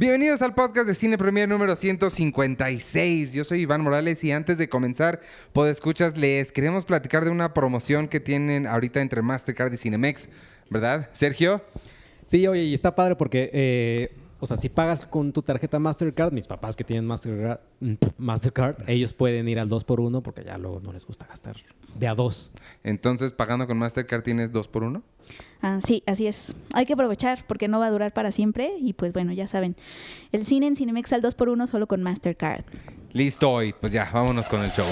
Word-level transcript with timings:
Bienvenidos 0.00 0.42
al 0.42 0.54
podcast 0.54 0.86
de 0.86 0.94
Cine 0.94 1.18
Premier 1.18 1.48
número 1.48 1.74
156. 1.74 3.32
Yo 3.32 3.42
soy 3.42 3.62
Iván 3.62 3.80
Morales 3.80 4.22
y 4.22 4.30
antes 4.30 4.56
de 4.56 4.68
comenzar, 4.68 5.20
escuchas, 5.68 6.16
les 6.16 6.52
queremos 6.52 6.84
platicar 6.84 7.24
de 7.24 7.32
una 7.32 7.52
promoción 7.52 8.06
que 8.06 8.20
tienen 8.20 8.68
ahorita 8.68 9.00
entre 9.00 9.22
Mastercard 9.22 9.72
y 9.72 9.76
Cinemex, 9.76 10.28
¿verdad? 10.70 11.10
Sergio. 11.14 11.64
Sí, 12.24 12.46
oye, 12.46 12.62
y 12.62 12.74
está 12.74 12.94
padre 12.94 13.16
porque 13.16 13.50
eh, 13.52 14.12
o 14.40 14.46
sea, 14.46 14.56
si 14.56 14.68
pagas 14.68 15.06
con 15.06 15.32
tu 15.32 15.42
tarjeta 15.42 15.78
Mastercard, 15.78 16.32
mis 16.32 16.46
papás 16.46 16.76
que 16.76 16.84
tienen 16.84 17.06
Mastercard, 17.06 17.60
mm, 17.80 17.94
Mastercard 18.18 18.88
ellos 18.88 19.12
pueden 19.12 19.48
ir 19.48 19.58
al 19.58 19.68
2x1 19.68 20.22
porque 20.22 20.44
ya 20.44 20.58
luego 20.58 20.80
no 20.80 20.92
les 20.92 21.04
gusta 21.04 21.26
gastar 21.26 21.56
de 21.98 22.08
a 22.08 22.14
dos. 22.14 22.52
Entonces, 22.84 23.32
pagando 23.32 23.66
con 23.66 23.78
Mastercard 23.78 24.22
tienes 24.22 24.52
2x1? 24.52 25.02
Ah, 25.60 25.80
sí, 25.84 26.02
así 26.06 26.26
es. 26.26 26.54
Hay 26.72 26.86
que 26.86 26.92
aprovechar 26.92 27.44
porque 27.46 27.68
no 27.68 27.80
va 27.80 27.86
a 27.86 27.90
durar 27.90 28.12
para 28.12 28.30
siempre 28.30 28.72
y 28.78 28.92
pues 28.92 29.12
bueno, 29.12 29.32
ya 29.32 29.46
saben, 29.46 29.76
el 30.32 30.44
cine 30.44 30.68
en 30.68 30.76
Cinemex 30.76 31.12
al 31.12 31.22
2x1 31.22 31.66
solo 31.66 31.86
con 31.86 32.02
Mastercard. 32.02 32.64
Listo, 33.12 33.62
y 33.62 33.72
pues 33.72 33.90
ya, 33.92 34.08
vámonos 34.12 34.48
con 34.48 34.60
el 34.60 34.68
show. 34.68 34.86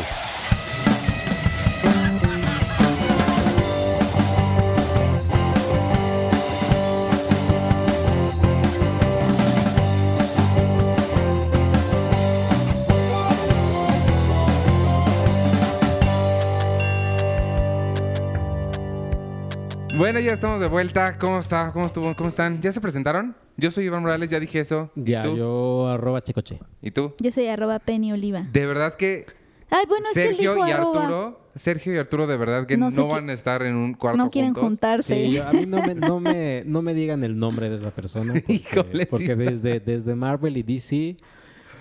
Bueno, 19.96 20.20
ya 20.20 20.34
estamos 20.34 20.60
de 20.60 20.68
vuelta. 20.68 21.16
¿Cómo 21.16 21.38
está? 21.38 21.72
¿Cómo 21.72 21.86
estuvo? 21.86 22.14
¿Cómo 22.14 22.28
están? 22.28 22.60
¿Ya 22.60 22.70
se 22.70 22.82
presentaron? 22.82 23.34
Yo 23.56 23.70
soy 23.70 23.86
Iván 23.86 24.02
Morales, 24.02 24.28
ya 24.28 24.38
dije 24.38 24.60
eso. 24.60 24.90
Ya, 24.94 25.24
yo 25.24 25.88
arroba 25.88 26.20
checoche. 26.20 26.60
¿Y 26.82 26.90
tú? 26.90 27.14
Yo 27.18 27.32
soy 27.32 27.46
arroba 27.46 27.78
Penny 27.78 28.12
Oliva. 28.12 28.46
De 28.52 28.66
verdad 28.66 28.96
que 28.96 29.24
Ay, 29.70 29.84
bueno, 29.88 30.06
Sergio 30.12 30.52
es 30.52 30.58
que 30.64 30.68
y 30.68 30.72
Arturo, 30.72 31.40
Sergio 31.54 31.94
y 31.94 31.98
Arturo 31.98 32.26
de 32.26 32.36
verdad 32.36 32.66
que 32.66 32.76
no, 32.76 32.90
van 33.08 33.30
a 33.30 33.32
estar 33.32 33.62
en 33.62 33.74
un 33.74 33.94
cuarto 33.94 34.18
No 34.18 34.30
quieren 34.30 34.52
juntarse. 34.52 35.14
Sí, 35.16 35.38
a 35.38 35.50
mí 35.52 35.64
no 35.66 35.80
me, 35.82 35.94
no, 35.94 36.20
me, 36.20 36.62
no 36.66 36.82
me 36.82 36.92
digan 36.92 37.24
el 37.24 37.38
nombre 37.38 37.70
de 37.70 37.76
esa 37.76 37.90
persona. 37.90 38.34
Porque, 38.34 39.06
porque 39.06 39.34
desde, 39.34 39.80
desde 39.80 40.14
Marvel 40.14 40.58
y 40.58 40.62
DC, 40.62 41.16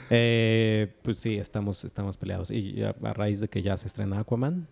eh, 0.10 0.96
pues 1.02 1.20
sí, 1.20 1.36
estamos, 1.36 1.84
estamos 1.84 2.16
peleados. 2.16 2.50
Y 2.50 2.82
a 2.82 2.94
raíz 3.14 3.42
de 3.42 3.50
que 3.50 3.62
ya 3.62 3.76
se 3.76 3.88
estrena 3.88 4.20
Aquaman, 4.20 4.68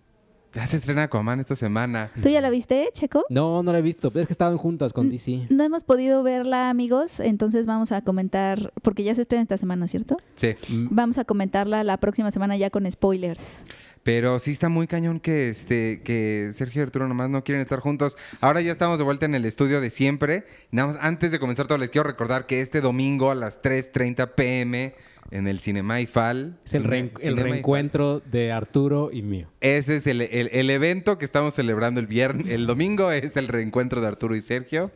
ya 0.54 0.68
se 0.68 0.78
estrena 0.78 1.04
Aquaman 1.04 1.40
esta 1.40 1.56
semana. 1.56 2.12
¿Tú 2.22 2.30
ya 2.30 2.42
la 2.42 2.50
viste, 2.50 2.90
Checo? 2.94 3.26
No, 3.30 3.64
no 3.64 3.72
la 3.72 3.80
he 3.80 3.82
visto. 3.82 4.12
Es 4.14 4.28
que 4.28 4.34
estaban 4.34 4.58
juntas 4.58 4.94
con 4.94 5.10
DC. 5.10 5.48
No 5.50 5.64
hemos 5.64 5.84
podido 5.84 6.23
verla, 6.23 6.70
amigos. 6.70 7.20
Entonces 7.20 7.66
vamos 7.66 7.92
a 7.92 8.02
comentar, 8.02 8.72
porque 8.82 9.04
ya 9.04 9.16
se 9.16 9.22
estrena 9.22 9.44
esta 9.44 9.58
semana, 9.58 9.88
¿cierto? 9.88 10.18
Sí. 10.36 10.56
Vamos 10.70 11.18
a 11.18 11.26
comentarla 11.26 11.84
la 11.84 11.98
próxima 11.98 12.32
semana 12.32 12.56
ya 12.58 12.70
con 12.70 12.90
spoilers. 12.92 13.64
Pero 14.04 14.40
sí 14.40 14.52
está 14.52 14.70
muy 14.70 14.86
cañón 14.86 15.20
que 15.20 15.50
este 15.50 16.02
que 16.02 16.52
Sergio 16.54 16.82
y 16.82 16.84
Arturo 16.84 17.08
nomás 17.08 17.30
no 17.30 17.44
quieren 17.44 17.62
estar 17.62 17.80
juntos. 17.80 18.18
Ahora 18.42 18.62
ya 18.62 18.72
estamos 18.72 18.98
de 18.98 19.06
vuelta 19.06 19.26
en 19.26 19.34
el 19.34 19.45
estudio 19.45 19.80
de 19.80 19.90
siempre. 19.90 20.44
Nada 20.72 20.90
más, 20.90 20.98
antes 21.00 21.32
de 21.32 21.40
comenzar 21.40 21.68
todo, 21.68 21.78
les 21.78 21.90
quiero 21.90 22.08
recordar 22.08 22.45
que 22.45 22.62
este 22.62 22.82
domingo 22.82 23.32
a 23.32 23.36
las 23.36 23.62
3.30 23.62 24.34
pm 24.36 24.94
en 25.32 25.48
el 25.48 25.60
Cinema 25.60 26.02
IFAL. 26.02 26.60
Es 26.66 26.73
el, 26.73 26.84
reencuentro 26.84 28.20
de 28.20 28.52
Arturo 28.52 29.10
y 29.12 29.22
mío. 29.22 29.48
Ese 29.62 29.98
es 29.98 30.08
el, 30.08 30.22
evento 30.22 31.17
que 31.17 31.26
estamos 31.26 31.56
celebrando 31.56 32.00
el 32.00 32.08
viernes. 32.08 32.48
El 32.50 32.67
domingo 32.67 33.12
es 33.12 33.38
el 33.38 33.48
reencuentro 33.48 34.02
de 34.02 34.08
Arturo 34.08 34.36
y 34.36 34.42
Sergio. 34.42 34.92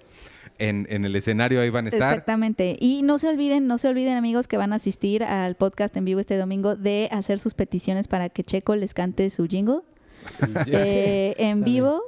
En, 0.60 0.88
el 0.90 1.16
escenario 1.16 1.62
ahí 1.62 1.70
van 1.70 1.86
a 1.86 1.90
estar. 1.90 2.10
Exactamente. 2.10 2.78
Y 2.80 3.02
no 3.04 3.18
se 3.18 3.28
olviden, 3.28 3.68
no 3.68 3.78
se 3.78 3.88
olviden 3.88 4.18
amigos 4.18 4.48
que 4.48 4.58
van 4.58 4.74
a 4.74 4.78
asistir 4.78 5.24
al 5.24 5.56
podcast 5.56 5.96
en 5.98 6.06
vivo 6.06 6.20
este 6.20 6.38
domingo 6.38 6.76
de 6.76 7.10
hacer 7.12 7.40
sus 7.40 7.54
peticiones 7.54 8.08
para 8.08 8.30
que 8.30 8.44
Checo 8.44 8.76
les 8.76 8.94
cante 8.94 9.30
su 9.30 9.48
jingle. 9.48 9.82
Eh, 10.68 11.36
en 11.38 11.64
vivo. 11.64 12.02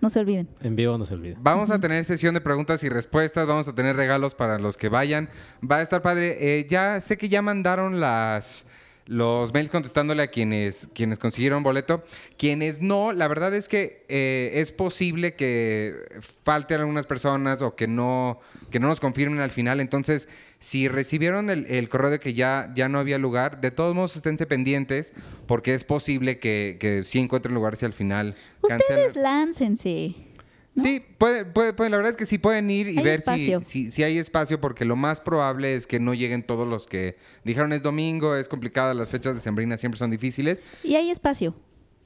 No 0.00 0.10
se 0.10 0.20
olviden. 0.20 0.48
En 0.60 0.76
vivo 0.76 0.98
no 0.98 1.06
se 1.06 1.14
olviden. 1.14 1.38
Vamos 1.40 1.70
a 1.70 1.80
tener 1.80 2.04
sesión 2.04 2.34
de 2.34 2.42
preguntas 2.42 2.84
y 2.84 2.90
respuestas, 2.90 3.46
vamos 3.46 3.68
a 3.68 3.74
tener 3.74 3.96
regalos 3.96 4.34
para 4.34 4.58
los 4.58 4.76
que 4.76 4.90
vayan. 4.90 5.30
Va 5.62 5.76
a 5.76 5.82
estar 5.82 6.02
padre. 6.02 6.58
Eh, 6.58 6.66
ya 6.68 7.00
sé 7.00 7.16
que 7.16 7.30
ya 7.30 7.40
mandaron 7.40 8.00
las 8.00 8.66
los 9.06 9.52
mails 9.52 9.70
contestándole 9.70 10.22
a 10.22 10.28
quienes, 10.28 10.88
quienes 10.94 11.18
consiguieron 11.18 11.62
boleto. 11.62 12.04
Quienes 12.38 12.80
no, 12.80 13.12
la 13.12 13.28
verdad 13.28 13.54
es 13.54 13.68
que 13.68 14.04
eh, 14.08 14.52
es 14.54 14.72
posible 14.72 15.34
que 15.34 15.94
falten 16.42 16.80
algunas 16.80 17.06
personas 17.06 17.60
o 17.60 17.76
que 17.76 17.86
no, 17.86 18.40
que 18.70 18.80
no 18.80 18.88
nos 18.88 19.00
confirmen 19.00 19.40
al 19.40 19.50
final. 19.50 19.80
Entonces, 19.80 20.28
si 20.58 20.88
recibieron 20.88 21.50
el, 21.50 21.88
correo 21.88 22.10
de 22.10 22.18
que 22.18 22.34
ya, 22.34 22.72
ya 22.74 22.88
no 22.88 22.98
había 22.98 23.18
lugar, 23.18 23.60
de 23.60 23.70
todos 23.70 23.94
modos 23.94 24.16
esténse 24.16 24.46
pendientes 24.46 25.12
porque 25.46 25.74
es 25.74 25.84
posible 25.84 26.38
que, 26.38 26.78
que 26.80 27.04
sí 27.04 27.18
encuentren 27.18 27.54
lugar 27.54 27.76
si 27.76 27.84
al 27.84 27.92
final... 27.92 28.34
Ustedes 28.62 29.16
láncense. 29.16 30.33
Sí, 30.76 31.00
puede, 31.18 31.44
puede, 31.44 31.72
la 31.88 31.96
verdad 31.96 32.10
es 32.10 32.16
que 32.16 32.26
sí 32.26 32.38
pueden 32.38 32.68
ir 32.68 32.88
y 32.88 33.00
ver 33.00 33.22
si, 33.22 33.90
si, 33.90 34.02
hay 34.02 34.18
espacio, 34.18 34.60
porque 34.60 34.84
lo 34.84 34.96
más 34.96 35.20
probable 35.20 35.76
es 35.76 35.86
que 35.86 36.00
no 36.00 36.14
lleguen 36.14 36.42
todos 36.42 36.66
los 36.66 36.86
que 36.86 37.16
dijeron 37.44 37.72
es 37.72 37.82
domingo, 37.82 38.34
es 38.34 38.48
complicado, 38.48 38.92
las 38.92 39.10
fechas 39.10 39.34
de 39.34 39.40
Sembrina 39.40 39.76
siempre 39.76 39.98
son 39.98 40.10
difíciles. 40.10 40.64
Y 40.82 40.96
hay 40.96 41.10
espacio. 41.10 41.54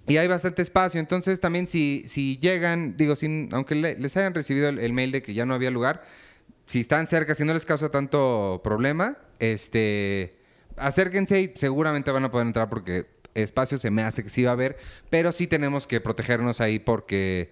Y 0.07 0.17
hay 0.19 0.29
bastante 0.29 0.63
espacio, 0.63 1.01
entonces 1.01 1.41
también 1.41 1.67
si, 1.67 2.05
si 2.09 2.39
llegan, 2.39 2.97
digo, 2.97 3.17
sin, 3.17 3.49
aunque 3.53 3.75
les 3.75 4.17
hayan 4.17 4.35
recibido 4.35 4.69
el, 4.69 4.93
mail 4.93 5.13
de 5.13 5.23
que 5.23 5.35
ya 5.35 5.47
no 5.47 5.55
había 5.55 5.71
lugar, 5.71 6.03
si 6.67 6.81
están 6.81 7.07
cerca, 7.07 7.35
si 7.35 7.45
no 7.45 7.55
les 7.55 7.65
causa 7.65 7.91
tanto 7.91 8.61
problema, 8.65 9.19
este, 9.39 10.37
acérquense 10.77 11.41
y 11.41 11.53
seguramente 11.55 12.11
van 12.11 12.25
a 12.25 12.31
poder 12.31 12.47
entrar 12.47 12.69
porque 12.69 13.07
espacio 13.35 13.79
se 13.79 13.91
me 13.91 14.03
hace 14.03 14.23
que 14.23 14.29
sí 14.29 14.43
va 14.43 14.51
a 14.51 14.53
haber, 14.55 14.77
pero 15.11 15.33
sí 15.33 15.47
tenemos 15.47 15.87
que 15.87 16.01
protegernos 16.01 16.61
ahí 16.61 16.79
porque 16.79 17.51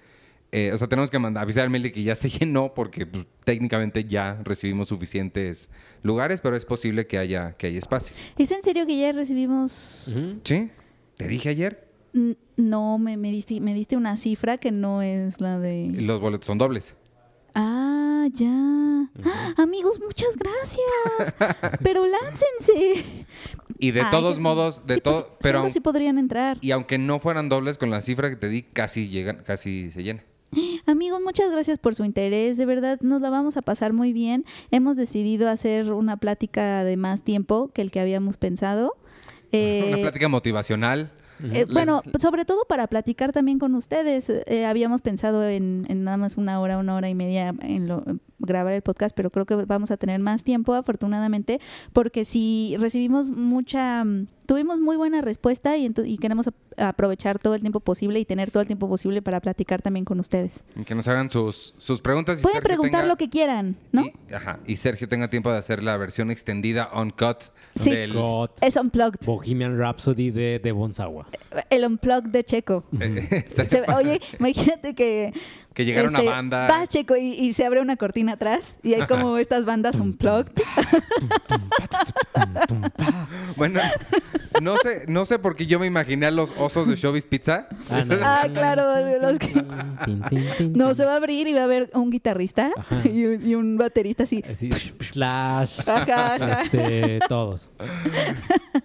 eh, 0.53 0.73
o 0.73 0.79
sea, 0.79 0.89
tenemos 0.89 1.11
que 1.11 1.19
mandar, 1.19 1.43
avisar 1.43 1.65
al 1.65 1.71
mail 1.71 1.83
de 1.85 1.93
que 1.93 2.03
ya 2.03 2.15
se 2.15 2.29
llenó 2.31 2.73
porque 2.75 3.07
pues, 3.07 3.27
técnicamente 3.45 4.05
ya 4.05 4.41
recibimos 4.45 4.89
suficientes 4.89 5.71
lugares, 6.03 6.41
pero 6.41 6.57
es 6.57 6.65
posible 6.65 7.07
que 7.07 7.19
haya, 7.19 7.57
que 7.57 7.67
haya 7.69 7.79
espacio. 7.79 8.15
¿Es 8.39 8.51
en 8.53 8.63
serio 8.63 8.87
que 8.87 8.99
ya 8.99 9.13
recibimos? 9.13 10.15
Sí, 10.45 10.71
te 11.17 11.29
dije 11.29 11.51
ayer. 11.51 11.89
no, 12.57 12.99
me, 12.99 13.17
me, 13.17 13.31
diste, 13.31 13.61
me 13.61 13.75
diste 13.75 13.97
una 13.97 14.17
cifra 14.17 14.59
que 14.59 14.71
no 14.71 15.03
es 15.03 15.41
la 15.41 15.59
de... 15.59 15.91
Los 15.97 16.21
boletos 16.21 16.47
son 16.47 16.59
dobles. 16.59 16.95
Ah, 17.55 18.27
ya. 18.33 18.77
¡Ah! 19.25 19.55
amigos, 19.57 20.01
muchas 20.01 20.37
gracias. 20.37 21.35
pero 21.83 22.07
láncense. 22.07 23.27
Y 23.79 23.91
de 23.91 24.05
todos 24.11 24.39
modos, 24.39 24.87
de 24.87 25.01
todo, 25.01 25.27
pues, 25.27 25.39
pero 25.41 25.69
sí 25.71 25.81
podrían 25.81 26.19
entrar. 26.19 26.59
Y 26.61 26.71
aunque 26.71 26.99
no 26.99 27.19
fueran 27.19 27.49
dobles 27.49 27.79
con 27.79 27.91
la 27.91 28.01
cifra 28.01 28.31
que 28.31 28.37
te 28.37 28.49
di, 28.49 28.63
casi 28.63 29.09
llegan, 29.09 29.43
casi 29.45 29.91
se 29.91 30.03
llena. 30.03 30.25
Amigos, 30.87 31.21
muchas 31.23 31.51
gracias 31.51 31.79
por 31.79 31.95
su 31.95 32.05
interés. 32.05 32.57
De 32.57 32.67
verdad, 32.67 32.99
nos 33.01 33.21
la 33.21 33.31
vamos 33.31 33.57
a 33.57 33.63
pasar 33.63 33.93
muy 33.93 34.13
bien. 34.13 34.45
Hemos 34.71 34.97
decidido 34.97 35.49
hacer 35.49 35.93
una 35.93 36.17
plática 36.17 36.85
de 36.85 36.97
más 36.97 37.23
tiempo 37.23 37.71
que 37.73 37.83
el 37.83 37.91
que 37.91 38.01
habíamos 38.01 38.37
pensado. 38.37 38.97
una 39.53 39.61
eh, 39.61 39.99
plática 40.03 40.29
motivacional. 40.29 41.11
Eh, 41.53 41.67
bueno, 41.71 42.03
sobre 42.19 42.45
todo 42.45 42.65
para 42.67 42.87
platicar 42.87 43.33
también 43.33 43.59
con 43.59 43.75
ustedes. 43.75 44.31
Eh, 44.31 44.65
habíamos 44.65 45.03
pensado 45.03 45.47
en, 45.47 45.87
nada 46.05 46.17
más 46.17 46.37
una 46.37 46.61
hora, 46.61 46.79
una 46.79 46.95
hora 46.95 47.09
y 47.09 47.15
media 47.15 47.55
en 47.61 47.89
lo, 47.89 48.05
grabar 48.39 48.73
el 48.73 48.83
podcast, 48.83 49.17
pero 49.17 49.31
creo 49.31 49.47
que 49.47 49.55
vamos 49.55 49.91
a 49.91 49.97
tener 49.97 50.21
más 50.21 50.45
tiempo, 50.45 50.75
afortunadamente, 50.75 51.61
porque 51.93 52.25
si 52.25 52.77
recibimos 52.79 53.31
mucha, 53.31 54.05
tuvimos 54.47 54.81
muy 54.81 54.97
buena 54.97 55.21
respuesta 55.21 55.77
y, 55.77 55.93
y 56.05 56.19
queremos 56.19 56.51
aprovechar 56.77 57.39
todo 57.39 57.55
el 57.55 57.61
tiempo 57.63 57.81
posible 57.81 58.21
y 58.21 58.25
tener 58.25 58.51
todo 58.51 58.61
el 58.61 58.67
tiempo 58.67 58.89
posible 58.89 59.23
para 59.23 59.41
platicar 59.41 59.83
también 59.83 60.05
con 60.05 60.21
ustedes. 60.21 60.65
Y 60.77 60.85
que 60.85 60.95
nos 60.95 61.09
hagan 61.09 61.31
sus, 61.31 61.75
sus 61.79 62.01
preguntas. 62.01 62.41
Y 62.41 62.43
Pueden 62.43 62.63
preguntar 62.63 63.07
lo 63.07 63.17
que 63.17 63.31
quieran, 63.31 63.77
¿no? 63.93 64.03
Y, 64.03 64.35
ajá, 64.35 64.61
y 64.67 64.77
Sergio 64.77 65.09
tenga 65.09 65.29
tiempo 65.29 65.51
de 65.51 65.59
hacer 65.59 65.83
la 65.83 65.97
versión 65.97 66.31
extendida 66.31 66.91
uncut. 66.95 67.45
Sí, 67.75 67.93
es 68.61 68.77
unplugged. 68.77 69.25
Bohemian 69.25 69.79
Rhapsody 69.79 70.31
de, 70.31 70.59
de 70.59 70.73
Bonsawa. 70.73 71.29
El 71.71 71.85
unplugged 71.85 72.31
de 72.31 72.45
Checo. 72.45 72.85
oye, 73.97 74.21
imagínate 74.39 74.95
que 74.95 75.33
que 75.77 75.85
llegaron 75.85 76.09
una 76.09 76.21
este, 76.21 76.31
banda. 76.31 76.69
Vas, 76.69 76.89
Checo, 76.89 77.17
y, 77.17 77.53
se 77.53 77.67
abre 77.67 77.83
una 77.83 77.97
cortina 77.97 78.33
atrás 78.33 78.79
y 78.83 78.95
hay 78.95 79.07
como 79.07 79.37
estas 79.37 79.67
bandas 79.67 79.97
unplugged. 79.97 80.55
bueno, 83.57 83.81
no 84.63 84.77
sé, 84.79 85.05
no 85.09 85.25
sé 85.25 85.39
por 85.39 85.57
qué 85.57 85.67
yo 85.67 85.79
me 85.79 85.87
imaginé 85.87 86.27
a 86.27 86.31
los 86.31 86.53
osos 86.59 86.89
de 86.89 86.95
Showbiz 86.95 87.27
Pizza. 87.27 87.69
Ah, 87.91 88.05
ah 88.23 88.49
claro. 88.53 88.85
no, 90.75 90.95
se 90.95 91.05
va 91.05 91.15
a 91.15 91.17
abrir 91.17 91.47
y 91.49 91.53
va 91.53 91.63
a 91.63 91.65
haber 91.65 91.91
un 91.95 92.11
guitarrista 92.11 92.73
y 93.05 93.55
un, 93.55 93.77
baterista 93.77 94.25
así. 94.25 94.43
Slash. 95.01 95.81
Este, 96.67 97.19
todos. 97.29 97.73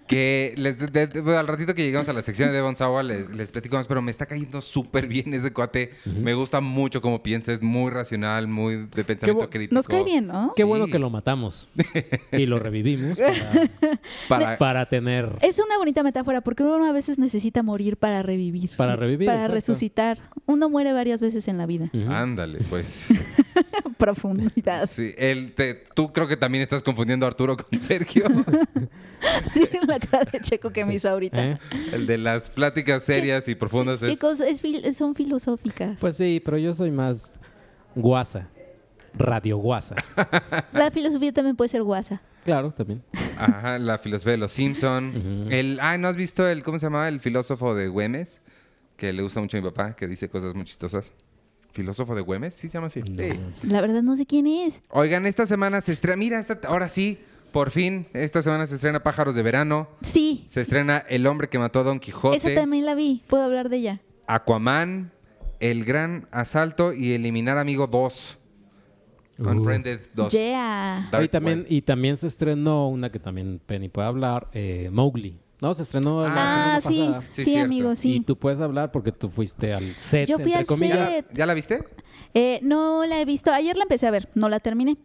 que 0.06 0.54
les, 0.56 0.80
al 0.82 1.46
ratito 1.46 1.74
que 1.74 1.84
llegamos 1.84 2.08
a 2.08 2.12
la 2.12 2.22
sección 2.22 2.48
de 2.48 2.54
Devon 2.54 2.76
Sawa 2.76 3.02
les, 3.02 3.30
les 3.30 3.50
platico 3.50 3.76
más, 3.76 3.86
pero 3.86 4.02
me 4.02 4.10
está 4.10 4.26
cayendo 4.26 4.60
súper 4.60 5.06
bien 5.06 5.32
ese 5.34 5.52
cuate. 5.52 5.90
Me 6.04 6.34
gusta 6.34 6.60
mucho 6.60 7.00
cómo 7.00 7.22
piensa, 7.22 7.52
es 7.52 7.62
muy 7.62 7.90
racional, 7.90 8.48
muy 8.48 8.88
de 8.94 9.04
pensamiento 9.04 9.48
crítico. 9.50 9.74
Nos 9.74 9.88
cae 9.88 10.04
bien, 10.04 10.26
¿no? 10.26 10.52
Qué 10.56 10.64
bueno 10.64 10.86
que 10.86 10.98
lo 10.98 11.10
matamos 11.10 11.68
y 12.32 12.46
lo 12.46 12.58
revivimos 12.58 13.18
para, 14.28 14.58
para, 14.58 14.86
tener... 14.86 15.30
Es 15.40 15.58
una 15.64 15.78
bonita 15.78 16.02
metáfora 16.02 16.40
porque 16.40 16.62
uno 16.62 16.84
a 16.84 16.92
veces 16.92 17.18
necesita 17.18 17.62
morir 17.62 17.96
para 17.96 18.22
revivir. 18.22 18.70
Para 18.76 18.96
revivir. 18.96 19.26
Para 19.28 19.48
resucitar. 19.48 20.18
Uno 20.46 20.68
muere 20.68 20.92
varias 20.92 21.20
veces 21.20 21.48
en 21.48 21.58
la 21.58 21.66
vida. 21.66 21.90
Ándale, 22.08 22.58
pues. 22.68 23.08
Profundidad. 23.98 24.88
Sí, 24.90 25.14
él 25.16 25.52
te, 25.54 25.74
tú 25.94 26.12
creo 26.12 26.26
que 26.26 26.36
también 26.36 26.62
estás 26.62 26.82
confundiendo 26.82 27.26
a 27.26 27.28
Arturo 27.28 27.56
con 27.56 27.80
Sergio. 27.80 28.24
sí, 29.52 29.68
la 29.86 29.98
cara 29.98 30.28
de 30.30 30.40
Checo 30.40 30.70
que 30.70 30.84
me 30.84 30.94
hizo 30.94 31.08
ahorita. 31.08 31.50
¿Eh? 31.50 31.58
El 31.92 32.06
de 32.06 32.18
las 32.18 32.50
pláticas 32.50 33.04
serias 33.04 33.48
y 33.48 33.54
profundas. 33.54 34.00
Chicos, 34.02 34.42
son 34.96 35.14
filosóficas. 35.14 36.00
Pues 36.00 36.16
sí, 36.16 36.42
pero 36.44 36.58
yo 36.58 36.74
soy 36.74 36.90
más 36.90 37.38
guasa. 37.94 38.48
Radio 39.14 39.58
guasa. 39.58 39.96
La 40.72 40.90
filosofía 40.90 41.32
también 41.32 41.56
puede 41.56 41.68
ser 41.68 41.82
guasa. 41.82 42.22
Claro, 42.44 42.72
también. 42.72 43.02
Ajá, 43.38 43.78
la 43.78 43.98
filosofía 43.98 44.32
de 44.32 44.38
los 44.38 44.52
Simpson. 44.52 45.46
El, 45.50 45.78
ah, 45.80 45.96
¿no 45.96 46.08
has 46.08 46.16
visto 46.16 46.46
el, 46.48 46.62
cómo 46.64 46.78
se 46.78 46.86
llama? 46.86 47.06
El 47.06 47.20
filósofo 47.20 47.74
de 47.74 47.86
Güemes, 47.86 48.40
que 48.96 49.12
le 49.12 49.22
gusta 49.22 49.40
mucho 49.40 49.56
a 49.56 49.60
mi 49.60 49.68
papá, 49.68 49.94
que 49.94 50.08
dice 50.08 50.28
cosas 50.28 50.54
muy 50.54 50.64
chistosas. 50.64 51.12
¿Filósofo 51.72 52.14
de 52.14 52.20
Güemes? 52.20 52.54
Sí 52.54 52.68
se 52.68 52.74
llama 52.74 52.88
así. 52.88 53.00
La 53.62 53.80
verdad 53.80 54.02
no 54.02 54.16
sé 54.16 54.26
quién 54.26 54.46
es. 54.46 54.82
Oigan, 54.90 55.24
esta 55.26 55.46
semana 55.46 55.80
se 55.80 55.92
estrena, 55.92 56.16
mira, 56.16 56.38
esta, 56.38 56.58
ahora 56.66 56.88
sí, 56.88 57.18
por 57.52 57.70
fin, 57.70 58.08
esta 58.12 58.42
semana 58.42 58.66
se 58.66 58.74
estrena 58.74 59.02
Pájaros 59.02 59.34
de 59.34 59.42
Verano. 59.42 59.88
Sí. 60.02 60.44
Se 60.48 60.60
estrena 60.60 60.98
El 60.98 61.26
hombre 61.26 61.48
que 61.48 61.58
mató 61.58 61.80
a 61.80 61.82
Don 61.84 62.00
Quijote. 62.00 62.36
Esa 62.36 62.54
también 62.54 62.84
la 62.84 62.94
vi, 62.94 63.22
puedo 63.28 63.44
hablar 63.44 63.68
de 63.68 63.76
ella. 63.76 64.00
Aquaman, 64.26 65.12
El 65.60 65.84
gran 65.84 66.28
asalto 66.30 66.92
y 66.92 67.12
Eliminar 67.12 67.56
Amigo 67.58 67.86
2. 67.86 68.38
Unfriended 69.46 70.00
2. 70.14 70.32
Yeah. 70.32 71.10
Y 71.22 71.28
también, 71.28 71.66
y 71.68 71.82
también 71.82 72.16
se 72.16 72.26
estrenó 72.26 72.88
una 72.88 73.10
que 73.10 73.18
también 73.18 73.60
Penny 73.64 73.88
puede 73.88 74.08
hablar, 74.08 74.48
eh, 74.52 74.88
Mowgli. 74.92 75.38
No, 75.62 75.72
se 75.74 75.84
estrenó 75.84 76.24
la 76.24 76.74
ah, 76.74 76.80
sí, 76.80 77.06
pasada. 77.06 77.22
sí, 77.24 77.44
sí 77.44 77.56
amigo, 77.56 77.94
sí. 77.94 78.16
Y 78.16 78.20
tú 78.20 78.36
puedes 78.36 78.60
hablar 78.60 78.90
porque 78.90 79.12
tú 79.12 79.28
fuiste 79.28 79.72
al 79.72 79.84
set. 79.94 80.28
Yo 80.28 80.40
fui 80.40 80.52
al 80.54 80.66
set. 80.66 81.26
¿Ya 81.32 81.46
la, 81.46 81.54
viste? 81.54 81.84
Eh, 82.34 82.58
no 82.62 83.06
la 83.06 83.20
he 83.20 83.24
visto. 83.24 83.52
Ayer 83.52 83.76
la 83.76 83.84
empecé 83.84 84.08
a 84.08 84.10
ver, 84.10 84.28
no 84.34 84.48
la 84.48 84.58
terminé. 84.58 84.96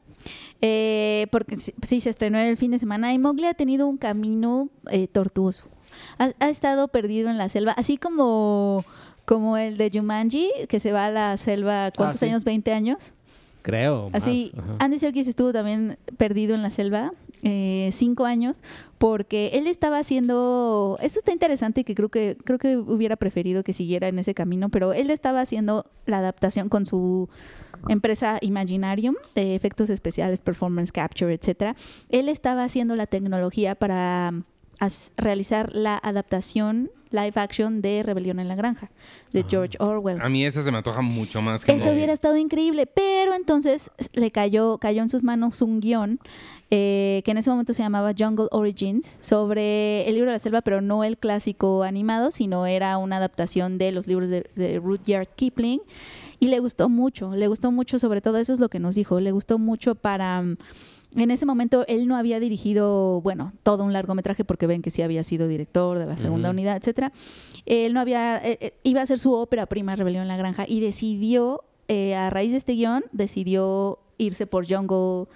Eh, 0.61 1.27
porque 1.31 1.57
sí, 1.57 1.99
se 1.99 2.09
estrenó 2.09 2.39
el 2.39 2.57
fin 2.57 2.71
de 2.71 2.79
semana 2.79 3.13
y 3.13 3.19
Mowgli 3.19 3.45
ha 3.45 3.53
tenido 3.53 3.87
un 3.87 3.97
camino 3.97 4.69
eh, 4.89 5.07
tortuoso. 5.07 5.65
Ha, 6.17 6.31
ha, 6.39 6.49
estado 6.49 6.87
perdido 6.87 7.29
en 7.29 7.37
la 7.37 7.49
selva, 7.49 7.73
así 7.73 7.97
como, 7.97 8.83
como 9.25 9.57
el 9.57 9.77
de 9.77 9.91
Jumanji, 9.93 10.49
que 10.67 10.79
se 10.79 10.91
va 10.91 11.05
a 11.05 11.11
la 11.11 11.37
selva, 11.37 11.91
¿cuántos 11.91 12.23
ah, 12.23 12.25
años? 12.25 12.45
¿20 12.45 12.71
años? 12.71 13.13
Creo. 13.67 14.09
Así, 14.13 14.53
Andy 14.79 14.97
Serkis 14.97 15.27
estuvo 15.27 15.51
también 15.51 15.97
perdido 16.15 16.55
en 16.55 16.61
la 16.61 16.71
selva 16.71 17.11
eh, 17.43 17.89
cinco 17.91 18.23
años 18.23 18.63
porque 18.97 19.49
él 19.55 19.67
estaba 19.67 19.99
haciendo 19.99 20.97
esto 21.01 21.19
está 21.19 21.33
interesante 21.33 21.83
que 21.83 21.93
creo 21.93 22.07
que 22.07 22.37
creo 22.45 22.59
que 22.59 22.77
hubiera 22.77 23.17
preferido 23.17 23.65
que 23.65 23.73
siguiera 23.73 24.07
en 24.07 24.19
ese 24.19 24.33
camino 24.33 24.69
pero 24.69 24.93
él 24.93 25.09
estaba 25.09 25.41
haciendo 25.41 25.85
la 26.05 26.19
adaptación 26.19 26.69
con 26.69 26.85
su 26.85 27.27
empresa 27.89 28.37
Imaginarium 28.41 29.15
de 29.35 29.55
efectos 29.55 29.89
especiales 29.89 30.41
performance 30.41 30.93
capture 30.93 31.33
etcétera 31.33 31.75
él 32.07 32.29
estaba 32.29 32.63
haciendo 32.63 32.95
la 32.95 33.05
tecnología 33.05 33.75
para 33.75 34.31
realizar 35.17 35.75
la 35.75 35.97
adaptación 35.97 36.91
live 37.11 37.33
action 37.35 37.81
de 37.81 38.03
Rebelión 38.03 38.39
en 38.39 38.47
la 38.47 38.55
Granja, 38.55 38.89
de 39.31 39.45
George 39.47 39.77
Orwell. 39.79 40.21
A 40.21 40.29
mí 40.29 40.45
esa 40.45 40.61
se 40.61 40.71
me 40.71 40.77
antoja 40.77 41.01
mucho 41.01 41.41
más 41.41 41.63
que 41.63 41.71
Eso 41.71 41.91
hubiera 41.91 42.13
estado 42.13 42.37
increíble, 42.37 42.85
pero 42.85 43.33
entonces 43.33 43.91
le 44.13 44.31
cayó, 44.31 44.77
cayó 44.77 45.01
en 45.01 45.09
sus 45.09 45.23
manos 45.23 45.61
un 45.61 45.79
guion 45.79 46.19
eh, 46.69 47.21
que 47.23 47.31
en 47.31 47.37
ese 47.37 47.49
momento 47.49 47.73
se 47.73 47.81
llamaba 47.81 48.13
Jungle 48.17 48.47
Origins, 48.51 49.19
sobre 49.21 50.07
el 50.07 50.15
libro 50.15 50.31
de 50.31 50.35
la 50.35 50.39
selva, 50.39 50.61
pero 50.61 50.81
no 50.81 51.03
el 51.03 51.17
clásico 51.17 51.83
animado, 51.83 52.31
sino 52.31 52.65
era 52.65 52.97
una 52.97 53.17
adaptación 53.17 53.77
de 53.77 53.91
los 53.91 54.07
libros 54.07 54.29
de, 54.29 54.49
de 54.55 54.79
Rudyard 54.79 55.27
Kipling. 55.35 55.81
Y 56.39 56.47
le 56.47 56.59
gustó 56.59 56.87
mucho, 56.87 57.33
le 57.33 57.47
gustó 57.47 57.71
mucho 57.71 57.97
sobre 57.97 58.21
todo, 58.21 58.37
eso 58.37 58.53
es 58.53 58.59
lo 58.59 58.69
que 58.69 58.79
nos 58.79 58.93
dijo, 58.93 59.19
le 59.19 59.31
gustó 59.31 59.57
mucho 59.57 59.95
para 59.95 60.43
en 61.23 61.31
ese 61.31 61.45
momento 61.45 61.85
él 61.87 62.07
no 62.07 62.15
había 62.15 62.39
dirigido, 62.39 63.21
bueno, 63.21 63.53
todo 63.63 63.83
un 63.83 63.93
largometraje 63.93 64.45
porque 64.45 64.67
ven 64.67 64.81
que 64.81 64.91
sí 64.91 65.01
había 65.01 65.23
sido 65.23 65.47
director 65.47 65.97
de 65.97 66.05
la 66.05 66.17
segunda 66.17 66.49
unidad, 66.49 66.77
etcétera. 66.77 67.11
Él 67.65 67.93
no 67.93 67.99
había, 67.99 68.37
eh, 68.37 68.57
eh, 68.61 68.73
iba 68.83 68.99
a 68.99 69.03
hacer 69.03 69.19
su 69.19 69.33
ópera 69.33 69.65
prima 69.65 69.95
Rebelión 69.95 70.21
en 70.23 70.27
la 70.27 70.37
Granja 70.37 70.65
y 70.67 70.79
decidió, 70.79 71.63
eh, 71.87 72.15
a 72.15 72.29
raíz 72.29 72.51
de 72.51 72.57
este 72.57 72.73
guion, 72.73 73.03
decidió 73.11 73.99
irse 74.17 74.45
por 74.47 74.67
Jungle 74.67 75.27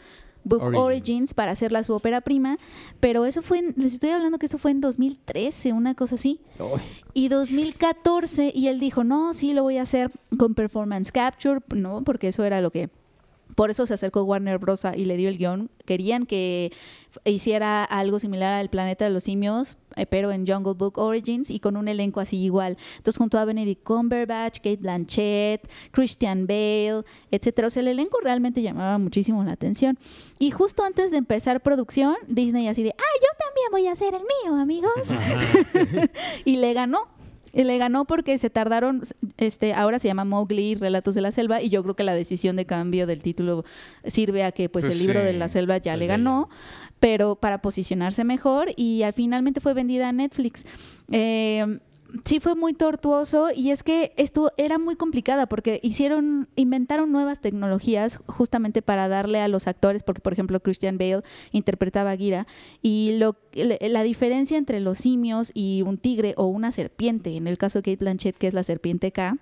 Book 0.44 0.76
Origins. 0.76 1.34
para 1.34 1.52
hacerla 1.52 1.84
su 1.84 1.94
ópera 1.94 2.22
prima, 2.22 2.58
pero 3.00 3.26
eso 3.26 3.42
fue, 3.42 3.62
les 3.76 3.94
estoy 3.94 4.10
hablando 4.10 4.40
que 4.40 4.48
eso 4.48 4.58
fue 4.58 4.72
en 4.72 4.82
2013, 4.82 5.74
una 5.74 5.96
cosa 5.96 6.16
así. 6.16 6.40
Y 7.14 7.28
2014, 7.28 8.52
y 8.54 8.68
él 8.68 8.80
dijo, 8.80 9.04
no, 9.04 9.34
sí, 9.34 9.54
lo 9.54 9.64
voy 9.64 9.78
a 9.78 9.84
hacer 9.84 10.12
con 10.38 10.56
Performance 10.56 11.12
Capture, 11.12 11.60
no, 11.76 12.04
porque 12.04 12.30
eso 12.30 12.44
era 12.44 12.62
lo 12.62 12.72
que 12.72 12.90
por 13.56 13.70
eso 13.70 13.86
se 13.86 13.94
acercó 13.94 14.24
Warner 14.24 14.58
Bros. 14.58 14.86
y 14.96 15.06
le 15.06 15.18
dio 15.18 15.30
el 15.30 15.38
guion. 15.38 15.70
Querían 15.86 16.26
que 16.26 16.72
hiciera 17.26 17.84
algo 17.84 18.20
similar 18.20 18.54
al 18.54 18.70
Planeta 18.70 19.06
de 19.06 19.12
los 19.12 19.24
Simios, 19.24 19.78
eh, 19.96 20.06
pero 20.06 20.32
en 20.32 20.48
Jungle 20.48 20.74
Book 20.74 20.98
Origins 20.98 21.50
y 21.50 21.60
con 21.60 21.76
un 21.76 21.88
elenco 21.88 22.20
así 22.20 22.38
igual. 22.38 22.78
Entonces 22.98 23.18
junto 23.18 23.38
a 23.38 23.46
Benedict 23.46 23.84
Cumberbatch, 23.84 24.58
Kate 24.58 24.78
Blanchett, 24.78 25.70
Christian 25.92 26.48
Bale, 26.48 27.04
etcétera. 27.32 27.68
O 27.68 27.70
sea, 27.70 27.82
el 27.82 27.90
elenco 27.90 28.20
realmente 28.22 28.62
llamaba 28.62 28.98
muchísimo 28.98 29.44
la 29.44 29.54
atención. 29.54 29.98
Y 30.40 30.52
justo 30.52 30.84
antes 30.84 31.12
de 31.12 31.18
empezar 31.18 31.62
producción, 31.62 32.16
Disney 32.28 32.68
así 32.68 32.84
de, 32.84 32.96
ah, 32.98 33.18
yo 33.22 33.28
también 33.46 33.68
voy 33.72 33.88
a 33.88 33.92
hacer 33.92 34.14
el 34.14 34.22
mío, 34.22 34.56
amigos. 34.56 34.92
y 36.46 36.58
le 36.58 36.74
ganó. 36.74 37.21
Y 37.54 37.64
le 37.64 37.78
ganó 37.78 38.06
porque 38.06 38.38
se 38.38 38.50
tardaron, 38.50 39.04
este, 39.38 39.74
ahora 39.74 40.00
se 40.00 40.08
llama 40.08 40.26
Mowgli, 40.26 40.76
Relatos 40.76 41.16
de 41.16 41.22
la 41.22 41.32
Selva, 41.32 41.62
y 41.62 41.70
yo 41.70 41.84
creo 41.84 41.96
que 41.96 42.04
la 42.04 42.16
decisión 42.16 42.56
de 42.56 42.66
cambio 42.66 43.08
del 43.08 43.22
título 43.22 43.66
sirve 44.06 44.44
a 44.44 44.52
que 44.52 44.70
pues, 44.70 44.86
pues 44.86 44.96
el 44.96 45.02
libro 45.02 45.22
de 45.22 45.34
la 45.34 45.50
selva 45.50 45.78
ya 45.78 45.94
pues 45.94 46.00
le 46.00 46.08
ganó, 46.08 46.50
pero 47.00 47.36
para 47.36 47.62
posicionarse 47.62 48.24
mejor, 48.24 48.70
y 48.76 49.04
al 49.04 49.14
finalmente 49.14 49.60
fue 49.60 49.74
vendida 49.74 50.10
a 50.10 50.12
Netflix. 50.12 50.66
Eh, 51.12 51.80
sí 52.26 52.40
fue 52.40 52.56
muy 52.56 52.74
tortuoso 52.74 53.50
y 53.56 53.72
es 53.72 53.84
que 53.84 54.14
esto 54.18 54.52
era 54.58 54.78
muy 54.78 54.96
complicada 54.96 55.48
porque 55.48 55.80
hicieron, 55.84 56.48
inventaron 56.56 57.12
nuevas 57.12 57.40
tecnologías 57.40 58.20
justamente 58.28 58.82
para 58.82 59.08
darle 59.08 59.40
a 59.40 59.48
los 59.48 59.68
actores, 59.68 60.04
porque 60.04 60.22
por 60.22 60.34
ejemplo 60.34 60.60
Christian 60.60 60.98
Bale 60.98 61.24
interpretaba 61.52 62.12
a 62.12 62.18
Gira 62.18 62.48
y 62.82 63.18
lo, 63.18 63.36
la 63.54 64.04
diferencia 64.04 64.58
entre 64.58 64.80
los 64.80 65.00
simios 65.00 65.52
y 65.54 65.84
un 65.86 65.98
tigre 65.98 66.34
o 66.38 66.46
una 66.46 66.72
serpiente, 66.72 67.36
en 67.36 67.48
el 67.48 67.58
caso 67.58 67.80
de 67.80 67.84
Kate 67.84 68.04
Blanchett 68.04 68.38
que 68.38 68.48
es 68.48 68.54
la 68.54 68.64
serpiente 68.64 69.12
K, 69.12 69.38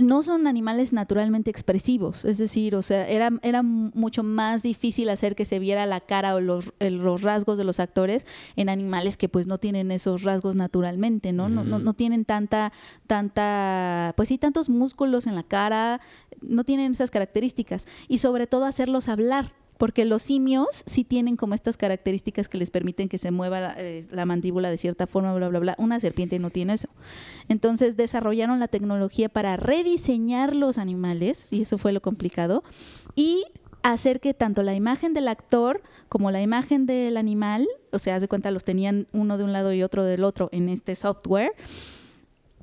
no 0.00 0.22
son 0.22 0.46
animales 0.46 0.92
naturalmente 0.92 1.50
expresivos, 1.50 2.24
es 2.24 2.38
decir, 2.38 2.74
o 2.74 2.82
sea, 2.82 3.08
era, 3.08 3.30
era 3.42 3.62
mucho 3.62 4.22
más 4.22 4.62
difícil 4.62 5.08
hacer 5.08 5.34
que 5.34 5.44
se 5.44 5.58
viera 5.58 5.86
la 5.86 6.00
cara 6.00 6.34
o 6.34 6.40
los, 6.40 6.72
los, 6.80 7.22
rasgos 7.22 7.58
de 7.58 7.64
los 7.64 7.80
actores 7.80 8.26
en 8.56 8.68
animales 8.68 9.16
que 9.16 9.28
pues 9.28 9.46
no 9.46 9.58
tienen 9.58 9.90
esos 9.90 10.22
rasgos 10.22 10.56
naturalmente, 10.56 11.32
¿no? 11.32 11.48
No, 11.48 11.64
no, 11.64 11.78
no 11.78 11.94
tienen 11.94 12.24
tanta, 12.24 12.72
tanta, 13.06 14.14
pues 14.16 14.28
sí, 14.28 14.38
tantos 14.38 14.68
músculos 14.68 15.26
en 15.26 15.34
la 15.34 15.42
cara, 15.42 16.00
no 16.40 16.64
tienen 16.64 16.92
esas 16.92 17.10
características. 17.10 17.86
Y 18.08 18.18
sobre 18.18 18.46
todo 18.46 18.64
hacerlos 18.64 19.08
hablar, 19.08 19.52
porque 19.80 20.04
los 20.04 20.22
simios 20.22 20.82
sí 20.84 21.04
tienen 21.04 21.36
como 21.36 21.54
estas 21.54 21.78
características 21.78 22.50
que 22.50 22.58
les 22.58 22.70
permiten 22.70 23.08
que 23.08 23.16
se 23.16 23.30
mueva 23.30 23.72
eh, 23.78 24.06
la, 24.10 24.26
mandíbula 24.26 24.68
de 24.68 24.76
cierta 24.76 25.06
forma, 25.06 25.32
bla, 25.32 25.48
bla, 25.48 25.58
bla. 25.58 25.74
Una 25.78 25.98
serpiente 26.00 26.38
no 26.38 26.50
tiene 26.50 26.74
eso. 26.74 26.90
Entonces 27.48 27.96
desarrollaron 27.96 28.60
la 28.60 28.68
tecnología 28.68 29.30
para 29.30 29.56
rediseñar 29.56 30.54
los 30.54 30.76
animales, 30.76 31.50
y 31.50 31.62
eso 31.62 31.78
fue 31.78 31.92
lo 31.92 32.02
complicado, 32.02 32.62
y 33.16 33.46
hacer 33.82 34.20
que 34.20 34.34
tanto 34.34 34.62
la 34.62 34.74
imagen 34.74 35.14
del 35.14 35.28
actor 35.28 35.82
como 36.10 36.30
la 36.30 36.42
imagen 36.42 36.84
del 36.84 37.16
animal, 37.16 37.66
o 37.90 37.98
sea, 37.98 38.16
haz 38.16 38.20
de 38.20 38.28
cuenta, 38.28 38.50
los 38.50 38.64
tenían 38.64 39.06
uno 39.14 39.38
de 39.38 39.44
un 39.44 39.54
lado 39.54 39.72
y 39.72 39.82
otro 39.82 40.04
del 40.04 40.24
otro 40.24 40.50
en 40.52 40.68
este 40.68 40.94
software, 40.94 41.54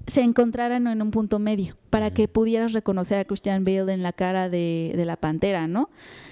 se 0.06 0.22
encontraran 0.22 0.86
en 0.86 1.02
un 1.02 1.10
punto 1.10 1.40
medio 1.40 1.74
para 1.90 2.14
que 2.14 2.28
pudieras 2.28 2.74
reconocer 2.74 3.18
a 3.18 3.26
Christian 3.26 3.66
Bale 3.66 3.92
en 3.92 4.04
la 4.04 4.14
cara 4.14 4.50
de, 4.50 4.94
de 4.96 5.06
la 5.06 5.18
pantera, 5.18 5.68
¿no? 5.68 5.90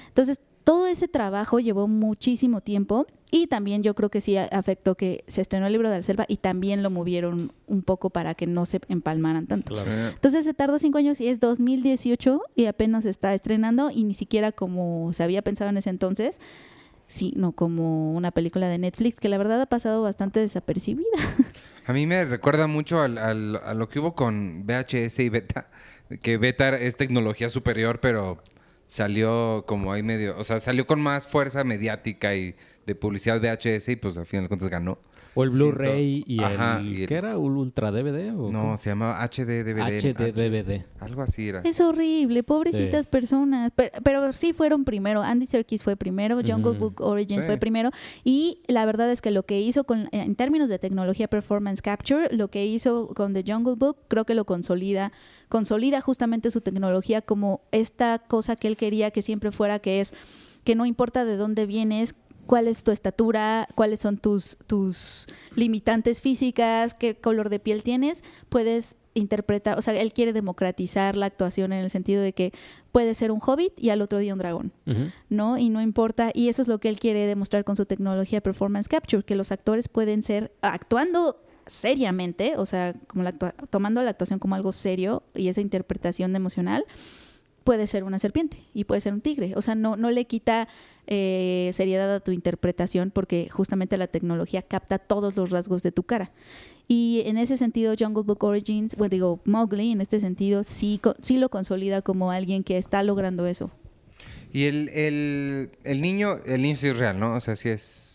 Entonces, 0.10 0.39
todo 0.65 0.88
ese 0.88 1.07
trabajo 1.07 1.60
llevó 1.60 1.88
muchísimo 1.88 2.60
tiempo 2.60 3.05
y 3.31 3.48
también 3.48 3.84
yo 3.84 3.93
creo 3.93 4.10
que 4.10 4.19
sí 4.19 4.36
afectó 4.36 4.95
que 4.95 5.24
se 5.27 5.41
estrenó 5.41 5.67
el 5.67 5.74
libro 5.74 5.91
de 5.91 5.98
la 5.98 6.03
selva 6.03 6.25
y 6.27 6.38
también 6.38 6.81
lo 6.81 6.89
movieron 6.89 7.53
un 7.67 7.84
poco 7.84 8.10
para 8.10 8.34
que 8.34 8.48
no 8.48 8.65
se 8.65 8.81
empalmaran 8.89 9.45
tanto. 9.45 9.79
Entonces 9.86 10.43
se 10.43 10.55
tardó 10.55 10.79
cinco 10.79 10.98
años 10.98 11.22
y 11.22 11.27
es 11.27 11.39
2018 11.39 12.41
y 12.55 12.65
apenas 12.65 13.03
se 13.03 13.12
está 13.12 13.34
estrenando 13.36 13.91
y 13.91 14.05
ni 14.05 14.15
siquiera 14.15 14.51
como 14.51 15.13
se 15.13 15.24
había 15.24 15.43
pensado 15.43 15.69
en 15.69 15.77
ese 15.77 15.91
entonces 15.91 16.41
sino 17.07 17.51
como 17.51 18.13
una 18.13 18.31
película 18.31 18.67
de 18.67 18.79
Netflix 18.79 19.19
que 19.19 19.29
la 19.29 19.38
verdad 19.38 19.62
ha 19.62 19.67
pasado 19.67 20.01
bastante 20.01 20.39
desapercibida. 20.39 21.05
A 21.86 21.93
mí 21.93 22.07
me 22.07 22.25
recuerda 22.25 22.65
mucho 22.65 23.00
al, 23.01 23.19
al, 23.19 23.57
a 23.57 23.75
lo 23.75 23.89
que 23.89 24.00
hubo 24.00 24.15
con 24.15 24.65
VHS 24.65 25.19
y 25.19 25.29
Beta, 25.29 25.69
que 26.24 26.38
Beta 26.38 26.69
es 26.69 26.98
tecnología 26.98 27.50
superior, 27.50 28.00
pero 28.00 28.41
salió 28.86 29.65
como 29.68 29.92
ahí 29.92 30.04
medio, 30.04 30.38
o 30.38 30.44
sea, 30.44 30.60
salió 30.60 30.86
con 30.86 31.01
más 31.01 31.27
fuerza 31.27 31.63
mediática 31.63 32.36
y 32.36 32.56
de 32.86 32.96
publicidad 32.96 33.42
VHS 33.42 33.89
y 33.89 33.96
pues 33.96 34.18
al 34.18 34.25
final 34.25 34.46
de 34.46 34.48
cuentas 34.50 34.70
ganó. 34.70 35.00
O 35.36 35.44
el 35.44 35.50
Blu-ray 35.50 36.24
y, 36.25 36.42
el, 36.42 37.06
¿Qué 37.08 37.15
era? 37.15 37.38
¿Un 37.38 37.58
Ultra 37.58 37.92
DVD? 37.92 38.34
¿o 38.34 38.51
no, 38.51 38.77
se 38.77 38.89
llamaba 38.89 39.22
HD 39.22 39.63
DVD. 39.63 40.00
HD 40.00 40.34
DVD. 40.34 40.86
algo 41.00 41.22
así 41.22 41.50
era. 41.50 41.62
Es 41.65 41.82
horrible, 41.82 42.42
pobrecitas 42.44 43.06
personas. 43.06 43.72
Pero, 43.75 44.32
sí 44.32 44.54
fueron 44.54 44.86
primero. 44.86 45.22
Andy 45.22 45.46
Serkis 45.46 45.84
fue 45.84 45.96
primero, 45.96 46.39
Jungle 46.46 46.77
Book 46.77 47.01
Origins 47.01 47.46
fue 47.46 47.58
primero. 47.58 47.92
Y 48.24 48.60
la 48.68 48.86
verdad 48.86 49.12
es 49.12 49.22
que 49.22 49.32
lo 49.32 49.44
que 49.44 49.60
hizo 49.60 49.84
con, 49.84 50.08
en 50.12 50.36
términos 50.36 50.70
de 50.70 50.80
tecnología 50.80 51.27
Performance 51.27 51.82
Capture, 51.82 52.34
lo 52.34 52.48
que 52.48 52.65
hizo 52.65 53.10
con 53.10 53.34
The 53.34 53.44
Jungle 53.46 53.75
Book, 53.75 53.98
creo 54.08 54.25
que 54.25 54.36
lo 54.36 54.46
consolida. 54.46 55.12
Consolida 55.50 56.00
justamente 56.01 56.50
su 56.50 56.62
tecnología 56.62 57.22
como 57.22 57.62
esta 57.72 58.20
cosa 58.20 58.56
que 58.56 58.68
él 58.68 58.77
quería 58.77 59.12
que 59.12 59.22
siempre 59.22 59.51
fuera, 59.51 59.80
que 59.80 60.00
es 60.00 60.13
que 60.63 60.75
no 60.75 60.86
importa 60.86 61.25
de 61.25 61.38
dónde 61.38 61.65
vienes, 61.65 62.15
cuál 62.46 62.68
es 62.68 62.84
tu 62.84 62.92
estatura, 62.92 63.68
cuáles 63.75 64.00
son 64.00 64.18
tus, 64.18 64.58
tus 64.68 65.28
limitantes 65.56 66.22
físicas, 66.22 66.94
qué 66.94 67.16
color 67.16 67.50
de 67.50 67.60
piel 67.60 67.84
tienes, 67.84 68.24
puedes 68.50 68.98
interpretar, 69.16 69.78
o 69.80 69.82
sea, 69.82 69.94
él 69.94 70.14
quiere 70.14 70.34
democratizar 70.34 71.16
la 71.16 71.25
actuación 71.25 71.74
en 71.74 71.84
el 71.84 71.90
sentido 71.90 72.22
de 72.22 72.34
que 72.34 72.52
puede 72.92 73.14
ser 73.14 73.32
un 73.32 73.40
hobbit 73.42 73.74
y 73.80 73.90
al 73.90 74.02
otro 74.02 74.20
día 74.20 74.34
un 74.34 74.40
dragón, 74.40 74.74
¿no? 75.30 75.58
Y 75.58 75.70
no 75.70 75.82
importa, 75.82 76.32
y 76.34 76.50
eso 76.50 76.62
es 76.62 76.68
lo 76.68 76.80
que 76.80 76.90
él 76.90 77.00
quiere 77.00 77.25
demostrar 77.25 77.64
con 77.64 77.75
su 77.75 77.86
tecnología 77.86 78.42
Performance 78.42 78.90
Capture, 78.90 79.24
que 79.24 79.36
los 79.36 79.52
actores 79.52 79.88
pueden 79.88 80.22
ser 80.22 80.52
actuando 80.62 81.42
seriamente, 81.66 82.56
o 82.58 82.66
sea, 82.66 82.94
como 83.08 83.24
tomando 83.70 84.04
la 84.04 84.12
actuación 84.12 84.38
como 84.38 84.56
algo 84.56 84.72
serio 84.72 85.24
y 85.34 85.48
esa 85.48 85.62
interpretación 85.62 86.36
emocional, 86.36 86.86
puede 87.65 87.88
ser 87.88 88.05
una 88.05 88.19
serpiente 88.19 88.63
y 88.74 88.86
puede 88.86 89.01
ser 89.01 89.12
un 89.12 89.19
tigre. 89.19 89.53
O 89.57 89.62
sea, 89.62 89.75
no, 89.75 89.98
no 89.98 90.12
le 90.12 90.25
quita 90.25 90.69
eh, 91.07 91.72
seriedad 91.74 92.13
a 92.13 92.19
tu 92.22 92.31
interpretación 92.31 93.12
porque 93.12 93.50
justamente 93.51 93.98
la 93.98 94.07
tecnología 94.07 94.62
capta 94.62 95.00
todos 95.00 95.36
los 95.36 95.50
rasgos 95.50 95.84
de 95.84 95.91
tu 95.91 96.03
cara. 96.03 96.31
Y 96.88 97.24
en 97.25 97.38
ese 97.38 97.57
sentido, 97.57 97.95
Jungle 98.00 98.24
Book 98.24 98.43
Origins, 98.43 98.95
bueno, 98.95 99.10
digo, 99.10 99.41
Mowgli 99.43 99.91
en 99.91 100.00
este 100.00 100.19
sentido 100.19 100.63
sí, 100.63 101.01
sí 101.19 101.38
lo 101.38 101.50
consolida 101.50 102.03
como 102.03 102.31
alguien 102.31 102.63
que 102.63 102.77
está 102.77 103.01
logrando 103.01 103.48
eso. 103.48 103.72
Y 104.53 104.65
el, 104.65 104.89
el, 104.89 105.72
el 105.84 106.01
niño, 106.01 106.38
el 106.45 106.62
niño 106.62 106.77
sí 106.77 106.88
es 106.88 106.98
real, 106.98 107.19
¿no? 107.19 107.36
O 107.36 107.41
sea, 107.41 107.55
sí 107.55 107.69
es 107.69 108.14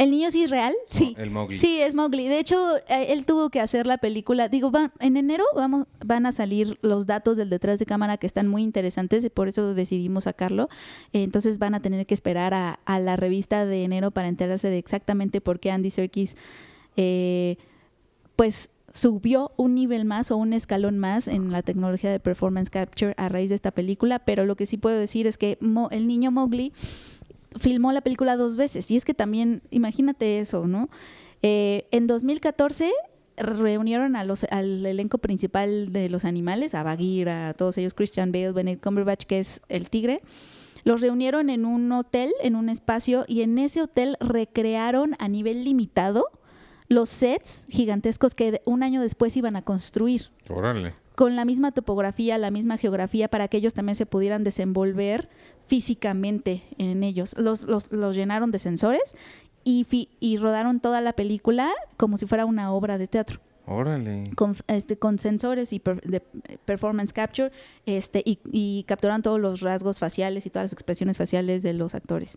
¿El 0.00 0.10
niño 0.12 0.30
sí 0.30 0.42
es 0.42 0.48
real? 0.48 0.72
Sí. 0.88 1.14
el 1.18 1.30
Mowgli. 1.30 1.58
Sí, 1.58 1.78
es 1.78 1.92
Mowgli. 1.94 2.26
De 2.26 2.38
hecho, 2.38 2.78
eh, 2.88 3.08
él 3.12 3.26
tuvo 3.26 3.50
que 3.50 3.60
hacer 3.60 3.86
la 3.86 3.98
película. 3.98 4.48
Digo, 4.48 4.72
en 4.98 5.18
enero 5.18 5.44
vamos, 5.54 5.88
van 6.02 6.24
a 6.24 6.32
salir 6.32 6.78
los 6.80 7.06
datos 7.06 7.36
del 7.36 7.50
detrás 7.50 7.78
de 7.78 7.84
cámara 7.84 8.16
que 8.16 8.26
están 8.26 8.48
muy 8.48 8.62
interesantes 8.62 9.22
y 9.24 9.28
por 9.28 9.48
eso 9.48 9.74
decidimos 9.74 10.24
sacarlo. 10.24 10.70
entonces 11.12 11.58
van 11.58 11.74
a 11.74 11.80
tener 11.80 12.06
que 12.06 12.14
esperar 12.14 12.54
a, 12.54 12.98
la 12.98 13.16
revista 13.16 13.66
de 13.66 13.84
enero 13.84 14.10
para 14.10 14.28
enterarse 14.28 14.70
de 14.70 14.78
exactamente 14.78 15.42
por 15.42 15.60
qué 15.60 15.70
Andy 15.70 15.90
Serkis, 15.90 16.34
eh, 16.96 17.58
pues 18.36 18.70
subió 18.94 19.52
un 19.58 19.74
nivel 19.74 20.06
más 20.06 20.30
o 20.30 20.38
un 20.38 20.54
escalón 20.54 20.98
más 20.98 21.28
en 21.28 21.52
la 21.52 21.60
tecnología 21.60 22.10
de 22.10 22.20
performance 22.20 22.70
capture 22.70 23.12
a 23.18 23.28
raíz 23.28 23.50
de 23.50 23.54
esta 23.54 23.70
película, 23.70 24.20
pero 24.20 24.46
lo 24.46 24.56
que 24.56 24.64
sí 24.64 24.78
puedo 24.78 24.98
decir 24.98 25.26
es 25.26 25.36
que 25.36 25.58
el 25.90 26.06
niño 26.06 26.30
Mowgli 26.30 26.72
filmó 27.58 27.92
la 27.92 28.00
película 28.00 28.36
dos 28.36 28.56
veces. 28.56 28.90
Y 28.90 28.96
es 28.96 29.04
que 29.04 29.14
también, 29.14 29.62
imagínate 29.70 30.38
eso, 30.38 30.66
¿no? 30.66 30.88
Eh, 31.42 31.86
en 31.90 32.06
2014 32.06 32.92
reunieron 33.36 34.16
a 34.16 34.24
los, 34.24 34.44
al 34.44 34.84
elenco 34.84 35.18
principal 35.18 35.92
de 35.92 36.08
los 36.08 36.24
animales, 36.24 36.74
a 36.74 36.82
Bagheera, 36.82 37.48
a 37.48 37.54
todos 37.54 37.78
ellos, 37.78 37.94
Christian 37.94 38.32
Bale, 38.32 38.52
Benedict 38.52 38.84
Cumberbatch, 38.84 39.24
que 39.24 39.38
es 39.38 39.62
el 39.68 39.88
tigre. 39.90 40.20
Los 40.84 41.00
reunieron 41.00 41.50
en 41.50 41.64
un 41.64 41.90
hotel, 41.92 42.32
en 42.42 42.56
un 42.56 42.68
espacio, 42.68 43.24
y 43.26 43.42
en 43.42 43.58
ese 43.58 43.82
hotel 43.82 44.16
recrearon 44.20 45.14
a 45.18 45.28
nivel 45.28 45.64
limitado 45.64 46.26
los 46.88 47.08
sets 47.08 47.66
gigantescos 47.68 48.34
que 48.34 48.60
un 48.64 48.82
año 48.82 49.00
después 49.00 49.36
iban 49.36 49.56
a 49.56 49.62
construir. 49.62 50.30
Órale. 50.48 50.94
Con 51.14 51.36
la 51.36 51.44
misma 51.44 51.70
topografía, 51.72 52.38
la 52.38 52.50
misma 52.50 52.78
geografía, 52.78 53.28
para 53.28 53.48
que 53.48 53.58
ellos 53.58 53.74
también 53.74 53.94
se 53.94 54.06
pudieran 54.06 54.42
desenvolver 54.42 55.28
físicamente 55.70 56.64
en 56.78 57.04
ellos. 57.04 57.38
Los, 57.38 57.62
los, 57.62 57.92
los 57.92 58.16
llenaron 58.16 58.50
de 58.50 58.58
sensores 58.58 59.14
y, 59.62 59.86
y 60.18 60.36
rodaron 60.36 60.80
toda 60.80 61.00
la 61.00 61.12
película 61.12 61.70
como 61.96 62.16
si 62.16 62.26
fuera 62.26 62.44
una 62.44 62.72
obra 62.72 62.98
de 62.98 63.06
teatro. 63.06 63.38
Órale. 63.68 64.24
Con, 64.34 64.56
este, 64.66 64.98
con 64.98 65.20
sensores 65.20 65.72
y 65.72 65.80
de 66.02 66.20
performance 66.64 67.12
capture 67.12 67.52
este, 67.86 68.20
y, 68.26 68.40
y 68.50 68.82
capturaron 68.88 69.22
todos 69.22 69.38
los 69.38 69.60
rasgos 69.60 70.00
faciales 70.00 70.44
y 70.44 70.50
todas 70.50 70.64
las 70.64 70.72
expresiones 70.72 71.16
faciales 71.16 71.62
de 71.62 71.72
los 71.72 71.94
actores. 71.94 72.36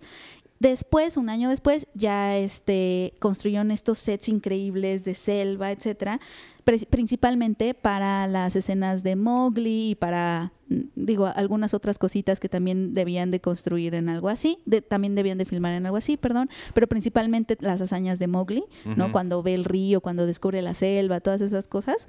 Después, 0.60 1.18
un 1.18 1.30
año 1.30 1.50
después, 1.50 1.88
ya 1.96 2.38
este, 2.38 3.16
construyeron 3.18 3.72
estos 3.72 3.98
sets 3.98 4.30
increíbles 4.30 5.06
de 5.06 5.16
selva, 5.16 5.72
etcétera, 5.72 6.20
principalmente 6.64 7.74
para 7.74 8.28
las 8.28 8.56
escenas 8.56 9.04
de 9.04 9.16
Mowgli 9.16 9.92
y 9.92 9.96
para, 9.96 10.54
mm, 10.70 10.82
digo, 10.96 11.26
algunas 11.26 11.74
otras 11.74 11.98
cositas 11.98 12.40
que 12.40 12.48
también 12.48 12.94
debían 12.94 13.32
de 13.32 13.42
construir 13.42 13.96
en 13.96 14.08
algo 14.10 14.30
así, 14.30 14.60
también 14.88 15.16
debían 15.16 15.38
de 15.38 15.46
filmar 15.46 15.74
en 15.74 15.86
algo 15.86 15.98
así, 15.98 16.16
perdón, 16.16 16.50
pero 16.74 16.88
principalmente 16.88 17.58
las 17.60 17.82
hazañas 17.82 18.20
de 18.20 18.28
Mowgli, 18.28 18.64
¿no? 18.96 19.12
Cuando 19.12 19.44
ve 19.44 19.54
el 19.54 19.66
río, 19.66 20.02
cuando 20.02 20.26
descubre 20.26 20.62
la 20.62 20.74
selva, 20.74 21.20
todas 21.20 21.42
esas 21.42 21.68
cosas. 21.68 22.08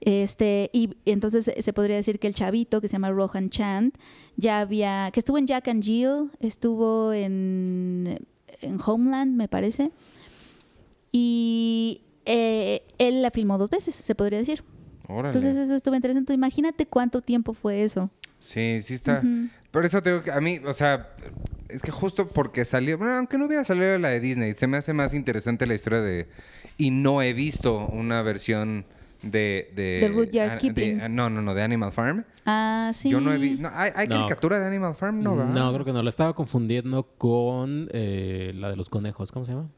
Este, 0.00 0.70
y, 0.72 0.90
entonces 1.06 1.52
se 1.58 1.72
podría 1.72 1.96
decir 1.96 2.20
que 2.20 2.28
el 2.28 2.34
chavito 2.34 2.80
que 2.80 2.86
se 2.86 2.92
llama 2.92 3.10
Rohan 3.10 3.50
Chand 3.50 3.94
ya 4.36 4.60
había, 4.60 5.10
que 5.12 5.18
estuvo 5.18 5.38
en 5.38 5.48
Jack 5.48 5.66
and 5.66 5.82
Jill, 5.82 6.30
estuvo 6.38 7.12
en, 7.12 8.20
en 8.60 8.78
Homeland, 8.84 9.34
me 9.34 9.48
parece. 9.48 9.90
Y 11.10 12.02
eh, 12.28 12.82
él 12.98 13.22
la 13.22 13.30
filmó 13.30 13.56
dos 13.56 13.70
veces, 13.70 13.94
se 13.94 14.14
podría 14.14 14.38
decir. 14.38 14.62
Entonces 15.08 15.56
eso 15.56 15.74
estuvo 15.74 15.94
interesante. 15.94 16.34
Imagínate 16.34 16.86
cuánto 16.86 17.22
tiempo 17.22 17.54
fue 17.54 17.82
eso. 17.82 18.10
Sí, 18.36 18.80
sí 18.82 18.94
está. 18.94 19.22
Por 19.70 19.86
eso 19.86 20.02
tengo 20.02 20.22
que, 20.22 20.30
a 20.30 20.40
mí, 20.40 20.60
o 20.64 20.74
sea, 20.74 21.14
es 21.68 21.80
que 21.80 21.90
justo 21.90 22.28
porque 22.28 22.66
salió, 22.66 22.98
bueno, 22.98 23.14
aunque 23.14 23.38
no 23.38 23.46
hubiera 23.46 23.64
salido 23.64 23.98
la 23.98 24.10
de 24.10 24.20
Disney, 24.20 24.52
se 24.52 24.66
me 24.66 24.76
hace 24.76 24.92
más 24.92 25.14
interesante 25.14 25.66
la 25.66 25.74
historia 25.74 26.02
de, 26.02 26.28
y 26.76 26.90
no 26.90 27.22
he 27.22 27.32
visto 27.32 27.86
una 27.86 28.20
versión 28.20 28.84
de... 29.22 29.72
De, 29.74 30.06
Rudyard 30.08 30.58
Kipling. 30.58 31.14
no, 31.14 31.30
no, 31.30 31.40
no, 31.40 31.54
de 31.54 31.62
Animal 31.62 31.92
Farm. 31.92 32.24
Ah, 32.44 32.90
sí. 32.92 33.08
Yo 33.08 33.22
no 33.22 33.32
he 33.32 33.38
visto... 33.38 33.68
¿Hay, 33.72 33.90
hay 33.94 34.08
caricatura 34.08 34.58
de 34.60 34.66
Animal 34.66 34.94
Farm? 34.94 35.22
No, 35.22 35.34
¿verdad? 35.34 35.54
No, 35.54 35.72
creo 35.72 35.84
que 35.86 35.92
no. 35.92 36.02
La 36.02 36.10
estaba 36.10 36.34
confundiendo 36.34 37.04
con 37.16 37.88
eh, 37.92 38.52
la 38.54 38.70
de 38.70 38.76
los 38.76 38.90
conejos. 38.90 39.32
¿Cómo 39.32 39.46
se 39.46 39.52
llama? 39.52 39.70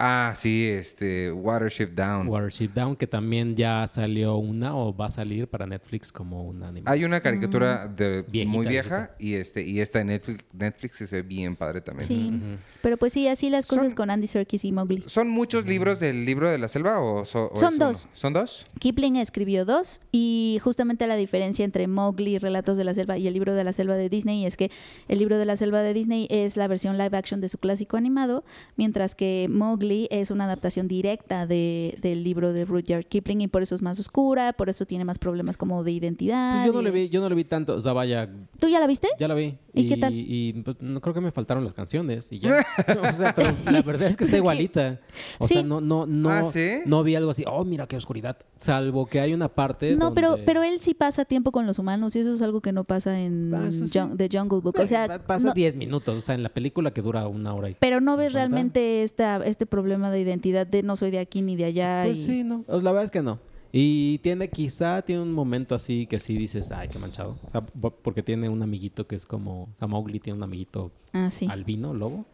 Ah, 0.00 0.32
sí, 0.36 0.68
este, 0.68 1.32
Watership 1.32 1.88
Down. 1.88 2.28
Watership 2.28 2.68
Down, 2.68 2.94
que 2.94 3.08
también 3.08 3.56
ya 3.56 3.84
salió 3.88 4.36
una 4.36 4.76
o 4.76 4.96
va 4.96 5.06
a 5.06 5.10
salir 5.10 5.48
para 5.48 5.66
Netflix 5.66 6.12
como 6.12 6.44
una 6.44 6.68
anime. 6.68 6.88
Hay 6.88 7.04
una 7.04 7.20
caricatura 7.20 7.90
mm. 7.90 7.96
de, 7.96 8.44
muy 8.46 8.66
vieja 8.66 9.10
y 9.18 9.34
este 9.34 9.62
y 9.62 9.80
esta 9.80 9.98
de 9.98 10.04
Netflix, 10.04 10.44
Netflix 10.52 10.96
se 10.98 11.16
ve 11.16 11.22
bien 11.22 11.56
padre 11.56 11.80
también. 11.80 12.06
Sí, 12.06 12.32
pero 12.80 12.96
pues 12.96 13.12
sí, 13.12 13.26
así 13.26 13.50
las 13.50 13.66
cosas 13.66 13.92
con 13.94 14.08
Andy 14.08 14.28
Serkis 14.28 14.64
y 14.64 14.70
Mowgli. 14.70 15.02
¿Son 15.06 15.28
muchos 15.28 15.66
libros 15.66 15.98
del 15.98 16.24
libro 16.24 16.48
de 16.48 16.58
la 16.58 16.68
selva 16.68 17.00
o, 17.00 17.24
son 17.24 17.78
dos? 17.78 18.06
¿Son 18.14 18.32
dos? 18.32 18.66
Kipling 18.78 19.16
escribió 19.16 19.64
dos 19.64 20.00
y 20.12 20.60
justamente 20.62 21.08
la 21.08 21.16
diferencia 21.16 21.64
entre 21.64 21.88
Mowgli, 21.88 22.38
Relatos 22.38 22.76
de 22.76 22.84
la 22.84 22.94
Selva 22.94 23.18
y 23.18 23.26
el 23.26 23.34
libro 23.34 23.52
de 23.52 23.64
la 23.64 23.72
selva 23.72 23.96
de 23.96 24.08
Disney 24.08 24.46
es 24.46 24.56
que 24.56 24.70
el 25.08 25.18
libro 25.18 25.38
de 25.38 25.44
la 25.44 25.56
selva 25.56 25.82
de 25.82 25.92
Disney 25.92 26.28
es 26.30 26.56
la 26.56 26.68
versión 26.68 26.96
live 26.98 27.16
action 27.16 27.40
de 27.40 27.48
su 27.48 27.58
clásico 27.58 27.96
animado, 27.96 28.44
mientras 28.76 29.16
que 29.16 29.48
Mowgli 29.50 29.87
es 30.10 30.30
una 30.30 30.44
adaptación 30.44 30.88
directa 30.88 31.46
de, 31.46 31.98
del 32.00 32.24
libro 32.24 32.52
de 32.52 32.64
Rudyard 32.64 33.04
Kipling 33.04 33.42
y 33.42 33.48
por 33.48 33.62
eso 33.62 33.74
es 33.74 33.82
más 33.82 33.98
oscura, 33.98 34.52
por 34.52 34.68
eso 34.68 34.86
tiene 34.86 35.04
más 35.04 35.18
problemas 35.18 35.56
como 35.56 35.84
de 35.84 35.92
identidad. 35.92 36.62
Pues 36.62 36.66
yo 36.66 36.72
no 36.72 36.82
le 36.82 36.90
vi, 36.90 37.08
yo 37.08 37.20
no 37.20 37.28
le 37.28 37.34
vi 37.34 37.44
tanto, 37.44 37.74
o 37.74 37.80
sea, 37.80 37.92
vaya. 37.92 38.28
¿Tú 38.58 38.68
ya 38.68 38.80
la 38.80 38.86
viste? 38.86 39.08
Ya 39.18 39.28
la 39.28 39.34
vi. 39.34 39.58
¿Y, 39.74 39.88
qué 39.88 39.96
tal? 39.96 40.12
Y 40.12 40.62
pues, 40.64 40.76
no 40.80 41.00
creo 41.00 41.14
que 41.14 41.20
me 41.20 41.30
faltaron 41.30 41.64
las 41.64 41.74
canciones 41.74 42.32
y 42.32 42.40
ya. 42.40 42.64
o 43.02 43.12
sea, 43.12 43.34
pero 43.34 43.50
la 43.70 43.82
verdad 43.82 44.08
es 44.08 44.16
que 44.16 44.24
está 44.24 44.36
igualita. 44.38 45.00
O 45.38 45.46
sea, 45.46 45.62
no, 45.62 45.80
no, 45.80 46.06
no, 46.06 46.30
¿Ah, 46.30 46.50
no 46.86 47.02
vi 47.02 47.14
algo 47.14 47.30
así, 47.30 47.44
oh, 47.46 47.64
mira 47.64 47.86
qué 47.86 47.96
oscuridad. 47.96 48.36
Salvo 48.56 49.06
que 49.06 49.20
hay 49.20 49.34
una 49.34 49.48
parte. 49.48 49.96
No, 49.96 50.14
pero, 50.14 50.38
pero 50.44 50.62
él 50.62 50.80
sí 50.80 50.94
pasa 50.94 51.24
tiempo 51.24 51.52
con 51.52 51.66
los 51.66 51.78
humanos 51.78 52.16
y 52.16 52.20
eso 52.20 52.34
es 52.34 52.42
algo 52.42 52.60
que 52.60 52.72
no 52.72 52.84
pasa 52.84 53.20
en 53.20 53.52
ah, 53.54 53.70
The 54.16 54.28
Jungle 54.30 54.60
Book. 54.60 54.78
O 54.78 54.86
sea, 54.86 55.20
pasa 55.24 55.52
10 55.52 55.76
minutos, 55.76 56.18
o 56.18 56.20
sea, 56.20 56.34
en 56.34 56.42
la 56.42 56.48
película 56.48 56.92
que 56.92 57.02
dura 57.02 57.26
una 57.28 57.54
hora 57.54 57.70
y. 57.70 57.76
Pero 57.78 58.00
no 58.00 58.16
ves 58.16 58.32
realmente 58.32 59.02
esta, 59.02 59.44
este 59.44 59.66
problema 59.66 59.77
de 59.82 60.20
identidad 60.20 60.66
de 60.66 60.82
no 60.82 60.96
soy 60.96 61.10
de 61.10 61.18
aquí 61.18 61.42
ni 61.42 61.56
de 61.56 61.64
allá. 61.64 62.02
Pues 62.04 62.24
sí, 62.24 62.44
no. 62.44 62.62
Pues 62.62 62.82
la 62.82 62.92
verdad 62.92 63.04
es 63.04 63.10
que 63.10 63.22
no. 63.22 63.38
Y 63.70 64.18
tiene, 64.18 64.48
quizá 64.48 65.02
tiene 65.02 65.22
un 65.22 65.32
momento 65.32 65.74
así 65.74 66.06
que 66.06 66.20
sí 66.20 66.36
dices, 66.36 66.72
ay, 66.72 66.88
qué 66.88 66.98
manchado. 66.98 67.38
O 67.44 67.50
sea, 67.50 67.60
porque 67.60 68.22
tiene 68.22 68.48
un 68.48 68.62
amiguito 68.62 69.06
que 69.06 69.16
es 69.16 69.26
como, 69.26 69.64
o 69.64 69.68
sea, 69.78 69.86
Mowgli 69.86 70.20
tiene 70.20 70.38
un 70.38 70.42
amiguito 70.42 70.90
ah, 71.12 71.28
albino, 71.48 71.92
lobo. 71.92 72.24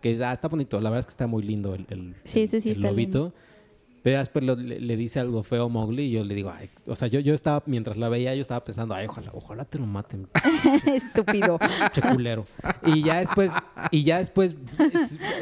que 0.00 0.22
ah, 0.24 0.34
está 0.34 0.48
bonito. 0.48 0.80
La 0.80 0.90
verdad 0.90 1.00
es 1.00 1.06
que 1.06 1.10
está 1.10 1.26
muy 1.26 1.42
lindo 1.42 1.74
el, 1.74 1.86
el, 1.90 2.14
sí, 2.24 2.46
sí, 2.46 2.60
sí, 2.60 2.70
el 2.70 2.82
lobito. 2.82 3.32
Pero 4.06 4.20
después 4.20 4.44
le, 4.44 4.96
dice 4.96 5.18
algo 5.18 5.42
feo 5.42 5.64
a 5.64 5.68
Mowgli 5.68 6.04
y 6.04 6.10
yo 6.12 6.22
le 6.22 6.36
digo, 6.36 6.52
ay, 6.56 6.70
o 6.86 6.94
sea, 6.94 7.08
yo, 7.08 7.18
yo 7.18 7.34
estaba, 7.34 7.64
mientras 7.66 7.96
la 7.96 8.08
veía, 8.08 8.36
yo 8.36 8.40
estaba 8.40 8.62
pensando, 8.62 8.94
ay, 8.94 9.06
ojalá, 9.06 9.32
ojalá 9.34 9.64
te 9.64 9.78
lo 9.78 9.86
maten. 9.86 10.28
Estúpido. 10.86 11.58
Checulero. 11.90 12.46
Y 12.84 13.02
ya 13.02 13.16
después, 13.16 13.50
y 13.90 14.04
ya 14.04 14.18
después, 14.18 14.54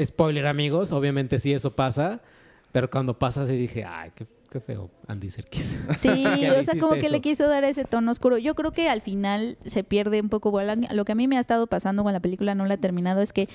spoiler 0.03 0.47
amigos, 0.47 0.93
obviamente 0.93 1.39
sí 1.41 1.53
eso 1.53 1.77
pasa, 1.77 2.23
pero 2.73 2.89
cuando 2.89 3.19
pasa 3.19 3.43
así 3.43 3.55
dije, 3.55 3.85
ay, 3.85 4.13
qué, 4.15 4.25
qué 4.51 4.61
feo, 4.61 4.91
Andy 5.09 5.31
Serkis. 5.31 5.77
Sí, 5.95 6.25
o 6.47 6.65
sea, 6.65 6.81
como 6.81 6.95
que 6.95 7.11
le 7.11 7.21
quiso 7.21 7.47
dar 7.47 7.65
ese 7.65 7.85
tono 7.85 8.13
oscuro. 8.13 8.39
Yo 8.39 8.55
creo 8.55 8.73
que 8.73 8.89
al 8.89 9.03
final 9.03 9.59
se 9.67 9.85
pierde 9.85 10.23
un 10.23 10.31
poco. 10.31 10.59
Lo 10.91 11.05
que 11.05 11.13
a 11.13 11.15
mí 11.15 11.29
me 11.29 11.37
ha 11.37 11.41
estado 11.41 11.67
pasando 11.67 12.03
con 12.03 12.15
la 12.15 12.21
película, 12.21 12.55
no 12.55 12.65
la 12.65 12.73
he 12.73 12.79
terminado, 12.79 13.21
es 13.21 13.35
que 13.35 13.47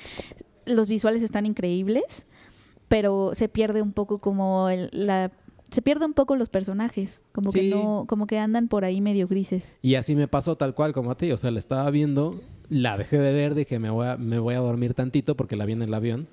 los 0.67 0.87
visuales 0.87 1.23
están 1.23 1.47
increíbles 1.47 2.27
pero 2.89 3.31
se 3.33 3.47
pierde 3.47 3.81
un 3.81 3.93
poco 3.93 4.19
como 4.19 4.67
la 4.91 5.31
se 5.71 5.81
pierde 5.83 6.05
un 6.05 6.13
poco 6.13 6.35
los 6.35 6.49
personajes, 6.49 7.21
como 7.31 7.51
que 7.51 7.69
no, 7.69 8.05
como 8.07 8.25
que 8.25 8.39
andan 8.39 8.67
por 8.67 8.85
ahí 8.85 9.01
medio 9.01 9.27
grises. 9.27 9.75
Y 9.81 9.95
así 9.95 10.15
me 10.15 10.27
pasó 10.27 10.57
tal 10.57 10.73
cual 10.73 10.93
como 10.93 11.11
a 11.11 11.17
ti, 11.17 11.31
o 11.31 11.37
sea, 11.37 11.51
la 11.51 11.59
estaba 11.59 11.89
viendo, 11.91 12.41
la 12.69 12.97
dejé 12.97 13.19
de 13.19 13.33
ver, 13.33 13.53
dije 13.53 13.77
me 13.79 13.91
voy 13.91 14.07
a, 14.07 14.17
me 14.17 14.39
voy 14.39 14.55
a 14.55 14.59
dormir 14.59 14.95
tantito 14.95 15.35
porque 15.35 15.55
la 15.55 15.65
vi 15.65 15.73
en 15.73 15.83
el 15.83 15.93
avión. 15.93 16.27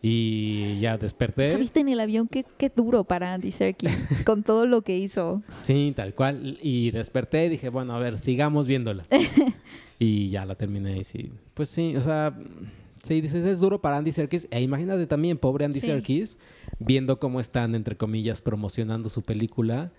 Y 0.00 0.78
ya 0.78 0.96
desperté. 0.96 1.50
¿La 1.50 1.58
viste 1.58 1.80
en 1.80 1.88
el 1.88 1.98
avión? 1.98 2.28
Qué, 2.28 2.44
qué 2.56 2.70
duro 2.70 3.02
para 3.02 3.34
Andy 3.34 3.50
Serkis, 3.50 3.90
con 4.24 4.44
todo 4.44 4.64
lo 4.64 4.82
que 4.82 4.96
hizo. 4.96 5.42
Sí, 5.62 5.92
tal 5.96 6.14
cual. 6.14 6.56
Y 6.62 6.92
desperté 6.92 7.46
y 7.46 7.48
dije, 7.48 7.68
bueno, 7.68 7.96
a 7.96 7.98
ver, 7.98 8.20
sigamos 8.20 8.68
viéndola. 8.68 9.02
y 9.98 10.30
ya 10.30 10.44
la 10.44 10.54
terminé 10.54 10.98
y 10.98 11.02
sí. 11.02 11.32
Pues 11.54 11.68
sí, 11.68 11.96
o 11.96 12.00
sea, 12.00 12.32
Sí, 13.08 13.22
dices, 13.22 13.42
es 13.46 13.60
duro 13.60 13.80
para 13.80 13.96
Andy 13.96 14.12
Serkis. 14.12 14.46
E 14.50 14.60
imagínate 14.60 15.06
también, 15.06 15.38
pobre 15.38 15.64
Andy 15.64 15.80
Serkis, 15.80 16.36
viendo 16.78 17.18
cómo 17.18 17.40
están, 17.40 17.74
entre 17.74 17.96
comillas, 17.96 18.42
promocionando 18.42 19.08
su 19.08 19.22
película. 19.22 19.92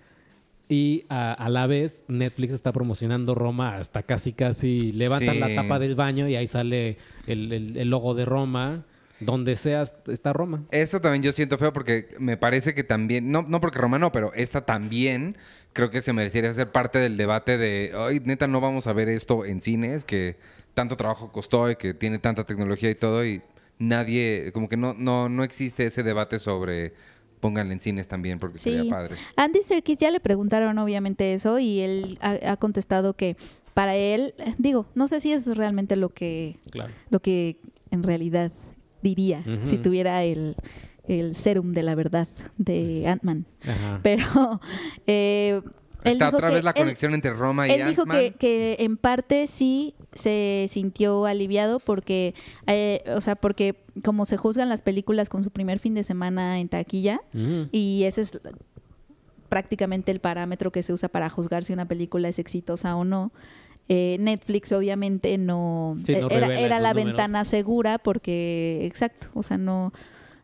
Y 0.67 1.05
a, 1.09 1.49
la 1.49 1.65
vez 1.65 2.05
Netflix 2.07 2.53
está 2.53 2.71
promocionando 2.71 3.33
Roma 3.33 3.77
hasta 3.77 4.03
casi, 4.03 4.33
casi 4.33 4.91
levantan 4.91 5.39
la 5.39 5.55
tapa 5.55 5.79
del 5.79 5.95
baño 5.95 6.27
y 6.27 6.35
ahí 6.35 6.47
sale 6.47 6.97
el, 7.25 7.89
logo 7.89 8.13
de 8.13 8.25
Roma. 8.25 8.85
Donde 9.21 9.57
sea 9.57 9.83
está 10.07 10.31
Roma. 10.31 10.63
Esto 10.71 11.01
también 11.01 11.23
yo 11.23 11.33
siento 11.33 11.57
feo 11.57 11.73
porque 11.73 12.07
me 12.19 12.37
parece 12.37 12.73
que 12.73 12.85
también, 12.85 13.31
no, 13.31 13.41
no 13.41 13.59
porque 13.59 13.77
Roma 13.77 13.99
no, 13.99 14.13
pero 14.13 14.31
esta 14.33 14.65
también 14.65 15.35
creo 15.73 15.89
que 15.89 15.99
se 15.99 16.13
merecería 16.13 16.53
ser 16.53 16.71
parte 16.71 16.99
del 16.99 17.17
debate 17.17 17.57
de, 17.57 17.91
ay, 17.97 18.21
neta, 18.23 18.47
no 18.47 18.61
vamos 18.61 18.87
a 18.87 18.93
ver 18.93 19.09
esto 19.09 19.43
en 19.43 19.59
cines, 19.59 20.05
que 20.05 20.37
tanto 20.73 20.97
trabajo 20.97 21.31
costó 21.31 21.69
y 21.69 21.75
que 21.75 21.93
tiene 21.93 22.19
tanta 22.19 22.45
tecnología 22.45 22.89
y 22.89 22.95
todo 22.95 23.25
y 23.25 23.41
nadie, 23.77 24.51
como 24.53 24.69
que 24.69 24.77
no, 24.77 24.93
no, 24.93 25.29
no 25.29 25.43
existe 25.43 25.85
ese 25.85 26.03
debate 26.03 26.39
sobre 26.39 26.93
pónganle 27.39 27.73
en 27.73 27.79
cines 27.79 28.07
también 28.07 28.37
porque 28.39 28.57
sería 28.57 28.89
padre. 28.89 29.15
Andy 29.35 29.61
Serkis 29.63 29.97
ya 29.97 30.11
le 30.11 30.19
preguntaron 30.19 30.77
obviamente 30.77 31.33
eso 31.33 31.59
y 31.59 31.79
él 31.79 32.19
ha, 32.21 32.57
contestado 32.57 33.15
que 33.15 33.37
para 33.73 33.95
él, 33.95 34.33
digo, 34.57 34.85
no 34.93 35.07
sé 35.07 35.21
si 35.21 35.31
es 35.31 35.47
realmente 35.55 35.95
lo 35.95 36.09
que, 36.09 36.57
lo 37.09 37.21
que 37.21 37.57
en 37.91 38.03
realidad 38.03 38.51
diría 39.01 39.43
si 39.63 39.77
tuviera 39.77 40.23
el, 40.23 40.55
el 41.07 41.33
serum 41.33 41.71
de 41.71 41.83
la 41.83 41.95
verdad 41.95 42.27
de 42.57 43.07
Ant-Man. 43.07 43.45
Pero 44.03 44.61
eh, 45.07 45.61
Está 46.03 46.29
otra 46.29 46.49
vez 46.49 46.63
la 46.63 46.73
conexión 46.73 47.13
entre 47.13 47.33
Roma 47.33 47.67
y 47.67 47.71
Él 47.71 47.89
dijo 47.89 48.05
que, 48.05 48.77
en 48.79 48.97
parte 48.97 49.47
sí 49.47 49.95
se 50.13 50.65
sintió 50.69 51.25
aliviado 51.25 51.79
porque, 51.79 52.33
eh, 52.67 53.03
o 53.15 53.21
sea, 53.21 53.35
porque 53.35 53.75
como 54.03 54.25
se 54.25 54.37
juzgan 54.37 54.69
las 54.69 54.81
películas 54.81 55.29
con 55.29 55.43
su 55.43 55.51
primer 55.51 55.79
fin 55.79 55.93
de 55.93 56.03
semana 56.03 56.59
en 56.59 56.69
taquilla 56.69 57.21
mm. 57.33 57.63
y 57.71 58.03
ese 58.05 58.21
es 58.21 58.39
prácticamente 59.49 60.11
el 60.11 60.19
parámetro 60.19 60.71
que 60.71 60.83
se 60.83 60.93
usa 60.93 61.09
para 61.09 61.29
juzgar 61.29 61.63
si 61.63 61.73
una 61.73 61.87
película 61.87 62.29
es 62.29 62.39
exitosa 62.39 62.95
o 62.95 63.03
no. 63.03 63.31
Eh, 63.91 64.17
Netflix 64.19 64.71
obviamente 64.71 65.35
no, 65.39 65.97
eh, 66.07 66.21
era, 66.29 66.79
la 66.79 66.93
ventana 66.93 67.43
segura 67.43 67.97
porque, 67.97 68.81
exacto, 68.83 69.29
o 69.33 69.41
sea, 69.41 69.57
no 69.57 69.91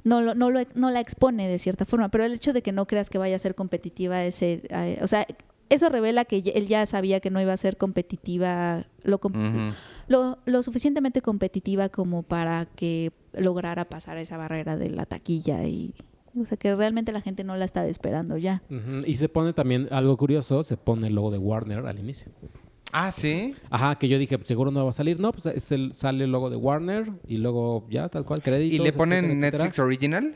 no, 0.05 0.35
no, 0.35 0.51
no 0.75 0.91
la 0.91 0.99
expone 0.99 1.47
de 1.47 1.59
cierta 1.59 1.83
forma, 1.83 2.09
pero 2.09 2.23
el 2.23 2.33
hecho 2.33 2.53
de 2.53 2.61
que 2.61 2.71
no 2.71 2.85
creas 2.85 3.09
que 3.09 3.17
vaya 3.17 3.35
a 3.35 3.39
ser 3.39 3.55
competitiva, 3.55 4.23
ese, 4.23 4.61
eh, 4.69 4.99
o 5.01 5.07
sea, 5.07 5.25
eso 5.69 5.89
revela 5.89 6.25
que 6.25 6.37
él 6.53 6.67
ya 6.67 6.85
sabía 6.85 7.19
que 7.19 7.29
no 7.29 7.41
iba 7.41 7.53
a 7.53 7.57
ser 7.57 7.77
competitiva, 7.77 8.85
lo, 9.03 9.19
lo, 10.45 10.63
suficientemente 10.63 11.21
competitiva 11.21 11.89
como 11.89 12.23
para 12.23 12.65
que 12.65 13.11
lograra 13.33 13.85
pasar 13.85 14.17
esa 14.17 14.37
barrera 14.37 14.77
de 14.77 14.89
la 14.89 15.05
taquilla 15.05 15.63
y, 15.63 15.93
o 16.39 16.45
sea, 16.45 16.57
que 16.57 16.75
realmente 16.75 17.11
la 17.11 17.21
gente 17.21 17.43
no 17.43 17.55
la 17.55 17.65
estaba 17.65 17.87
esperando 17.87 18.37
ya. 18.37 18.61
Y 19.05 19.15
se 19.15 19.29
pone 19.29 19.53
también 19.53 19.87
algo 19.91 20.17
curioso, 20.17 20.63
se 20.63 20.77
pone 20.77 21.07
el 21.07 21.15
logo 21.15 21.31
de 21.31 21.37
Warner 21.37 21.85
al 21.85 21.99
inicio. 21.99 22.31
Ah, 22.91 23.11
sí. 23.11 23.55
Ajá, 23.69 23.95
que 23.95 24.07
yo 24.07 24.17
dije, 24.17 24.39
seguro 24.43 24.71
no 24.71 24.83
va 24.83 24.91
a 24.91 24.93
salir. 24.93 25.19
No, 25.19 25.31
pues 25.31 25.47
es 25.47 25.71
el, 25.71 25.93
sale 25.95 26.23
el 26.23 26.31
logo 26.31 26.49
de 26.49 26.55
Warner 26.55 27.11
y 27.27 27.37
luego 27.37 27.85
ya, 27.89 28.07
tal 28.07 28.23
cual, 28.23 28.41
créditos. 28.41 28.79
¿Y 28.79 28.81
le 28.81 28.93
ponen 28.93 29.39
Netflix 29.39 29.79
Original? 29.79 30.35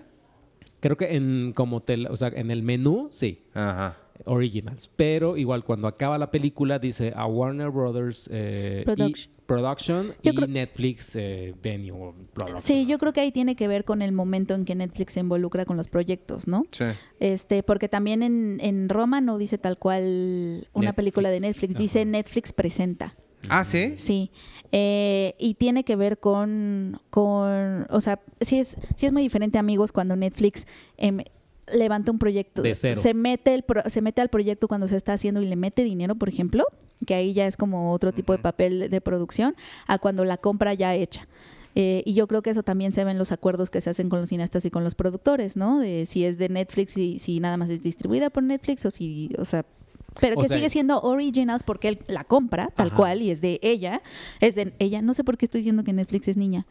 Creo 0.81 0.97
que 0.97 1.15
en 1.15 1.53
como 1.53 1.81
tel, 1.81 2.07
o 2.07 2.17
sea, 2.17 2.29
en 2.29 2.51
el 2.51 2.63
menú, 2.63 3.07
sí. 3.11 3.43
Ajá. 3.53 3.97
Originals. 4.25 4.89
Pero 4.95 5.37
igual 5.37 5.63
cuando 5.63 5.87
acaba 5.87 6.17
la 6.17 6.31
película 6.31 6.79
dice 6.79 7.13
a 7.15 7.25
Warner 7.25 7.69
Brothers 7.69 8.29
eh, 8.31 8.83
Production 9.45 10.13
y 10.21 10.31
Netflix 10.31 11.15
eh, 11.15 11.55
Venue. 11.61 12.13
sí, 12.59 12.85
yo 12.85 12.99
creo 12.99 13.13
que 13.13 13.21
ahí 13.21 13.31
tiene 13.31 13.55
que 13.55 13.67
ver 13.67 13.83
con 13.83 14.01
el 14.03 14.11
momento 14.11 14.53
en 14.53 14.63
que 14.63 14.75
Netflix 14.75 15.13
se 15.13 15.21
involucra 15.21 15.65
con 15.65 15.75
los 15.75 15.87
proyectos, 15.87 16.47
¿no? 16.47 16.65
Sí. 16.71 16.85
Este, 17.19 17.63
porque 17.63 17.89
también 17.89 18.21
en, 18.21 18.59
en 18.61 18.89
Roma 18.89 19.21
no 19.21 19.39
dice 19.39 19.57
tal 19.57 19.79
cual 19.79 20.67
una 20.73 20.93
película 20.93 21.31
de 21.31 21.39
Netflix, 21.39 21.75
dice 21.75 22.05
Netflix 22.05 22.53
presenta. 22.53 23.15
Ah, 23.47 23.63
sí. 23.63 23.93
Sí. 23.97 24.31
Eh, 24.71 25.35
y 25.39 25.55
tiene 25.55 25.83
que 25.83 25.95
ver 25.95 26.19
con, 26.19 27.01
con, 27.09 27.87
o 27.89 28.01
sea, 28.01 28.19
sí 28.41 28.59
es, 28.59 28.77
sí 28.95 29.05
es 29.05 29.11
muy 29.11 29.21
diferente, 29.21 29.57
amigos, 29.57 29.91
cuando 29.91 30.15
Netflix 30.15 30.67
em, 30.97 31.23
levanta 31.75 32.11
un 32.11 32.19
proyecto, 32.19 32.63
se 32.75 33.13
mete 33.13 33.53
el 33.55 33.63
se 33.87 34.01
mete 34.01 34.21
al 34.21 34.29
proyecto 34.29 34.67
cuando 34.67 34.87
se 34.87 34.97
está 34.97 35.13
haciendo 35.13 35.41
y 35.41 35.47
le 35.47 35.55
mete 35.55 35.83
dinero, 35.83 36.15
por 36.15 36.29
ejemplo, 36.29 36.65
que 37.05 37.15
ahí 37.15 37.33
ya 37.33 37.47
es 37.47 37.57
como 37.57 37.91
otro 37.93 38.11
tipo 38.11 38.33
de 38.33 38.39
papel 38.39 38.89
de 38.89 39.01
producción, 39.01 39.55
a 39.87 39.99
cuando 39.99 40.25
la 40.25 40.37
compra 40.37 40.73
ya 40.73 40.95
hecha. 40.95 41.27
Eh, 41.75 42.03
y 42.05 42.13
yo 42.13 42.27
creo 42.27 42.41
que 42.41 42.49
eso 42.49 42.63
también 42.63 42.93
se 42.93 43.03
ve 43.05 43.11
en 43.11 43.17
los 43.17 43.31
acuerdos 43.31 43.69
que 43.69 43.79
se 43.79 43.89
hacen 43.89 44.09
con 44.09 44.19
los 44.19 44.29
cineastas 44.29 44.65
y 44.65 44.71
con 44.71 44.83
los 44.83 44.95
productores, 44.95 45.55
¿no? 45.55 45.79
De 45.79 46.05
si 46.05 46.25
es 46.25 46.37
de 46.37 46.49
Netflix 46.49 46.97
y 46.97 47.19
si 47.19 47.39
nada 47.39 47.57
más 47.57 47.69
es 47.69 47.81
distribuida 47.81 48.29
por 48.29 48.43
Netflix 48.43 48.85
o 48.85 48.91
si, 48.91 49.29
o 49.37 49.45
sea, 49.45 49.65
pero 50.19 50.41
que 50.41 50.49
sigue 50.49 50.69
siendo 50.69 50.99
originals 51.01 51.63
porque 51.63 51.89
él 51.89 51.99
la 52.07 52.23
compra 52.23 52.69
tal 52.75 52.93
cual 52.93 53.21
y 53.21 53.31
es 53.31 53.41
de 53.41 53.59
ella, 53.61 54.01
es 54.39 54.55
de 54.55 54.73
ella. 54.79 55.01
No 55.01 55.13
sé 55.13 55.23
por 55.23 55.37
qué 55.37 55.45
estoy 55.45 55.59
diciendo 55.59 55.83
que 55.83 55.93
Netflix 55.93 56.27
es 56.27 56.37
niña. 56.37 56.65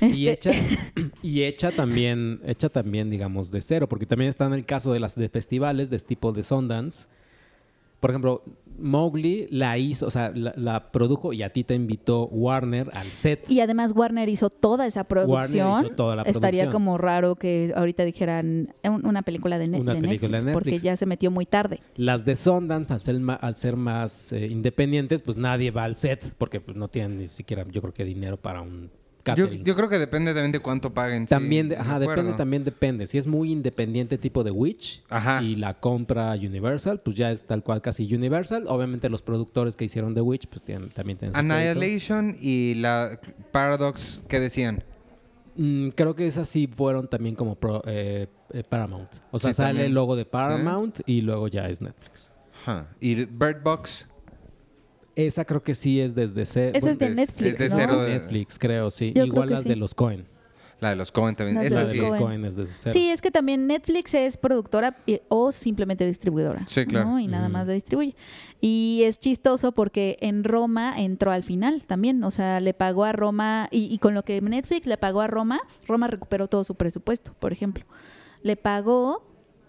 Y, 0.00 0.28
este 0.28 0.50
hecha, 0.50 0.50
y 1.22 1.42
hecha 1.42 1.70
también, 1.70 2.40
hecha 2.44 2.68
también, 2.68 3.10
digamos, 3.10 3.50
de 3.50 3.60
cero, 3.60 3.88
porque 3.88 4.06
también 4.06 4.28
está 4.28 4.46
en 4.46 4.54
el 4.54 4.64
caso 4.64 4.92
de 4.92 5.00
las 5.00 5.14
de 5.14 5.28
festivales, 5.28 5.90
de 5.90 5.98
tipo 5.98 6.32
de 6.32 6.42
Sundance. 6.42 7.08
Por 8.00 8.10
ejemplo, 8.10 8.42
Mowgli 8.78 9.48
la 9.50 9.78
hizo, 9.78 10.06
o 10.06 10.10
sea, 10.10 10.30
la, 10.34 10.92
produjo 10.92 11.32
y 11.32 11.42
a 11.42 11.50
ti 11.50 11.64
te 11.64 11.74
invitó 11.74 12.26
Warner 12.26 12.90
al 12.92 13.06
set. 13.06 13.50
Y 13.50 13.60
además 13.60 13.92
Warner 13.94 14.28
hizo 14.28 14.50
toda 14.50 14.86
esa 14.86 15.04
producción. 15.04 15.86
Hizo 15.86 15.94
toda 15.94 16.16
la 16.16 16.22
Estaría 16.22 16.70
como 16.70 16.98
raro 16.98 17.36
que 17.36 17.72
ahorita 17.74 18.04
dijeran 18.04 18.74
una 18.84 19.22
película 19.22 19.58
de, 19.58 19.68
Netflix, 19.68 20.44
porque 20.52 20.78
ya 20.78 20.96
se 20.96 21.06
metió 21.06 21.30
muy 21.30 21.46
tarde. 21.46 21.80
Las 21.96 22.24
de 22.24 22.36
Sundance, 22.36 22.92
al 22.92 23.00
ser, 23.00 23.16
al 23.40 23.56
ser 23.56 23.76
más 23.76 24.32
eh, 24.32 24.46
independientes, 24.46 25.22
pues 25.22 25.36
nadie 25.36 25.70
va 25.70 25.84
al 25.84 25.96
set 25.96 26.34
porque 26.36 26.60
pues, 26.60 26.76
no 26.76 26.88
tienen 26.88 27.18
ni 27.18 27.26
siquiera, 27.26 27.64
yo 27.70 27.80
creo 27.80 27.94
que 27.94 28.04
dinero 28.04 28.36
para 28.36 28.60
un 28.60 28.90
yo, 29.34 29.76
creo 29.76 29.88
que 29.88 29.98
depende 29.98 30.32
también 30.32 30.52
de 30.52 30.60
cuánto 30.60 30.92
paguen. 30.94 31.26
También, 31.26 31.74
ajá, 31.76 31.98
depende, 31.98 32.32
también 32.34 32.64
depende. 32.64 33.06
Si 33.06 33.18
es 33.18 33.26
muy 33.26 33.52
independiente 33.52 34.18
tipo 34.18 34.44
de 34.44 34.50
Witch 34.50 35.02
y 35.42 35.56
la 35.56 35.74
compra 35.74 36.32
Universal, 36.32 37.00
pues 37.04 37.16
ya 37.16 37.32
es 37.32 37.44
tal 37.46 37.62
cual 37.62 37.82
casi 37.82 38.12
Universal. 38.12 38.64
Obviamente 38.68 39.08
los 39.08 39.22
productores 39.22 39.76
que 39.76 39.84
hicieron 39.84 40.14
The 40.14 40.20
Witch, 40.20 40.46
pues 40.46 40.64
también 40.64 41.18
tienen 41.18 41.36
Annihilation 41.36 42.36
y 42.40 42.74
la 42.74 43.18
Paradox, 43.52 44.22
¿qué 44.28 44.40
decían? 44.40 44.84
Mm, 45.56 45.88
creo 45.90 46.14
que 46.14 46.26
esas 46.26 46.48
sí 46.48 46.66
fueron 46.66 47.08
también 47.08 47.34
como 47.34 47.58
eh, 47.86 48.26
eh, 48.52 48.64
Paramount. 48.68 49.08
O 49.30 49.38
sea, 49.38 49.52
sale 49.52 49.86
el 49.86 49.94
logo 49.94 50.16
de 50.16 50.24
Paramount 50.24 51.00
y 51.06 51.22
luego 51.22 51.48
ya 51.48 51.68
es 51.68 51.80
Netflix. 51.80 52.32
¿Y 53.00 53.24
Bird 53.26 53.62
Box? 53.62 54.06
Esa 55.16 55.44
creo 55.44 55.62
que 55.62 55.74
sí 55.74 56.00
es 56.00 56.14
desde 56.14 56.44
cero. 56.46 56.72
Esa 56.74 56.90
es 56.90 56.98
de 56.98 57.10
Netflix, 57.10 57.58
Netflix, 57.58 58.58
creo, 58.58 58.90
sí. 58.90 59.12
Igual 59.16 59.50
las 59.50 59.64
de 59.64 59.74
los 59.74 59.94
Cohen. 59.94 60.26
La 60.78 60.90
de 60.90 60.96
los 60.96 61.10
Cohen 61.10 61.34
también. 61.34 61.54
La 61.54 61.62
de 61.62 61.68
Esa 61.68 61.80
los 61.80 61.90
sí. 61.90 61.96
los. 61.96 62.12
Coen 62.20 62.44
es 62.44 62.54
de 62.56 62.66
cero. 62.66 62.92
Sí, 62.92 63.08
es 63.08 63.22
que 63.22 63.30
también 63.30 63.66
Netflix 63.66 64.12
es 64.12 64.36
productora 64.36 64.98
y- 65.06 65.22
o 65.28 65.50
simplemente 65.50 66.06
distribuidora. 66.06 66.66
Sí, 66.68 66.84
claro. 66.84 67.08
¿no? 67.12 67.18
Y 67.18 67.28
nada 67.28 67.48
más 67.48 67.66
la 67.66 67.72
distribuye. 67.72 68.14
Y 68.60 69.00
es 69.04 69.18
chistoso 69.18 69.72
porque 69.72 70.18
en 70.20 70.44
Roma 70.44 70.92
entró 70.98 71.30
al 71.32 71.44
final 71.44 71.86
también. 71.86 72.22
O 72.22 72.30
sea, 72.30 72.60
le 72.60 72.74
pagó 72.74 73.04
a 73.04 73.12
Roma, 73.12 73.68
y, 73.70 73.84
y 73.90 73.96
con 73.96 74.12
lo 74.12 74.22
que 74.22 74.38
Netflix 74.42 74.86
le 74.86 74.98
pagó 74.98 75.22
a 75.22 75.26
Roma, 75.28 75.62
Roma 75.88 76.08
recuperó 76.08 76.46
todo 76.46 76.62
su 76.62 76.74
presupuesto, 76.74 77.32
por 77.38 77.52
ejemplo. 77.54 77.86
Le 78.42 78.56
pagó 78.56 79.26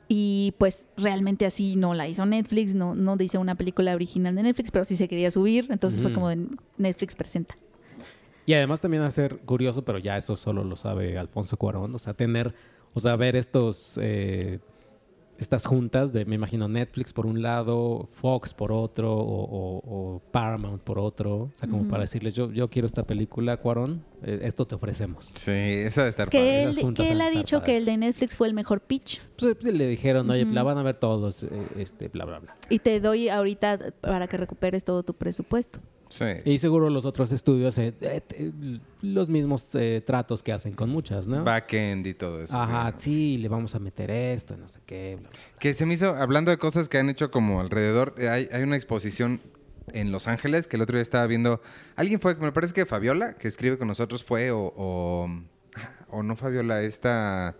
y 0.07 0.53
pues 0.57 0.87
realmente 0.95 1.45
así 1.45 1.75
no 1.75 1.93
la 1.93 2.07
hizo 2.07 2.25
Netflix, 2.25 2.73
no, 2.73 2.95
no 2.95 3.17
dice 3.17 3.37
una 3.37 3.55
película 3.55 3.93
original 3.93 4.35
de 4.35 4.43
Netflix, 4.43 4.71
pero 4.71 4.85
sí 4.85 4.95
se 4.95 5.07
quería 5.07 5.31
subir. 5.31 5.67
Entonces 5.69 6.01
fue 6.01 6.13
como 6.13 6.29
de 6.29 6.47
Netflix 6.77 7.15
presenta. 7.15 7.57
Y 8.45 8.53
además 8.53 8.79
también 8.79 9.11
ser 9.11 9.39
curioso, 9.39 9.83
pero 9.83 9.97
ya 9.99 10.17
eso 10.17 10.37
solo 10.37 10.63
lo 10.63 10.77
sabe 10.77 11.17
Alfonso 11.17 11.57
Cuarón, 11.57 11.93
o 11.93 11.99
sea, 11.99 12.13
tener, 12.13 12.55
o 12.93 12.99
sea, 13.01 13.17
ver 13.17 13.35
estos, 13.35 13.99
eh, 14.01 14.59
estas 15.37 15.65
juntas 15.65 16.13
de, 16.13 16.25
me 16.25 16.35
imagino, 16.35 16.67
Netflix 16.67 17.13
por 17.13 17.25
un 17.25 17.41
lado, 17.41 18.07
Fox 18.11 18.53
por 18.53 18.71
otro, 18.71 19.13
o, 19.13 19.43
o- 19.43 20.15
o 20.15 20.19
Paramount 20.31 20.81
por 20.81 20.97
otro, 20.99 21.35
o 21.35 21.51
sea, 21.53 21.69
como 21.69 21.87
para 21.87 22.01
decirles, 22.01 22.33
yo, 22.33 22.51
yo 22.51 22.69
quiero 22.69 22.85
esta 22.87 23.03
película, 23.05 23.57
Cuarón, 23.57 24.03
eh, 24.23 24.39
esto 24.43 24.65
te 24.65 24.75
ofrecemos. 24.75 25.31
Sí, 25.35 25.51
eso 25.51 26.01
debe 26.01 26.09
estar 26.09 26.29
Que 26.29 26.63
él, 26.63 26.75
que 26.95 27.09
él 27.11 27.21
ha 27.21 27.29
de 27.29 27.37
dicho 27.37 27.61
que 27.61 27.77
el 27.77 27.85
de 27.85 27.97
Netflix 27.97 28.35
fue 28.35 28.47
el 28.47 28.53
mejor 28.53 28.81
pitch. 28.81 29.21
Pues, 29.37 29.55
pues, 29.61 29.73
le 29.73 29.87
dijeron, 29.87 30.29
oye, 30.29 30.45
la 30.45 30.63
van 30.63 30.77
a 30.77 30.83
ver 30.83 30.95
todos, 30.99 31.43
eh, 31.43 31.49
este, 31.77 32.07
bla, 32.07 32.25
bla, 32.25 32.39
bla. 32.39 32.55
Y 32.69 32.79
te 32.79 32.99
doy 32.99 33.29
ahorita 33.29 33.77
para 34.01 34.27
que 34.27 34.37
recuperes 34.37 34.83
todo 34.83 35.03
tu 35.03 35.13
presupuesto. 35.13 35.79
Sí. 36.09 36.25
Y 36.45 36.59
seguro 36.59 36.89
los 36.89 37.05
otros 37.05 37.31
estudios, 37.31 37.77
eh, 37.77 37.93
eh, 38.01 38.21
te- 38.21 38.51
los 39.01 39.29
mismos 39.29 39.73
eh, 39.75 40.01
tratos 40.05 40.41
que 40.43 40.51
hacen 40.53 40.73
con 40.73 40.89
muchas, 40.89 41.27
¿no? 41.27 41.43
Backend 41.43 42.07
y 42.07 42.13
todo 42.13 42.41
eso. 42.43 42.55
Ajá, 42.57 42.93
sí. 42.95 43.35
sí, 43.35 43.37
le 43.37 43.49
vamos 43.49 43.75
a 43.75 43.79
meter 43.79 44.09
esto, 44.11 44.55
no 44.57 44.67
sé 44.67 44.79
qué, 44.85 45.17
bla, 45.19 45.29
bla. 45.29 45.39
Que 45.59 45.73
se 45.73 45.85
me 45.85 45.93
hizo, 45.93 46.15
hablando 46.15 46.51
de 46.51 46.57
cosas 46.57 46.87
que 46.89 46.97
han 46.97 47.09
hecho 47.09 47.29
como 47.31 47.59
alrededor, 47.59 48.15
eh, 48.17 48.29
hay, 48.29 48.49
hay 48.51 48.63
una 48.63 48.75
exposición 48.75 49.41
en 49.93 50.11
Los 50.11 50.27
Ángeles 50.27 50.67
que 50.67 50.75
el 50.75 50.81
otro 50.81 50.95
día 50.97 51.01
estaba 51.01 51.25
viendo. 51.27 51.61
Alguien 51.95 52.19
fue, 52.19 52.35
me 52.35 52.51
parece 52.51 52.73
que 52.73 52.85
Fabiola, 52.85 53.35
que 53.35 53.47
escribe 53.47 53.77
con 53.77 53.87
nosotros, 53.87 54.23
fue, 54.23 54.51
o, 54.51 54.73
o, 54.75 55.29
o 56.09 56.23
no 56.23 56.35
Fabiola, 56.35 56.81
esta. 56.83 57.55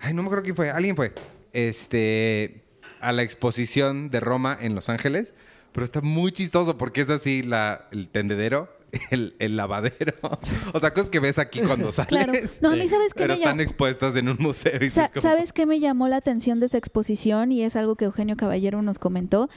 Ay, 0.00 0.12
no 0.12 0.22
me 0.22 0.26
acuerdo 0.28 0.42
quién 0.44 0.56
fue. 0.56 0.70
Alguien 0.70 0.96
fue. 0.96 1.12
Este. 1.52 2.62
A 3.00 3.12
la 3.12 3.22
exposición 3.22 4.10
de 4.10 4.20
Roma 4.20 4.56
en 4.60 4.74
Los 4.74 4.88
Ángeles. 4.88 5.34
Pero 5.76 5.84
está 5.84 6.00
muy 6.00 6.32
chistoso 6.32 6.76
porque 6.78 7.02
es 7.02 7.10
así 7.10 7.42
la, 7.42 7.86
el 7.92 8.08
tendedero, 8.08 8.68
el, 9.10 9.34
el 9.38 9.56
lavadero. 9.56 10.14
O 10.72 10.80
sea, 10.80 10.92
cosas 10.92 11.10
que 11.10 11.20
ves 11.20 11.38
aquí 11.38 11.60
cuando 11.60 11.92
sales. 11.92 12.08
Claro. 12.08 12.32
No, 12.60 12.70
a 12.70 12.76
mí 12.76 12.88
sabes 12.88 13.12
qué 13.14 13.18
Pero 13.20 13.28
me 13.28 13.34
están 13.34 13.52
llamó. 13.52 13.62
expuestas 13.62 14.16
en 14.16 14.28
un 14.28 14.36
museo. 14.40 14.82
y 14.82 14.90
Sa- 14.90 15.08
como- 15.08 15.20
¿Sabes 15.22 15.52
qué 15.52 15.64
me 15.66 15.78
llamó 15.78 16.08
la 16.08 16.16
atención 16.16 16.58
de 16.60 16.66
esa 16.66 16.78
exposición? 16.78 17.52
Y 17.52 17.62
es 17.62 17.76
algo 17.76 17.94
que 17.96 18.06
Eugenio 18.06 18.36
Caballero 18.36 18.82
nos 18.82 18.98
comentó. 18.98 19.48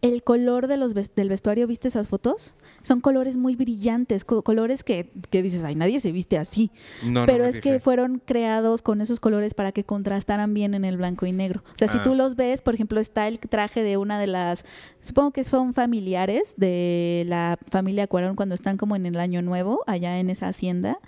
El 0.00 0.22
color 0.22 0.68
de 0.68 0.76
los 0.76 0.94
ves- 0.94 1.12
del 1.16 1.28
vestuario, 1.28 1.66
¿viste 1.66 1.88
esas 1.88 2.06
fotos? 2.06 2.54
Son 2.82 3.00
colores 3.00 3.36
muy 3.36 3.56
brillantes, 3.56 4.24
co- 4.24 4.42
colores 4.42 4.84
que, 4.84 5.10
que 5.30 5.42
dices, 5.42 5.64
ay, 5.64 5.74
nadie 5.74 5.98
se 5.98 6.12
viste 6.12 6.38
así. 6.38 6.70
No, 7.04 7.26
Pero 7.26 7.44
es 7.44 7.58
que 7.58 7.80
fueron 7.80 8.22
creados 8.24 8.80
con 8.82 9.00
esos 9.00 9.18
colores 9.18 9.54
para 9.54 9.72
que 9.72 9.82
contrastaran 9.82 10.54
bien 10.54 10.74
en 10.74 10.84
el 10.84 10.98
blanco 10.98 11.26
y 11.26 11.32
negro. 11.32 11.64
O 11.74 11.76
sea, 11.76 11.88
si 11.88 11.98
Ah. 11.98 12.02
tú 12.04 12.14
los 12.14 12.36
ves, 12.36 12.62
por 12.62 12.74
ejemplo, 12.74 13.00
está 13.00 13.26
el 13.26 13.40
traje 13.40 13.82
de 13.82 13.96
una 13.96 14.20
de 14.20 14.28
las, 14.28 14.64
supongo 15.00 15.32
que 15.32 15.42
son 15.42 15.74
familiares 15.74 16.54
de 16.56 17.24
la 17.26 17.58
familia 17.68 18.06
Cuarón 18.06 18.36
cuando 18.36 18.54
están 18.54 18.76
como 18.76 18.94
en 18.94 19.04
el 19.04 19.16
año 19.18 19.42
nuevo, 19.42 19.82
allá 19.88 20.20
en 20.20 20.30
esa 20.30 20.46
hacienda. 20.46 21.00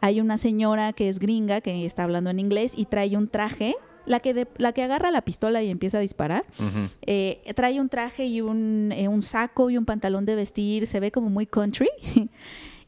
Hay 0.00 0.18
una 0.18 0.38
señora 0.38 0.94
que 0.94 1.10
es 1.10 1.18
gringa, 1.18 1.60
que 1.60 1.84
está 1.84 2.04
hablando 2.04 2.30
en 2.30 2.38
inglés 2.38 2.72
y 2.74 2.86
trae 2.86 3.16
un 3.18 3.28
traje, 3.28 3.74
la 4.10 4.20
que, 4.20 4.34
de- 4.34 4.48
la 4.58 4.72
que 4.72 4.82
agarra 4.82 5.10
la 5.10 5.22
pistola 5.22 5.62
y 5.62 5.70
empieza 5.70 5.98
a 5.98 6.00
disparar. 6.00 6.44
Eh, 7.06 7.40
trae 7.54 7.80
un 7.80 7.88
traje 7.88 8.26
y 8.26 8.40
un, 8.40 8.92
eh, 8.94 9.08
un 9.08 9.22
saco 9.22 9.70
y 9.70 9.78
un 9.78 9.84
pantalón 9.84 10.24
de 10.24 10.34
vestir, 10.34 10.86
se 10.86 11.00
ve 11.00 11.10
como 11.10 11.30
muy 11.30 11.46
country. 11.46 11.88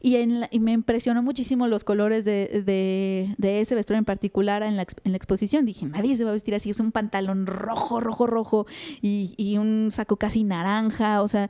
Y, 0.05 0.17
en 0.17 0.41
la- 0.41 0.49
y 0.51 0.59
me 0.59 0.73
impresionó 0.73 1.23
muchísimo 1.23 1.65
los 1.69 1.85
colores 1.85 2.25
de, 2.25 2.61
de- 2.65 3.33
de 3.37 3.61
ese 3.61 3.73
vestuario 3.73 3.99
en 3.99 4.03
particular 4.03 4.61
en 4.61 4.75
la, 4.75 4.85
en 5.05 5.11
la 5.13 5.15
exposición. 5.15 5.65
Dije, 5.65 5.85
nadie 5.85 6.13
se 6.17 6.25
va 6.25 6.31
a 6.31 6.33
vestir 6.33 6.53
así. 6.55 6.69
Es 6.69 6.81
un 6.81 6.91
pantalón 6.91 7.45
rojo, 7.45 8.01
rojo, 8.01 8.27
rojo 8.27 8.67
y, 9.01 9.33
y 9.37 9.57
un 9.59 9.91
saco 9.91 10.17
casi 10.17 10.43
naranja. 10.43 11.21
O 11.21 11.29
sea, 11.29 11.49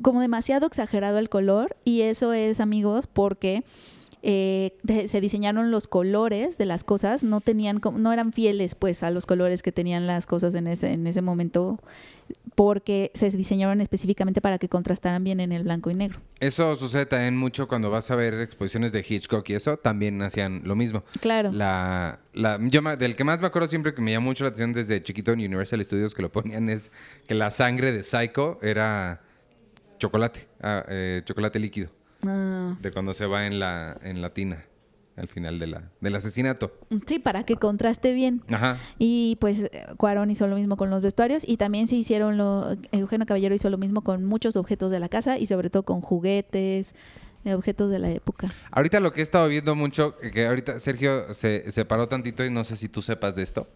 como 0.00 0.20
demasiado 0.20 0.68
exagerado 0.68 1.18
el 1.18 1.28
color. 1.28 1.76
Y 1.84 2.02
eso 2.02 2.32
es, 2.32 2.60
amigos, 2.60 3.08
porque 3.08 3.64
eh, 4.22 4.76
se 5.06 5.20
diseñaron 5.20 5.70
los 5.70 5.88
colores 5.88 6.58
de 6.58 6.66
las 6.66 6.84
cosas. 6.84 7.24
No 7.24 7.40
tenían, 7.40 7.80
no 7.96 8.12
eran 8.12 8.32
fieles 8.32 8.74
pues 8.74 9.02
a 9.02 9.10
los 9.10 9.26
colores 9.26 9.62
que 9.62 9.72
tenían 9.72 10.06
las 10.06 10.26
cosas 10.26 10.54
en 10.54 10.66
ese, 10.66 10.92
en 10.92 11.06
ese 11.06 11.22
momento 11.22 11.78
porque 12.54 13.12
se 13.14 13.30
diseñaron 13.30 13.80
específicamente 13.80 14.40
para 14.40 14.58
que 14.58 14.68
contrastaran 14.68 15.22
bien 15.22 15.38
en 15.38 15.52
el 15.52 15.62
blanco 15.62 15.90
y 15.90 15.94
negro. 15.94 16.20
Eso 16.40 16.74
sucede 16.76 17.06
también 17.06 17.36
mucho 17.36 17.68
cuando 17.68 17.88
vas 17.90 18.10
a 18.10 18.16
ver 18.16 18.34
exposiciones 18.34 18.90
de 18.90 19.04
Hitchcock 19.08 19.48
y 19.48 19.54
eso, 19.54 19.76
también 19.76 20.20
hacían 20.22 20.62
lo 20.64 20.74
mismo. 20.74 21.04
Claro. 21.20 21.52
La, 21.52 22.18
la, 22.32 22.58
yo 22.62 22.82
del 22.96 23.14
que 23.14 23.24
más 23.24 23.40
me 23.40 23.46
acuerdo 23.46 23.68
siempre 23.68 23.94
que 23.94 24.02
me 24.02 24.10
llamó 24.10 24.30
mucho 24.30 24.42
la 24.42 24.48
atención 24.48 24.72
desde 24.72 25.00
chiquito 25.00 25.32
en 25.32 25.38
Universal 25.38 25.84
Studios 25.84 26.14
que 26.14 26.22
lo 26.22 26.32
ponían 26.32 26.68
es 26.68 26.90
que 27.28 27.34
la 27.34 27.52
sangre 27.52 27.92
de 27.92 28.02
Psycho 28.02 28.58
era 28.60 29.22
chocolate, 29.98 30.48
ah, 30.60 30.84
eh, 30.88 31.22
chocolate 31.24 31.58
líquido, 31.60 31.90
Ah, 32.26 32.76
de 32.80 32.92
cuando 32.92 33.14
se 33.14 33.26
va 33.26 33.46
en 33.46 33.60
la, 33.60 33.98
en 34.02 34.20
la 34.22 34.34
tina 34.34 34.64
al 35.18 35.28
final 35.28 35.58
de 35.58 35.66
la, 35.66 35.90
del 36.00 36.14
asesinato. 36.14 36.72
sí, 37.06 37.18
para 37.18 37.44
que 37.44 37.56
contraste 37.56 38.12
bien. 38.12 38.42
Ajá. 38.48 38.78
Y 38.98 39.36
pues 39.40 39.64
eh, 39.64 39.70
Cuarón 39.96 40.30
hizo 40.30 40.46
lo 40.46 40.56
mismo 40.56 40.76
con 40.76 40.90
los 40.90 41.02
vestuarios 41.02 41.42
y 41.46 41.56
también 41.56 41.88
se 41.88 41.96
hicieron 41.96 42.38
lo 42.38 42.76
Eugenio 42.92 43.26
Caballero 43.26 43.54
hizo 43.54 43.68
lo 43.68 43.78
mismo 43.78 44.02
con 44.02 44.24
muchos 44.24 44.56
objetos 44.56 44.90
de 44.90 45.00
la 45.00 45.08
casa 45.08 45.38
y 45.38 45.46
sobre 45.46 45.70
todo 45.70 45.82
con 45.82 46.00
juguetes, 46.00 46.94
eh, 47.44 47.54
objetos 47.54 47.90
de 47.90 47.98
la 47.98 48.10
época. 48.10 48.52
Ahorita 48.70 49.00
lo 49.00 49.12
que 49.12 49.20
he 49.20 49.22
estado 49.22 49.48
viendo 49.48 49.74
mucho, 49.74 50.16
eh, 50.22 50.30
que 50.30 50.46
ahorita 50.46 50.78
Sergio 50.80 51.34
se, 51.34 51.70
se 51.72 51.84
paró 51.84 52.08
tantito 52.08 52.44
y 52.44 52.50
no 52.50 52.64
sé 52.64 52.76
si 52.76 52.88
tú 52.88 53.02
sepas 53.02 53.34
de 53.34 53.42
esto, 53.42 53.68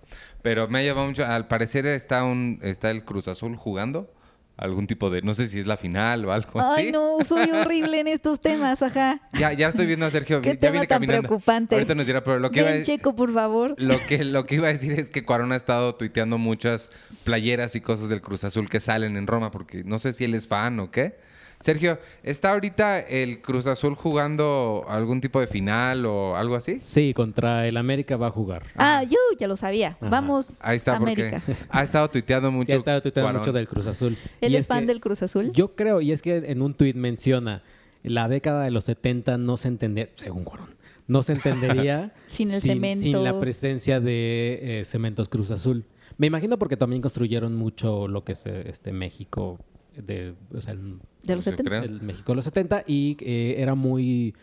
pero 0.43 0.69
me 0.69 0.79
ha 0.79 0.83
llevado 0.83 1.09
mucho, 1.09 1.25
al 1.27 1.49
parecer 1.49 1.87
está 1.87 2.23
un 2.25 2.61
está 2.63 2.91
el 2.91 3.05
Cruz 3.05 3.29
Azul 3.29 3.57
jugando 3.57 4.13
algún 4.63 4.87
tipo 4.87 5.11
de, 5.11 5.23
no 5.23 5.35
sé 5.35 5.49
si 5.49 5.59
es 5.59 5.67
la 5.67 5.77
final 5.77 6.25
o 6.25 6.33
algo 6.33 6.61
así. 6.61 6.85
Ay, 6.87 6.93
no, 6.93 7.19
soy 7.25 7.51
horrible 7.51 8.01
en 8.01 8.09
estos 8.09 8.41
temas, 8.41 8.83
ajá. 8.83 9.21
Ya, 9.33 9.53
ya 9.53 9.69
estoy 9.69 9.87
viendo 9.87 10.07
a 10.07 10.11
Sergio, 10.11 10.41
Qué 10.43 10.51
ya 10.51 10.57
tema 10.57 10.73
viene 10.73 10.87
tan 10.87 10.97
caminando. 10.97 11.29
preocupante. 11.29 11.75
Ahorita 11.75 11.95
nos 11.95 12.07
dirá, 12.07 12.23
pero 12.23 12.39
lo 12.39 12.51
que, 12.51 12.61
iba 12.61 12.69
a, 12.69 12.73
Ven, 12.73 12.85
Checo, 12.85 13.15
por 13.15 13.33
favor. 13.33 13.75
lo, 13.79 13.99
que, 14.07 14.25
lo 14.25 14.47
que 14.47 14.55
iba 14.57 14.69
a 14.69 14.73
decir 14.73 14.93
es 14.93 15.11
que 15.11 15.25
Cuarón 15.25 15.53
ha 15.53 15.57
estado 15.57 15.95
tuiteando 15.95 16.39
muchas 16.39 16.91
playeras 17.25 17.75
y 17.75 17.81
cosas 17.81 18.09
del 18.09 18.23
Cruz 18.23 18.45
Azul 18.45 18.69
que 18.71 18.81
salen 18.81 19.17
en 19.17 19.27
Roma, 19.27 19.51
porque 19.51 19.83
no 19.85 19.99
sé 19.99 20.13
si 20.13 20.25
él 20.25 20.35
es 20.35 20.47
fan 20.47 20.79
o 20.81 20.91
qué. 20.91 21.17
Sergio, 21.63 21.99
¿está 22.23 22.51
ahorita 22.53 23.01
el 23.01 23.41
Cruz 23.41 23.67
Azul 23.67 23.95
jugando 23.95 24.85
algún 24.89 25.21
tipo 25.21 25.41
de 25.41 25.47
final 25.47 26.05
o 26.07 26.37
algo 26.37 26.57
así? 26.57 26.79
Sí, 26.81 27.15
contra 27.15 27.67
el 27.69 27.77
América 27.77 28.17
va 28.17 28.27
a 28.27 28.31
jugar. 28.31 28.65
Ah, 28.77 29.03
yo 29.05 29.17
ya 29.39 29.47
lo 29.49 29.57
sabía. 29.57 29.97
Ajá. 30.01 30.09
Vamos, 30.11 30.57
Ahí 30.61 30.77
está, 30.77 30.97
América. 30.97 31.41
porque 31.47 31.63
ha 31.71 31.83
estado 31.83 32.11
tuiteando 32.11 32.51
mucho. 32.51 32.67
Sí, 32.67 32.73
ha 32.73 32.77
estado 32.77 33.01
tuiteando 33.01 33.27
Cuarón. 33.29 33.41
mucho 33.41 33.53
del 33.53 33.69
Cruz 33.69 33.87
Azul. 33.87 34.17
¿Él 34.41 34.53
Y 34.53 34.57
es, 34.57 34.67
fan 34.67 34.81
que- 34.81 34.87
del 34.87 35.01
Cruz 35.01 35.23
Azul? 35.23 35.53
Yo 35.53 35.75
creo, 35.77 36.01
y 36.01 36.13
es 36.13 36.21
que 36.21 36.37
en 36.37 36.63
un 36.63 36.75
tuit 36.75 36.97
menciona, 36.97 37.63
la 38.03 38.29
década 38.29 38.65
de 38.65 38.73
los 38.73 38.85
70 38.85 39.39
no 39.39 39.57
se 39.57 39.69
entendía, 39.69 40.09
según 40.17 40.43
Cuarón, 40.45 40.75
no 41.07 41.23
se 41.23 41.35
entendería 41.35 42.13
Sin 42.27 42.51
el 42.51 42.61
cemento. 42.61 43.03
sin 43.03 43.23
la 43.23 43.39
presencia 43.39 44.01
de 44.01 44.81
eh, 44.81 44.85
Cementos 44.85 45.29
Cruz 45.29 45.53
Azul. 45.53 45.85
Me 46.19 46.27
imagino 46.27 46.59
porque 46.59 46.77
también 46.77 47.01
construyeron 47.03 47.55
mucho 47.55 48.09
lo 48.09 48.25
que 48.25 48.33
es 48.33 48.45
eh, 48.47 48.65
este 48.69 48.93
México 48.93 49.59
de, 49.97 50.35
o 50.55 50.61
sea, 50.61 50.73
el, 50.75 50.99
De 51.23 51.37
los 51.37 51.45
Yo 51.45 51.51
70. 51.53 51.71
creo. 51.71 51.83
el 51.83 52.03
México 52.03 52.33
de 52.33 52.37
los 52.37 52.45
70 52.45 52.85
y 52.87 53.17
eh, 53.21 53.57
era 53.59 53.75
muy 53.75 54.35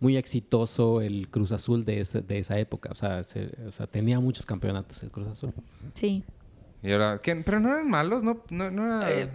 muy 0.00 0.16
exitoso 0.16 1.00
el 1.00 1.28
Cruz 1.28 1.52
Azul 1.52 1.84
de, 1.84 2.00
ese- 2.00 2.22
de 2.22 2.38
esa 2.40 2.58
época. 2.58 2.88
O 2.90 2.94
sea, 2.96 3.22
se- 3.22 3.52
o 3.68 3.70
sea, 3.70 3.86
tenía 3.86 4.18
muchos 4.18 4.44
campeonatos 4.44 5.00
el 5.04 5.12
Cruz 5.12 5.28
Azul. 5.28 5.52
Sí. 5.94 6.24
Y 6.84 6.90
ahora. 6.90 7.20
¿pero 7.22 7.60
no 7.60 7.72
eran 7.72 7.88
malos? 7.88 8.24
¿No, 8.24 8.42
no, 8.50 8.70
no 8.70 8.86
era- 9.02 9.10
Eh, 9.10 9.28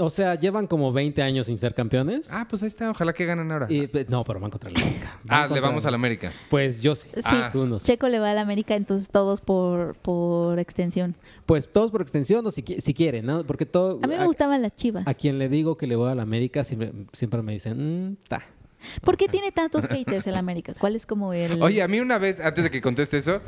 O 0.00 0.08
sea, 0.08 0.34
llevan 0.34 0.66
como 0.66 0.92
20 0.92 1.22
años 1.22 1.46
sin 1.46 1.58
ser 1.58 1.74
campeones. 1.74 2.32
Ah, 2.32 2.46
pues 2.48 2.62
ahí 2.62 2.68
está, 2.68 2.90
ojalá 2.90 3.12
que 3.12 3.26
ganen 3.26 3.52
ahora. 3.52 3.66
Y, 3.68 3.86
pues, 3.86 4.08
no, 4.08 4.24
pero 4.24 4.40
van 4.40 4.50
contra 4.50 4.70
el 4.70 4.76
América. 4.76 5.20
Van 5.24 5.50
ah, 5.50 5.54
le 5.54 5.60
vamos 5.60 5.84
a 5.84 5.90
la 5.90 5.96
América. 5.96 6.32
Pues 6.48 6.80
yo 6.80 6.94
sí. 6.94 7.08
Sí, 7.14 7.20
Ah. 7.24 7.50
Tú 7.52 7.66
no 7.66 7.78
sé. 7.78 7.86
Checo 7.92 8.08
le 8.08 8.18
va 8.18 8.30
a 8.30 8.34
la 8.34 8.40
América, 8.40 8.74
entonces 8.76 9.10
todos 9.10 9.42
por, 9.42 9.94
por 9.96 10.58
extensión. 10.58 11.16
Pues 11.44 11.70
todos 11.70 11.90
por 11.90 12.00
extensión 12.00 12.46
o 12.46 12.50
si, 12.50 12.62
si 12.62 12.94
quieren, 12.94 13.26
¿no? 13.26 13.44
Porque 13.44 13.66
todo... 13.66 14.00
A 14.02 14.06
mí 14.06 14.16
me 14.16 14.24
gustaban 14.24 14.62
las 14.62 14.74
chivas. 14.74 15.06
A 15.06 15.12
quien 15.14 15.38
le 15.38 15.48
digo 15.50 15.76
que 15.76 15.86
le 15.86 15.96
voy 15.96 16.10
a 16.10 16.14
la 16.14 16.22
América 16.22 16.64
siempre, 16.64 16.92
siempre 17.12 17.42
me 17.42 17.52
dicen, 17.52 18.10
mm, 18.12 18.16
ta. 18.28 18.42
¿Por 19.02 19.16
qué 19.16 19.26
tiene 19.28 19.52
tantos 19.52 19.86
haters 19.88 20.26
el 20.26 20.36
América? 20.36 20.72
¿Cuál 20.78 20.96
es 20.96 21.06
como 21.06 21.32
el...? 21.32 21.60
Oye, 21.62 21.82
a 21.82 21.88
mí 21.88 21.98
una 22.00 22.18
vez, 22.18 22.40
antes 22.40 22.62
de 22.64 22.70
que 22.70 22.80
conteste 22.80 23.18
eso, 23.18 23.40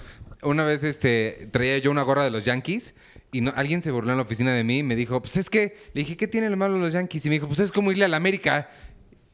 una 0.43 0.65
vez 0.65 0.83
este, 0.83 1.49
traía 1.53 1.79
yo 1.79 1.91
una 1.91 2.03
gorra 2.03 2.25
de 2.25 2.31
los 2.31 2.45
Yankees 2.45 2.95
y 3.33 3.41
no, 3.41 3.53
alguien 3.55 3.83
se 3.83 3.91
burló 3.91 4.11
en 4.11 4.17
la 4.17 4.23
oficina 4.23 4.53
de 4.53 4.65
mí 4.65 4.79
y 4.79 4.83
me 4.83 4.97
dijo, 4.97 5.21
pues 5.21 5.37
es 5.37 5.51
que, 5.51 5.77
le 5.93 6.01
dije, 6.01 6.17
¿qué 6.17 6.27
tiene 6.27 6.49
lo 6.49 6.57
malo 6.57 6.79
los 6.79 6.93
Yankees? 6.93 7.27
Y 7.27 7.29
me 7.29 7.35
dijo, 7.37 7.47
pues 7.47 7.59
es 7.59 7.73
como 7.73 7.91
irle 7.93 8.05
a 8.05 8.09
la 8.09 8.17
América. 8.17 8.71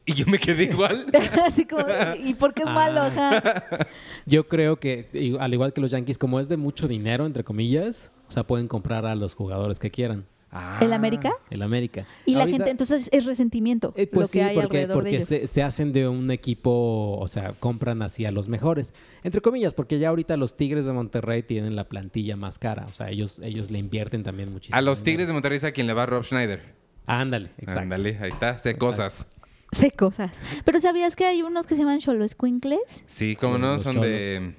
Y 0.05 0.13
yo 0.13 0.25
me 0.27 0.37
quedé 0.37 0.65
igual. 0.65 1.07
Así 1.45 1.65
como, 1.65 1.85
¿y 2.23 2.35
por 2.35 2.53
qué 2.53 2.61
es 2.61 2.69
malo? 2.69 3.01
Ah. 3.01 3.07
Ajá. 3.07 3.87
Yo 4.27 4.47
creo 4.47 4.79
que, 4.79 5.35
al 5.39 5.53
igual 5.53 5.73
que 5.73 5.81
los 5.81 5.91
Yankees, 5.91 6.19
como 6.19 6.39
es 6.39 6.47
de 6.47 6.57
mucho 6.57 6.87
dinero, 6.87 7.25
entre 7.25 7.43
comillas, 7.43 8.11
o 8.27 8.31
sea, 8.31 8.45
pueden 8.45 8.67
comprar 8.67 9.05
a 9.07 9.15
los 9.15 9.33
jugadores 9.33 9.79
que 9.79 9.89
quieran. 9.89 10.27
Ah. 10.57 10.79
¿El 10.81 10.93
América? 10.93 11.33
El 11.49 11.61
América. 11.61 12.07
Y 12.25 12.35
la 12.35 12.47
gente, 12.47 12.69
entonces 12.69 13.09
es 13.11 13.25
resentimiento 13.25 13.93
Eh, 13.97 14.07
pues 14.07 14.27
lo 14.29 14.31
que 14.31 14.31
sí, 14.31 14.39
hay 14.39 14.55
porque, 14.55 14.77
alrededor 14.77 14.95
porque 14.95 15.09
de 15.09 15.15
ellos. 15.17 15.27
se, 15.27 15.47
se 15.47 15.63
hacen 15.63 15.91
de 15.91 16.07
un 16.07 16.31
equipo, 16.31 17.17
o 17.19 17.27
sea, 17.27 17.51
compran 17.59 18.01
así 18.01 18.23
a 18.23 18.31
los 18.31 18.47
mejores. 18.47 18.93
Entre 19.23 19.41
comillas, 19.41 19.73
porque 19.73 19.99
ya 19.99 20.07
ahorita 20.09 20.37
los 20.37 20.55
Tigres 20.55 20.85
de 20.85 20.93
Monterrey 20.93 21.43
tienen 21.43 21.75
la 21.75 21.89
plantilla 21.89 22.37
más 22.37 22.57
cara. 22.57 22.85
O 22.89 22.93
sea, 22.93 23.09
ellos, 23.09 23.41
ellos 23.43 23.69
le 23.69 23.79
invierten 23.79 24.23
también 24.23 24.49
muchísimo. 24.49 24.77
A 24.77 24.81
los 24.81 24.99
dinero. 24.99 25.05
Tigres 25.05 25.27
de 25.27 25.33
Monterrey 25.33 25.57
es 25.57 25.63
a 25.65 25.71
quien 25.73 25.87
le 25.87 25.93
va 25.93 26.05
Rob 26.05 26.23
Schneider. 26.23 26.73
Ándale, 27.05 27.51
exacto. 27.57 27.81
Ándale, 27.81 28.17
ahí 28.21 28.29
está, 28.29 28.57
sé 28.57 28.77
cosas. 28.77 29.27
Sé 29.71 29.91
cosas. 29.91 30.41
Pero 30.63 30.79
¿sabías 30.79 31.17
que 31.17 31.25
hay 31.25 31.41
unos 31.41 31.67
que 31.67 31.75
se 31.75 31.81
llaman 31.81 31.99
Cholo 31.99 32.25
Squinkles? 32.25 33.03
Sí, 33.07 33.35
como 33.35 33.57
no, 33.57 33.73
Los 33.73 33.83
son 33.83 33.99
de, 33.99 34.55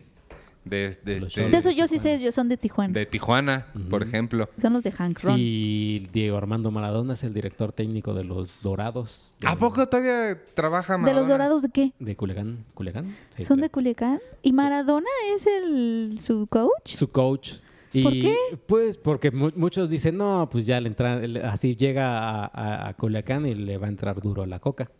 de, 0.67 0.97
de, 1.05 1.19
este-. 1.19 1.49
De 1.49 1.57
eso 1.57 1.71
yo 1.71 1.87
sí 1.89 1.99
sé, 1.99 2.17
ellos 2.17 2.35
son 2.35 2.49
de 2.49 2.57
Tijuana. 2.57 2.93
de 2.93 3.07
Tijuana, 3.07 3.67
por 3.89 4.03
ejemplo. 4.03 4.49
Son 4.61 4.73
los 4.73 4.83
de 4.85 4.93
Hank 4.93 5.21
Ron. 5.21 5.37
Y 5.39 6.01
Diego 6.13 6.37
Armando 6.37 6.71
Maradona 6.71 7.15
es 7.15 7.25
el 7.25 7.33
director 7.33 7.73
técnico 7.73 8.13
de 8.15 8.25
los 8.25 8.61
Dorados. 8.63 9.37
de- 9.41 9.49
¿A 9.49 9.57
poco 9.57 9.89
todavía 9.89 10.39
trabaja 10.55 10.95
¿De 10.95 10.99
los 10.99 11.07
Maradona? 11.07 11.29
dorados 11.33 11.63
de 11.63 11.69
qué? 11.71 11.93
De 11.99 12.17
Culiacán. 12.17 12.65
¿Culiacán? 12.75 13.17
Sí, 13.37 13.45
¿Son 13.45 13.61
de 13.61 13.71
Culiacán. 13.71 14.19
¿Y 14.43 14.53
Maradona 14.53 15.07
es 15.35 15.47
el 15.47 16.19
su 16.21 16.47
coach? 16.49 16.95
Su 16.95 17.09
coach. 17.11 17.55
Y, 17.93 18.03
¿Por 18.03 18.13
qué? 18.13 18.35
Pues 18.67 18.99
porque 18.99 19.31
mu- 19.31 19.53
muchos 19.57 19.89
dicen, 19.89 20.17
no, 20.19 20.49
pues 20.51 20.67
ya 20.67 20.81
le 20.81 20.89
entra, 20.89 21.17
le- 21.21 21.41
así 21.43 21.75
llega 21.77 22.19
a, 22.19 22.45
a- 22.47 22.89
a 22.89 22.95
Culiacán 22.95 23.47
y 23.47 23.55
le 23.55 23.79
va 23.79 23.87
a 23.87 23.89
entrar 23.89 24.21
duro 24.21 24.43
a 24.43 24.47
la 24.47 24.59
coca. 24.59 24.91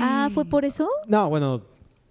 Ah, 0.00 0.28
¿fue 0.32 0.44
por 0.44 0.64
eso? 0.64 0.88
No, 1.06 1.28
bueno, 1.28 1.62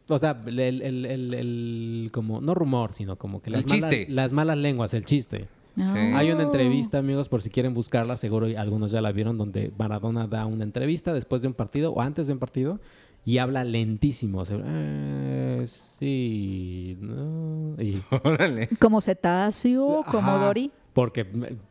o 0.09 0.17
sea, 0.19 0.41
el, 0.45 0.59
el- 0.59 0.81
el- 0.81 1.05
el- 1.05 1.33
el- 1.33 2.09
como, 2.13 2.41
no 2.41 2.53
rumor, 2.55 2.93
sino 2.93 3.17
como 3.17 3.41
que 3.41 3.49
las, 3.49 3.61
El 3.61 3.65
chiste. 3.65 3.85
Malas, 4.01 4.09
las 4.09 4.31
malas 4.33 4.57
lenguas, 4.57 4.93
el 4.93 5.05
chiste. 5.05 5.47
Sí. 5.77 5.97
Hay 5.97 6.31
una 6.31 6.43
entrevista, 6.43 6.97
amigos, 6.97 7.29
por 7.29 7.41
si 7.41 7.49
quieren 7.49 7.73
buscarla, 7.73 8.17
seguro 8.17 8.49
y 8.49 8.55
algunos 8.55 8.91
ya 8.91 8.99
la 9.01 9.11
vieron, 9.13 9.37
donde 9.37 9.71
Maradona 9.77 10.27
da 10.27 10.45
una 10.45 10.63
entrevista 10.65 11.13
después 11.13 11.41
de 11.41 11.47
un 11.47 11.53
partido 11.53 11.93
o 11.93 12.01
antes 12.01 12.27
de 12.27 12.33
un 12.33 12.39
partido 12.39 12.79
y 13.23 13.37
habla 13.37 13.63
lentísimo. 13.63 14.39
o 14.39 14.45
sea, 14.45 14.57
"Eh, 14.65 15.63
sí, 15.67 16.97
no", 16.99 17.75
y- 17.81 18.01
Órale. 18.23 18.67
Como 18.79 18.99
cetáceo, 19.01 20.03
como 20.09 20.31
Ajá, 20.31 20.45
Dory. 20.45 20.71
Porque, 20.93 21.25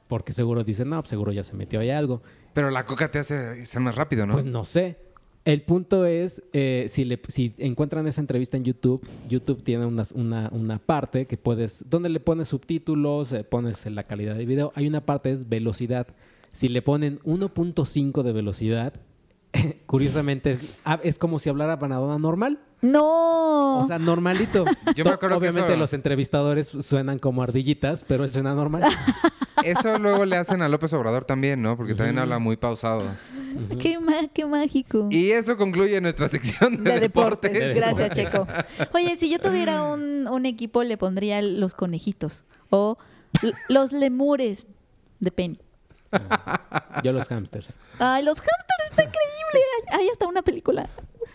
porque 0.07 0.33
seguro 0.33 0.65
dicen, 0.65 0.89
no, 0.89 1.01
pues 1.03 1.11
seguro 1.11 1.33
ya 1.33 1.45
se 1.45 1.55
metió 1.55 1.81
ahí 1.81 1.91
algo. 1.91 2.23
Pero 2.55 2.71
la 2.71 2.87
coca 2.87 3.11
te 3.11 3.19
hace 3.19 3.67
ser 3.67 3.81
más 3.83 3.95
rápido, 3.97 4.27
¿no? 4.27 4.33
Pues 4.35 4.47
no 4.47 4.65
sé. 4.65 4.97
El 5.49 5.63
punto 5.63 6.05
es, 6.05 6.43
eh, 6.53 6.85
si, 6.91 7.07
le, 7.07 7.19
encuentran 7.57 8.07
esa 8.07 8.21
entrevista 8.21 8.59
en 8.59 8.65
YouTube, 8.65 9.03
YouTube 9.31 9.63
tiene 9.63 9.87
una, 9.87 10.79
parte 10.79 11.27
que 11.27 11.39
puedes, 11.39 11.87
donde 11.89 12.11
le 12.11 12.21
pones 12.21 12.49
subtítulos, 12.49 13.33
eh, 13.33 13.45
pones 13.45 13.87
la 13.87 14.03
calidad 14.03 14.35
de 14.35 14.45
video. 14.45 14.73
Hay 14.75 14.87
una 14.87 15.07
parte 15.07 15.33
es 15.33 15.49
velocidad. 15.49 16.07
Si 16.53 16.69
le 16.69 16.83
ponen 16.83 17.19
1.5 17.21 18.23
de 18.23 18.33
velocidad, 18.33 18.93
curiosamente 19.87 20.51
es, 20.51 20.77
ah, 20.85 21.01
es 21.03 21.17
como 21.17 21.39
si 21.39 21.49
hablara 21.49 21.79
Maradona 21.79 22.19
normal. 22.19 22.59
No. 22.81 23.81
O 23.81 23.87
sea, 23.87 23.99
normalito. 23.99 24.65
Yo 24.95 25.05
me 25.05 25.11
acuerdo 25.11 25.41
que 25.41 25.49
Obviamente 25.49 25.73
eso- 25.73 25.79
los 25.79 25.93
entrevistadores 25.93 26.69
suenan 26.69 27.19
como 27.19 27.43
ardillitas, 27.43 28.05
pero 28.07 28.25
él 28.25 28.31
suena 28.31 28.55
normal. 28.55 28.83
Eso 29.65 29.99
luego 29.99 30.25
le 30.25 30.37
hacen 30.37 30.63
a 30.63 30.69
López 30.69 30.93
Obrador 30.93 31.25
también, 31.25 31.61
¿no? 31.61 31.77
Porque 31.77 31.93
también 31.93 32.17
habla 32.21 32.39
muy 32.39 32.57
pausado. 32.57 33.03
qué, 33.81 33.99
ma- 33.99 34.29
qué 34.33 34.47
mágico. 34.47 35.09
Y 35.11 35.33
eso 35.33 35.57
concluye 35.57 36.01
nuestra 36.01 36.29
sección 36.29 36.85
de, 36.85 36.93
de 36.93 37.01
deportes. 37.01 37.53
deportes. 37.53 37.75
Gracias, 37.77 38.11
Checo. 38.13 38.47
Oye, 38.95 39.17
si 39.17 39.29
yo 39.29 39.41
tuviera 39.41 39.83
un, 39.83 40.29
un 40.29 40.47
equipo, 40.47 40.85
le 40.85 40.97
pondría 40.97 41.43
los 41.43 41.75
conejitos 41.75 42.45
o 42.71 42.99
los 43.69 43.91
lemures 43.91 44.69
de 45.19 45.33
Penny. 45.33 45.59
Yo 47.03 47.13
los 47.13 47.27
hamsters. 47.29 47.81
Ay, 47.99 48.23
los 48.23 48.39
hamsters 48.39 48.85
está 48.91 49.03
increíble. 49.03 49.61
Hay 49.99 50.09
hasta 50.09 50.29
una 50.29 50.43
película. 50.43 50.89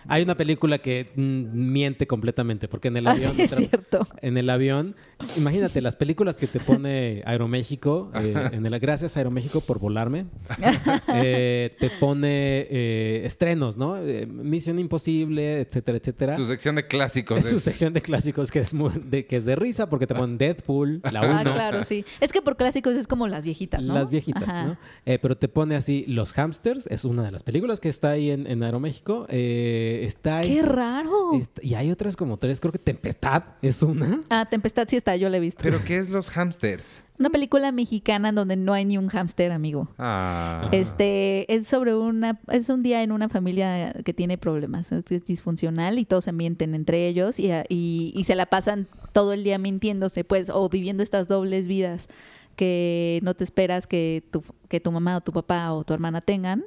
Hay 0.07 0.23
una 0.23 0.35
película 0.35 0.77
que 0.79 1.11
mm, 1.15 1.71
miente 1.71 2.07
completamente, 2.07 2.67
porque 2.67 2.87
en 2.89 2.97
el 2.97 3.07
Así 3.07 3.25
avión... 3.25 3.35
Ah, 3.39 3.43
es 3.43 3.55
cierto. 3.55 4.07
En 4.21 4.37
el 4.37 4.49
avión, 4.49 4.95
imagínate 5.37 5.81
las 5.81 5.95
películas 5.95 6.37
que 6.37 6.47
te 6.47 6.59
pone 6.59 7.21
Aeroméxico, 7.25 8.11
eh, 8.15 8.49
en 8.51 8.65
el, 8.65 8.79
gracias 8.79 9.17
Aeroméxico 9.17 9.61
por 9.61 9.79
volarme, 9.79 10.25
eh, 11.13 11.75
te 11.79 11.89
pone 11.99 12.27
eh, 12.69 13.21
estrenos, 13.25 13.77
¿no? 13.77 13.97
Eh, 13.97 14.25
Misión 14.25 14.79
Imposible, 14.79 15.61
etcétera, 15.61 15.97
etcétera. 15.97 16.35
Su 16.35 16.45
sección 16.45 16.75
de 16.75 16.87
clásicos. 16.87 17.39
es 17.39 17.49
su 17.49 17.59
sección 17.59 17.93
de 17.93 18.01
clásicos 18.01 18.51
que 18.51 18.59
es, 18.59 18.73
muy- 18.73 18.91
de, 19.05 19.25
que 19.25 19.37
es 19.37 19.45
de 19.45 19.55
risa 19.55 19.89
porque 19.89 20.07
te 20.07 20.15
ponen 20.15 20.37
Deadpool, 20.37 21.01
la 21.11 21.21
1. 21.21 21.33
Ah, 21.33 21.43
claro, 21.43 21.83
sí. 21.83 22.05
Es 22.19 22.31
que 22.31 22.41
por 22.41 22.57
clásicos 22.57 22.93
es 22.95 23.07
como 23.07 23.27
las 23.27 23.43
viejitas, 23.43 23.83
¿no? 23.83 23.93
Las 23.93 24.09
viejitas, 24.09 24.43
Ajá. 24.43 24.65
¿no? 24.65 24.77
Eh, 25.05 25.19
pero 25.21 25.37
te 25.37 25.47
pone 25.47 25.75
así 25.75 26.05
Los 26.07 26.37
Hamsters, 26.37 26.87
es 26.87 27.05
una 27.05 27.23
de 27.23 27.31
las 27.31 27.43
películas 27.43 27.79
que 27.79 27.89
está 27.89 28.11
ahí 28.11 28.31
en, 28.31 28.47
en 28.47 28.63
Aeroméxico. 28.63 29.25
Eh, 29.29 29.92
está 30.05 30.41
¡Qué 30.41 30.59
esta- 30.59 30.69
raro! 30.71 31.33
esta- 31.39 31.63
y 31.63 31.75
hay 31.75 31.91
otras 31.91 32.15
como 32.15 32.37
tres, 32.37 32.59
creo 32.59 32.71
que 32.71 32.79
Tempestad 32.79 33.43
es 33.61 33.81
una. 33.83 34.21
Ah, 34.29 34.45
Tempestad 34.49 34.87
sí 34.87 34.95
está, 34.95 35.15
yo 35.15 35.29
la 35.29 35.37
he 35.37 35.39
visto. 35.39 35.61
¿Pero 35.63 35.83
qué 35.83 35.97
es 35.97 36.09
los 36.09 36.29
hamsters? 36.29 37.03
Una 37.19 37.29
película 37.29 37.71
mexicana 37.71 38.29
en 38.29 38.35
donde 38.35 38.55
no 38.55 38.73
hay 38.73 38.85
ni 38.85 38.97
un 38.97 39.07
hámster, 39.07 39.51
amigo. 39.51 39.87
Ah. 39.97 40.67
Este 40.71 41.53
es 41.53 41.67
sobre 41.67 41.93
una 41.95 42.39
es 42.51 42.69
un 42.69 42.81
día 42.83 43.03
en 43.03 43.11
una 43.11 43.29
familia 43.29 43.93
que 44.03 44.13
tiene 44.13 44.37
problemas, 44.37 44.91
es 44.91 45.03
es 45.09 45.23
disfuncional 45.25 45.99
y 45.99 46.05
todos 46.05 46.23
se 46.25 46.31
mienten 46.31 46.73
entre 46.75 47.07
ellos 47.07 47.39
y, 47.39 47.51
y- 47.69 48.11
y 48.15 48.23
se 48.23 48.35
la 48.35 48.47
pasan 48.47 48.87
todo 49.11 49.31
el 49.33 49.43
día 49.43 49.57
mintiéndose, 49.59 50.23
pues, 50.23 50.49
o 50.49 50.67
viviendo 50.69 51.03
estas 51.03 51.27
dobles 51.27 51.67
vidas 51.67 52.07
que 52.55 53.19
no 53.23 53.33
te 53.35 53.43
esperas 53.43 53.87
que 53.87 54.23
tu, 54.31 54.43
que 54.67 54.79
tu 54.79 54.91
mamá 54.91 55.17
o 55.17 55.21
tu 55.21 55.31
papá 55.31 55.71
o 55.73 55.83
tu 55.83 55.93
hermana 55.93 56.21
tengan. 56.21 56.63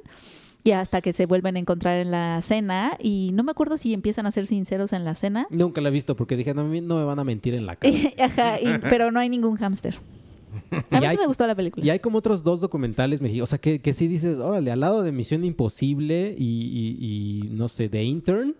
Y 0.67 0.71
hasta 0.71 1.01
que 1.01 1.13
se 1.13 1.25
vuelven 1.25 1.55
a 1.55 1.59
encontrar 1.59 1.97
en 1.99 2.11
la 2.11 2.41
cena. 2.41 2.97
Y 3.01 3.31
no 3.33 3.43
me 3.43 3.51
acuerdo 3.51 3.77
si 3.77 3.93
empiezan 3.93 4.25
a 4.25 4.31
ser 4.31 4.45
sinceros 4.47 4.91
en 4.93 5.05
la 5.05 5.15
cena. 5.15 5.47
Nunca 5.51 5.79
la 5.81 5.89
he 5.89 5.91
visto 5.91 6.15
porque 6.15 6.35
dije, 6.35 6.53
no, 6.53 6.61
a 6.61 6.65
mí 6.65 6.81
no 6.81 6.97
me 6.97 7.03
van 7.03 7.19
a 7.19 7.23
mentir 7.23 7.53
en 7.53 7.65
la 7.65 7.75
cara. 7.77 7.95
Ajá, 8.19 8.57
y- 8.61 8.77
pero 8.89 9.11
no 9.11 9.19
hay 9.19 9.29
ningún 9.29 9.55
hámster. 9.57 9.95
A 10.91 10.99
mí 10.99 11.05
hay- 11.05 11.11
sí 11.11 11.17
me 11.19 11.27
gustó 11.27 11.45
la 11.45 11.53
película. 11.55 11.85
Y 11.85 11.89
hay 11.89 11.99
como 11.99 12.17
otros 12.17 12.43
dos 12.43 12.61
documentales 12.61 13.21
mexicanos. 13.21 13.49
O 13.49 13.51
sea, 13.51 13.59
que, 13.59 13.79
que 13.79 13.93
sí 13.93 14.07
dices, 14.07 14.37
órale, 14.39 14.71
al 14.71 14.79
lado 14.79 15.03
de 15.03 15.11
Misión 15.11 15.43
Imposible 15.43 16.35
y, 16.37 16.43
y- 16.45 16.97
y, 16.99 17.49
no 17.55 17.67
sé, 17.67 17.89
de 17.89 18.03
Intern, 18.03 18.55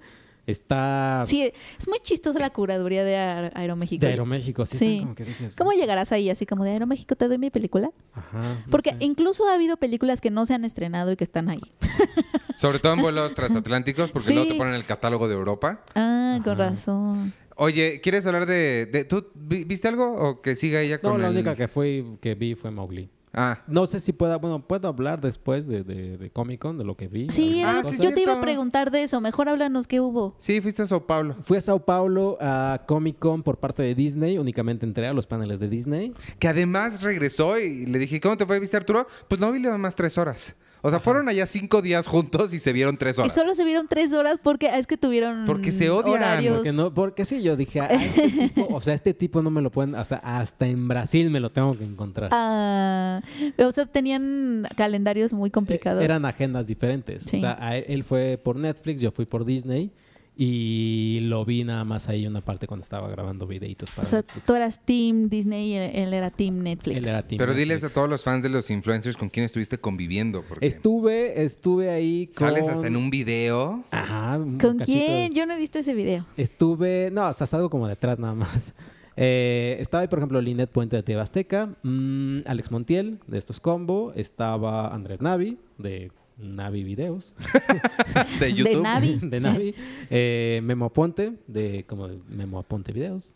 está 0.47 1.21
Sí, 1.25 1.51
es 1.79 1.87
muy 1.87 1.99
chistosa 1.99 2.39
la 2.39 2.49
curaduría 2.49 3.03
de 3.03 3.15
Aer- 3.17 3.51
Aeroméxico. 3.53 4.05
de 4.05 4.11
Aeroméxico. 4.11 4.63
Así 4.63 4.77
Sí. 4.77 4.99
como 5.01 5.13
que 5.15 5.25
dices, 5.25 5.53
¿Cómo 5.55 5.71
llegarás 5.73 6.11
ahí 6.11 6.29
así 6.29 6.45
como 6.45 6.63
de 6.63 6.71
Aeroméxico 6.71 7.15
te 7.15 7.27
doy 7.27 7.37
mi 7.37 7.49
película? 7.51 7.91
Ajá, 8.13 8.41
no 8.65 8.71
Porque 8.71 8.91
sé. 8.91 8.97
incluso 9.01 9.47
ha 9.47 9.53
habido 9.53 9.77
películas 9.77 10.21
que 10.21 10.31
no 10.31 10.45
se 10.45 10.53
han 10.55 10.65
estrenado 10.65 11.11
y 11.11 11.15
que 11.17 11.23
están 11.23 11.49
ahí. 11.49 11.61
Sobre 12.57 12.79
todo 12.79 12.93
en 12.93 13.01
vuelos 13.01 13.33
transatlánticos, 13.35 14.11
porque 14.11 14.29
Sí. 14.29 14.33
luego 14.33 14.49
te 14.51 14.55
ponen 14.57 14.73
el 14.73 14.85
catálogo 14.85 15.27
de 15.27 15.35
Europa. 15.35 15.83
Ah, 15.95 16.39
con 16.43 16.57
razón. 16.57 17.33
Oye, 17.55 18.01
¿quieres 18.01 18.25
hablar 18.25 18.45
de, 18.45 18.85
de- 18.91 19.03
¿Tú 19.03 19.27
vi- 19.35 19.63
viste 19.63 19.87
algo 19.87 20.13
o 20.13 20.41
que 20.41 20.55
siga 20.55 20.79
ella 20.81 20.99
No, 21.03 21.11
con 21.11 21.21
la 21.21 21.27
el- 21.27 21.33
única 21.35 21.55
que, 21.55 21.67
fue, 21.67 22.03
que 22.21 22.35
vi 22.35 22.55
fue 22.55 22.71
Mowgli. 22.71 23.09
Ah, 23.39 23.61
No 23.67 23.85
sé 23.85 23.99
si 23.99 24.13
pueda, 24.13 24.37
bueno, 24.37 24.65
puedo 24.67 24.87
hablar 24.87 25.21
después 25.21 25.67
de, 25.67 25.83
de, 25.83 26.17
de 26.17 26.29
Comic 26.31 26.59
Con, 26.59 26.77
de 26.79 26.83
lo 26.83 26.97
que 26.97 27.07
vi. 27.07 27.29
Sí, 27.29 27.61
Ah, 27.63 27.83
yo 28.01 28.11
te 28.13 28.21
iba 28.21 28.33
a 28.33 28.41
preguntar 28.41 28.89
de 28.89 29.03
eso. 29.03 29.21
Mejor 29.21 29.47
háblanos 29.47 29.85
qué 29.85 29.99
hubo. 30.01 30.33
sí, 30.39 30.59
fuiste 30.59 30.81
a 30.81 30.85
Sao 30.87 31.05
Paulo. 31.05 31.35
Fui 31.41 31.57
a 31.57 31.61
Sao 31.61 31.85
Paulo 31.85 32.37
a 32.41 32.81
Comic 32.87 33.19
Con 33.19 33.43
por 33.43 33.57
parte 33.59 33.83
de 33.83 33.93
Disney, 33.93 34.37
únicamente 34.39 34.85
entré 34.85 35.07
a 35.07 35.13
los 35.13 35.27
paneles 35.27 35.59
de 35.59 35.69
Disney. 35.69 36.13
Que 36.39 36.47
además 36.47 37.01
regresó 37.03 37.59
y 37.59 37.85
le 37.85 37.99
dije, 37.99 38.19
¿cómo 38.19 38.35
te 38.37 38.45
fue 38.47 38.55
a 38.55 38.59
visitar 38.59 38.81
Arturo? 38.81 39.05
Pues 39.27 39.39
no, 39.39 39.51
vi 39.51 39.59
le 39.59 39.69
más 39.77 39.93
tres 39.95 40.17
horas. 40.17 40.55
O 40.81 40.89
sea, 40.89 40.99
fueron 40.99 41.27
allá 41.27 41.45
cinco 41.45 41.81
días 41.81 42.07
juntos 42.07 42.53
y 42.53 42.59
se 42.59 42.71
vieron 42.71 42.97
tres 42.97 43.17
Y 43.17 43.21
horas. 43.21 43.33
solo 43.33 43.55
se 43.55 43.63
vieron 43.65 43.87
tres 43.87 44.13
horas 44.13 44.39
porque 44.41 44.67
es 44.77 44.85
que 44.87 44.95
tuvieron 44.97 45.45
Porque 45.45 45.71
se 45.71 45.89
odian, 45.89 46.13
horarios. 46.15 46.55
Porque, 46.57 46.71
no, 46.71 46.93
porque 46.93 47.25
sí, 47.25 47.41
yo 47.41 47.55
dije, 47.55 47.81
a 47.81 47.87
este 47.87 48.29
tipo, 48.49 48.67
o 48.75 48.79
sea, 48.81 48.93
este 48.93 49.13
tipo 49.13 49.41
no 49.41 49.49
me 49.49 49.61
lo 49.61 49.71
pueden, 49.71 49.95
hasta, 49.95 50.17
hasta 50.17 50.67
en 50.67 50.87
Brasil 50.87 51.29
me 51.31 51.39
lo 51.39 51.51
tengo 51.51 51.77
que 51.77 51.83
encontrar. 51.83 52.29
Ah, 52.31 53.21
o 53.57 53.71
sea, 53.71 53.85
tenían 53.85 54.67
calendarios 54.75 55.33
muy 55.33 55.49
complicados. 55.49 56.01
Eh, 56.01 56.05
Eran 56.05 56.25
agendas 56.25 56.67
diferentes. 56.67 57.23
Sí. 57.23 57.37
O 57.37 57.39
sea, 57.39 57.53
él 57.77 58.03
fue 58.03 58.39
por 58.41 58.55
Netflix, 58.55 59.01
yo 59.01 59.11
fui 59.11 59.25
por 59.25 59.45
Disney 59.45 59.91
y 60.39 61.19
lo 61.23 61.43
vi 61.45 61.63
nada 61.63 61.83
más 61.83 62.09
ahí 62.09 62.27
una 62.27 62.41
parte 62.41 62.67
cuando 62.67 62.83
estaba 62.83 63.09
grabando 63.09 63.47
videitos 63.47 63.89
para 63.89 64.03
o 64.03 64.09
sea, 64.09 64.19
Netflix. 64.19 64.45
tú 64.45 64.53
eras 64.55 64.85
Team 64.85 65.29
Disney 65.29 65.69
y 65.69 65.73
él 65.73 65.91
él 65.95 66.13
era 66.13 66.29
Team 66.29 66.59
Netflix. 66.59 66.97
Él 66.97 67.07
era 67.07 67.23
team 67.27 67.39
Pero 67.39 67.53
diles 67.55 67.77
a 67.77 67.87
Netflix. 67.87 67.93
todos 67.95 68.09
los 68.09 68.23
fans 68.23 68.43
de 68.43 68.49
los 68.49 68.69
influencers 68.69 69.17
con 69.17 69.29
quién 69.29 69.45
estuviste 69.45 69.79
conviviendo. 69.79 70.43
Porque 70.47 70.65
Estuve, 70.67 71.43
estuve 71.43 71.89
ahí 71.89 72.27
con... 72.27 72.47
sales 72.49 72.67
hasta 72.67 72.85
en 72.85 72.95
un 72.95 73.09
video. 73.09 73.83
Ajá. 73.89 74.37
un 74.37 74.59
¿Con 74.59 74.77
de- 74.77 74.85
quién? 74.85 75.33
Yo 75.33 75.45
no 75.47 75.53
he 75.53 75.57
visto 75.57 75.79
ese 75.79 75.93
video. 75.95 76.25
Estuve, 76.37 77.09
no, 77.11 77.27
o 77.29 77.33
sea, 77.33 77.47
salgo 77.47 77.69
como 77.71 77.87
detrás 77.87 78.19
nada 78.19 78.35
más. 78.35 78.73
Eh, 79.19 79.77
estaba 79.79 80.03
ahí, 80.03 80.07
por 80.07 80.19
ejemplo, 80.19 80.39
Linet 80.39 80.69
Puente 80.69 80.95
de 80.95 81.01
TV 81.01 81.19
Azteca, 81.19 81.75
mm, 81.81 82.41
Alex 82.45 82.69
Montiel 82.69 83.17
de 83.25 83.39
Estos 83.39 83.59
Combo, 83.59 84.13
estaba 84.15 84.93
Andrés 84.93 85.23
Navi 85.23 85.57
de 85.79 86.11
Navi 86.37 86.83
Videos. 86.83 87.35
de 88.39 88.53
YouTube. 88.53 88.75
De 88.75 88.81
Navi. 88.81 89.19
de 89.21 89.39
Navi. 89.39 89.75
Eh, 90.09 90.59
Memo 90.63 90.85
Aponte, 90.85 91.33
de 91.47 91.85
como 91.87 92.07
Memo 92.29 92.59
Aponte 92.59 92.91
Videos. 92.93 93.33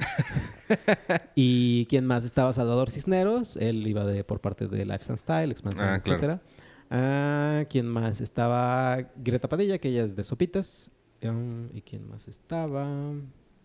y 1.36 1.86
quién 1.88 2.06
más 2.06 2.24
estaba 2.26 2.54
Salvador 2.54 2.90
Cisneros, 2.90 3.58
él 3.58 3.86
iba 3.88 4.06
de 4.06 4.24
por 4.24 4.40
parte 4.40 4.68
de 4.68 4.86
Lifestyle 4.86 5.18
Style, 5.18 5.52
Expansión, 5.52 5.88
Ah, 5.90 6.00
claro. 6.00 6.18
etcétera. 6.20 6.42
Ah, 6.90 7.64
¿Quién 7.70 7.88
más 7.88 8.22
estaba? 8.22 8.98
Greta 9.16 9.48
Padilla, 9.50 9.78
que 9.78 9.90
ella 9.90 10.04
es 10.04 10.16
de 10.16 10.24
Sopitas. 10.24 10.92
Um, 11.24 11.70
¿Y 11.74 11.82
quién 11.82 12.08
más 12.10 12.28
estaba? 12.28 12.86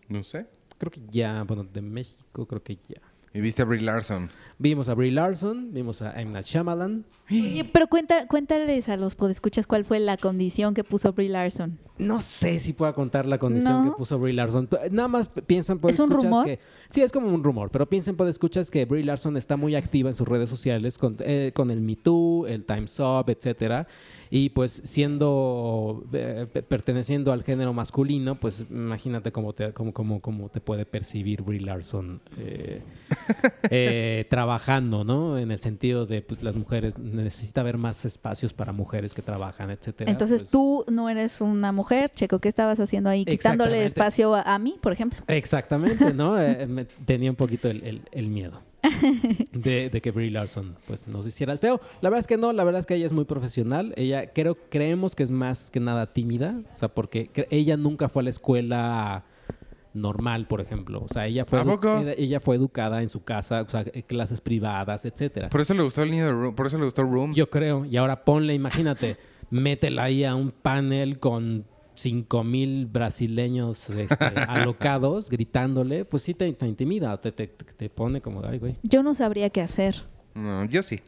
No 0.07 0.23
sé. 0.23 0.45
Creo 0.77 0.91
que 0.91 1.01
ya, 1.09 1.43
bueno, 1.43 1.63
de 1.63 1.81
México, 1.81 2.45
creo 2.47 2.61
que 2.63 2.75
ya. 2.87 3.01
Y 3.33 3.41
viste 3.41 3.61
a 3.61 3.65
Brie 3.65 3.81
Larson. 3.81 4.29
Vimos 4.57 4.89
a 4.89 4.95
Brie 4.95 5.11
Larson, 5.11 5.71
vimos 5.71 6.01
a. 6.01 6.13
Night 6.23 6.45
Shyamalan. 6.45 7.05
Oye, 7.29 7.69
pero 7.71 7.85
cuenta, 7.87 8.25
cuéntales 8.27 8.89
a 8.89 8.97
los 8.97 9.13
podescuchas 9.13 9.67
cuál 9.67 9.85
fue 9.85 9.99
la 9.99 10.17
condición 10.17 10.73
que 10.73 10.83
puso 10.83 11.13
Brie 11.13 11.29
Larson. 11.29 11.77
No 11.99 12.19
sé 12.21 12.59
si 12.59 12.73
pueda 12.73 12.93
contar 12.93 13.25
la 13.27 13.37
condición 13.37 13.85
No. 13.85 13.91
que 13.91 13.97
puso 13.97 14.17
Brie 14.17 14.33
Larson. 14.33 14.67
Nada 14.91 15.07
más 15.07 15.29
piensan 15.45 15.77
por 15.77 15.91
¿Es 15.91 15.99
un 15.99 16.09
rumor? 16.09 16.45
que 16.45 16.59
sí 16.89 17.01
es 17.03 17.11
como 17.11 17.27
un 17.31 17.43
rumor, 17.43 17.69
pero 17.69 17.87
piensen 17.87 18.15
por 18.15 18.27
escuchas 18.27 18.71
que 18.71 18.85
Brie 18.85 19.03
Larson 19.03 19.37
está 19.37 19.57
muy 19.57 19.75
activa 19.75 20.09
en 20.09 20.15
sus 20.15 20.27
redes 20.27 20.49
sociales 20.49 20.97
con, 20.97 21.17
eh, 21.19 21.51
con 21.53 21.69
el 21.69 21.81
Me 21.81 21.95
Too, 21.95 22.47
el 22.47 22.65
Times 22.65 22.99
Up, 22.99 23.25
etcétera. 23.29 23.87
Y 24.29 24.49
pues 24.49 24.81
siendo 24.85 26.03
eh, 26.13 26.47
pe- 26.51 26.63
perteneciendo 26.63 27.31
al 27.31 27.43
género 27.43 27.73
masculino, 27.73 28.39
pues 28.39 28.65
imagínate 28.69 29.31
cómo 29.31 29.53
te 29.53 29.73
cómo, 29.73 29.93
cómo, 29.93 30.21
cómo 30.21 30.49
te 30.49 30.59
puede 30.61 30.85
percibir 30.85 31.41
Brie 31.41 31.61
Larson 31.61 32.21
eh, 32.37 32.81
eh, 33.69 34.25
trabajando, 34.29 35.03
¿no? 35.03 35.37
En 35.37 35.51
el 35.51 35.59
sentido 35.59 36.05
de 36.05 36.21
pues 36.21 36.43
las 36.43 36.55
mujeres 36.55 36.97
necesita 36.97 37.61
haber 37.61 37.77
más 37.77 38.05
espacios 38.05 38.53
para 38.53 38.71
mujeres 38.73 39.13
que 39.13 39.21
trabajan, 39.21 39.71
etcétera. 39.71 40.09
Entonces 40.11 40.43
Pues- 40.43 40.51
tú 40.51 40.85
no 40.91 41.09
eres 41.09 41.41
una 41.41 41.71
mujer, 41.71 42.11
Checo, 42.13 42.39
¿qué 42.39 42.49
estabas 42.49 42.79
haciendo 42.79 43.09
ahí? 43.09 43.25
Quitándole 43.25 43.85
espacio 43.85 44.35
a, 44.35 44.41
a 44.41 44.59
mí, 44.59 44.75
por 44.81 44.91
ejemplo. 44.93 45.19
Exactamente, 45.27 46.13
¿no? 46.13 46.37
Eh, 46.47 46.65
me- 46.67 46.85
tenía 46.85 47.29
un 47.29 47.35
poquito 47.35 47.67
el, 47.69 47.83
el- 47.83 48.01
el 48.11 48.27
miedo 48.27 48.61
de, 49.53 49.89
de 49.89 50.01
que 50.01 50.11
Brie 50.11 50.31
Larson 50.31 50.75
pues 50.87 51.07
nos 51.07 51.25
hiciera 51.27 51.53
el 51.53 51.59
feo. 51.59 51.81
La 52.01 52.09
verdad 52.09 52.21
es 52.21 52.27
que 52.27 52.37
no, 52.37 52.53
la 52.53 52.63
verdad 52.63 52.79
es 52.79 52.85
que 52.85 52.95
ella 52.95 53.05
es 53.05 53.13
muy 53.13 53.25
profesional. 53.25 53.93
Ella 53.97 54.31
creo, 54.33 54.57
creemos 54.69 55.15
que 55.15 55.23
es 55.23 55.31
más 55.31 55.71
que 55.71 55.79
nada 55.79 56.13
tímida, 56.13 56.61
o 56.71 56.73
sea, 56.73 56.89
porque 56.89 57.31
ella 57.49 57.77
nunca 57.77 58.09
fue 58.09 58.21
a 58.21 58.25
la 58.25 58.29
escuela 58.29 59.25
normal, 59.93 60.47
por 60.47 60.61
ejemplo. 60.61 61.03
O 61.03 61.07
sea, 61.07 61.27
ella 61.27 61.45
fue, 61.45 61.63
ella 62.17 62.39
fue 62.39 62.55
educada 62.55 63.01
en 63.01 63.09
su 63.09 63.23
casa, 63.23 63.61
o 63.61 63.67
sea, 63.67 63.83
eh, 63.93 64.03
clases 64.03 64.41
privadas, 64.41 65.05
etcétera. 65.05 65.49
Por 65.49 65.61
eso 65.61 65.73
le 65.73 65.83
gustó 65.83 66.03
el 66.03 66.11
niño 66.11 66.25
de 66.25 66.31
Room. 66.31 66.55
Por 66.55 66.67
eso 66.67 66.77
le 66.77 66.85
gustó 66.85 67.03
Room. 67.03 67.33
Yo 67.33 67.49
creo. 67.49 67.85
Y 67.85 67.97
ahora 67.97 68.23
ponle, 68.23 68.53
imagínate, 68.53 69.17
métela 69.49 70.03
ahí 70.03 70.23
a 70.23 70.35
un 70.35 70.51
panel 70.51 71.19
con 71.19 71.65
cinco 71.97 72.43
mil 72.43 72.85
brasileños 72.85 73.89
este, 73.89 74.15
alocados 74.47 75.29
gritándole, 75.29 76.05
pues 76.05 76.23
sí 76.23 76.33
te, 76.33 76.51
te 76.53 76.67
intimida, 76.67 77.19
te, 77.19 77.31
te, 77.31 77.47
te 77.47 77.89
pone 77.89 78.21
como, 78.21 78.43
ay, 78.45 78.59
güey. 78.59 78.75
Yo 78.83 79.03
no 79.03 79.13
sabría 79.13 79.49
qué 79.49 79.61
hacer. 79.61 80.05
No, 80.33 80.65
yo 80.65 80.83
sí. 80.83 81.01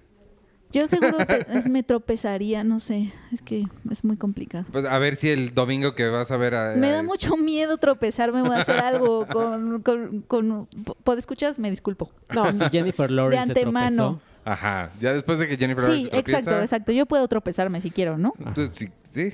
Yo 0.72 0.88
seguro 0.88 1.18
te- 1.26 1.46
es- 1.58 1.68
me 1.68 1.82
tropezaría, 1.82 2.64
no 2.64 2.80
sé, 2.80 3.12
es 3.32 3.42
que 3.42 3.66
es 3.90 4.04
muy 4.04 4.18
complicado. 4.18 4.66
Pues 4.72 4.86
a 4.86 5.00
ver 5.00 5.16
si 5.16 5.30
el 5.30 5.54
domingo 5.56 5.96
que 5.96 6.08
vas 6.10 6.30
a 6.32 6.38
ver 6.38 6.54
a. 6.54 6.76
Me 6.76 6.92
da 6.92 7.02
mucho 7.02 7.38
miedo 7.38 7.78
tropezarme 7.78 8.42
o 8.44 8.52
hacer 8.52 8.78
algo 8.80 9.26
con... 9.26 9.82
con, 9.82 10.22
con 10.22 10.68
¿Podescuchas? 11.04 11.58
Me 11.58 11.70
disculpo. 11.72 12.12
No, 12.34 12.52
si 12.52 12.64
Jennifer 12.70 13.10
Lawrence 13.10 13.46
se 13.46 13.52
antemano. 13.60 13.96
tropezó. 13.96 14.22
Ajá. 14.46 14.92
Ya 15.02 15.14
después 15.14 15.40
de 15.40 15.48
que 15.48 15.58
Jennifer 15.58 15.84
Sí, 15.84 15.90
Lawrence 15.90 16.04
se 16.06 16.10
tropieza, 16.12 16.40
exacto, 16.40 16.62
exacto. 16.62 16.92
Yo 16.92 17.06
puedo 17.08 17.28
tropezarme 17.28 17.82
si 17.82 17.90
quiero, 17.92 18.18
¿no? 18.20 18.34
Entonces, 18.38 18.72
sí, 18.76 18.90
sí. 19.10 19.34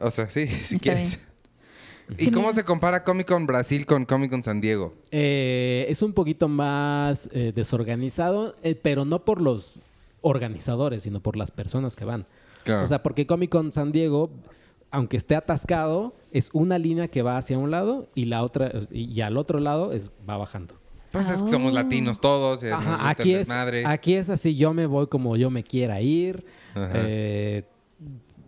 O 0.00 0.10
sea, 0.10 0.28
sí, 0.30 0.46
si 0.64 0.76
Está 0.76 0.78
quieres. 0.78 1.18
¿Y 2.18 2.30
cómo 2.32 2.52
se 2.52 2.64
compara 2.64 3.04
Comic 3.04 3.28
Con 3.28 3.46
Brasil 3.46 3.86
con 3.86 4.04
Comic 4.04 4.30
Con 4.32 4.42
San 4.42 4.60
Diego? 4.60 4.94
Eh, 5.12 5.86
es 5.88 6.02
un 6.02 6.12
poquito 6.12 6.48
más 6.48 7.30
eh, 7.32 7.52
desorganizado, 7.54 8.56
eh, 8.64 8.74
pero 8.74 9.04
no 9.04 9.24
por 9.24 9.40
los 9.40 9.80
organizadores, 10.20 11.04
sino 11.04 11.20
por 11.20 11.36
las 11.36 11.50
personas 11.52 11.94
que 11.94 12.04
van. 12.04 12.26
Claro. 12.64 12.82
O 12.82 12.86
sea, 12.86 13.02
porque 13.02 13.26
Comic 13.26 13.50
Con 13.50 13.70
San 13.70 13.92
Diego, 13.92 14.30
aunque 14.90 15.16
esté 15.16 15.36
atascado, 15.36 16.14
es 16.32 16.50
una 16.52 16.78
línea 16.78 17.06
que 17.06 17.22
va 17.22 17.36
hacia 17.38 17.56
un 17.58 17.70
lado 17.70 18.08
y 18.16 18.24
la 18.24 18.42
otra 18.42 18.72
y, 18.90 19.04
y 19.04 19.20
al 19.20 19.36
otro 19.36 19.60
lado 19.60 19.92
es 19.92 20.10
va 20.28 20.36
bajando. 20.36 20.74
pues 21.12 21.30
es 21.30 21.40
que 21.42 21.48
somos 21.48 21.70
Oh. 21.70 21.74
latinos 21.76 22.20
todos. 22.20 22.64
Ajá, 22.64 23.08
aquí 23.08 23.32
es, 23.34 23.38
desmadre. 23.46 23.86
aquí 23.86 24.14
es 24.14 24.28
así, 24.30 24.56
yo 24.56 24.74
me 24.74 24.86
voy 24.86 25.06
como 25.06 25.36
yo 25.36 25.48
me 25.48 25.62
quiera 25.62 26.00
ir. 26.00 26.44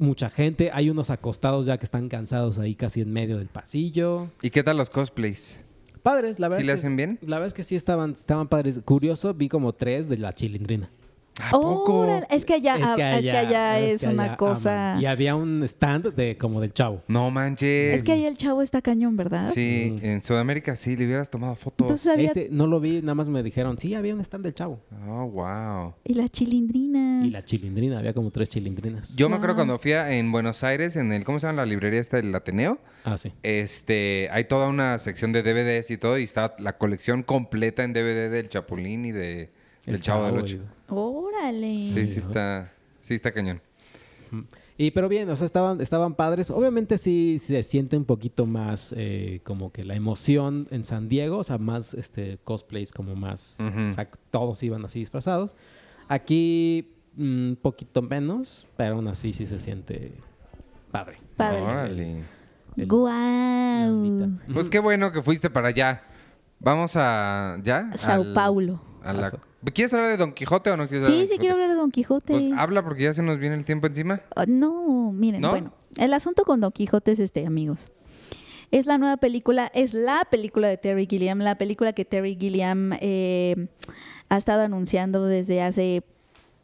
Mucha 0.02 0.28
gente, 0.30 0.70
hay 0.72 0.90
unos 0.90 1.10
acostados 1.10 1.64
ya 1.66 1.78
que 1.78 1.84
están 1.84 2.08
cansados 2.08 2.58
ahí 2.58 2.74
casi 2.74 3.02
en 3.02 3.12
medio 3.12 3.38
del 3.38 3.46
pasillo. 3.46 4.26
¿Y 4.42 4.50
qué 4.50 4.64
tal 4.64 4.76
los 4.76 4.90
cosplays? 4.90 5.62
Padres, 6.02 6.40
la 6.40 6.48
verdad. 6.48 6.58
¿Sí 6.58 6.62
es 6.62 6.66
le 6.66 6.72
que- 6.72 6.78
hacen 6.80 6.96
bien? 6.96 7.18
La 7.22 7.36
verdad 7.36 7.46
es 7.46 7.54
que 7.54 7.62
sí 7.62 7.76
estaban, 7.76 8.10
estaban 8.10 8.48
padres. 8.48 8.80
Curioso, 8.84 9.32
vi 9.32 9.48
como 9.48 9.72
tres 9.74 10.08
de 10.08 10.16
la 10.18 10.34
chilindrina. 10.34 10.90
¿A 11.40 11.50
poco? 11.50 12.06
Es 12.30 12.44
que 12.44 12.54
allá, 12.54 12.76
es 12.76 13.24
que 13.24 13.30
allá 13.30 13.80
es, 13.80 14.02
que 14.02 14.08
una 14.08 14.24
allá 14.24 14.36
cosa... 14.36 14.90
aman. 14.92 15.02
Y 15.02 15.06
había 15.06 15.34
un 15.34 15.62
stand 15.62 16.14
de 16.14 16.36
como 16.36 16.60
del 16.60 16.72
chavo. 16.74 17.02
No 17.08 17.30
manches. 17.30 17.94
Es 17.94 18.02
que 18.02 18.12
allá 18.12 18.28
el 18.28 18.36
chavo 18.36 18.60
está 18.62 18.82
cañón, 18.82 19.16
¿verdad? 19.16 19.50
Sí, 19.52 19.96
en 20.02 20.20
Sudamérica 20.20 20.76
sí, 20.76 20.94
le 20.96 21.06
hubieras 21.06 21.30
tomado 21.30 21.54
fotos. 21.56 21.86
Entonces 21.86 22.06
había... 22.12 22.30
Ese 22.30 22.48
no 22.50 22.66
lo 22.66 22.80
vi, 22.80 23.00
nada 23.00 23.14
más 23.14 23.28
me 23.30 23.42
dijeron, 23.42 23.78
sí, 23.78 23.94
había 23.94 24.14
un 24.14 24.20
stand 24.20 24.44
del 24.44 24.54
chavo. 24.54 24.80
Oh, 25.08 25.26
wow. 25.26 25.94
Y 26.04 26.14
las 26.14 26.30
chilindrinas. 26.30 27.26
Y 27.26 27.30
la 27.30 27.42
chilindrina, 27.44 27.98
había 27.98 28.12
como 28.12 28.30
tres 28.30 28.48
chilindrinas. 28.50 29.16
Yo 29.16 29.28
me 29.28 29.36
acuerdo 29.36 29.54
cuando 29.56 29.78
fui 29.78 29.92
a- 29.92 30.12
en 30.14 30.30
Buenos 30.32 30.62
Aires, 30.64 30.96
en 30.96 31.12
el, 31.12 31.24
¿cómo 31.24 31.40
se 31.40 31.46
llama 31.46 31.62
la 31.62 31.66
librería 31.66 32.00
esta 32.00 32.18
del 32.18 32.34
Ateneo? 32.34 32.78
Ah, 33.04 33.16
sí. 33.16 33.32
Este, 33.42 34.28
hay 34.32 34.44
toda 34.44 34.68
una 34.68 34.98
sección 34.98 35.32
de 35.32 35.42
DVDs 35.42 35.90
y 35.90 35.96
todo, 35.96 36.18
y 36.18 36.24
está 36.24 36.54
la 36.58 36.76
colección 36.76 37.22
completa 37.22 37.84
en 37.84 37.92
DVD 37.94 38.30
del 38.30 38.48
Chapulín 38.48 39.04
y 39.06 39.12
de, 39.12 39.50
del 39.86 39.96
El 39.96 40.02
Chavo 40.02 40.24
del 40.26 40.32
Chavo 40.34 40.44
Ocho. 40.44 40.56
y- 40.56 40.60
Órale. 40.94 41.86
Sí, 41.86 42.06
sí 42.06 42.18
está, 42.18 42.72
sí 43.00 43.14
está 43.14 43.32
cañón. 43.32 43.60
Y 44.78 44.90
pero 44.92 45.08
bien, 45.08 45.28
o 45.28 45.36
sea, 45.36 45.44
estaban, 45.46 45.80
estaban 45.80 46.14
padres. 46.14 46.50
Obviamente 46.50 46.96
sí 46.98 47.38
se 47.38 47.62
siente 47.62 47.96
un 47.96 48.04
poquito 48.06 48.46
más 48.46 48.94
eh, 48.96 49.40
como 49.44 49.70
que 49.70 49.84
la 49.84 49.94
emoción 49.94 50.66
en 50.70 50.84
San 50.84 51.08
Diego, 51.08 51.38
o 51.38 51.44
sea, 51.44 51.58
más 51.58 51.92
este 51.94 52.38
cosplays 52.42 52.92
como 52.92 53.14
más, 53.14 53.58
o 53.60 53.94
sea, 53.94 54.08
todos 54.30 54.62
iban 54.62 54.84
así 54.84 54.98
disfrazados. 55.00 55.54
Aquí 56.08 56.88
un 57.18 57.58
poquito 57.60 58.00
menos, 58.00 58.66
pero 58.76 58.94
aún 58.94 59.08
así 59.08 59.32
sí 59.34 59.46
se 59.46 59.60
siente 59.60 60.14
padre. 60.90 61.18
Padre. 61.36 61.60
Órale. 61.60 62.22
Almita. 62.76 64.28
Pues 64.52 64.68
qué 64.68 64.78
bueno 64.78 65.12
que 65.12 65.22
fuiste 65.22 65.50
para 65.50 65.68
allá. 65.68 66.02
Vamos 66.58 66.92
a, 66.96 67.58
¿ya? 67.62 67.90
Sao 67.96 68.22
Al- 68.22 68.32
Paulo. 68.34 68.80
a 69.02 69.12
la-. 69.12 69.32
¿Quieres 69.70 69.92
hablar 69.94 70.10
de 70.10 70.16
Don 70.16 70.32
Quijote 70.32 70.70
o 70.70 70.76
no 70.76 70.88
quieres 70.88 71.06
hablar 71.06 71.20
Sí, 71.20 71.26
de 71.26 71.34
sí 71.34 71.38
quiero 71.38 71.54
hablar 71.54 71.70
de 71.70 71.76
Don 71.76 71.90
Quijote. 71.90 72.32
Pues 72.32 72.52
habla 72.56 72.82
porque 72.82 73.04
ya 73.04 73.14
se 73.14 73.22
nos 73.22 73.38
viene 73.38 73.54
el 73.54 73.64
tiempo 73.64 73.86
encima. 73.86 74.20
Ah, 74.34 74.44
no, 74.48 75.12
miren, 75.12 75.40
¿No? 75.40 75.50
bueno, 75.50 75.72
el 75.96 76.12
asunto 76.14 76.44
con 76.44 76.60
Don 76.60 76.72
Quijote 76.72 77.12
es 77.12 77.20
este, 77.20 77.46
amigos. 77.46 77.90
Es 78.72 78.86
la 78.86 78.98
nueva 78.98 79.18
película, 79.18 79.70
es 79.74 79.94
la 79.94 80.26
película 80.30 80.68
de 80.68 80.78
Terry 80.78 81.06
Gilliam, 81.06 81.38
la 81.38 81.58
película 81.58 81.92
que 81.92 82.04
Terry 82.04 82.36
Gilliam 82.40 82.92
eh, 83.00 83.68
ha 84.30 84.36
estado 84.36 84.62
anunciando 84.62 85.26
desde 85.26 85.62
hace 85.62 86.02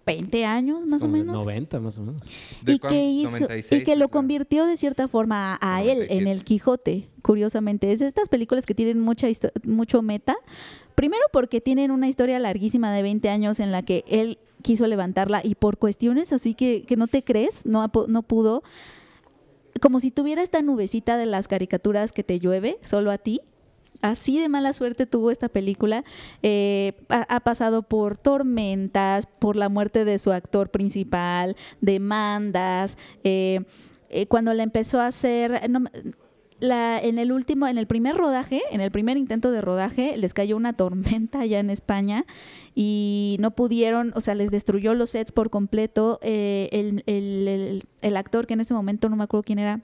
20 0.06 0.46
años, 0.46 0.80
más 0.86 1.02
o 1.02 1.04
Como 1.04 1.18
menos. 1.18 1.44
90 1.44 1.80
más 1.80 1.98
o 1.98 2.00
menos. 2.00 2.22
¿De 2.62 2.72
y 2.72 2.78
que 2.78 3.04
hizo 3.04 3.40
96, 3.40 3.82
y 3.82 3.84
que 3.84 3.94
lo 3.94 4.08
convirtió 4.08 4.64
de 4.64 4.78
cierta 4.78 5.06
forma 5.06 5.58
a, 5.60 5.82
él 5.82 5.98
97. 5.98 6.14
en 6.18 6.26
el 6.26 6.44
Quijote 6.44 7.10
curiosamente 7.20 7.92
es 7.92 7.98
de 7.98 8.06
estas 8.06 8.30
películas 8.30 8.64
que 8.64 8.74
tienen 8.74 9.00
mucha 9.00 9.26
mucho 9.64 10.00
meta 10.00 10.34
primero 10.98 11.22
porque 11.30 11.60
tienen 11.60 11.92
una 11.92 12.08
historia 12.08 12.40
larguísima 12.40 12.92
de 12.92 13.02
20 13.02 13.28
años 13.28 13.60
en 13.60 13.70
la 13.70 13.82
que 13.84 14.04
él 14.08 14.36
quiso 14.62 14.84
levantarla 14.88 15.42
y 15.44 15.54
por 15.54 15.78
cuestiones 15.78 16.32
así 16.32 16.54
que, 16.54 16.82
que 16.82 16.96
no 16.96 17.06
te 17.06 17.22
crees 17.22 17.66
no, 17.66 17.88
no 18.08 18.22
pudo 18.24 18.64
como 19.80 20.00
si 20.00 20.10
tuviera 20.10 20.42
esta 20.42 20.60
nubecita 20.60 21.16
de 21.16 21.26
las 21.26 21.46
caricaturas 21.46 22.10
que 22.10 22.24
te 22.24 22.40
llueve 22.40 22.80
solo 22.82 23.12
a 23.12 23.18
ti 23.18 23.40
Así 24.00 24.38
de 24.38 24.48
mala 24.48 24.72
suerte 24.74 25.06
tuvo 25.06 25.32
esta 25.32 25.48
película. 25.48 26.04
Eh, 26.44 26.92
ha, 27.08 27.40
pasado 27.40 27.82
por 27.82 28.16
tormentas, 28.16 29.26
por 29.26 29.56
la 29.56 29.68
muerte 29.68 30.04
de 30.04 30.20
su 30.20 30.30
actor 30.30 30.70
principal, 30.70 31.56
demandas. 31.80 32.96
eh, 33.24 33.64
eh, 34.08 34.26
cuando 34.26 34.54
la 34.54 34.62
empezó 34.62 35.00
a 35.00 35.08
hacer, 35.08 35.68
no 35.68 35.82
la, 36.60 36.98
en 36.98 37.18
el 37.18 37.30
último, 37.32 37.66
en 37.68 37.78
el 37.78 37.86
primer 37.86 38.16
rodaje, 38.16 38.62
en 38.70 38.80
el 38.80 38.90
primer 38.90 39.16
intento 39.16 39.50
de 39.50 39.60
rodaje, 39.60 40.16
les 40.16 40.34
cayó 40.34 40.56
una 40.56 40.72
tormenta 40.72 41.40
allá 41.40 41.60
en 41.60 41.70
España 41.70 42.26
y 42.74 43.36
no 43.40 43.52
pudieron, 43.52 44.12
o 44.16 44.20
sea, 44.20 44.34
les 44.34 44.50
destruyó 44.50 44.94
los 44.94 45.10
sets 45.10 45.32
por 45.32 45.50
completo. 45.50 46.18
Eh, 46.22 46.68
el, 46.72 47.02
el- 48.02 48.16
actor 48.16 48.46
que 48.46 48.54
en 48.54 48.60
ese 48.60 48.74
momento 48.74 49.08
no 49.08 49.16
me 49.16 49.24
acuerdo 49.24 49.44
quién 49.44 49.60
era, 49.60 49.80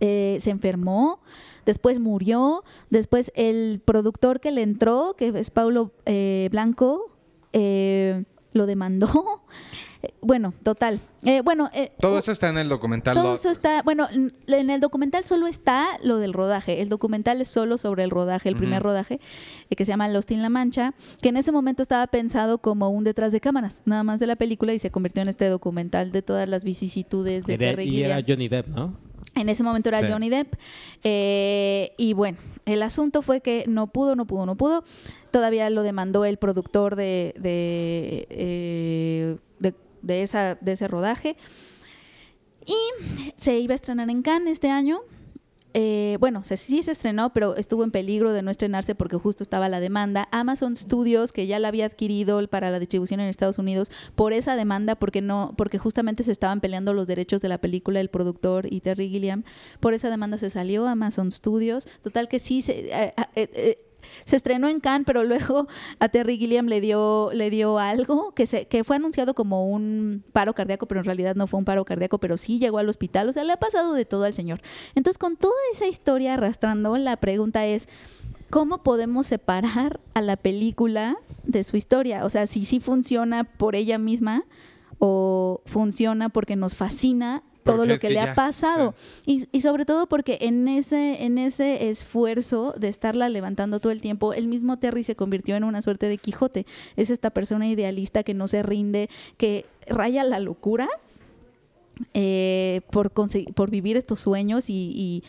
eh, 0.00 0.38
se 0.40 0.50
enfermó, 0.50 1.20
después 1.66 1.98
murió, 1.98 2.64
después 2.88 3.30
el 3.34 3.82
productor 3.84 4.40
que 4.40 4.50
le 4.52 4.62
entró, 4.62 5.14
que 5.18 5.28
es 5.28 5.50
Paulo 5.50 5.92
eh, 6.06 6.48
Blanco, 6.50 7.14
eh, 7.52 8.24
lo 8.56 8.66
demandó. 8.66 9.42
bueno, 10.20 10.54
total. 10.62 11.00
Eh, 11.24 11.40
bueno, 11.42 11.70
eh, 11.74 11.92
todo 12.00 12.18
eso 12.18 12.32
está 12.32 12.48
en 12.48 12.58
el 12.58 12.68
documental. 12.68 13.14
Todo 13.14 13.34
eso 13.34 13.50
está, 13.50 13.82
bueno, 13.82 14.08
en 14.12 14.70
el 14.70 14.80
documental 14.80 15.24
solo 15.24 15.46
está 15.46 15.86
lo 16.02 16.18
del 16.18 16.32
rodaje. 16.32 16.82
El 16.82 16.88
documental 16.88 17.40
es 17.40 17.48
solo 17.48 17.78
sobre 17.78 18.04
el 18.04 18.10
rodaje, 18.10 18.48
el 18.48 18.56
primer 18.56 18.82
rodaje, 18.82 19.20
eh, 19.70 19.76
que 19.76 19.84
se 19.84 19.92
llama 19.92 20.08
Lost 20.08 20.30
in 20.30 20.42
La 20.42 20.48
Mancha, 20.48 20.94
que 21.22 21.28
en 21.28 21.36
ese 21.36 21.52
momento 21.52 21.82
estaba 21.82 22.06
pensado 22.06 22.58
como 22.58 22.90
un 22.90 23.04
detrás 23.04 23.32
de 23.32 23.40
cámaras, 23.40 23.82
nada 23.84 24.04
más 24.04 24.20
de 24.20 24.26
la 24.26 24.36
película, 24.36 24.72
y 24.72 24.78
se 24.78 24.90
convirtió 24.90 25.22
en 25.22 25.28
este 25.28 25.48
documental 25.48 26.12
de 26.12 26.22
todas 26.22 26.48
las 26.48 26.64
vicisitudes 26.64 27.46
de 27.46 27.54
era, 27.54 27.82
Y 27.82 28.02
era 28.02 28.22
Johnny 28.26 28.48
Depp, 28.48 28.68
¿no? 28.68 29.05
En 29.36 29.48
ese 29.48 29.62
momento 29.62 29.90
era 29.90 30.08
Johnny 30.08 30.30
Depp. 30.30 30.54
y 31.04 32.12
bueno, 32.14 32.38
el 32.64 32.82
asunto 32.82 33.22
fue 33.22 33.40
que 33.40 33.64
no 33.68 33.86
pudo, 33.86 34.16
no 34.16 34.26
pudo, 34.26 34.46
no 34.46 34.56
pudo. 34.56 34.84
Todavía 35.30 35.70
lo 35.70 35.82
demandó 35.82 36.24
el 36.24 36.38
productor 36.38 36.96
de, 36.96 37.34
de, 37.38 39.38
de, 40.02 40.22
esa, 40.22 40.56
de 40.56 40.72
ese 40.72 40.88
rodaje. 40.88 41.36
Y 42.64 43.32
se 43.36 43.58
iba 43.58 43.72
a 43.72 43.76
estrenar 43.76 44.10
en 44.10 44.22
Cannes 44.22 44.52
este 44.52 44.70
año. 44.70 45.00
Eh, 45.78 46.16
bueno, 46.20 46.42
sí 46.42 46.82
se 46.82 46.92
estrenó, 46.92 47.34
pero 47.34 47.54
estuvo 47.54 47.84
en 47.84 47.90
peligro 47.90 48.32
de 48.32 48.40
no 48.40 48.50
estrenarse 48.50 48.94
porque 48.94 49.18
justo 49.18 49.42
estaba 49.42 49.68
la 49.68 49.78
demanda. 49.78 50.26
Amazon 50.32 50.74
Studios, 50.74 51.34
que 51.34 51.46
ya 51.46 51.58
la 51.58 51.68
había 51.68 51.84
adquirido 51.84 52.40
para 52.48 52.70
la 52.70 52.78
distribución 52.78 53.20
en 53.20 53.28
Estados 53.28 53.58
Unidos, 53.58 53.92
por 54.14 54.32
esa 54.32 54.56
demanda, 54.56 54.94
porque 54.94 55.20
no, 55.20 55.52
porque 55.58 55.76
justamente 55.76 56.22
se 56.22 56.32
estaban 56.32 56.62
peleando 56.62 56.94
los 56.94 57.06
derechos 57.06 57.42
de 57.42 57.50
la 57.50 57.58
película, 57.58 58.00
el 58.00 58.08
productor 58.08 58.72
y 58.72 58.80
Terry 58.80 59.10
Gilliam, 59.10 59.44
por 59.78 59.92
esa 59.92 60.08
demanda 60.08 60.38
se 60.38 60.48
salió 60.48 60.86
Amazon 60.86 61.30
Studios. 61.30 61.86
Total 62.00 62.26
que 62.28 62.38
sí 62.38 62.62
se, 62.62 62.88
eh, 62.90 63.14
eh, 63.34 63.85
se 64.24 64.36
estrenó 64.36 64.68
en 64.68 64.80
Cannes, 64.80 65.06
pero 65.06 65.24
luego 65.24 65.66
a 65.98 66.08
Terry 66.08 66.38
Gilliam 66.38 66.66
le 66.66 66.80
dio, 66.80 67.30
le 67.32 67.50
dio 67.50 67.78
algo 67.78 68.32
que, 68.34 68.46
se, 68.46 68.66
que 68.66 68.84
fue 68.84 68.96
anunciado 68.96 69.34
como 69.34 69.68
un 69.68 70.24
paro 70.32 70.54
cardíaco, 70.54 70.86
pero 70.86 71.00
en 71.00 71.06
realidad 71.06 71.34
no 71.34 71.46
fue 71.46 71.58
un 71.58 71.64
paro 71.64 71.84
cardíaco, 71.84 72.18
pero 72.18 72.36
sí 72.36 72.58
llegó 72.58 72.78
al 72.78 72.88
hospital. 72.88 73.28
O 73.28 73.32
sea, 73.32 73.44
le 73.44 73.52
ha 73.52 73.58
pasado 73.58 73.94
de 73.94 74.04
todo 74.04 74.24
al 74.24 74.34
señor. 74.34 74.60
Entonces, 74.94 75.18
con 75.18 75.36
toda 75.36 75.54
esa 75.72 75.86
historia 75.86 76.34
arrastrando, 76.34 76.96
la 76.96 77.16
pregunta 77.16 77.66
es, 77.66 77.88
¿cómo 78.50 78.82
podemos 78.82 79.26
separar 79.26 80.00
a 80.14 80.20
la 80.20 80.36
película 80.36 81.16
de 81.44 81.64
su 81.64 81.76
historia? 81.76 82.24
O 82.24 82.30
sea, 82.30 82.46
si 82.46 82.64
sí 82.64 82.80
funciona 82.80 83.44
por 83.44 83.76
ella 83.76 83.98
misma 83.98 84.44
o 84.98 85.60
funciona 85.66 86.28
porque 86.28 86.56
nos 86.56 86.76
fascina 86.76 87.42
todo 87.66 87.86
lo 87.86 87.98
que, 87.98 88.10
le 88.10 88.20
ha 88.20 88.34
pasado. 88.34 88.94
Y, 89.26 89.46
y, 89.52 89.60
sobre 89.60 89.84
todo 89.84 90.08
porque 90.08 90.38
en 90.40 90.68
ese, 90.68 91.24
en 91.24 91.38
ese 91.38 91.88
esfuerzo 91.88 92.74
de 92.78 92.88
estarla 92.88 93.28
levantando 93.28 93.80
todo 93.80 93.92
el 93.92 94.00
tiempo, 94.00 94.32
el 94.32 94.48
mismo 94.48 94.78
Terry 94.78 95.04
se 95.04 95.16
convirtió 95.16 95.56
en 95.56 95.64
una 95.64 95.82
suerte 95.82 96.08
de 96.08 96.18
Quijote. 96.18 96.66
Es 96.96 97.10
esta 97.10 97.30
persona 97.30 97.68
idealista 97.68 98.22
que 98.22 98.34
no 98.34 98.48
se 98.48 98.62
rinde, 98.62 99.10
que 99.36 99.66
raya 99.86 100.24
la 100.24 100.38
locura 100.40 100.88
eh, 102.12 102.82
por, 102.90 103.10
por 103.10 103.70
vivir 103.70 103.96
estos 103.96 104.20
sueños 104.20 104.68
y, 104.68 105.24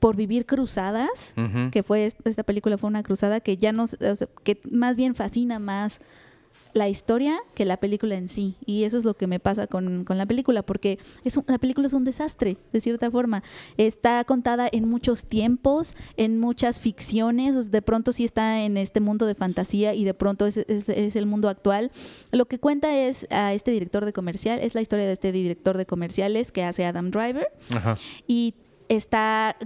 por 0.00 0.14
vivir 0.14 0.44
cruzadas, 0.44 1.34
que 1.72 1.82
fue 1.82 2.04
esta 2.04 2.42
película 2.42 2.76
fue 2.76 2.88
una 2.88 3.02
cruzada 3.02 3.40
que 3.40 3.56
ya 3.56 3.72
nos, 3.72 3.96
que 4.44 4.60
más 4.70 4.96
bien 4.96 5.14
fascina 5.14 5.58
más 5.58 6.02
la 6.76 6.88
historia 6.88 7.40
que 7.54 7.64
la 7.64 7.78
película 7.78 8.16
en 8.16 8.28
sí. 8.28 8.56
Y 8.66 8.84
eso 8.84 8.98
es 8.98 9.04
lo 9.04 9.14
que 9.14 9.26
me 9.26 9.40
pasa 9.40 9.66
con, 9.66 10.04
la 10.08 10.26
película, 10.26 10.62
porque 10.62 10.98
es 11.24 11.38
la 11.46 11.58
película 11.58 11.86
es 11.86 11.94
un 11.94 12.04
desastre, 12.04 12.58
de 12.72 12.80
cierta 12.80 13.10
forma. 13.10 13.42
Está 13.78 14.22
contada 14.24 14.68
en 14.70 14.88
muchos 14.88 15.24
tiempos, 15.24 15.96
en 16.16 16.38
muchas 16.38 16.78
ficciones, 16.78 17.70
de 17.70 17.82
pronto 17.82 18.12
sí 18.12 18.24
está 18.24 18.60
en 18.60 18.76
este 18.76 19.00
mundo 19.00 19.26
de 19.26 19.34
fantasía 19.34 19.94
y 19.94 20.04
de 20.04 20.14
pronto 20.14 20.46
es, 20.46 20.56
el 20.68 21.26
mundo 21.26 21.48
actual. 21.48 21.90
Lo 22.30 22.46
que 22.46 22.58
cuenta 22.58 22.94
es 22.94 23.26
a 23.30 23.54
este 23.54 23.70
director 23.70 24.04
de 24.04 24.12
comercial, 24.12 24.60
es 24.60 24.74
la 24.74 24.82
historia 24.82 25.06
de 25.06 25.12
este 25.12 25.32
director 25.32 25.78
de 25.78 25.86
comerciales 25.86 26.52
que 26.52 26.62
hace 26.62 26.84
Adam 26.84 27.10
Driver. 27.10 27.48
Y 28.26 28.54
está 28.88 29.56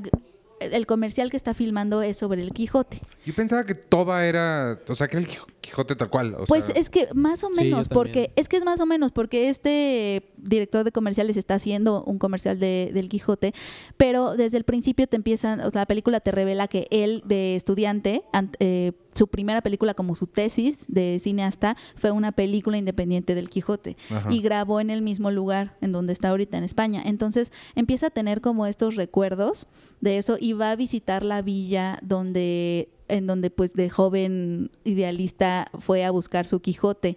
el 0.61 0.87
comercial 0.87 1.31
que 1.31 1.37
está 1.37 1.55
filmando 1.55 2.03
es 2.03 2.17
sobre 2.17 2.43
el 2.43 2.53
Quijote. 2.53 3.01
Yo 3.25 3.35
pensaba 3.35 3.65
que 3.65 3.75
toda 3.75 4.27
era, 4.27 4.79
o 4.89 4.95
sea, 4.95 5.09
que 5.09 5.17
era 5.17 5.27
el 5.27 5.39
Quijote 5.61 5.97
tal 5.97 6.11
cual. 6.11 6.37
pues 6.47 6.71
es 6.75 6.91
que 6.91 7.09
más 7.15 7.45
o 7.45 7.51
menos, 7.51 7.89
porque 7.89 8.33
es 8.37 8.49
que 8.49 8.57
es 8.57 8.65
más 8.65 8.81
o 8.81 8.87
menos 8.87 9.13
porque 9.13 9.49
este 9.49 10.31
director 10.37 10.85
de 10.85 10.93
comerciales 10.93 11.37
está 11.37 11.55
haciendo 11.55 12.05
un 12.05 12.19
comercial 12.19 12.59
de, 12.59 12.91
del 12.93 13.09
Quijote, 13.09 13.53
pero 13.97 14.37
desde 14.37 14.57
el 14.57 14.65
principio 14.65 15.07
te 15.07 15.17
empiezan, 15.17 15.61
o 15.61 15.71
sea, 15.71 15.83
la 15.83 15.87
película 15.87 16.21
te 16.21 16.31
revela 16.31 16.69
que 16.69 16.87
él 16.91 17.23
de 17.25 17.57
estudiante, 17.57 18.23
eh, 18.59 18.93
su 19.15 19.29
primera 19.29 19.61
película 19.63 19.95
como 19.95 20.15
su 20.15 20.27
tesis 20.27 20.87
de 20.89 21.19
cineasta 21.19 21.77
fue 21.95 22.11
una 22.11 22.33
película 22.33 22.79
independiente 22.79 23.35
del 23.35 23.51
Quijote 23.51 23.97
y 24.31 24.41
grabó 24.41 24.81
en 24.81 24.91
el 24.91 25.03
mismo 25.03 25.31
lugar 25.31 25.77
en 25.81 25.93
donde 25.93 26.13
está 26.13 26.31
ahorita 26.31 26.59
en 26.59 26.65
España. 26.65 27.03
Entonces 27.05 27.53
empieza 27.75 28.09
a 28.09 28.11
tener 28.11 28.41
como 28.41 28.67
estos 28.67 28.97
recuerdos 28.97 29.67
de 30.01 30.19
eso 30.19 30.37
y 30.41 30.53
va 30.53 30.71
a 30.71 30.77
visitar 30.77 31.25
la 31.25 31.43
villa 31.43 31.99
donde 32.03 32.89
en 33.09 33.27
donde 33.27 33.51
pues 33.51 33.75
de 33.75 33.91
joven 33.91 34.71
idealista 34.85 35.69
fue 35.79 36.05
a 36.05 36.13
buscar 36.13 36.47
su 36.47 36.61
Quijote 36.61 37.17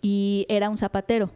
y 0.00 0.46
era 0.48 0.70
un 0.70 0.76
zapatero. 0.76 1.30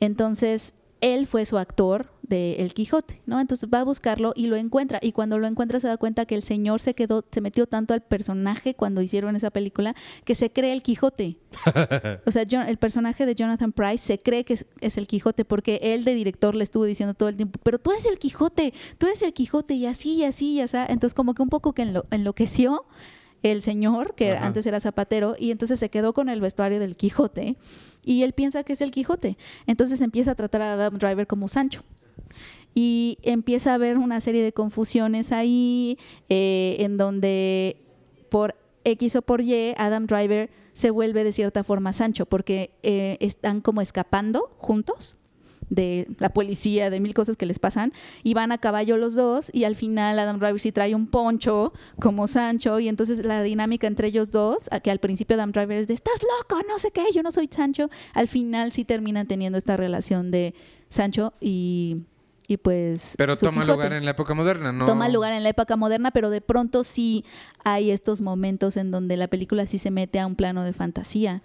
Entonces 0.00 0.74
él 1.04 1.26
fue 1.26 1.44
su 1.44 1.58
actor 1.58 2.06
de 2.22 2.54
El 2.54 2.72
Quijote, 2.72 3.20
¿no? 3.26 3.38
Entonces 3.38 3.68
va 3.72 3.80
a 3.80 3.84
buscarlo 3.84 4.32
y 4.34 4.46
lo 4.46 4.56
encuentra. 4.56 4.98
Y 5.02 5.12
cuando 5.12 5.38
lo 5.38 5.46
encuentra 5.46 5.78
se 5.78 5.86
da 5.86 5.98
cuenta 5.98 6.24
que 6.24 6.34
el 6.34 6.42
señor 6.42 6.80
se 6.80 6.94
quedó, 6.94 7.26
se 7.30 7.42
metió 7.42 7.66
tanto 7.66 7.92
al 7.92 8.00
personaje 8.00 8.74
cuando 8.74 9.02
hicieron 9.02 9.36
esa 9.36 9.50
película 9.50 9.94
que 10.24 10.34
se 10.34 10.50
cree 10.50 10.72
el 10.72 10.82
Quijote. 10.82 11.36
o 12.26 12.30
sea, 12.30 12.44
el 12.66 12.78
personaje 12.78 13.26
de 13.26 13.34
Jonathan 13.34 13.72
Price 13.72 13.98
se 13.98 14.18
cree 14.18 14.46
que 14.46 14.54
es, 14.54 14.96
el 14.96 15.06
Quijote 15.06 15.44
porque 15.44 15.78
él 15.82 16.04
de 16.04 16.14
director 16.14 16.54
le 16.54 16.64
estuvo 16.64 16.84
diciendo 16.84 17.12
todo 17.12 17.28
el 17.28 17.36
tiempo, 17.36 17.60
pero 17.62 17.78
tú 17.78 17.90
eres 17.90 18.06
el 18.06 18.18
Quijote, 18.18 18.72
tú 18.96 19.06
eres 19.06 19.20
el 19.20 19.34
Quijote 19.34 19.74
y 19.74 19.84
así 19.84 20.14
y 20.14 20.24
así 20.24 20.54
y 20.54 20.60
así. 20.62 20.78
Entonces 20.88 21.12
como 21.12 21.34
que 21.34 21.42
un 21.42 21.50
poco 21.50 21.74
que 21.74 21.82
enloqueció 22.10 22.86
el 23.42 23.60
señor, 23.60 24.14
que 24.14 24.32
antes 24.32 24.64
era 24.64 24.80
zapatero, 24.80 25.36
y 25.38 25.50
entonces 25.50 25.78
se 25.78 25.90
quedó 25.90 26.14
con 26.14 26.30
el 26.30 26.40
vestuario 26.40 26.80
del 26.80 26.96
Quijote 26.96 27.58
y 28.04 28.22
él 28.22 28.32
piensa 28.32 28.64
que 28.64 28.74
es 28.74 28.80
el 28.80 28.90
Quijote. 28.90 29.36
Entonces 29.66 30.00
empieza 30.00 30.32
a 30.32 30.34
tratar 30.34 30.62
a 30.62 30.74
Adam 30.74 30.98
Driver 30.98 31.26
como 31.26 31.48
Sancho. 31.48 31.82
Y 32.74 33.18
empieza 33.22 33.70
a 33.70 33.74
haber 33.74 33.98
una 33.98 34.20
serie 34.20 34.42
de 34.42 34.52
confusiones 34.52 35.30
ahí, 35.30 35.96
eh, 36.28 36.76
en 36.80 36.96
donde 36.96 37.76
por 38.30 38.56
X 38.84 39.16
o 39.16 39.22
por 39.22 39.40
Y, 39.40 39.74
Adam 39.76 40.06
Driver 40.06 40.50
se 40.72 40.90
vuelve 40.90 41.22
de 41.22 41.32
cierta 41.32 41.62
forma 41.62 41.92
Sancho, 41.92 42.26
porque 42.26 42.72
eh, 42.82 43.16
están 43.20 43.60
como 43.60 43.80
escapando 43.80 44.50
juntos 44.58 45.16
de 45.70 46.08
la 46.18 46.30
policía, 46.30 46.90
de 46.90 47.00
mil 47.00 47.14
cosas 47.14 47.36
que 47.36 47.46
les 47.46 47.58
pasan, 47.58 47.92
y 48.22 48.34
van 48.34 48.52
a 48.52 48.58
caballo 48.58 48.96
los 48.96 49.14
dos, 49.14 49.50
y 49.52 49.64
al 49.64 49.76
final 49.76 50.18
Adam 50.18 50.38
Driver 50.38 50.60
sí 50.60 50.72
trae 50.72 50.94
un 50.94 51.06
poncho 51.06 51.72
como 52.00 52.26
Sancho, 52.26 52.80
y 52.80 52.88
entonces 52.88 53.24
la 53.24 53.42
dinámica 53.42 53.86
entre 53.86 54.08
ellos 54.08 54.32
dos, 54.32 54.68
que 54.82 54.90
al 54.90 54.98
principio 54.98 55.34
Adam 55.34 55.52
Driver 55.52 55.78
es 55.78 55.88
de, 55.88 55.94
estás 55.94 56.20
loco, 56.22 56.62
no 56.68 56.78
sé 56.78 56.90
qué, 56.90 57.04
yo 57.12 57.22
no 57.22 57.32
soy 57.32 57.48
Sancho, 57.50 57.90
al 58.12 58.28
final 58.28 58.72
sí 58.72 58.84
terminan 58.84 59.26
teniendo 59.26 59.58
esta 59.58 59.76
relación 59.76 60.30
de 60.30 60.54
Sancho 60.88 61.32
y 61.40 61.98
y 62.46 62.58
pues 62.58 63.14
pero 63.16 63.36
toma 63.36 63.64
lugar 63.64 63.92
en 63.92 64.04
la 64.04 64.10
época 64.10 64.34
moderna 64.34 64.70
no 64.70 64.84
toma 64.84 65.08
lugar 65.08 65.32
en 65.32 65.42
la 65.42 65.48
época 65.48 65.76
moderna 65.76 66.10
pero 66.10 66.28
de 66.30 66.40
pronto 66.40 66.84
sí 66.84 67.24
hay 67.64 67.90
estos 67.90 68.20
momentos 68.20 68.76
en 68.76 68.90
donde 68.90 69.16
la 69.16 69.28
película 69.28 69.64
sí 69.66 69.78
se 69.78 69.90
mete 69.90 70.20
a 70.20 70.26
un 70.26 70.36
plano 70.36 70.62
de 70.62 70.72
fantasía 70.72 71.42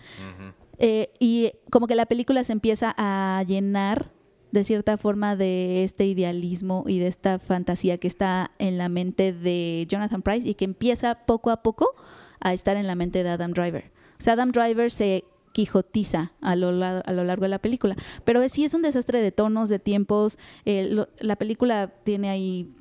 eh, 0.80 1.12
y 1.20 1.52
como 1.70 1.88
que 1.88 1.96
la 1.96 2.06
película 2.06 2.44
se 2.44 2.54
empieza 2.54 2.96
a 2.98 3.44
llenar 3.48 4.12
de 4.52 4.64
cierta 4.64 4.98
forma 4.98 5.36
de 5.36 5.84
este 5.84 6.06
idealismo 6.06 6.84
y 6.88 7.00
de 7.00 7.08
esta 7.08 7.38
fantasía 7.38 7.98
que 7.98 8.08
está 8.08 8.52
en 8.58 8.78
la 8.78 8.90
mente 8.90 9.32
de 9.32 9.86
Jonathan 9.88 10.22
Price 10.22 10.48
y 10.48 10.56
que 10.56 10.66
empieza 10.66 11.26
poco 11.26 11.52
a 11.52 11.62
poco 11.62 11.94
a 12.40 12.54
estar 12.54 12.78
en 12.78 12.88
la 12.88 12.96
mente 12.96 13.24
de 13.24 13.30
Adam 13.30 13.52
Driver. 13.52 13.92
O 14.20 14.24
sea, 14.24 14.34
Adam 14.34 14.52
Driver 14.52 14.90
se 14.90 15.26
quijotiza 15.52 16.32
a 16.42 16.56
lo, 16.56 16.70
a 16.84 17.14
lo 17.14 17.24
largo 17.24 17.44
de 17.44 17.50
la 17.50 17.60
película. 17.60 17.96
Pero 18.24 18.48
sí 18.50 18.64
es 18.64 18.74
un 18.74 18.82
desastre 18.82 19.22
de 19.22 19.32
tonos, 19.32 19.70
de 19.70 19.80
tiempos. 19.80 20.40
Eh, 20.66 21.06
la 21.20 21.36
película 21.36 21.88
tiene 22.04 22.30
ahí 22.30 22.74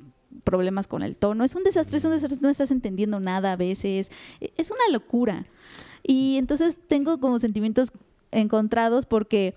problemas 0.43 0.87
con 0.87 1.01
el 1.01 1.17
tono. 1.17 1.43
Es 1.43 1.55
un 1.55 1.63
desastre, 1.63 1.97
es 1.97 2.05
un 2.05 2.11
desastre, 2.11 2.39
no 2.41 2.49
estás 2.49 2.71
entendiendo 2.71 3.19
nada 3.19 3.53
a 3.53 3.55
veces. 3.55 4.11
Es 4.39 4.71
una 4.71 4.91
locura. 4.91 5.45
Y 6.03 6.37
entonces 6.37 6.79
tengo 6.87 7.19
como 7.19 7.39
sentimientos 7.39 7.91
encontrados 8.31 9.05
porque, 9.05 9.55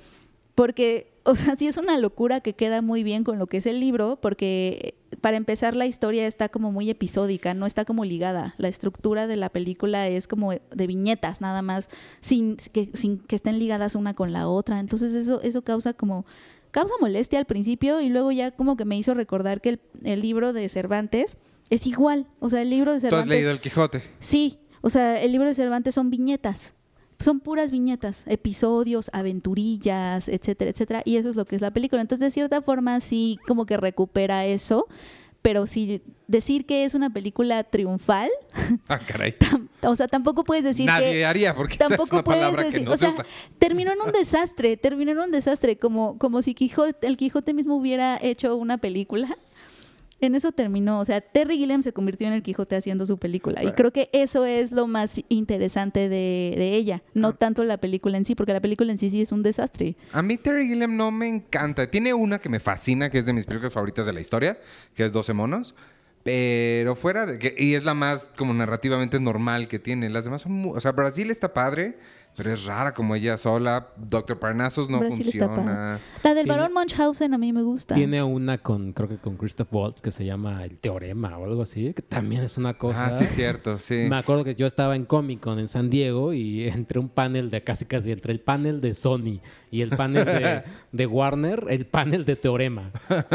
porque, 0.55 1.13
o 1.25 1.37
sea, 1.37 1.57
sí 1.57 1.67
es 1.67 1.77
una 1.77 1.99
locura 1.99 2.41
que 2.41 2.55
queda 2.55 2.83
muy 2.83 3.03
bien 3.03 3.25
con 3.25 3.39
lo 3.39 3.47
que 3.47 3.59
es 3.59 3.67
el 3.67 3.81
libro, 3.81 4.19
porque 4.21 4.95
para 5.21 5.37
empezar 5.37 5.77
la 5.77 5.87
historia 5.87 6.27
está 6.27 6.49
como 6.49 6.73
muy 6.73 6.89
episódica, 6.91 7.55
no 7.55 7.67
está 7.67 7.85
como 7.85 8.05
ligada. 8.05 8.55
La 8.59 8.69
estructura 8.69 9.27
de 9.27 9.37
la 9.37 9.51
película 9.51 10.09
es 10.09 10.27
como 10.27 10.53
de 10.53 10.87
viñetas, 10.87 11.41
nada 11.41 11.63
más, 11.63 11.89
sin 12.21 12.57
que, 12.57 12.91
sin 12.95 13.19
que 13.19 13.37
estén 13.37 13.59
ligadas 13.59 13.95
una 13.95 14.15
con 14.15 14.33
la 14.33 14.49
otra. 14.49 14.81
Entonces 14.81 15.15
eso, 15.15 15.41
eso 15.43 15.63
causa 15.63 15.93
como 15.93 16.25
causa 16.71 16.95
molestia 17.01 17.39
al 17.39 17.45
principio 17.45 18.01
y 18.01 18.09
luego 18.09 18.33
ya 18.33 18.51
como 18.51 18.77
que 18.77 18.87
me 18.87 18.97
hizo 18.97 19.13
recordar 19.13 19.61
que 19.61 19.69
el, 19.69 19.81
el 20.05 20.23
libro 20.23 20.55
de 20.55 20.69
Cervantes 20.71 21.37
es 21.71 21.87
igual. 21.87 22.27
O 22.41 22.51
sea, 22.51 22.63
el 22.63 22.71
libro 22.71 22.93
de 22.93 23.01
Cervantes. 23.01 23.27
¿Tú 23.27 23.33
has 23.33 23.37
leído 23.37 23.51
El 23.51 23.61
Quijote? 23.61 24.03
Sí, 24.19 24.59
o 24.83 24.91
sea, 24.91 25.21
el 25.23 25.33
libro 25.33 25.49
de 25.49 25.55
Cervantes 25.55 25.95
son 25.95 26.11
viñetas. 26.11 26.75
son 27.19 27.41
puras 27.41 27.71
viñetas, 27.71 28.25
episodios, 28.27 29.09
aventurillas, 29.13 30.29
etcétera, 30.29 30.71
etcétera. 30.71 31.03
Y 31.05 31.17
eso 31.17 31.29
es 31.29 31.37
lo 31.37 31.45
que 31.45 31.57
es 31.57 31.63
la 31.63 31.71
película. 31.71 32.03
Entonces, 32.03 32.27
de 32.27 32.31
cierta 32.33 32.61
forma, 32.63 33.01
sí, 33.01 33.39
como 33.47 33.65
que 33.65 33.77
recupera 33.77 34.45
eso 34.45 34.89
pero 35.43 35.67
si 35.67 36.01
decir 36.29 36.65
que 36.65 36.85
es 36.85 36.95
una 36.95 37.11
película 37.11 37.65
triunfal. 37.65 38.31
Ah, 38.89 38.99
caray. 38.99 39.35
o 39.83 39.97
sea, 39.97 40.07
tampoco 40.09 40.45
puedes 40.45 40.65
decir 40.65 40.87
Nadie 40.87 41.13
que. 41.13 41.27
haría, 41.27 41.55
porque 41.55 41.77
tampoco 41.77 42.05
es 42.05 42.27
una 42.27 42.71
que 42.71 42.81
no 42.81 42.93
o 42.93 42.97
sea, 42.97 43.15
terminó 43.59 43.93
en 43.93 44.01
un 44.01 44.13
desastre, 44.13 44.77
terminó 44.77 45.13
en 45.13 45.19
un 45.19 45.31
desastre, 45.31 45.77
como, 45.77 46.19
como 46.19 46.43
si 46.43 46.55
Quijote, 46.55 47.07
el 47.07 47.17
Quijote 47.17 47.55
mismo 47.55 47.77
hubiera 47.77 48.19
hecho 48.23 48.57
una 48.57 48.79
película 48.79 49.37
en 50.23 50.37
eso 50.37 50.53
terminó. 50.53 51.01
O 51.01 51.05
sea, 51.05 51.21
Terry 51.21 51.59
Gilliam 51.59 51.83
se 51.83 51.93
convirtió 51.93 52.29
en 52.29 52.33
el 52.33 52.43
Quijote 52.43 52.77
haciendo 52.77 53.05
su 53.05 53.19
película. 53.19 53.63
Y 53.63 53.73
creo 53.73 53.93
que 53.93 54.09
eso 54.13 54.47
es 54.47 54.73
lo 54.73 54.87
más 54.87 55.21
interesante 55.29 56.09
de, 56.09 56.73
ella. 56.73 57.03
No 57.13 57.29
ah. 57.29 57.37
tanto 57.37 57.65
la 57.65 57.79
película 57.79 58.17
en 58.17 58.25
sí, 58.25 58.35
porque 58.35 58.53
la 58.53 58.61
película 58.61 58.93
en 58.93 58.99
sí 58.99 59.11
sí 59.11 59.21
es 59.21 59.33
un 59.33 59.43
desastre. 59.43 59.97
A 60.13 60.23
mí 60.23 60.39
Terry 60.39 60.69
Gilliam 60.69 60.97
no 60.97 61.11
me 61.11 61.29
encanta. 61.29 61.91
Tiene 61.91 62.15
una 62.15 62.39
que 62.39 62.49
me 62.49 62.61
fascina, 62.61 63.11
que 63.11 63.19
es 63.19 63.27
de 63.27 63.33
mis 63.33 63.47
películas 63.47 63.73
favoritas 63.73 64.07
de 64.07 64.13
la 64.13 64.21
historia, 64.21 64.59
que 64.95 65.05
es 65.05 65.13
12 65.13 65.33
monos. 65.33 65.75
Pero 66.23 66.95
fuera 66.95 67.27
de 67.27 67.39
que... 67.39 67.55
Y 67.59 67.75
es 67.75 67.85
la 67.85 67.95
más 67.95 68.31
como 68.37 68.55
narrativamente 68.55 69.19
normal 69.19 69.67
que 69.67 69.81
tiene. 69.81 70.09
Las 70.09 70.25
demás 70.25 70.43
son... 70.43 70.71
o 70.73 70.81
sea, 70.81 70.93
Brasil 70.93 71.31
está 71.33 71.53
padre. 71.53 71.99
Pero 72.37 72.53
es 72.53 72.65
rara 72.65 72.95
como 72.95 73.15
ella 73.15 73.37
sola. 73.37 73.89
Doctor 73.97 74.39
Parnassus 74.39 74.89
no 74.89 75.01
funciona. 75.03 75.99
La 76.23 76.35
del 76.35 76.47
Barón 76.47 76.73
Munchausen 76.73 77.35
a 77.35 77.39
mí 77.39 77.53
me 77.53 77.63
gusta. 77.63 77.95
Tiene 77.95 78.23
una 78.23 78.59
con, 78.59 78.93
creo 78.93 79.09
que 79.09 79.19
con 79.19 79.37
Christoph 79.37 79.69
Waltz 79.71 80.01
que 80.01 80.13
se 80.13 80.25
llama 80.25 80.65
El 80.65 80.79
Teorema 80.79 81.37
o 81.37 81.45
algo 81.45 81.63
así, 81.63 81.93
que 81.93 82.03
también 82.03 82.43
es 82.43 82.57
una 82.57 82.75
cosa. 82.75 83.07
Ah, 83.07 83.13
sí, 83.13 83.27
cierto, 83.27 83.79
sí. 83.79 84.07
Me 84.09 84.17
acuerdo 84.17 84.45
que 84.45 84.55
yo 84.55 84.67
estaba 84.67 84.97
en 84.97 85.05
Comic 85.05 85.41
Con 85.41 85.59
en 85.59 85.69
San 85.69 85.91
Diego 85.91 86.33
y 86.33 86.69
entre 86.69 86.99
un 86.99 87.09
panel 87.09 87.51
de 87.51 87.63
casi 87.63 87.85
casi, 87.85 88.13
entre 88.13 88.33
el 88.33 88.41
panel 88.41 88.81
de 88.81 88.95
Sony 88.95 89.41
y 89.73 89.81
el 89.81 89.89
panel 89.97 90.63
de, 90.93 91.07
Warner, 91.07 91.65
el 91.71 91.87
panel 91.87 92.27
de 92.27 92.37
Teorema. 92.37 92.93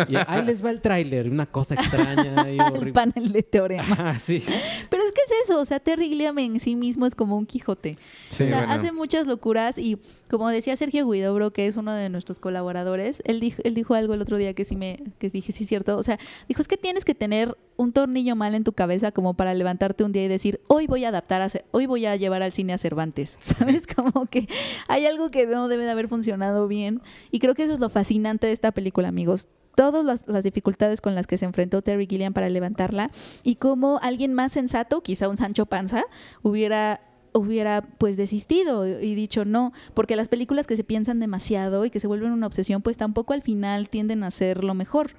Y 0.07 0.15
ahí 0.15 0.45
les 0.45 0.63
va 0.63 0.69
el 0.69 0.81
tráiler, 0.81 1.27
una 1.27 1.47
cosa 1.47 1.73
extraña. 1.73 2.49
Y 2.49 2.59
el 2.77 2.93
panel 2.93 3.33
de 3.33 3.41
Teorema. 3.41 3.95
Ah, 3.97 4.19
sí. 4.19 4.43
Pero 4.89 5.03
es 5.03 5.11
que 5.11 5.21
es 5.21 5.49
eso, 5.49 5.59
o 5.59 5.65
sea, 5.65 5.79
Terry 5.79 6.09
Gilliam 6.09 6.37
en 6.37 6.59
sí 6.59 6.75
mismo 6.75 7.07
es 7.07 7.15
como 7.15 7.35
un 7.35 7.47
Quijote. 7.47 7.97
Sí, 8.29 8.43
o 8.43 8.47
sea, 8.47 8.71
hace 8.71 8.91
muchas 8.91 9.25
locuras 9.25 9.79
y 9.79 9.97
como 10.27 10.49
decía 10.49 10.75
Sergio 10.75 11.09
Guidobro, 11.09 11.51
que 11.51 11.67
es 11.67 11.77
uno 11.77 11.93
de 11.93 12.09
nuestros 12.09 12.39
colaboradores, 12.39 13.21
él 13.25 13.39
dijo, 13.39 13.61
él 13.63 13.73
dijo 13.73 13.93
algo 13.93 14.13
el 14.13 14.21
otro 14.21 14.37
día 14.37 14.53
que 14.53 14.65
sí 14.65 14.75
me 14.75 14.97
que 15.19 15.29
dije, 15.29 15.51
sí, 15.51 15.65
cierto. 15.65 15.97
O 15.97 16.03
sea, 16.03 16.19
dijo, 16.47 16.61
es 16.61 16.67
que 16.67 16.77
tienes 16.77 17.05
que 17.05 17.15
tener 17.15 17.57
un 17.75 17.91
tornillo 17.91 18.35
mal 18.35 18.55
en 18.55 18.63
tu 18.63 18.73
cabeza 18.73 19.11
como 19.11 19.35
para 19.35 19.53
levantarte 19.53 20.03
un 20.03 20.11
día 20.11 20.25
y 20.25 20.27
decir, 20.27 20.59
hoy 20.67 20.87
voy 20.87 21.05
a 21.05 21.09
adaptar, 21.09 21.41
a, 21.41 21.49
hoy 21.71 21.85
voy 21.85 22.05
a 22.05 22.15
llevar 22.15 22.43
al 22.43 22.53
cine 22.53 22.73
a 22.73 22.77
Cervantes. 22.77 23.37
¿Sabes? 23.39 23.87
Como 23.87 24.25
que 24.25 24.47
hay 24.87 25.05
algo 25.05 25.31
que 25.31 25.45
no 25.45 25.67
debe 25.67 25.85
de 25.85 25.91
haber 25.91 26.07
funcionado 26.07 26.67
bien. 26.67 27.01
Y 27.31 27.39
creo 27.39 27.55
que 27.55 27.63
eso 27.63 27.73
es 27.73 27.79
lo 27.79 27.89
fascinante 27.89 28.47
de 28.47 28.53
esta 28.53 28.71
película, 28.71 29.07
amigos 29.09 29.47
todas 29.77 30.25
las, 30.25 30.43
dificultades 30.43 31.01
con 31.01 31.13
las 31.13 31.27
que 31.27 31.37
se 31.37 31.45
enfrentó 31.45 31.83
Terry 31.83 32.07
Gilliam 32.07 32.33
para 32.33 32.49
levantarla 32.49 33.11
y 33.43 33.57
cómo 33.57 33.99
alguien 34.01 34.33
más 34.33 34.53
sensato, 34.53 35.03
quizá 35.03 35.29
un 35.29 35.37
Sancho 35.37 35.67
Panza, 35.67 36.03
hubiera 36.41 36.99
hubiera 37.37 37.81
pues 37.81 38.17
desistido 38.17 38.87
y 38.87 39.15
dicho 39.15 39.45
no, 39.45 39.73
porque 39.93 40.15
las 40.15 40.27
películas 40.27 40.67
que 40.67 40.75
se 40.75 40.83
piensan 40.83 41.19
demasiado 41.19 41.85
y 41.85 41.89
que 41.89 41.99
se 41.99 42.07
vuelven 42.07 42.31
una 42.31 42.47
obsesión, 42.47 42.81
pues 42.81 42.97
tampoco 42.97 43.33
al 43.33 43.41
final 43.41 43.89
tienden 43.89 44.23
a 44.23 44.31
ser 44.31 44.63
lo 44.63 44.73
mejor. 44.73 45.11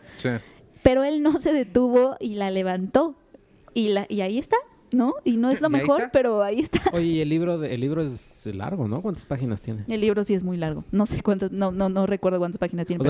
Pero 0.83 1.05
él 1.05 1.23
no 1.23 1.39
se 1.39 1.53
detuvo 1.53 2.17
y 2.21 2.35
la 2.35 2.51
levantó. 2.51 3.17
Y, 3.75 3.89
la, 3.91 4.07
y 4.09 4.23
ahí 4.23 4.39
está. 4.39 4.57
¿No? 4.93 5.15
Y 5.25 5.37
no 5.37 5.51
es 5.51 5.61
lo 5.61 5.71
mejor, 5.71 6.11
pero 6.13 6.43
ahí 6.43 6.61
está. 6.61 6.81
Oye, 6.93 7.23
el 7.23 7.29
libro 7.29 7.63
el 7.63 7.81
libro 7.81 8.03
es 8.03 8.47
largo, 8.47 8.89
¿no? 8.89 9.03
¿Cuántas 9.03 9.27
páginas 9.27 9.61
tiene? 9.61 9.85
El 9.89 10.01
libro 10.01 10.25
sí 10.25 10.35
es 10.35 10.43
muy 10.43 10.57
largo. 10.57 10.85
No 10.91 11.07
sé 11.07 11.23
cuántas, 11.23 11.53
no, 11.53 11.73
no, 11.73 11.89
no 11.89 12.07
recuerdo 12.07 12.39
cuántas 12.39 12.59
páginas 12.59 12.87
tiene. 12.87 13.05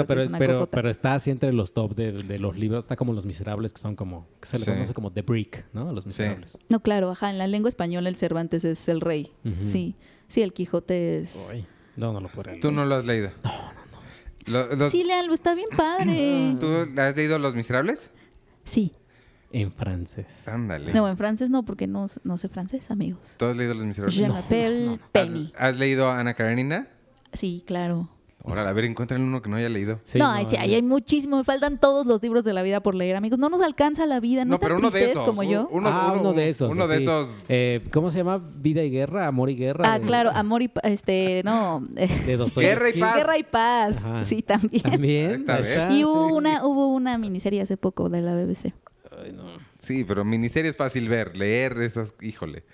pero, 0.70 0.90
está 0.90 1.14
así 1.14 1.30
entre 1.30 1.52
los 1.52 1.72
top 1.72 1.94
de, 1.94 2.38
los 2.38 2.56
libros, 2.56 2.84
está 2.84 2.96
como 2.96 3.12
Los 3.12 3.26
Miserables, 3.26 3.72
que 3.72 3.80
son 3.80 3.96
como, 3.96 4.26
que 4.40 4.48
se 4.48 4.58
le 4.58 4.64
conoce 4.64 4.94
como 4.94 5.12
The 5.12 5.22
Brick, 5.22 5.66
¿no? 5.72 5.92
Los 5.92 6.06
Miserables. 6.06 6.58
No, 6.68 6.80
claro, 6.80 7.10
ajá, 7.10 7.30
en 7.30 7.38
la 7.38 7.46
lengua 7.46 7.68
española 7.68 8.08
el 8.08 8.16
Cervantes 8.16 8.64
es 8.64 8.88
el 8.88 9.00
rey. 9.00 9.32
Sí. 9.64 9.94
Sí, 10.28 10.42
el 10.42 10.52
Quijote 10.52 11.20
es. 11.20 11.50
No, 11.96 12.12
no 12.12 12.20
lo 12.20 12.28
puedo 12.28 12.50
leer. 12.50 12.60
¿Tú 12.60 12.70
no 12.70 12.84
lo 12.84 12.96
has 12.96 13.04
leído? 13.04 13.30
No, 14.46 14.66
no, 14.66 14.76
no. 14.76 14.88
Sí, 14.88 15.04
léalo, 15.04 15.34
está 15.34 15.54
bien 15.54 15.68
padre. 15.76 16.56
¿Tú 16.60 16.66
has 17.00 17.16
leído 17.16 17.38
Los 17.38 17.54
Miserables? 17.54 18.10
Sí. 18.64 18.92
En 19.52 19.72
francés. 19.72 20.46
Ándale. 20.48 20.92
No, 20.92 21.08
en 21.08 21.16
francés 21.16 21.48
no, 21.48 21.64
porque 21.64 21.86
no, 21.86 22.06
no 22.24 22.36
sé 22.36 22.48
francés, 22.48 22.90
amigos. 22.90 23.36
¿Tú 23.38 23.46
has 23.46 23.56
leído 23.56 23.74
Los 23.74 23.86
Miserables? 23.86 24.18
Je 24.18 24.28
m'appelle 24.28 24.98
Penny. 25.12 25.52
¿Has, 25.56 25.78
leído 25.78 26.10
Ana 26.10 26.34
Karenina? 26.34 26.88
Sí, 27.32 27.62
claro. 27.66 28.10
Ahora, 28.44 28.68
a 28.68 28.72
ver, 28.72 28.84
encuentren 28.84 29.20
uno 29.20 29.42
que 29.42 29.48
no 29.48 29.56
haya 29.56 29.68
leído. 29.68 30.00
no, 30.14 30.36
sí, 30.46 30.56
hay, 30.56 30.74
hay 30.74 30.82
muchísimo. 30.82 31.36
Me 31.38 31.44
faltan 31.44 31.78
todos 31.78 32.06
los 32.06 32.22
libros 32.22 32.44
de 32.44 32.52
la 32.52 32.62
vida 32.62 32.80
por 32.80 32.94
leer, 32.94 33.16
amigos. 33.16 33.38
No 33.38 33.48
nos 33.48 33.60
alcanza 33.60 34.06
la 34.06 34.20
vida. 34.20 34.44
No, 34.44 34.52
no 34.52 34.58
pero 34.58 34.76
uno 34.76 34.90
de 34.90 35.10
esos, 35.10 35.22
como 35.22 35.42
yo. 35.42 35.68
Uno, 35.70 35.88
ah, 35.88 36.16
uno, 36.18 36.32
de 36.32 36.48
esos. 36.48 36.70
Uno 36.70 36.86
de 36.86 36.98
esos. 36.98 37.42
Eh, 37.48 37.84
¿Cómo 37.90 38.10
se 38.10 38.18
llama? 38.18 38.38
Vida 38.38 38.82
y 38.84 38.90
guerra, 38.90 39.26
amor 39.26 39.50
y 39.50 39.56
guerra. 39.56 39.92
Ah, 39.92 39.98
claro, 39.98 40.30
amor 40.34 40.62
y 40.62 40.70
este, 40.84 41.42
no. 41.44 41.86
De 41.90 42.06
Guerra 42.56 42.90
y 42.90 43.00
paz. 43.00 43.16
Guerra 43.16 43.38
y 43.38 43.42
paz. 43.42 44.06
Sí, 44.22 44.40
también. 44.42 44.82
También. 44.82 45.44
y 45.90 46.04
hubo 46.04 46.28
una, 46.28 46.64
hubo 46.64 46.88
una 46.88 47.18
miniserie 47.18 47.60
hace 47.60 47.76
poco 47.76 48.08
de 48.08 48.22
la 48.22 48.34
BBC. 48.34 48.72
Ay, 49.22 49.32
no. 49.32 49.44
Sí, 49.78 50.04
pero 50.04 50.24
miniserie 50.24 50.70
es 50.70 50.76
fácil 50.76 51.08
ver, 51.08 51.36
leer 51.36 51.80
esos, 51.82 52.14
híjole. 52.20 52.64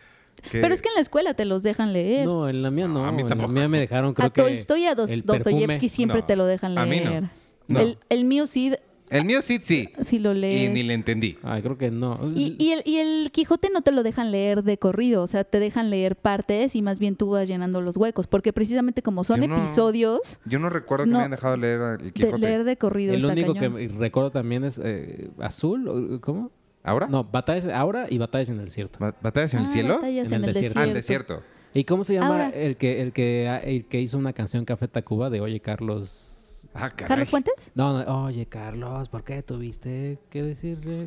Pero 0.50 0.74
es 0.74 0.82
que 0.82 0.88
en 0.88 0.94
la 0.94 1.00
escuela 1.00 1.34
te 1.34 1.44
los 1.44 1.62
dejan 1.62 1.92
leer. 1.92 2.26
No, 2.26 2.48
en 2.48 2.62
la 2.62 2.70
mía 2.70 2.86
no. 2.86 3.06
a 3.06 3.12
mí 3.12 3.22
tampoco. 3.22 3.50
En 3.50 3.54
la 3.54 3.60
mía 3.60 3.68
me 3.68 3.78
dejaron, 3.80 4.14
creo 4.14 4.26
a 4.26 4.30
Tolstoy, 4.30 4.86
a 4.86 4.94
Dostoyevsky 4.94 5.88
siempre 5.88 6.22
te 6.22 6.36
lo 6.36 6.44
dejan 6.44 6.74
leer. 6.74 7.24
El, 7.68 7.98
el 8.10 8.24
mío 8.24 8.46
sí 8.46 8.74
el 9.14 9.24
mío 9.24 9.42
sí, 9.42 9.60
sí. 9.62 9.88
Sí 10.02 10.18
lo 10.18 10.34
lees. 10.34 10.70
Y 10.70 10.72
ni 10.72 10.82
le 10.82 10.94
entendí. 10.94 11.38
Ay, 11.42 11.62
creo 11.62 11.78
que 11.78 11.90
no. 11.90 12.18
Y, 12.34 12.72
el, 12.72 12.82
y 12.84 12.96
el 12.96 13.30
Quijote 13.30 13.70
no 13.72 13.82
te 13.82 13.92
lo 13.92 14.02
dejan 14.02 14.32
leer 14.32 14.62
de 14.62 14.76
corrido, 14.78 15.22
o 15.22 15.26
sea, 15.26 15.44
te 15.44 15.60
dejan 15.60 15.88
leer 15.88 16.16
partes 16.16 16.74
y 16.74 16.82
más 16.82 16.98
bien 16.98 17.16
tú 17.16 17.30
vas 17.30 17.46
llenando 17.46 17.80
los 17.80 17.96
huecos, 17.96 18.26
porque 18.26 18.52
precisamente 18.52 19.02
como 19.02 19.24
son 19.24 19.42
episodios... 19.42 20.40
Yo 20.44 20.58
no 20.58 20.68
recuerdo 20.68 21.04
que 21.04 21.12
me 21.12 21.18
hayan 21.18 21.30
dejado 21.30 21.56
leer 21.56 22.00
el 22.00 22.12
Quijote. 22.12 22.32
De 22.32 22.38
leer 22.38 22.64
de 22.64 22.76
corrido. 22.76 23.14
El 23.14 23.24
único 23.24 23.54
que 23.54 23.68
recuerdo 23.68 24.30
también 24.32 24.64
es 24.64 24.80
eh, 24.82 25.30
Azul, 25.38 26.20
¿cómo? 26.20 26.50
¿Ahora? 26.82 27.06
No, 27.06 27.24
batallas 27.24 27.66
ahora 27.72 28.06
y 28.10 28.18
batallas 28.18 28.50
en 28.50 28.58
el 28.58 28.66
desierto. 28.66 28.98
¿Batallas 29.00 29.54
en 29.54 29.60
el 29.60 29.66
ah, 29.66 29.68
cielo? 29.68 29.94
Batallas 29.94 30.32
en, 30.32 30.44
el, 30.44 30.52
desierto. 30.52 30.80
Ah, 30.80 30.84
el 30.84 30.94
desierto. 30.94 31.42
¿Y 31.72 31.84
cómo 31.84 32.04
se 32.04 32.14
llama 32.14 32.50
el 32.50 32.76
que, 32.76 33.00
el 33.00 33.12
que 33.12 33.48
el 33.64 33.86
que 33.86 34.00
hizo 34.00 34.18
una 34.18 34.32
canción 34.32 34.64
Café 34.64 34.86
Tacuba 34.86 35.30
de 35.30 35.40
Oye 35.40 35.60
Carlos? 35.60 36.33
Ah, 36.76 36.90
¿Carlos 36.90 37.30
Fuentes? 37.30 37.70
No, 37.76 38.02
no, 38.02 38.24
oye, 38.24 38.46
Carlos, 38.46 39.08
¿por 39.08 39.22
qué 39.22 39.44
tuviste 39.44 40.18
que 40.28 40.42
decirle 40.42 41.06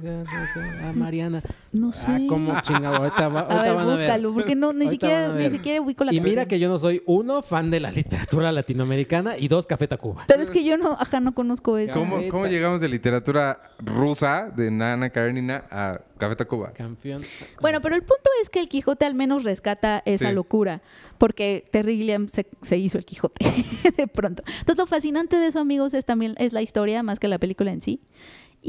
a 0.83 0.93
Mariana? 0.93 1.41
No 1.73 1.91
sé. 1.91 2.09
Ah, 2.09 2.19
¿cómo 2.27 2.59
chingado? 2.61 2.95
Ahorita, 2.95 3.27
va, 3.27 3.39
ahorita 3.49 3.59
a 3.59 3.75
ver, 3.75 3.85
búscalo, 3.85 4.33
porque 4.33 4.55
no, 4.55 4.73
ni 4.73 4.87
siquiera, 4.87 5.33
ni 5.33 5.49
siquiera 5.49 5.81
ubico 5.81 6.05
la 6.05 6.13
Y 6.13 6.21
mira 6.21 6.47
que 6.47 6.59
yo 6.59 6.69
no 6.69 6.79
soy, 6.79 7.03
uno, 7.05 7.43
fan 7.43 7.69
de 7.69 7.81
la 7.81 7.91
literatura 7.91 8.51
latinoamericana 8.51 9.37
y 9.37 9.47
dos, 9.47 9.67
Café 9.67 9.87
Tacuba. 9.87 10.23
Pero 10.27 10.41
es 10.41 10.49
que 10.49 10.63
yo 10.63 10.77
no, 10.77 10.93
ajá, 10.93 11.19
no 11.19 11.35
conozco 11.35 11.77
eso. 11.77 11.99
¿Cómo, 11.99 12.17
¿Cómo 12.31 12.47
llegamos 12.47 12.79
de 12.79 12.87
literatura 12.87 13.59
rusa, 13.79 14.49
de 14.55 14.71
Nana 14.71 15.09
Karenina, 15.09 15.65
a 15.69 15.99
Café 16.17 16.35
Tacuba? 16.35 16.71
Campeón. 16.73 17.21
Bueno, 17.61 17.81
pero 17.81 17.95
el 17.95 18.01
punto 18.01 18.29
es 18.41 18.49
que 18.49 18.59
el 18.59 18.69
Quijote 18.69 19.05
al 19.05 19.13
menos 19.13 19.43
rescata 19.43 20.01
esa 20.05 20.31
locura 20.31 20.81
porque 21.17 21.65
Terry 21.71 21.97
Gilliam 21.97 22.29
se, 22.29 22.47
se 22.61 22.77
hizo 22.77 22.97
el 22.97 23.05
Quijote 23.05 23.45
de 23.97 24.07
pronto. 24.07 24.43
Entonces 24.47 24.77
lo 24.77 24.87
fascinante 24.87 25.37
de 25.37 25.47
eso, 25.47 25.59
amigos, 25.59 25.93
es 25.93 26.05
también 26.05 26.35
es 26.37 26.53
la 26.53 26.61
historia 26.61 27.03
más 27.03 27.19
que 27.19 27.27
la 27.27 27.39
película 27.39 27.71
en 27.71 27.81
sí 27.81 28.01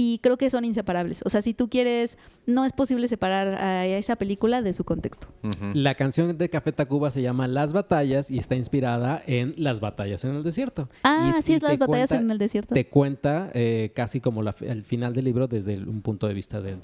y 0.01 0.21
creo 0.21 0.37
que 0.37 0.49
son 0.49 0.65
inseparables. 0.65 1.23
O 1.25 1.29
sea, 1.29 1.43
si 1.43 1.55
tú 1.55 1.69
quieres, 1.69 2.19
no 2.47 2.65
es 2.65 2.73
posible 2.73 3.09
separar 3.09 3.49
a 3.57 3.85
esa 3.85 4.15
película 4.15 4.63
de 4.63 4.73
su 4.73 4.85
contexto. 4.85 5.27
La 5.75 5.97
canción 5.97 6.39
de 6.39 6.49
Café 6.49 6.71
Tacuba 6.71 7.11
se 7.11 7.21
llama 7.21 7.49
Las 7.49 7.73
Batallas 7.73 8.31
y 8.31 8.39
está 8.39 8.55
inspirada 8.55 9.21
en 9.27 9.55
Las 9.57 9.81
Batallas 9.81 10.23
en 10.23 10.37
el 10.37 10.45
Desierto. 10.45 10.89
Ah, 11.03 11.41
sí, 11.43 11.55
es 11.55 11.63
Las 11.63 11.81
Batallas 11.81 12.13
en 12.13 12.31
el 12.31 12.39
Desierto. 12.39 12.77
Te 12.77 12.87
cuenta 12.87 13.51
eh, 13.55 13.91
casi 13.93 14.21
como 14.21 14.43
el 14.61 14.85
final 14.85 15.15
del 15.15 15.25
libro 15.25 15.49
desde 15.49 15.77
un 15.79 16.01
punto 16.01 16.29
de 16.29 16.35
vista 16.35 16.61
de... 16.61 16.77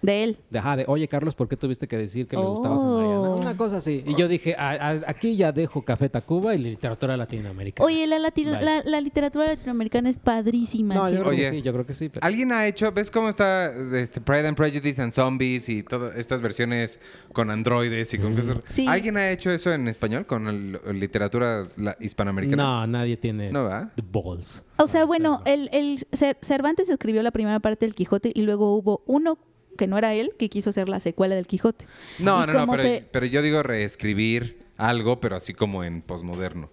De, 0.00 0.22
él. 0.22 0.36
De, 0.48 0.60
ajá, 0.60 0.76
de, 0.76 0.84
oye, 0.86 1.08
Carlos, 1.08 1.34
¿por 1.34 1.48
qué 1.48 1.56
tuviste 1.56 1.88
que 1.88 1.98
decir 1.98 2.28
que 2.28 2.36
le 2.36 2.44
gustabas 2.44 2.82
a 2.82 2.86
Mariana? 2.86 3.20
Oh. 3.20 3.36
Una 3.36 3.56
cosa 3.56 3.78
así. 3.78 4.04
Y 4.06 4.14
yo 4.14 4.28
dije, 4.28 4.54
aquí 4.56 5.34
ya 5.34 5.50
dejo 5.50 5.84
Café 5.84 6.08
Tacuba 6.08 6.54
y 6.54 6.58
literatura 6.58 7.16
latinoamericana. 7.16 7.84
Oye, 7.84 8.06
la, 8.06 8.20
la, 8.20 9.00
literatura 9.00 9.46
latinoamericana 9.46 10.08
es 10.08 10.18
padrísima. 10.18 10.94
No, 10.94 11.08
yo 11.10 11.18
creo 11.24 11.32
que 11.32 11.50
sí, 11.50 11.62
yo 11.62 11.72
creo 11.72 11.84
que 11.84 11.94
sí. 11.94 12.12
¿Alguien 12.20 12.52
ha 12.52 12.59
hecho, 12.66 12.92
ves 12.92 13.10
cómo 13.10 13.28
está 13.28 13.72
este, 13.94 14.20
Pride 14.20 14.48
and 14.48 14.56
Prejudice 14.56 15.00
and 15.00 15.12
Zombies 15.12 15.68
y 15.68 15.82
todas 15.82 16.16
estas 16.16 16.40
versiones 16.40 17.00
con 17.32 17.50
androides 17.50 18.12
y 18.14 18.18
con 18.18 18.34
cosas? 18.36 18.58
¿Alguien 18.86 19.16
ha 19.16 19.30
hecho 19.30 19.50
eso 19.50 19.72
en 19.72 19.88
español 19.88 20.26
con 20.26 20.80
literatura 20.98 21.66
hispanoamericana? 22.00 22.62
No, 22.62 22.86
nadie 22.86 23.16
tiene 23.16 23.50
¿No, 23.50 23.64
va? 23.64 23.90
the 23.96 24.02
balls. 24.02 24.62
O 24.78 24.88
sea, 24.88 25.04
bueno, 25.04 25.42
el, 25.44 25.68
el 25.72 26.06
Cervantes 26.42 26.88
escribió 26.88 27.22
la 27.22 27.30
primera 27.30 27.60
parte 27.60 27.86
del 27.86 27.94
Quijote 27.94 28.32
y 28.34 28.42
luego 28.42 28.74
hubo 28.74 29.02
uno 29.06 29.38
que 29.76 29.86
no 29.86 29.96
era 29.96 30.14
él 30.14 30.32
que 30.38 30.48
quiso 30.48 30.70
hacer 30.70 30.88
la 30.88 31.00
secuela 31.00 31.34
del 31.34 31.46
Quijote. 31.46 31.86
No, 32.18 32.46
no, 32.46 32.52
no, 32.52 32.72
pero, 32.72 33.04
pero 33.10 33.26
yo 33.26 33.42
digo 33.42 33.62
reescribir 33.62 34.60
algo, 34.76 35.20
pero 35.20 35.36
así 35.36 35.54
como 35.54 35.84
en 35.84 36.02
posmoderno. 36.02 36.70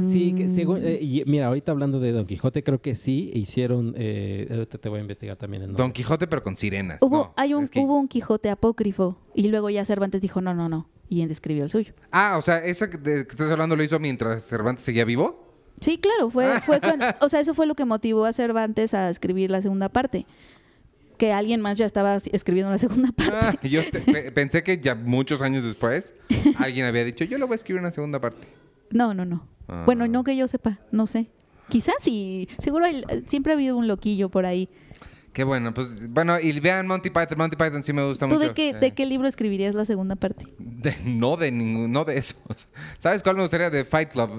Sí, 0.00 0.34
que 0.34 0.48
según, 0.48 0.80
eh, 0.82 1.22
mira, 1.26 1.48
ahorita 1.48 1.70
hablando 1.70 2.00
de 2.00 2.12
Don 2.12 2.24
Quijote, 2.24 2.62
creo 2.62 2.80
que 2.80 2.94
sí 2.94 3.30
hicieron, 3.34 3.94
eh, 3.96 4.66
te 4.68 4.88
voy 4.88 4.98
a 4.98 5.02
investigar 5.02 5.36
también. 5.36 5.64
En 5.64 5.74
Don 5.74 5.92
Quijote, 5.92 6.26
pero 6.26 6.42
con 6.42 6.56
sirenas. 6.56 6.98
Hubo, 7.02 7.32
hay 7.36 7.52
un, 7.52 7.68
hubo 7.76 7.98
un 7.98 8.08
Quijote 8.08 8.48
apócrifo 8.48 9.18
y 9.34 9.48
luego 9.48 9.68
ya 9.68 9.84
Cervantes 9.84 10.22
dijo, 10.22 10.40
no, 10.40 10.54
no, 10.54 10.68
no, 10.68 10.88
y 11.08 11.22
escribió 11.22 11.64
el 11.64 11.70
suyo. 11.70 11.92
Ah, 12.10 12.36
o 12.38 12.42
sea, 12.42 12.58
eso 12.58 12.88
que, 12.88 12.98
que 12.98 13.20
estás 13.20 13.50
hablando 13.50 13.76
lo 13.76 13.84
hizo 13.84 13.98
mientras 14.00 14.44
Cervantes 14.44 14.84
seguía 14.84 15.04
vivo. 15.04 15.52
Sí, 15.80 15.98
claro, 15.98 16.30
fue, 16.30 16.60
fue 16.60 16.80
o 17.20 17.28
sea, 17.28 17.40
eso 17.40 17.54
fue 17.54 17.66
lo 17.66 17.74
que 17.74 17.84
motivó 17.84 18.24
a 18.24 18.32
Cervantes 18.32 18.94
a 18.94 19.10
escribir 19.10 19.50
la 19.50 19.60
segunda 19.60 19.88
parte 19.90 20.26
que 21.22 21.32
alguien 21.32 21.60
más 21.60 21.78
ya 21.78 21.86
estaba 21.86 22.16
escribiendo 22.16 22.72
la 22.72 22.78
segunda 22.78 23.10
ah, 23.10 23.52
parte. 23.52 23.68
yo 23.70 23.80
pensé 24.34 24.64
que 24.64 24.80
ya 24.80 24.96
muchos 24.96 25.40
años 25.40 25.62
después 25.62 26.14
alguien 26.58 26.84
había 26.84 27.04
dicho, 27.04 27.24
yo 27.24 27.38
lo 27.38 27.46
voy 27.46 27.54
a 27.54 27.56
escribir 27.56 27.80
una 27.80 27.92
segunda 27.92 28.20
parte. 28.20 28.48
No, 28.90 29.14
no, 29.14 29.24
no. 29.24 29.46
Ah. 29.68 29.82
Bueno, 29.86 30.06
no 30.08 30.24
que 30.24 30.36
yo 30.36 30.48
sepa, 30.48 30.80
no 30.90 31.06
sé. 31.06 31.30
Quizás 31.68 31.94
sí, 32.00 32.48
seguro 32.58 32.86
siempre 33.26 33.52
ha 33.52 33.56
habido 33.56 33.76
un 33.76 33.88
loquillo 33.88 34.28
por 34.28 34.46
ahí. 34.46 34.68
Qué 35.32 35.44
bueno, 35.44 35.72
pues 35.72 36.10
bueno, 36.10 36.38
y 36.38 36.60
vean 36.60 36.86
Monty 36.86 37.08
Python. 37.08 37.38
Monty 37.38 37.56
Python 37.56 37.82
sí 37.82 37.94
me 37.94 38.06
gusta 38.06 38.26
mucho. 38.26 38.38
¿Tú 38.38 38.46
de 38.46 38.52
qué, 38.52 38.74
de 38.74 38.90
qué 38.90 39.06
libro 39.06 39.26
escribirías 39.26 39.74
la 39.74 39.86
segunda 39.86 40.14
parte? 40.14 40.44
no 41.06 41.38
de 41.38 41.50
ningún, 41.50 41.90
no 41.90 42.04
de 42.04 42.18
esos. 42.18 42.36
¿Sabes 42.98 43.22
cuál 43.22 43.36
me 43.36 43.42
gustaría? 43.42 43.70
De 43.70 43.86
Fight 43.86 44.10
Club. 44.10 44.30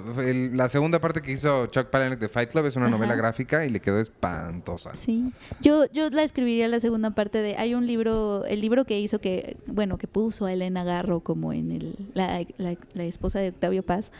la 0.53 0.69
segunda 0.69 1.01
parte 1.01 1.23
que 1.23 1.31
hizo 1.31 1.65
Chuck 1.67 1.87
Palahniuk 1.87 2.19
de 2.19 2.29
Fight 2.29 2.51
Club 2.51 2.67
es 2.67 2.75
una 2.75 2.89
novela 2.89 3.15
gráfica 3.15 3.65
y 3.65 3.69
le 3.69 3.79
quedó 3.79 3.99
espantosa. 3.99 4.93
Sí. 4.93 5.31
Yo, 5.61 5.85
yo 5.91 6.11
la 6.11 6.21
escribiría 6.21 6.67
la 6.67 6.79
segunda 6.79 7.09
parte 7.11 7.39
de. 7.39 7.55
Hay 7.57 7.73
un 7.73 7.87
libro, 7.87 8.45
el 8.45 8.61
libro 8.61 8.85
que 8.85 8.99
hizo 8.99 9.19
que, 9.19 9.57
bueno, 9.65 9.97
que 9.97 10.07
puso 10.07 10.45
a 10.45 10.53
Elena 10.53 10.83
Garro 10.83 11.21
como 11.21 11.53
en 11.53 11.71
el, 11.71 11.95
la, 12.13 12.45
la 12.57 13.03
esposa 13.03 13.39
de 13.39 13.49
Octavio 13.49 13.81
Paz 13.81 14.11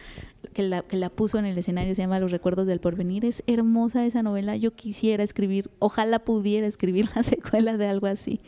que 0.53 0.63
la, 0.63 0.81
que 0.81 0.97
la 0.97 1.09
puso 1.09 1.39
en 1.39 1.45
el 1.45 1.57
escenario, 1.57 1.95
se 1.95 2.01
llama 2.01 2.19
Los 2.19 2.31
Recuerdos 2.31 2.67
del 2.67 2.79
Porvenir. 2.79 3.25
Es 3.25 3.43
hermosa 3.47 4.05
esa 4.05 4.23
novela. 4.23 4.55
Yo 4.55 4.71
quisiera 4.71 5.23
escribir, 5.23 5.69
ojalá 5.79 6.19
pudiera 6.19 6.67
escribir 6.67 7.09
la 7.15 7.23
secuela 7.23 7.77
de 7.77 7.87
algo 7.87 8.07
así. 8.07 8.41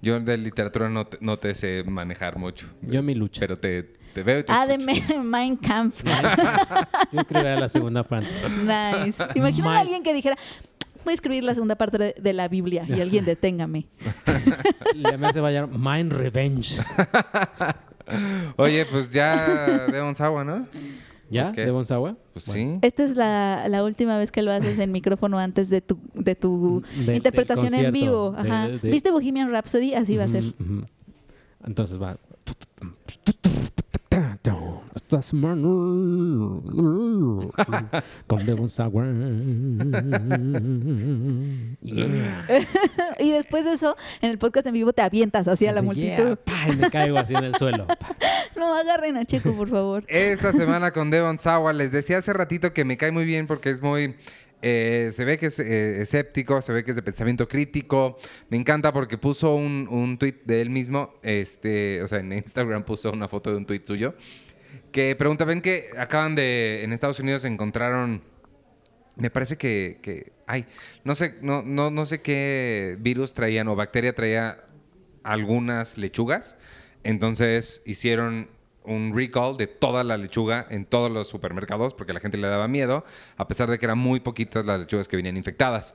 Yo 0.00 0.20
de 0.20 0.36
literatura 0.36 0.88
no 0.88 1.06
te, 1.06 1.18
no 1.20 1.38
te 1.38 1.54
sé 1.54 1.82
manejar 1.84 2.38
mucho. 2.38 2.68
Yo 2.82 3.02
mi 3.02 3.14
lucha. 3.14 3.40
Pero 3.40 3.56
te, 3.56 3.82
te 4.14 4.22
veo. 4.22 4.44
ah, 4.48 4.66
de 4.66 4.78
Mein 5.22 5.56
Kampf. 5.56 6.04
Yo 7.12 7.20
escribiría 7.20 7.56
la 7.56 7.68
segunda 7.68 8.02
parte. 8.04 8.28
Nice. 8.62 9.22
Imagina 9.34 9.76
a 9.76 9.80
alguien 9.80 10.02
que 10.02 10.14
dijera, 10.14 10.36
voy 11.04 11.12
a 11.12 11.14
escribir 11.14 11.42
la 11.42 11.54
segunda 11.54 11.74
parte 11.76 12.14
de, 12.16 12.32
la 12.32 12.48
Biblia 12.48 12.84
y 12.88 13.00
alguien 13.00 13.24
deténgame. 13.24 13.86
Y 14.94 15.06
además 15.06 15.32
se 15.32 15.40
va 15.40 15.48
a 15.48 15.52
llamar 15.52 16.00
Mind 16.00 16.12
Revenge. 16.12 16.80
Oye, 18.56 18.86
pues 18.86 19.12
ya 19.12 19.86
de 19.86 20.00
Bonsawa, 20.00 20.44
¿no? 20.44 20.66
¿Ya? 21.30 21.52
¿De 21.52 21.70
Bonsawa? 21.70 22.16
Pues 22.32 22.46
sí. 22.46 22.78
Esta 22.82 23.04
es 23.04 23.14
la, 23.14 23.82
última 23.84 24.18
vez 24.18 24.32
que 24.32 24.42
lo 24.42 24.52
haces 24.52 24.78
en 24.78 24.92
micrófono 24.92 25.38
antes 25.38 25.68
de 25.68 25.80
tu, 25.80 25.98
de 26.14 26.34
tu 26.34 26.82
interpretación 26.96 27.74
en 27.74 27.92
vivo. 27.92 28.34
Ajá. 28.36 28.68
¿Viste 28.82 29.10
Bohemian 29.10 29.50
Rhapsody? 29.50 29.94
Así 29.94 30.16
va 30.16 30.24
a 30.24 30.28
ser. 30.28 30.44
Entonces 31.64 32.00
va. 32.00 32.16
Con 38.26 38.46
Devon 38.46 38.70
Sour. 38.70 39.06
y 43.18 43.30
después 43.30 43.64
de 43.64 43.72
eso, 43.72 43.96
en 44.20 44.30
el 44.30 44.38
podcast 44.38 44.66
en 44.66 44.74
vivo 44.74 44.92
te 44.92 45.02
avientas 45.02 45.48
hacia 45.48 45.72
la 45.72 45.82
multitud. 45.82 46.38
y 46.70 46.76
me 46.76 46.90
caigo 46.90 47.18
así 47.18 47.34
en 47.34 47.44
el 47.44 47.54
suelo. 47.56 47.86
no 48.56 48.76
agarren 48.76 49.16
a 49.16 49.24
Checo, 49.24 49.54
por 49.54 49.68
favor. 49.68 50.04
Esta 50.08 50.52
semana 50.52 50.90
con 50.90 51.10
Devon 51.10 51.38
Sawa 51.38 51.72
les 51.72 51.92
decía 51.92 52.18
hace 52.18 52.32
ratito 52.32 52.72
que 52.72 52.84
me 52.84 52.96
cae 52.96 53.12
muy 53.12 53.24
bien 53.24 53.46
porque 53.46 53.70
es 53.70 53.80
muy 53.80 54.16
eh, 54.60 55.10
se 55.12 55.24
ve 55.24 55.38
que 55.38 55.46
es 55.46 55.58
eh, 55.60 56.02
escéptico, 56.02 56.60
se 56.62 56.72
ve 56.72 56.84
que 56.84 56.90
es 56.90 56.96
de 56.96 57.02
pensamiento 57.02 57.46
crítico. 57.46 58.18
Me 58.50 58.56
encanta 58.56 58.92
porque 58.92 59.18
puso 59.18 59.54
un, 59.54 59.86
un 59.90 60.18
tweet 60.18 60.40
de 60.44 60.60
él 60.60 60.70
mismo, 60.70 61.14
este, 61.22 62.02
o 62.02 62.08
sea, 62.08 62.18
en 62.18 62.32
Instagram 62.32 62.84
puso 62.84 63.12
una 63.12 63.28
foto 63.28 63.50
de 63.50 63.56
un 63.56 63.66
tweet 63.66 63.82
suyo, 63.84 64.14
que 64.92 65.14
pregunta, 65.16 65.44
ven 65.44 65.60
que 65.60 65.90
acaban 65.96 66.34
de, 66.34 66.82
en 66.82 66.92
Estados 66.92 67.20
Unidos 67.20 67.44
encontraron, 67.44 68.22
me 69.16 69.30
parece 69.30 69.56
que, 69.56 69.98
que 70.02 70.32
ay, 70.46 70.66
no 71.04 71.14
sé, 71.14 71.36
no, 71.42 71.62
no, 71.62 71.90
no 71.90 72.06
sé 72.06 72.22
qué 72.22 72.96
virus 73.00 73.34
traían 73.34 73.68
o 73.68 73.76
bacteria 73.76 74.14
traía 74.14 74.58
algunas 75.22 75.98
lechugas. 75.98 76.56
Entonces 77.04 77.82
hicieron 77.84 78.48
un 78.84 79.14
recall 79.14 79.56
de 79.56 79.66
toda 79.66 80.02
la 80.02 80.16
lechuga 80.16 80.66
en 80.70 80.86
todos 80.86 81.10
los 81.10 81.28
supermercados 81.28 81.94
porque 81.94 82.12
la 82.14 82.20
gente 82.20 82.38
le 82.38 82.48
daba 82.48 82.68
miedo, 82.68 83.04
a 83.36 83.46
pesar 83.46 83.70
de 83.70 83.78
que 83.78 83.86
eran 83.86 83.98
muy 83.98 84.20
poquitas 84.20 84.64
las 84.64 84.80
lechugas 84.80 85.06
que 85.06 85.16
venían 85.16 85.36
infectadas. 85.36 85.94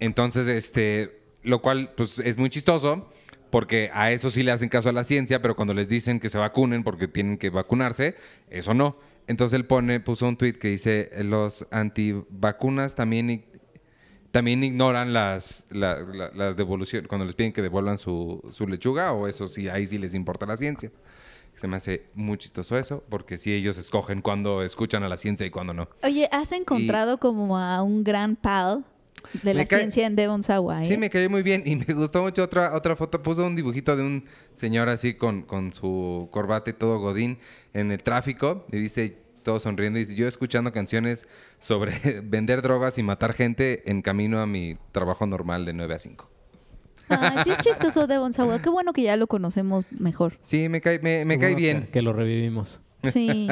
Entonces, 0.00 0.48
este, 0.48 1.22
lo 1.42 1.62
cual 1.62 1.92
pues 1.96 2.18
es 2.18 2.36
muy 2.36 2.50
chistoso 2.50 3.12
porque 3.52 3.90
a 3.92 4.10
eso 4.10 4.30
sí 4.30 4.42
le 4.42 4.50
hacen 4.50 4.70
caso 4.70 4.88
a 4.88 4.92
la 4.92 5.04
ciencia, 5.04 5.42
pero 5.42 5.54
cuando 5.54 5.74
les 5.74 5.86
dicen 5.86 6.20
que 6.20 6.30
se 6.30 6.38
vacunen 6.38 6.82
porque 6.82 7.06
tienen 7.06 7.36
que 7.36 7.50
vacunarse, 7.50 8.16
eso 8.48 8.72
no. 8.72 8.96
Entonces 9.26 9.54
él 9.54 9.66
pone, 9.66 10.00
puso 10.00 10.26
un 10.26 10.38
tweet 10.38 10.54
que 10.54 10.68
dice, 10.68 11.10
los 11.18 11.68
antivacunas 11.70 12.94
también, 12.94 13.44
también 14.30 14.64
ignoran 14.64 15.12
las, 15.12 15.66
las 15.70 16.56
devoluciones, 16.56 17.06
cuando 17.08 17.26
les 17.26 17.34
piden 17.34 17.52
que 17.52 17.60
devuelvan 17.60 17.98
su, 17.98 18.42
su 18.50 18.66
lechuga, 18.66 19.12
o 19.12 19.28
eso 19.28 19.46
sí, 19.48 19.68
ahí 19.68 19.86
sí 19.86 19.98
les 19.98 20.14
importa 20.14 20.46
la 20.46 20.56
ciencia. 20.56 20.90
Se 21.54 21.68
me 21.68 21.76
hace 21.76 22.06
muy 22.14 22.38
chistoso 22.38 22.78
eso, 22.78 23.04
porque 23.10 23.36
sí 23.36 23.52
ellos 23.52 23.76
escogen 23.76 24.22
cuando 24.22 24.62
escuchan 24.62 25.02
a 25.02 25.10
la 25.10 25.18
ciencia 25.18 25.44
y 25.44 25.50
cuando 25.50 25.74
no. 25.74 25.90
Oye, 26.02 26.26
¿has 26.32 26.52
encontrado 26.52 27.18
como 27.18 27.58
a 27.58 27.82
un 27.82 28.02
gran 28.02 28.34
pal 28.34 28.86
de 29.42 29.54
la 29.54 29.66
ciencia 29.66 30.06
en 30.06 30.16
Devon 30.16 30.42
Sawa? 30.42 30.84
Sí, 30.84 30.96
me 30.96 31.10
cayó 31.10 31.28
muy 31.30 31.42
bien 31.42 31.62
y 31.66 31.76
me 31.76 31.94
gustó 31.94 32.22
mucho 32.22 32.42
otra, 32.42 32.74
otra 32.74 32.96
foto. 32.96 33.22
Puso 33.22 33.46
un 33.46 33.56
dibujito 33.56 33.96
de 33.96 34.02
un 34.02 34.24
señor 34.54 34.88
así 34.88 35.14
con, 35.14 35.42
con 35.42 35.72
su 35.72 36.28
corbata 36.30 36.70
y 36.70 36.72
todo 36.74 36.98
godín 36.98 37.38
en 37.74 37.92
el 37.92 38.02
tráfico 38.02 38.66
y 38.70 38.78
dice 38.78 39.18
todo 39.42 39.58
sonriendo 39.58 39.98
y 39.98 40.04
dice, 40.04 40.14
yo 40.14 40.28
escuchando 40.28 40.72
canciones 40.72 41.26
sobre 41.58 42.20
vender 42.22 42.62
drogas 42.62 42.98
y 42.98 43.02
matar 43.02 43.34
gente 43.34 43.90
en 43.90 44.02
camino 44.02 44.40
a 44.40 44.46
mi 44.46 44.76
trabajo 44.92 45.26
normal 45.26 45.64
de 45.64 45.72
9 45.72 45.94
a 45.94 45.98
5 45.98 46.32
sí 47.44 47.50
es 47.50 47.58
chistoso 47.62 48.06
Devon 48.06 48.32
Sawa. 48.32 48.60
Qué 48.60 48.70
bueno 48.70 48.92
que 48.92 49.02
ya 49.02 49.16
lo 49.16 49.26
conocemos 49.26 49.84
mejor. 49.90 50.38
Sí, 50.42 50.68
me 50.68 50.80
cae, 50.80 50.98
me, 50.98 51.38
cae 51.38 51.54
bien. 51.54 51.88
Que, 51.92 52.02
lo 52.02 52.12
revivimos. 52.12 52.82
Sí. 53.02 53.48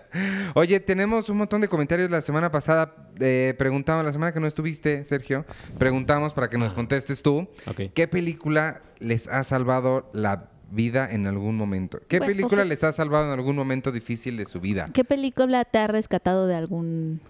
Oye, 0.54 0.80
tenemos 0.80 1.28
un 1.28 1.38
montón 1.38 1.60
de 1.60 1.68
comentarios 1.68 2.10
la 2.10 2.22
semana 2.22 2.50
pasada. 2.50 2.94
Eh, 3.20 3.54
preguntamos, 3.58 4.04
la 4.04 4.12
semana 4.12 4.32
que 4.32 4.40
no 4.40 4.46
estuviste, 4.46 5.04
Sergio, 5.04 5.44
preguntamos 5.78 6.32
para 6.32 6.48
que 6.48 6.58
nos 6.58 6.72
ah. 6.72 6.74
contestes 6.74 7.22
tú. 7.22 7.48
¿Qué 7.94 8.08
película 8.08 8.82
les 8.98 9.28
ha 9.28 9.44
salvado 9.44 10.10
la 10.12 10.50
vida 10.70 11.10
en 11.10 11.26
algún 11.26 11.56
momento? 11.56 12.00
¿Qué 12.08 12.20
película 12.20 12.64
les 12.64 12.82
ha 12.84 12.92
salvado 12.92 13.26
en 13.26 13.38
algún 13.38 13.56
momento 13.56 13.92
difícil 13.92 14.36
de 14.36 14.46
su 14.46 14.60
vida? 14.60 14.86
¿Qué 14.92 15.04
película 15.04 15.64
te 15.64 15.78
ha 15.78 15.86
rescatado 15.86 16.46
de 16.46 16.54
algún 16.54 17.20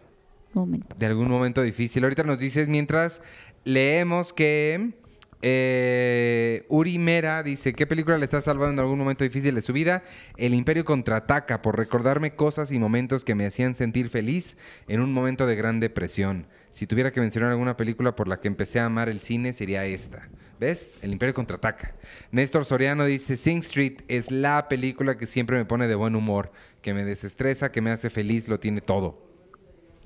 momento? 0.55 0.95
De 0.99 1.07
algún 1.07 1.29
momento 1.29 1.63
difícil. 1.63 2.05
Ahorita 2.05 2.23
nos 2.23 2.39
dices 2.39 2.69
mientras 2.69 3.21
leemos 3.65 4.33
que 4.33 5.02
eh, 5.43 6.65
Uri 6.69 6.99
Mera 6.99 7.43
dice, 7.43 7.73
¿qué 7.73 7.85
película 7.87 8.17
le 8.17 8.25
está 8.25 8.41
salvando 8.41 8.75
en 8.75 8.79
algún 8.79 8.99
momento 8.99 9.25
difícil 9.25 9.57
de 9.57 9.63
su 9.63 9.73
vida? 9.73 10.05
El 10.37 10.55
Imperio 10.55 10.85
contraataca 10.85 11.63
por 11.63 11.77
recordarme 11.77 12.37
cosas 12.37 12.71
y 12.71 12.79
momentos 12.79 13.25
que 13.25 13.35
me 13.35 13.45
hacían 13.45 13.75
sentir 13.75 14.09
feliz 14.09 14.57
en 14.87 15.01
un 15.01 15.13
momento 15.13 15.47
de 15.47 15.57
gran 15.57 15.81
depresión. 15.81 16.47
Si 16.71 16.87
tuviera 16.87 17.11
que 17.11 17.21
mencionar 17.21 17.51
alguna 17.51 17.77
película 17.77 18.15
por 18.15 18.29
la 18.29 18.41
que 18.41 18.47
empecé 18.47 18.79
a 18.79 18.87
amar 18.87 19.09
el 19.09 19.21
cine, 19.21 19.53
sería 19.53 19.85
esta. 19.85 20.29
¿Ves? 20.61 20.97
El 21.03 21.13
Imperio 21.13 21.35
contraataca. 21.35 21.97
Néstor 22.31 22.65
Soriano 22.65 23.05
dice, 23.05 23.37
Sing 23.37 23.59
Street 23.59 24.03
es 24.07 24.31
la 24.31 24.69
película 24.69 25.19
que 25.19 25.27
siempre 25.27 25.57
me 25.57 25.65
pone 25.65 25.89
de 25.89 25.97
buen 25.97 26.15
humor, 26.15 26.53
que 26.83 26.95
me 26.95 27.05
desestresa, 27.05 27.73
que 27.73 27.81
me 27.81 27.91
hace 27.91 28.11
feliz, 28.11 28.47
lo 28.47 28.61
tiene 28.61 28.81
todo. 28.81 29.27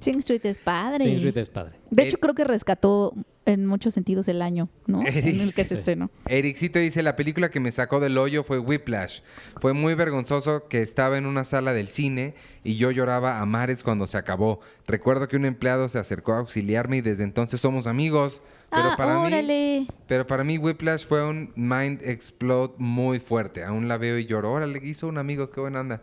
Sing 0.00 0.18
Street 0.20 0.44
es 0.44 0.56
padre. 0.56 1.04
Sing 1.04 1.16
Street 1.16 1.36
es 1.36 1.50
padre. 1.50 1.78
De 1.90 2.04
hecho, 2.04 2.18
creo 2.18 2.34
que 2.34 2.44
rescató 2.44 3.14
en 3.46 3.64
muchos 3.64 3.94
sentidos 3.94 4.28
el 4.28 4.42
año, 4.42 4.68
¿no? 4.86 5.06
en 5.06 5.40
el 5.40 5.54
que 5.54 5.64
se 5.64 5.74
estrenó. 5.74 6.10
Ericito 6.26 6.78
dice, 6.78 7.02
la 7.02 7.16
película 7.16 7.50
que 7.50 7.60
me 7.60 7.70
sacó 7.72 8.00
del 8.00 8.18
hoyo 8.18 8.42
fue 8.42 8.58
Whiplash. 8.58 9.20
Fue 9.60 9.72
muy 9.72 9.94
vergonzoso 9.94 10.68
que 10.68 10.82
estaba 10.82 11.16
en 11.16 11.26
una 11.26 11.44
sala 11.44 11.72
del 11.72 11.88
cine 11.88 12.34
y 12.64 12.76
yo 12.76 12.90
lloraba 12.90 13.40
a 13.40 13.46
mares 13.46 13.82
cuando 13.82 14.06
se 14.06 14.18
acabó. 14.18 14.60
Recuerdo 14.86 15.28
que 15.28 15.36
un 15.36 15.44
empleado 15.44 15.88
se 15.88 15.98
acercó 15.98 16.32
a 16.32 16.38
auxiliarme 16.38 16.98
y 16.98 17.00
desde 17.00 17.22
entonces 17.22 17.60
somos 17.60 17.86
amigos. 17.86 18.42
Pero 18.68 18.90
ah, 18.90 18.94
para 18.96 19.20
órale. 19.20 19.80
mí, 19.80 19.88
pero 20.08 20.26
para 20.26 20.42
mí 20.42 20.58
Whiplash 20.58 21.06
fue 21.06 21.24
un 21.24 21.52
mind 21.54 22.02
explode 22.02 22.74
muy 22.78 23.20
fuerte. 23.20 23.62
Aún 23.62 23.86
la 23.86 23.96
veo 23.96 24.18
y 24.18 24.26
lloro. 24.26 24.52
Órale, 24.52 24.80
hizo 24.82 25.06
un 25.06 25.18
amigo, 25.18 25.50
qué 25.50 25.60
buena 25.60 25.80
anda. 25.80 26.02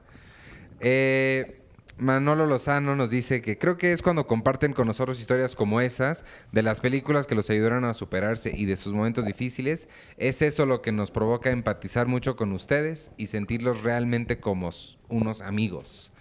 Eh, 0.79 1.62
Manolo 1.97 2.47
Lozano 2.47 2.95
nos 2.95 3.11
dice 3.11 3.41
que 3.41 3.57
creo 3.57 3.77
que 3.77 3.93
es 3.93 4.01
cuando 4.01 4.25
comparten 4.25 4.73
con 4.73 4.87
nosotros 4.87 5.19
historias 5.19 5.55
como 5.55 5.79
esas, 5.79 6.25
de 6.51 6.63
las 6.63 6.79
películas 6.79 7.27
que 7.27 7.35
los 7.35 7.49
ayudaron 7.49 7.85
a 7.85 7.93
superarse 7.93 8.51
y 8.55 8.65
de 8.65 8.77
sus 8.77 8.93
momentos 8.93 9.25
difíciles, 9.25 9.87
es 10.17 10.41
eso 10.41 10.65
lo 10.65 10.81
que 10.81 10.91
nos 10.91 11.11
provoca 11.11 11.51
empatizar 11.51 12.07
mucho 12.07 12.35
con 12.35 12.51
ustedes 12.51 13.11
y 13.17 13.27
sentirlos 13.27 13.83
realmente 13.83 14.39
como 14.39 14.71
unos 15.07 15.41
amigos. 15.41 16.11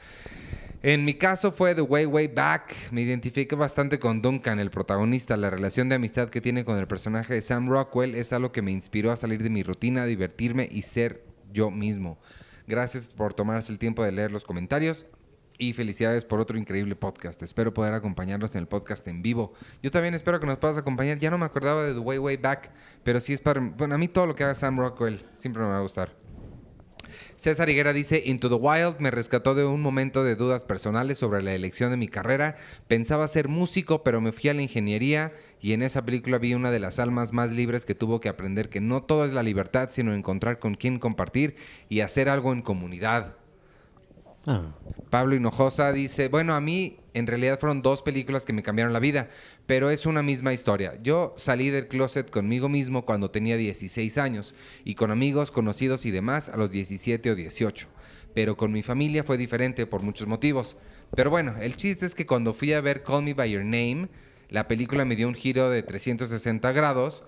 En 0.82 1.04
mi 1.04 1.14
caso 1.14 1.52
fue 1.52 1.74
The 1.74 1.82
Way 1.82 2.06
Way 2.06 2.28
Back. 2.28 2.74
Me 2.90 3.02
identifiqué 3.02 3.54
bastante 3.54 3.98
con 4.00 4.20
Duncan, 4.20 4.58
el 4.58 4.70
protagonista. 4.70 5.36
La 5.36 5.48
relación 5.48 5.88
de 5.88 5.94
amistad 5.94 6.28
que 6.28 6.40
tiene 6.40 6.64
con 6.64 6.76
el 6.76 6.88
personaje 6.88 7.34
de 7.34 7.42
Sam 7.42 7.68
Rockwell 7.68 8.16
es 8.16 8.32
algo 8.32 8.50
que 8.50 8.62
me 8.62 8.72
inspiró 8.72 9.12
a 9.12 9.16
salir 9.16 9.44
de 9.44 9.50
mi 9.50 9.62
rutina, 9.62 10.06
divertirme 10.06 10.68
y 10.70 10.82
ser 10.82 11.24
yo 11.52 11.70
mismo. 11.70 12.18
Gracias 12.66 13.06
por 13.06 13.32
tomarse 13.32 13.70
el 13.70 13.78
tiempo 13.78 14.02
de 14.02 14.10
leer 14.10 14.32
los 14.32 14.44
comentarios 14.44 15.06
y 15.62 15.72
felicidades 15.72 16.24
por 16.24 16.40
otro 16.40 16.58
increíble 16.58 16.96
podcast. 16.96 17.40
Espero 17.40 17.72
poder 17.72 17.94
acompañarnos 17.94 18.52
en 18.56 18.62
el 18.62 18.66
podcast 18.66 19.06
en 19.06 19.22
vivo. 19.22 19.52
Yo 19.80 19.92
también 19.92 20.12
espero 20.12 20.40
que 20.40 20.46
nos 20.46 20.58
puedas 20.58 20.76
acompañar. 20.76 21.20
Ya 21.20 21.30
no 21.30 21.38
me 21.38 21.44
acordaba 21.44 21.84
de 21.84 21.92
The 21.92 22.00
Way 22.00 22.18
Way 22.18 22.36
Back, 22.38 22.72
pero 23.04 23.20
sí 23.20 23.32
es 23.32 23.40
para... 23.40 23.60
Bueno, 23.60 23.94
a 23.94 23.98
mí 23.98 24.08
todo 24.08 24.26
lo 24.26 24.34
que 24.34 24.42
haga 24.42 24.56
Sam 24.56 24.76
Rockwell 24.76 25.24
siempre 25.36 25.62
me 25.62 25.68
va 25.68 25.78
a 25.78 25.82
gustar. 25.82 26.16
César 27.36 27.70
Higuera 27.70 27.92
dice, 27.92 28.24
Into 28.26 28.48
the 28.48 28.56
Wild 28.56 28.98
me 28.98 29.12
rescató 29.12 29.54
de 29.54 29.64
un 29.64 29.80
momento 29.80 30.24
de 30.24 30.34
dudas 30.34 30.64
personales 30.64 31.18
sobre 31.18 31.42
la 31.42 31.54
elección 31.54 31.92
de 31.92 31.96
mi 31.96 32.08
carrera. 32.08 32.56
Pensaba 32.88 33.28
ser 33.28 33.46
músico, 33.46 34.02
pero 34.02 34.20
me 34.20 34.32
fui 34.32 34.50
a 34.50 34.54
la 34.54 34.62
ingeniería 34.62 35.32
y 35.60 35.74
en 35.74 35.82
esa 35.82 36.04
película 36.04 36.38
vi 36.38 36.54
una 36.54 36.72
de 36.72 36.80
las 36.80 36.98
almas 36.98 37.32
más 37.32 37.52
libres 37.52 37.86
que 37.86 37.94
tuvo 37.94 38.20
que 38.20 38.28
aprender 38.28 38.68
que 38.68 38.80
no 38.80 39.04
todo 39.04 39.24
es 39.24 39.32
la 39.32 39.44
libertad, 39.44 39.90
sino 39.92 40.12
encontrar 40.12 40.58
con 40.58 40.74
quién 40.74 40.98
compartir 40.98 41.54
y 41.88 42.00
hacer 42.00 42.28
algo 42.28 42.52
en 42.52 42.62
comunidad. 42.62 43.36
Ah. 44.46 44.72
Pablo 45.10 45.34
Hinojosa 45.34 45.92
dice, 45.92 46.28
bueno, 46.28 46.54
a 46.54 46.60
mí 46.60 46.98
en 47.14 47.26
realidad 47.26 47.58
fueron 47.58 47.82
dos 47.82 48.02
películas 48.02 48.44
que 48.44 48.52
me 48.52 48.62
cambiaron 48.62 48.92
la 48.92 48.98
vida, 48.98 49.28
pero 49.66 49.90
es 49.90 50.06
una 50.06 50.22
misma 50.22 50.52
historia. 50.52 50.98
Yo 51.02 51.34
salí 51.36 51.70
del 51.70 51.88
closet 51.88 52.30
conmigo 52.30 52.68
mismo 52.68 53.04
cuando 53.04 53.30
tenía 53.30 53.56
16 53.56 54.18
años 54.18 54.54
y 54.84 54.94
con 54.94 55.10
amigos, 55.10 55.50
conocidos 55.50 56.06
y 56.06 56.10
demás 56.10 56.48
a 56.48 56.56
los 56.56 56.70
17 56.70 57.30
o 57.30 57.34
18. 57.34 57.88
Pero 58.34 58.56
con 58.56 58.72
mi 58.72 58.82
familia 58.82 59.24
fue 59.24 59.36
diferente 59.36 59.86
por 59.86 60.02
muchos 60.02 60.26
motivos. 60.26 60.76
Pero 61.14 61.28
bueno, 61.30 61.54
el 61.60 61.76
chiste 61.76 62.06
es 62.06 62.14
que 62.14 62.26
cuando 62.26 62.54
fui 62.54 62.72
a 62.72 62.80
ver 62.80 63.02
Call 63.02 63.24
Me 63.24 63.34
By 63.34 63.50
Your 63.50 63.64
Name, 63.64 64.08
la 64.48 64.66
película 64.66 65.04
me 65.04 65.16
dio 65.16 65.28
un 65.28 65.34
giro 65.34 65.68
de 65.68 65.82
360 65.82 66.72
grados 66.72 67.22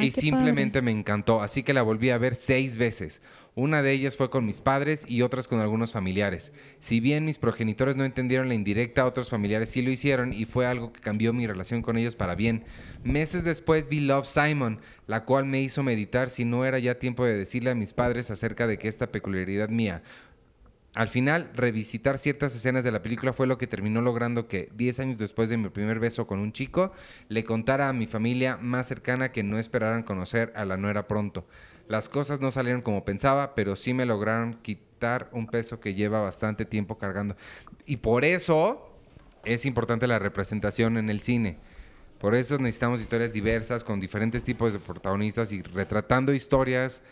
y 0.00 0.10
simplemente 0.10 0.80
me 0.82 0.90
encantó, 0.90 1.42
así 1.42 1.62
que 1.62 1.74
la 1.74 1.82
volví 1.82 2.10
a 2.10 2.18
ver 2.18 2.34
seis 2.34 2.76
veces. 2.76 3.20
Una 3.54 3.82
de 3.82 3.92
ellas 3.92 4.16
fue 4.16 4.30
con 4.30 4.44
mis 4.44 4.60
padres 4.60 5.04
y 5.08 5.22
otras 5.22 5.48
con 5.48 5.60
algunos 5.60 5.92
familiares. 5.92 6.52
Si 6.78 7.00
bien 7.00 7.24
mis 7.24 7.38
progenitores 7.38 7.96
no 7.96 8.04
entendieron 8.04 8.48
la 8.48 8.54
indirecta, 8.54 9.06
otros 9.06 9.30
familiares 9.30 9.70
sí 9.70 9.82
lo 9.82 9.90
hicieron 9.90 10.32
y 10.32 10.44
fue 10.44 10.66
algo 10.66 10.92
que 10.92 11.00
cambió 11.00 11.32
mi 11.32 11.46
relación 11.46 11.82
con 11.82 11.96
ellos 11.96 12.16
para 12.16 12.34
bien. 12.34 12.64
Meses 13.02 13.44
después 13.44 13.88
vi 13.88 14.00
Love 14.00 14.26
Simon, 14.26 14.80
la 15.06 15.24
cual 15.24 15.46
me 15.46 15.62
hizo 15.62 15.82
meditar 15.82 16.28
si 16.28 16.44
no 16.44 16.64
era 16.64 16.78
ya 16.78 16.98
tiempo 16.98 17.24
de 17.24 17.36
decirle 17.36 17.70
a 17.70 17.74
mis 17.74 17.92
padres 17.92 18.30
acerca 18.30 18.66
de 18.66 18.78
que 18.78 18.88
esta 18.88 19.10
peculiaridad 19.10 19.70
mía 19.70 20.02
al 20.96 21.10
final, 21.10 21.50
revisitar 21.54 22.16
ciertas 22.16 22.54
escenas 22.54 22.82
de 22.82 22.90
la 22.90 23.02
película 23.02 23.34
fue 23.34 23.46
lo 23.46 23.58
que 23.58 23.66
terminó 23.66 24.00
logrando 24.00 24.48
que, 24.48 24.70
10 24.76 25.00
años 25.00 25.18
después 25.18 25.50
de 25.50 25.58
mi 25.58 25.68
primer 25.68 25.98
beso 26.00 26.26
con 26.26 26.38
un 26.38 26.52
chico, 26.52 26.90
le 27.28 27.44
contara 27.44 27.90
a 27.90 27.92
mi 27.92 28.06
familia 28.06 28.56
más 28.56 28.86
cercana 28.86 29.30
que 29.30 29.42
no 29.42 29.58
esperaran 29.58 30.04
conocer 30.04 30.54
a 30.56 30.64
la 30.64 30.78
nuera 30.78 31.06
pronto. 31.06 31.46
Las 31.86 32.08
cosas 32.08 32.40
no 32.40 32.50
salieron 32.50 32.80
como 32.80 33.04
pensaba, 33.04 33.54
pero 33.54 33.76
sí 33.76 33.92
me 33.92 34.06
lograron 34.06 34.54
quitar 34.62 35.28
un 35.32 35.48
peso 35.48 35.80
que 35.80 35.92
lleva 35.92 36.22
bastante 36.22 36.64
tiempo 36.64 36.96
cargando. 36.96 37.36
Y 37.84 37.98
por 37.98 38.24
eso 38.24 38.98
es 39.44 39.66
importante 39.66 40.06
la 40.06 40.18
representación 40.18 40.96
en 40.96 41.10
el 41.10 41.20
cine. 41.20 41.58
Por 42.18 42.34
eso 42.34 42.56
necesitamos 42.56 43.02
historias 43.02 43.34
diversas, 43.34 43.84
con 43.84 44.00
diferentes 44.00 44.42
tipos 44.42 44.72
de 44.72 44.78
protagonistas 44.78 45.52
y 45.52 45.60
retratando 45.60 46.32
historias 46.32 47.02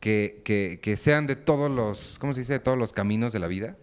que, 0.00 0.80
que, 0.82 0.96
sean 0.96 1.26
de 1.26 1.36
todos 1.36 1.70
los, 1.70 2.18
¿cómo 2.18 2.32
se 2.32 2.40
dice? 2.40 2.54
De 2.54 2.58
todos 2.58 2.78
los 2.78 2.92
caminos 2.92 3.32
de 3.32 3.38
la 3.38 3.46
vida. 3.46 3.76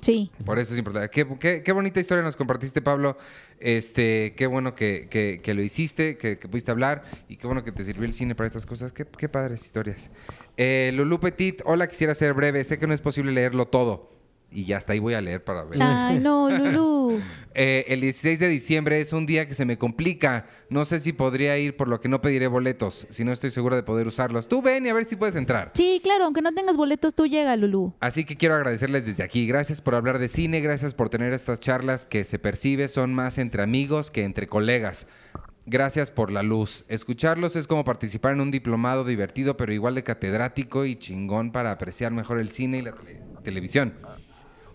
Sí. 0.00 0.30
Por 0.44 0.60
eso 0.60 0.72
es 0.72 0.78
importante. 0.78 1.10
Qué, 1.10 1.62
qué, 1.64 1.72
bonita 1.72 1.98
historia 1.98 2.22
nos 2.22 2.36
compartiste, 2.36 2.80
Pablo. 2.80 3.16
Este, 3.58 4.34
qué 4.36 4.46
bueno 4.46 4.76
que, 4.76 5.08
que 5.42 5.54
lo 5.54 5.62
hiciste, 5.62 6.16
que, 6.16 6.36
pudiste 6.36 6.70
hablar 6.70 7.02
y 7.28 7.38
qué 7.38 7.48
bueno 7.48 7.64
que 7.64 7.72
te 7.72 7.84
sirvió 7.84 8.04
el 8.04 8.12
cine 8.12 8.36
para 8.36 8.46
estas 8.46 8.66
cosas. 8.66 8.92
Qué, 8.92 9.04
qué 9.04 9.28
padres 9.28 9.64
historias. 9.64 10.10
Eh, 10.56 10.92
Lulu 10.94 11.18
Petit, 11.18 11.60
hola, 11.64 11.88
quisiera 11.88 12.14
ser 12.14 12.34
breve. 12.34 12.62
Sé 12.62 12.78
que 12.78 12.86
no 12.86 12.94
es 12.94 13.00
posible 13.00 13.32
leerlo 13.32 13.66
todo 13.66 14.13
y 14.54 14.64
ya 14.64 14.76
hasta 14.76 14.92
ahí 14.92 15.00
voy 15.00 15.14
a 15.14 15.20
leer 15.20 15.42
para 15.42 15.64
ver. 15.64 15.78
Ay, 15.82 16.18
no, 16.18 16.50
Lulu. 16.50 17.20
Eh, 17.56 17.84
el 17.86 18.00
16 18.00 18.40
de 18.40 18.48
diciembre 18.48 19.00
es 19.00 19.12
un 19.12 19.26
día 19.26 19.46
que 19.46 19.54
se 19.54 19.64
me 19.64 19.78
complica. 19.78 20.44
No 20.70 20.84
sé 20.84 20.98
si 20.98 21.12
podría 21.12 21.56
ir, 21.56 21.76
por 21.76 21.86
lo 21.86 22.00
que 22.00 22.08
no 22.08 22.20
pediré 22.20 22.48
boletos, 22.48 23.06
si 23.10 23.22
no 23.22 23.30
estoy 23.30 23.52
segura 23.52 23.76
de 23.76 23.84
poder 23.84 24.08
usarlos. 24.08 24.48
Tú 24.48 24.60
ven 24.60 24.86
y 24.86 24.88
a 24.88 24.92
ver 24.92 25.04
si 25.04 25.14
puedes 25.14 25.36
entrar. 25.36 25.70
Sí, 25.72 26.00
claro, 26.02 26.24
aunque 26.24 26.42
no 26.42 26.52
tengas 26.52 26.76
boletos, 26.76 27.14
tú 27.14 27.28
llega, 27.28 27.54
Lulu. 27.54 27.94
Así 28.00 28.24
que 28.24 28.36
quiero 28.36 28.56
agradecerles 28.56 29.06
desde 29.06 29.22
aquí. 29.22 29.46
Gracias 29.46 29.80
por 29.80 29.94
hablar 29.94 30.18
de 30.18 30.26
cine, 30.26 30.60
gracias 30.62 30.94
por 30.94 31.10
tener 31.10 31.32
estas 31.32 31.60
charlas 31.60 32.04
que 32.04 32.24
se 32.24 32.40
percibe 32.40 32.88
son 32.88 33.14
más 33.14 33.38
entre 33.38 33.62
amigos 33.62 34.10
que 34.10 34.24
entre 34.24 34.48
colegas. 34.48 35.06
Gracias 35.66 36.10
por 36.10 36.30
la 36.30 36.42
luz. 36.42 36.84
Escucharlos 36.88 37.56
es 37.56 37.66
como 37.66 37.84
participar 37.84 38.34
en 38.34 38.40
un 38.40 38.50
diplomado 38.50 39.04
divertido, 39.04 39.56
pero 39.56 39.72
igual 39.72 39.94
de 39.94 40.02
catedrático 40.02 40.84
y 40.84 40.96
chingón 40.96 41.52
para 41.52 41.70
apreciar 41.70 42.12
mejor 42.12 42.38
el 42.38 42.50
cine 42.50 42.78
y 42.78 42.82
la 42.82 42.94
televisión. 43.42 43.94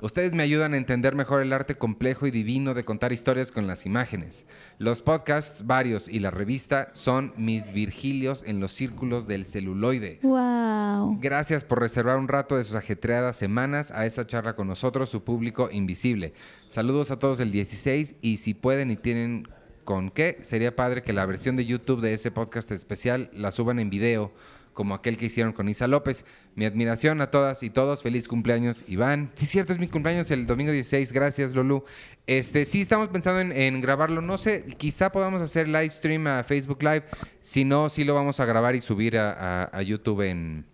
Ustedes 0.01 0.33
me 0.33 0.43
ayudan 0.43 0.73
a 0.73 0.77
entender 0.77 1.13
mejor 1.13 1.41
el 1.41 1.51
arte 1.51 1.75
complejo 1.75 2.25
y 2.25 2.31
divino 2.31 2.73
de 2.73 2.85
contar 2.85 3.11
historias 3.11 3.51
con 3.51 3.67
las 3.67 3.85
imágenes. 3.85 4.45
Los 4.77 5.01
podcasts 5.01 5.65
varios 5.65 6.07
y 6.07 6.19
la 6.19 6.31
revista 6.31 6.89
son 6.93 7.33
mis 7.35 7.71
Virgilios 7.73 8.43
en 8.47 8.61
los 8.61 8.71
círculos 8.71 9.27
del 9.27 9.45
celuloide. 9.45 10.19
Wow. 10.23 11.19
Gracias 11.19 11.65
por 11.65 11.81
reservar 11.81 12.17
un 12.17 12.29
rato 12.29 12.55
de 12.55 12.63
sus 12.63 12.75
ajetreadas 12.75 13.35
semanas 13.35 13.91
a 13.91 14.05
esa 14.05 14.25
charla 14.25 14.55
con 14.55 14.67
nosotros, 14.67 15.09
su 15.09 15.25
público 15.25 15.69
invisible. 15.69 16.33
Saludos 16.69 17.11
a 17.11 17.19
todos 17.19 17.41
el 17.41 17.51
16 17.51 18.15
y 18.21 18.37
si 18.37 18.53
pueden 18.53 18.91
y 18.91 18.95
tienen 18.95 19.49
con 19.83 20.11
qué, 20.11 20.37
sería 20.43 20.75
padre 20.75 21.01
que 21.01 21.13
la 21.13 21.25
versión 21.25 21.55
de 21.55 21.65
YouTube 21.65 21.99
de 21.99 22.13
ese 22.13 22.31
podcast 22.31 22.71
especial 22.71 23.31
la 23.33 23.51
suban 23.51 23.79
en 23.79 23.89
video 23.89 24.31
como 24.73 24.93
aquel 24.95 25.17
que 25.17 25.25
hicieron 25.25 25.53
con 25.53 25.67
Isa 25.69 25.87
López. 25.87 26.25
Mi 26.55 26.65
admiración 26.65 27.21
a 27.21 27.31
todas 27.31 27.63
y 27.63 27.69
todos. 27.69 28.01
Feliz 28.01 28.27
cumpleaños, 28.27 28.83
Iván. 28.87 29.31
Sí, 29.35 29.45
cierto, 29.45 29.73
es 29.73 29.79
mi 29.79 29.87
cumpleaños 29.87 30.31
el 30.31 30.45
domingo 30.45 30.71
16. 30.71 31.11
Gracias, 31.11 31.53
Lulu. 31.53 31.83
Este, 32.27 32.65
sí, 32.65 32.81
estamos 32.81 33.09
pensando 33.09 33.53
en, 33.53 33.81
grabarlo. 33.81 34.21
No 34.21 34.37
sé, 34.37 34.65
quizá 34.77 35.11
podamos 35.11 35.41
hacer 35.41 35.67
live 35.67 35.89
stream 35.89 36.27
a 36.27 36.43
Facebook 36.43 36.81
Live. 36.83 37.03
Si 37.41 37.65
no, 37.65 37.89
sí 37.89 38.03
lo 38.03 38.13
vamos 38.13 38.39
a 38.39 38.45
grabar 38.45 38.75
y 38.75 38.81
subir 38.81 39.17
a 39.17 39.81
YouTube 39.81 40.21
en 40.21 40.65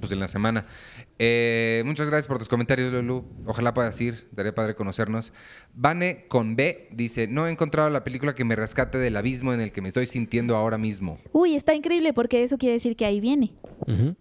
pues 0.00 0.12
en 0.12 0.20
la 0.20 0.28
semana. 0.28 0.66
Eh, 1.18 1.82
muchas 1.86 2.08
gracias 2.08 2.26
por 2.26 2.38
tus 2.38 2.48
comentarios, 2.48 2.92
Lulu. 2.92 3.24
Ojalá 3.46 3.74
puedas 3.74 4.00
ir, 4.00 4.28
daría 4.32 4.54
padre 4.54 4.74
conocernos. 4.74 5.32
Vane 5.74 6.26
con 6.28 6.56
B 6.56 6.88
dice: 6.92 7.28
No 7.28 7.46
he 7.46 7.50
encontrado 7.50 7.90
la 7.90 8.04
película 8.04 8.34
que 8.34 8.44
me 8.44 8.56
rescate 8.56 8.98
del 8.98 9.16
abismo 9.16 9.52
en 9.52 9.60
el 9.60 9.72
que 9.72 9.82
me 9.82 9.88
estoy 9.88 10.06
sintiendo 10.06 10.56
ahora 10.56 10.78
mismo. 10.78 11.18
Uy, 11.32 11.54
está 11.54 11.74
increíble 11.74 12.12
porque 12.12 12.42
eso 12.42 12.58
quiere 12.58 12.74
decir 12.74 12.96
que 12.96 13.04
ahí 13.04 13.20
viene. 13.20 13.52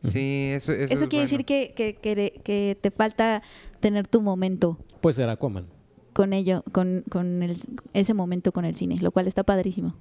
Sí, 0.01 0.51
eso, 0.53 0.71
eso, 0.71 0.93
eso 0.93 1.09
quiere 1.09 1.23
decir 1.23 1.45
que, 1.45 1.73
que, 1.75 1.95
que, 1.95 2.77
te 2.79 2.91
falta 2.91 3.43
tener 3.79 4.07
tu 4.07 4.21
momento. 4.21 4.77
Pues 5.01 5.17
era 5.19 5.33
Aquaman. 5.33 5.67
Con 6.13 6.33
ello, 6.33 6.63
con, 6.71 7.03
con 7.09 7.41
el, 7.41 7.57
ese 7.93 8.13
momento 8.13 8.51
con 8.51 8.65
el 8.65 8.75
cine, 8.75 8.97
lo 9.01 9.11
cual 9.11 9.27
está 9.27 9.43
padrísimo. 9.43 9.95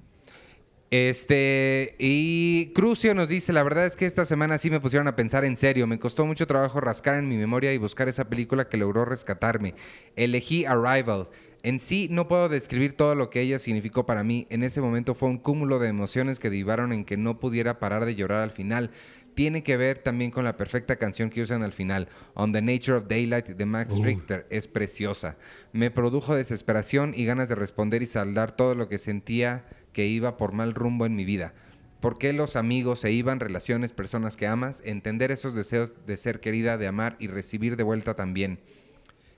Este, 0.90 1.94
y 2.00 2.72
Crucio 2.74 3.14
nos 3.14 3.28
dice, 3.28 3.52
la 3.52 3.62
verdad 3.62 3.86
es 3.86 3.94
que 3.94 4.06
esta 4.06 4.26
semana 4.26 4.58
sí 4.58 4.70
me 4.70 4.80
pusieron 4.80 5.06
a 5.06 5.14
pensar 5.14 5.44
en 5.44 5.56
serio, 5.56 5.86
me 5.86 6.00
costó 6.00 6.26
mucho 6.26 6.48
trabajo 6.48 6.80
rascar 6.80 7.14
en 7.14 7.28
mi 7.28 7.36
memoria 7.36 7.72
y 7.72 7.78
buscar 7.78 8.08
esa 8.08 8.28
película 8.28 8.68
que 8.68 8.76
logró 8.76 9.04
rescatarme. 9.04 9.74
Elegí 10.16 10.64
Arrival. 10.64 11.28
En 11.62 11.78
sí 11.78 12.08
no 12.10 12.26
puedo 12.26 12.48
describir 12.48 12.96
todo 12.96 13.14
lo 13.14 13.30
que 13.30 13.40
ella 13.40 13.60
significó 13.60 14.04
para 14.04 14.24
mí. 14.24 14.48
En 14.50 14.64
ese 14.64 14.80
momento 14.80 15.14
fue 15.14 15.28
un 15.28 15.38
cúmulo 15.38 15.78
de 15.78 15.88
emociones 15.88 16.40
que 16.40 16.50
derivaron 16.50 16.92
en 16.92 17.04
que 17.04 17.16
no 17.16 17.38
pudiera 17.38 17.78
parar 17.78 18.04
de 18.04 18.16
llorar 18.16 18.42
al 18.42 18.50
final. 18.50 18.90
Tiene 19.34 19.62
que 19.62 19.76
ver 19.76 19.98
también 19.98 20.32
con 20.32 20.44
la 20.44 20.56
perfecta 20.56 20.96
canción 20.96 21.30
que 21.30 21.42
usan 21.42 21.62
al 21.62 21.72
final, 21.72 22.08
On 22.34 22.52
the 22.52 22.62
Nature 22.62 22.98
of 22.98 23.08
Daylight 23.08 23.46
de 23.46 23.66
Max 23.66 23.96
Richter. 23.98 24.46
Es 24.50 24.66
preciosa. 24.66 25.36
Me 25.72 25.90
produjo 25.90 26.34
desesperación 26.34 27.12
y 27.14 27.26
ganas 27.26 27.48
de 27.48 27.54
responder 27.54 28.02
y 28.02 28.06
saldar 28.06 28.56
todo 28.56 28.74
lo 28.74 28.88
que 28.88 28.98
sentía 28.98 29.66
que 29.92 30.06
iba 30.06 30.36
por 30.36 30.52
mal 30.52 30.74
rumbo 30.74 31.06
en 31.06 31.16
mi 31.16 31.24
vida. 31.24 31.54
¿Por 32.00 32.16
qué 32.16 32.32
los 32.32 32.56
amigos 32.56 33.00
se 33.00 33.12
iban, 33.12 33.40
relaciones, 33.40 33.92
personas 33.92 34.36
que 34.36 34.46
amas? 34.46 34.82
Entender 34.86 35.30
esos 35.30 35.54
deseos 35.54 35.92
de 36.06 36.16
ser 36.16 36.40
querida, 36.40 36.78
de 36.78 36.86
amar 36.86 37.16
y 37.18 37.26
recibir 37.26 37.76
de 37.76 37.82
vuelta 37.82 38.14
también. 38.14 38.58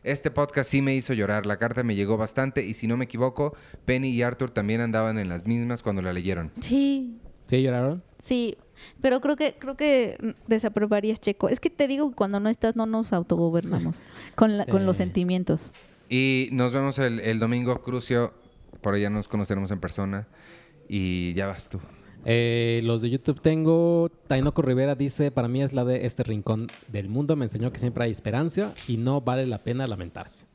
Este 0.05 0.31
podcast 0.31 0.71
sí 0.71 0.83
me 0.83 0.95
hizo 0.95 1.13
llorar, 1.13 1.47
la 1.47 1.59
carta 1.59 1.83
me 1.83 1.95
llegó 1.95 2.17
bastante 2.17 2.65
y 2.65 2.75
si 2.75 2.87
no 2.87 2.97
me 2.97 3.05
equivoco, 3.05 3.57
Penny 3.85 4.09
y 4.09 4.23
Arthur 4.23 4.51
también 4.51 4.81
andaban 4.81 5.19
en 5.19 5.29
las 5.29 5.47
mismas 5.47 5.83
cuando 5.83 6.03
la 6.03 6.13
leyeron. 6.13 6.51
Sí. 6.61 7.19
¿Sí 7.47 7.63
lloraron? 7.63 8.03
Sí, 8.19 8.57
pero 9.01 9.21
creo 9.21 9.37
que 9.37 9.57
creo 9.59 9.77
que 9.77 10.35
desaprobarías 10.47 11.21
Checo. 11.21 11.49
Es 11.49 11.61
que 11.61 11.71
te 11.71 11.87
digo 11.89 12.11
que 12.11 12.17
cuando 12.17 12.41
no 12.41 12.49
estás 12.49 12.77
no 12.77 12.87
nos 12.87 13.13
autogobernamos 13.13 14.05
con, 14.35 14.57
la, 14.57 14.67
con 14.67 14.87
los 14.87 14.97
sentimientos. 14.97 15.73
Y 16.09 16.49
nos 16.53 16.73
vemos 16.73 16.99
el, 16.99 17.21
el 17.21 17.39
domingo, 17.39 17.83
Crucio. 17.83 18.33
Por 18.81 18.95
allá 18.95 19.11
nos 19.11 19.29
conoceremos 19.29 19.71
en 19.71 19.81
persona. 19.81 20.29
Y 20.89 21.33
ya 21.35 21.47
vas 21.47 21.69
tú. 21.69 21.79
Eh, 22.25 22.81
los 22.85 23.03
de 23.03 23.11
YouTube 23.11 23.41
tengo. 23.41 24.11
Tainoco 24.27 24.63
Rivera 24.63 24.95
dice: 24.95 25.31
Para 25.31 25.49
mí 25.49 25.63
es 25.63 25.73
la 25.73 25.85
de 25.85 26.07
este 26.07 26.23
rincón 26.23 26.69
del 26.89 27.09
mundo. 27.09 27.37
Me 27.37 27.45
enseñó 27.45 27.73
que 27.73 27.81
siempre 27.81 28.05
hay 28.05 28.11
esperanza 28.11 28.73
y 28.87 28.97
no 28.97 29.21
vale 29.21 29.47
la 29.47 29.63
pena 29.63 29.87
lamentarse. 29.87 30.47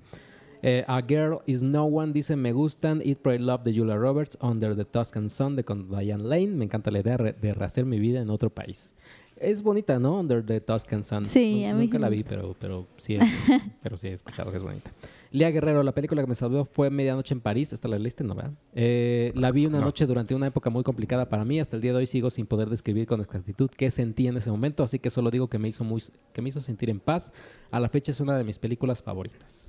Eh, 0.63 0.83
a 0.87 1.01
Girl 1.07 1.39
is 1.45 1.63
No 1.63 1.83
One 1.85 2.13
dice: 2.13 2.35
Me 2.35 2.51
gustan 2.51 3.01
Eat, 3.03 3.19
Pray, 3.19 3.39
Love 3.39 3.63
de 3.63 3.73
Julia 3.73 3.95
Roberts, 3.95 4.37
Under 4.41 4.75
the 4.75 4.85
Tuscan 4.85 5.29
Sun 5.29 5.55
de 5.55 5.63
Diane 5.63 6.23
Lane. 6.23 6.47
Me 6.47 6.65
encanta 6.65 6.89
la 6.89 6.99
idea 6.99 7.17
de 7.17 7.53
rehacer 7.53 7.85
mi 7.85 7.99
vida 7.99 8.21
en 8.21 8.29
otro 8.29 8.49
país. 8.49 8.95
Es 9.39 9.61
bonita, 9.61 9.99
¿no? 9.99 10.19
Under 10.19 10.43
the 10.43 10.61
Tuscan 10.61 11.03
Sun. 11.03 11.25
Sí, 11.25 11.63
a 11.65 11.73
mí 11.73 11.85
Nunca 11.85 11.99
la 11.99 12.09
vi, 12.09 12.23
pero, 12.23 12.55
pero, 12.59 12.87
sí, 12.97 13.17
pero 13.83 13.97
sí 13.97 14.07
he 14.07 14.13
escuchado 14.13 14.49
que 14.51 14.57
es 14.57 14.63
bonita. 14.63 14.89
Lía 15.37 15.51
Guerrero, 15.51 15.83
la 15.83 15.93
película 15.93 16.23
que 16.23 16.27
me 16.27 16.33
salvó 16.33 16.65
fue 16.65 16.89
Medianoche 16.89 17.35
en 17.35 17.41
París. 17.41 17.71
Esta 17.71 17.87
la 17.87 17.99
lista, 17.99 18.23
¿no? 18.23 18.33
¿verdad? 18.33 18.53
Eh, 18.73 19.31
la 19.35 19.51
vi 19.51 19.67
una 19.67 19.79
noche 19.79 20.07
durante 20.07 20.33
una 20.33 20.47
época 20.47 20.71
muy 20.71 20.81
complicada 20.81 21.29
para 21.29 21.45
mí. 21.45 21.59
Hasta 21.59 21.75
el 21.75 21.83
día 21.83 21.91
de 21.91 21.99
hoy 21.99 22.07
sigo 22.07 22.31
sin 22.31 22.47
poder 22.47 22.71
describir 22.71 23.05
con 23.05 23.21
exactitud 23.21 23.69
qué 23.69 23.91
sentí 23.91 24.27
en 24.27 24.37
ese 24.37 24.49
momento, 24.49 24.83
así 24.83 24.97
que 24.97 25.11
solo 25.11 25.29
digo 25.29 25.47
que 25.47 25.59
me 25.59 25.67
hizo, 25.67 25.83
muy, 25.83 26.01
que 26.33 26.41
me 26.41 26.49
hizo 26.49 26.59
sentir 26.59 26.89
en 26.89 26.99
paz. 26.99 27.31
A 27.69 27.79
la 27.79 27.87
fecha 27.87 28.11
es 28.11 28.19
una 28.19 28.35
de 28.35 28.43
mis 28.43 28.57
películas 28.57 29.03
favoritas. 29.03 29.67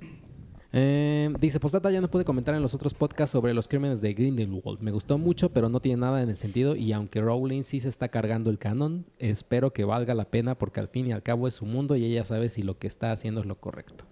Eh, 0.73 1.31
dice, 1.39 1.59
Postata 1.59 1.91
ya 1.91 2.01
no 2.01 2.09
pude 2.09 2.25
comentar 2.25 2.55
en 2.55 2.63
los 2.63 2.73
otros 2.73 2.95
podcasts 2.95 3.31
sobre 3.31 3.53
los 3.53 3.67
crímenes 3.67 4.01
de 4.01 4.15
Grindelwald. 4.15 4.79
Me 4.81 4.89
gustó 4.89 5.19
mucho, 5.19 5.51
pero 5.51 5.69
no 5.69 5.81
tiene 5.81 6.01
nada 6.01 6.23
en 6.23 6.29
el 6.29 6.37
sentido. 6.37 6.75
Y 6.75 6.93
aunque 6.93 7.21
Rowling 7.21 7.61
sí 7.61 7.79
se 7.79 7.89
está 7.89 8.09
cargando 8.09 8.49
el 8.49 8.57
canon, 8.57 9.05
espero 9.19 9.71
que 9.71 9.83
valga 9.83 10.15
la 10.15 10.25
pena 10.25 10.57
porque 10.57 10.79
al 10.79 10.87
fin 10.87 11.05
y 11.05 11.11
al 11.11 11.21
cabo 11.21 11.47
es 11.47 11.53
su 11.53 11.67
mundo 11.67 11.95
y 11.95 12.05
ella 12.05 12.25
sabe 12.25 12.49
si 12.49 12.63
lo 12.63 12.79
que 12.79 12.87
está 12.87 13.11
haciendo 13.11 13.41
es 13.41 13.45
lo 13.45 13.59
correcto. 13.59 14.05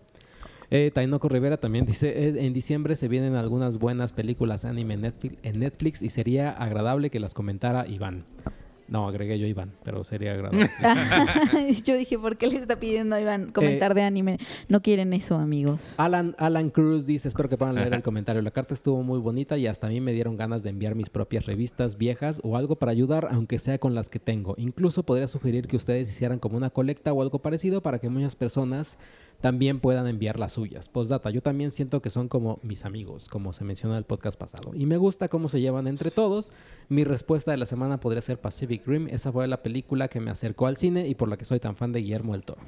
Eh, 0.70 0.92
Tainoco 0.94 1.30
Rivera 1.30 1.58
también 1.58 1.86
dice, 1.86 2.10
eh, 2.10 2.46
en 2.46 2.54
diciembre 2.54 2.96
se 2.96 3.08
vienen 3.08 3.36
algunas 3.36 3.78
buenas 3.78 4.12
películas 4.12 4.66
anime 4.66 4.96
en 4.96 5.60
Netflix 5.60 6.02
y 6.02 6.10
sería 6.10 6.52
agradable 6.52 7.10
que 7.10 7.20
las 7.20 7.34
comentara 7.34 7.88
Iván. 7.88 8.26
No, 8.90 9.08
agregué 9.08 9.38
yo 9.38 9.46
Iván, 9.46 9.74
pero 9.84 10.04
sería 10.04 10.34
agradable. 10.34 10.70
yo 11.84 11.98
dije, 11.98 12.18
¿por 12.18 12.38
qué 12.38 12.48
le 12.48 12.58
está 12.58 12.80
pidiendo 12.80 13.16
a 13.16 13.22
Iván 13.22 13.52
comentar 13.52 13.94
de 13.94 14.04
anime? 14.04 14.40
No 14.70 14.82
quieren 14.82 15.12
eso, 15.12 15.36
amigos. 15.36 15.96
Alan, 15.98 16.36
Alan 16.38 16.70
Cruz 16.70 17.06
dice, 17.06 17.28
espero 17.28 17.50
que 17.50 17.58
puedan 17.58 17.76
leer 17.76 17.94
el 17.94 18.02
comentario. 18.04 18.42
La 18.42 18.52
carta 18.52 18.74
estuvo 18.74 19.04
muy 19.04 19.20
bonita 19.20 19.58
y 19.58 19.68
hasta 19.68 19.88
a 19.88 19.90
mí 19.90 20.00
me 20.00 20.14
dieron 20.14 20.38
ganas 20.38 20.64
de 20.64 20.70
enviar 20.70 20.96
mis 20.96 21.10
propias 21.10 21.46
revistas 21.46 21.98
viejas 21.98 22.40
o 22.44 22.56
algo 22.56 22.78
para 22.78 22.94
ayudar, 22.94 23.28
aunque 23.32 23.60
sea 23.60 23.78
con 23.78 23.94
las 23.94 24.08
que 24.08 24.20
tengo. 24.20 24.56
Incluso 24.58 25.04
podría 25.04 25.28
sugerir 25.28 25.68
que 25.68 25.76
ustedes 25.76 26.10
hicieran 26.10 26.40
como 26.40 26.56
una 26.56 26.70
colecta 26.70 27.12
o 27.12 27.22
algo 27.22 27.40
parecido 27.40 27.82
para 27.82 28.00
que 28.00 28.10
muchas 28.10 28.38
personas 28.38 28.98
también 29.42 29.80
puedan 29.80 30.08
enviar 30.08 30.40
las 30.40 30.54
suyas. 30.54 30.90
Postdata, 30.90 31.30
yo 31.30 31.42
también 31.42 31.72
siento 31.72 32.02
que 32.02 32.10
son 32.10 32.28
como 32.28 32.60
mis 32.64 32.86
amigos, 32.86 33.30
como 33.30 33.54
se 33.54 33.64
mencionó 33.64 33.94
en 33.94 34.00
el 34.00 34.04
podcast 34.04 34.40
pasado. 34.40 34.72
Y 34.74 34.86
me 34.86 34.98
gusta 34.98 35.28
cómo 35.28 35.50
se 35.50 35.62
llevan 35.62 35.88
entre 35.88 36.12
todos. 36.12 36.52
Mi 36.90 37.04
respuesta 37.04 37.52
de 37.52 37.58
la 37.58 37.66
semana 37.66 38.00
podría 38.00 38.22
ser 38.22 38.40
Pacific 38.40 38.86
Rim. 38.86 39.08
Esa 39.10 39.32
fue 39.32 39.48
la 39.48 39.62
película 39.62 40.08
que 40.08 40.20
me 40.20 40.32
acercó 40.32 40.68
al 40.68 40.78
cine 40.78 41.08
y 41.08 41.16
por 41.16 41.30
la 41.30 41.38
que 41.38 41.46
soy 41.46 41.60
tan 41.60 41.76
fan 41.76 41.92
de 41.92 42.02
Guillermo 42.02 42.34
del 42.34 42.44
Toro. 42.44 42.62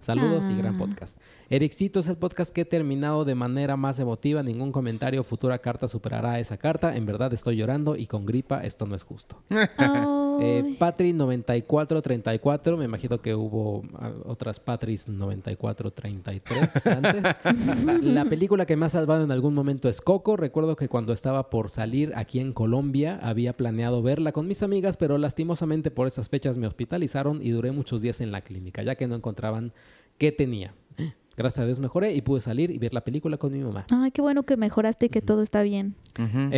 Saludos 0.00 0.48
y 0.50 0.56
gran 0.56 0.74
ah. 0.76 0.78
podcast. 0.78 1.20
Ericito 1.48 2.00
es 2.00 2.08
el 2.08 2.16
podcast 2.16 2.52
que 2.52 2.62
he 2.62 2.64
terminado 2.64 3.24
de 3.24 3.34
manera 3.36 3.76
más 3.76 4.00
emotiva. 4.00 4.42
Ningún 4.42 4.72
comentario 4.72 5.22
futura 5.22 5.58
carta 5.58 5.86
superará 5.86 6.40
esa 6.40 6.56
carta. 6.56 6.96
En 6.96 7.06
verdad 7.06 7.32
estoy 7.32 7.56
llorando 7.56 7.96
y 7.96 8.06
con 8.06 8.26
gripa 8.26 8.64
esto 8.64 8.86
no 8.86 8.96
es 8.96 9.04
justo. 9.04 9.42
eh, 10.40 10.76
Patri 10.78 11.12
9434. 11.12 12.76
Me 12.76 12.84
imagino 12.84 13.20
que 13.20 13.34
hubo 13.34 13.84
ah, 13.94 14.10
otras 14.24 14.58
Patris 14.58 15.08
9433 15.08 16.86
antes. 16.88 17.22
La 18.02 18.24
película 18.24 18.66
que 18.66 18.76
me 18.76 18.86
ha 18.86 18.88
salvado 18.88 19.22
en 19.22 19.30
algún 19.30 19.54
momento 19.54 19.88
es 19.88 20.00
Coco. 20.00 20.36
Recuerdo 20.36 20.74
que 20.74 20.88
cuando 20.88 21.12
estaba 21.12 21.48
por 21.48 21.70
salir 21.70 22.12
aquí 22.16 22.40
en 22.40 22.52
Colombia 22.52 23.20
había 23.22 23.56
planeado 23.56 24.02
verla 24.02 24.32
con 24.32 24.48
mis 24.48 24.64
amigas, 24.64 24.96
pero 24.96 25.16
lastimosamente 25.16 25.92
por 25.92 26.08
esas 26.08 26.28
fechas 26.28 26.56
me 26.56 26.66
hospitalizaron 26.66 27.40
y 27.40 27.50
duré 27.50 27.70
muchos 27.70 28.02
días 28.02 28.20
en 28.20 28.32
la 28.32 28.40
clínica, 28.40 28.82
ya 28.82 28.96
que 28.96 29.06
no 29.06 29.14
encontraban 29.14 29.72
qué 30.18 30.32
tenía. 30.32 30.74
Gracias 31.36 31.62
a 31.62 31.66
Dios 31.66 31.78
mejoré 31.78 32.14
y 32.14 32.22
pude 32.22 32.40
salir 32.40 32.70
y 32.70 32.78
ver 32.78 32.94
la 32.94 33.04
película 33.04 33.36
con 33.36 33.52
mi 33.52 33.58
mamá. 33.58 33.86
Ay, 33.90 34.10
qué 34.10 34.22
bueno 34.22 34.44
que 34.44 34.56
mejoraste 34.56 35.06
y 35.06 35.08
que 35.08 35.20
todo 35.22 35.42
está 35.42 35.62
bien. 35.62 35.94
Uh 36.18 36.50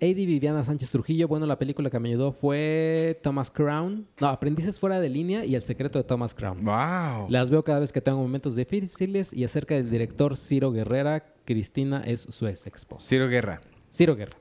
Viviana 0.00 0.64
Sánchez 0.64 0.90
Trujillo, 0.90 1.26
bueno, 1.28 1.46
la 1.46 1.58
película 1.58 1.90
que 1.90 1.98
me 1.98 2.10
ayudó 2.10 2.32
fue 2.32 3.18
Thomas 3.22 3.50
Crown. 3.50 4.06
No, 4.20 4.28
Aprendices 4.28 4.78
fuera 4.78 5.00
de 5.00 5.08
línea 5.08 5.44
y 5.44 5.54
El 5.54 5.62
secreto 5.62 5.98
de 5.98 6.04
Thomas 6.04 6.34
Crown. 6.34 6.64
Wow. 6.64 7.28
Las 7.28 7.50
veo 7.50 7.64
cada 7.64 7.80
vez 7.80 7.92
que 7.92 8.00
tengo 8.00 8.18
momentos 8.18 8.54
difíciles 8.56 9.32
y 9.32 9.44
acerca 9.44 9.74
del 9.74 9.90
director 9.90 10.36
Ciro 10.36 10.70
Guerrera, 10.70 11.24
Cristina 11.44 12.02
es 12.04 12.20
su 12.20 12.46
ex 12.46 12.66
esposa. 12.66 13.08
Ciro 13.08 13.28
Guerra. 13.28 13.60
Ciro 13.92 14.14
Guerra. 14.14 14.38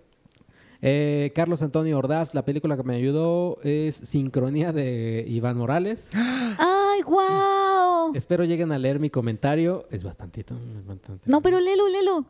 Eh, 0.82 1.32
Carlos 1.34 1.62
Antonio 1.62 1.98
Ordaz, 1.98 2.36
la 2.36 2.46
película 2.46 2.78
que 2.78 2.84
me 2.84 2.96
ayudó 2.96 3.58
es 3.64 3.96
Sincronía 3.96 4.72
de 4.72 5.26
Iván 5.28 5.58
Morales. 5.58 6.12
¡Ay, 6.96 7.04
wow! 7.04 8.16
Espero 8.16 8.46
lleguen 8.46 8.72
a 8.72 8.80
leer 8.80 9.00
mi 9.00 9.10
comentario. 9.10 9.86
Es 9.92 10.04
bastantito. 10.04 10.56
No, 11.26 11.42
pero 11.42 11.60
léelo, 11.60 11.90
léelo. 11.90 12.26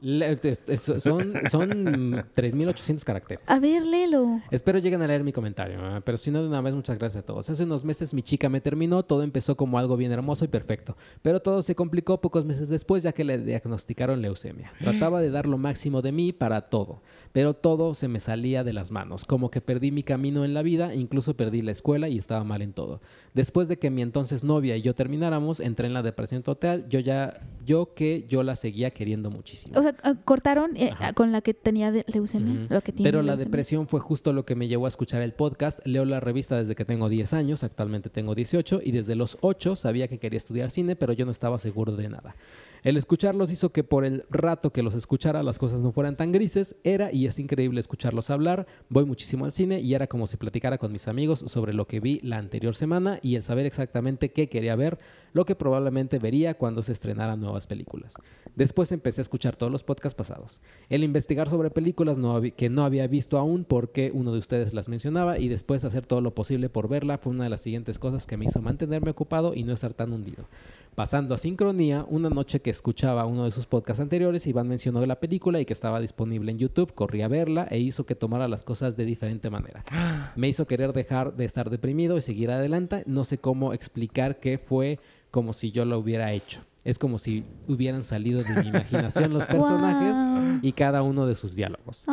son 0.80 1.34
son 1.49 2.13
3.800 2.36 3.03
caracteres. 3.03 3.49
A 3.49 3.59
ver, 3.59 3.84
léelo. 3.84 4.41
Espero 4.49 4.80
lleguen 4.80 5.01
a 5.01 5.07
leer 5.07 5.24
mi 5.24 5.32
comentario. 5.32 5.97
¿eh? 5.97 6.01
Pero 6.03 6.18
si 6.18 6.32
no, 6.32 6.41
de 6.41 6.47
una 6.47 6.61
vez, 6.61 6.74
muchas 6.74 6.97
gracias 6.97 7.24
a 7.24 7.26
todos. 7.26 7.49
Hace 7.49 7.63
unos 7.63 7.86
meses 7.86 8.13
mi 8.13 8.24
chica 8.24 8.49
me 8.49 8.61
terminó. 8.61 9.03
Todo 9.03 9.24
empezó 9.24 9.55
como 9.55 9.78
algo 9.78 9.97
bien 9.97 10.11
hermoso 10.11 10.45
y 10.45 10.47
perfecto. 10.47 10.97
Pero 11.22 11.41
todo 11.41 11.61
se 11.61 11.76
complicó 11.76 12.20
pocos 12.22 12.45
meses 12.45 12.70
después 12.70 13.03
ya 13.03 13.11
que 13.11 13.24
le 13.24 13.38
diagnosticaron 13.38 14.22
leucemia. 14.22 14.72
Trataba 14.80 15.22
de 15.22 15.30
dar 15.30 15.45
lo 15.45 15.57
máximo 15.57 16.01
de 16.01 16.11
mí 16.11 16.32
para 16.34 16.70
todo. 16.70 17.01
Pero 17.36 17.54
todo 17.54 17.96
se 17.96 18.08
me 18.08 18.22
salía 18.22 18.64
de 18.64 18.72
las 18.72 18.92
manos. 18.92 19.26
Como 19.26 19.52
que 19.52 19.60
perdí 19.60 19.92
mi 19.92 20.04
camino 20.04 20.46
en 20.46 20.54
la 20.54 20.62
vida. 20.62 20.96
Incluso 20.96 21.36
perdí 21.36 21.62
la 21.62 21.74
escuela 21.74 22.08
y 22.08 22.18
estaba 22.18 22.46
mal 22.46 22.62
en 22.62 22.72
todo. 22.72 23.02
Después 23.34 23.68
de 23.68 23.78
que 23.78 23.90
mi 23.90 24.02
entonces 24.02 24.46
novia 24.46 24.78
y 24.78 24.82
yo 24.82 24.96
termináramos, 24.96 25.60
entré 25.60 25.88
en 25.88 25.94
la 25.94 26.02
depresión 26.02 26.44
total. 26.44 26.88
Yo 26.88 27.02
ya, 27.02 27.42
yo 27.66 27.94
que 27.94 28.24
yo 28.30 28.42
la 28.44 28.56
seguía 28.56 28.92
queriendo 28.92 29.32
muchísimo. 29.32 29.78
O 29.78 29.82
sea, 29.82 29.98
ah, 30.04 30.16
cortaron 30.24 30.78
eh, 30.78 30.94
con 31.14 31.34
la 31.34 31.42
que 31.42 31.54
tenía 31.54 31.92
leucemia. 32.08 32.70
Pero 33.04 33.22
la 33.22 33.36
depresión 33.36 33.90
fue 33.90 34.00
justo 34.00 34.32
lo 34.32 34.46
que 34.46 34.56
me 34.56 34.70
llevó 34.70 34.86
a 34.86 34.88
escuchar 34.88 35.22
el 35.22 35.34
podcast. 35.34 35.86
Leo 35.86 36.06
la 36.06 36.22
revista 36.22 36.56
desde 36.56 36.74
que 36.74 36.86
tengo 36.86 37.10
10 37.10 37.34
años, 37.34 37.66
actualmente 37.66 38.10
tengo 38.10 38.34
18, 38.34 38.80
y 38.82 38.92
desde 38.92 39.16
los 39.16 39.40
8 39.42 39.76
sabía 39.76 40.08
que 40.08 40.20
quería 40.20 40.38
estudiar 40.38 40.72
cine, 40.72 40.96
pero 40.96 41.12
yo 41.12 41.26
no 41.26 41.32
estaba 41.32 41.60
seguro 41.60 41.98
de 41.98 42.08
nada. 42.08 42.34
El 42.86 42.98
escucharlos 42.98 43.52
hizo 43.52 43.72
que 43.72 43.84
por 43.84 44.06
el 44.06 44.26
rato 44.30 44.72
que 44.72 44.84
los 44.84 44.94
escuchara 44.94 45.42
las 45.42 45.58
cosas 45.58 45.80
no 45.80 45.92
fueran 45.92 46.18
tan 46.18 46.32
grises. 46.32 46.76
Era 46.84 47.12
y 47.12 47.26
es 47.26 47.40
increíble 47.40 47.80
escucharlos 47.80 48.30
hablar. 48.30 48.68
Voy 48.90 49.06
muchísimo 49.06 49.46
al 49.46 49.52
cine 49.52 49.80
y 49.80 49.96
era 49.96 50.06
como 50.06 50.28
si 50.28 50.38
platicara 50.38 50.78
con 50.78 50.92
mis 50.92 51.08
amigos 51.08 51.40
sobre 51.48 51.74
lo 51.74 51.88
que 51.88 52.00
vi 52.00 52.20
la 52.22 52.38
anterior 52.38 52.76
semana 52.76 53.18
y 53.24 53.38
el 53.38 53.42
saber 53.42 53.66
exactamente 53.66 54.32
qué 54.32 54.50
quería 54.50 54.76
ver, 54.76 55.00
lo 55.36 55.46
que 55.46 55.54
probablemente 55.54 56.18
vería 56.18 56.54
cuando 56.54 56.82
se 56.82 56.94
estrenaran 56.94 57.42
nuevas 57.42 57.68
películas. 57.68 58.14
Después 58.56 58.94
empecé 58.94 59.20
a 59.20 59.24
escuchar 59.24 59.58
todos 59.58 59.70
los 59.70 59.84
podcasts 59.84 60.16
pasados. 60.16 60.62
El 60.90 61.04
investigar 61.04 61.50
sobre 61.50 61.72
películas 61.72 62.18
que 62.56 62.70
no 62.70 62.86
había 62.86 63.06
visto 63.08 63.38
aún 63.38 63.66
porque 63.66 64.12
uno 64.14 64.32
de 64.32 64.40
ustedes 64.40 64.74
las 64.74 64.88
mencionaba 64.88 65.38
y 65.38 65.50
después 65.50 65.84
hacer 65.84 66.06
todo 66.06 66.22
lo 66.22 66.34
posible 66.34 66.70
por 66.70 66.88
verla 66.88 67.18
fue 67.18 67.34
una 67.34 67.44
de 67.44 67.50
las 67.50 67.60
siguientes 67.60 68.00
cosas 68.00 68.26
que 68.26 68.38
me 68.38 68.46
hizo 68.46 68.62
mantenerme 68.62 69.12
ocupado 69.12 69.54
y 69.54 69.66
no 69.66 69.74
estar 69.74 69.94
tan 69.94 70.14
hundido. 70.14 70.46
Pasando 70.96 71.36
a 71.36 71.38
sincronía, 71.38 72.06
una 72.08 72.30
noche 72.30 72.62
que 72.62 72.70
escuchaba 72.70 73.26
uno 73.26 73.44
de 73.44 73.52
sus 73.52 73.66
podcasts 73.66 74.00
anteriores, 74.00 74.48
Iván 74.48 74.70
mencionó 74.70 75.06
la 75.06 75.20
película 75.20 75.60
y 75.60 75.66
que 75.66 75.74
estaba 75.74 76.00
disponible 76.00 76.54
en 76.54 76.60
YouTube, 76.60 76.94
corrí 76.94 77.22
a 77.22 77.28
verla 77.28 77.68
e 77.70 77.80
hizo 77.80 78.06
que 78.06 78.16
tomara 78.16 78.48
las 78.48 78.64
cosas 78.64 78.96
de 78.96 79.04
diferente 79.04 79.50
manera. 79.50 79.84
Me 80.38 80.48
hizo 80.48 80.66
querer 80.66 80.94
dejar 80.94 81.36
de 81.36 81.44
estar 81.44 81.70
deprimido 81.70 82.18
y 82.18 82.22
seguir 82.22 82.50
adelante. 82.50 83.04
No 83.08 83.26
sé 83.26 83.38
cómo 83.38 83.74
explicar 83.74 84.40
qué 84.40 84.58
fue 84.58 85.00
como 85.36 85.52
si 85.52 85.70
yo 85.70 85.84
lo 85.84 86.00
hubiera 86.00 86.32
hecho. 86.32 86.62
Es 86.86 86.98
como 86.98 87.20
si 87.20 87.44
hubieran 87.68 88.04
salido 88.04 88.42
de 88.42 88.56
mi 88.64 88.70
imaginación 88.70 89.34
los 89.34 89.46
personajes 89.48 90.16
y 90.62 90.72
cada 90.72 91.02
uno 91.02 91.28
de 91.28 91.36
sus 91.36 91.56
diálogos. 91.56 92.06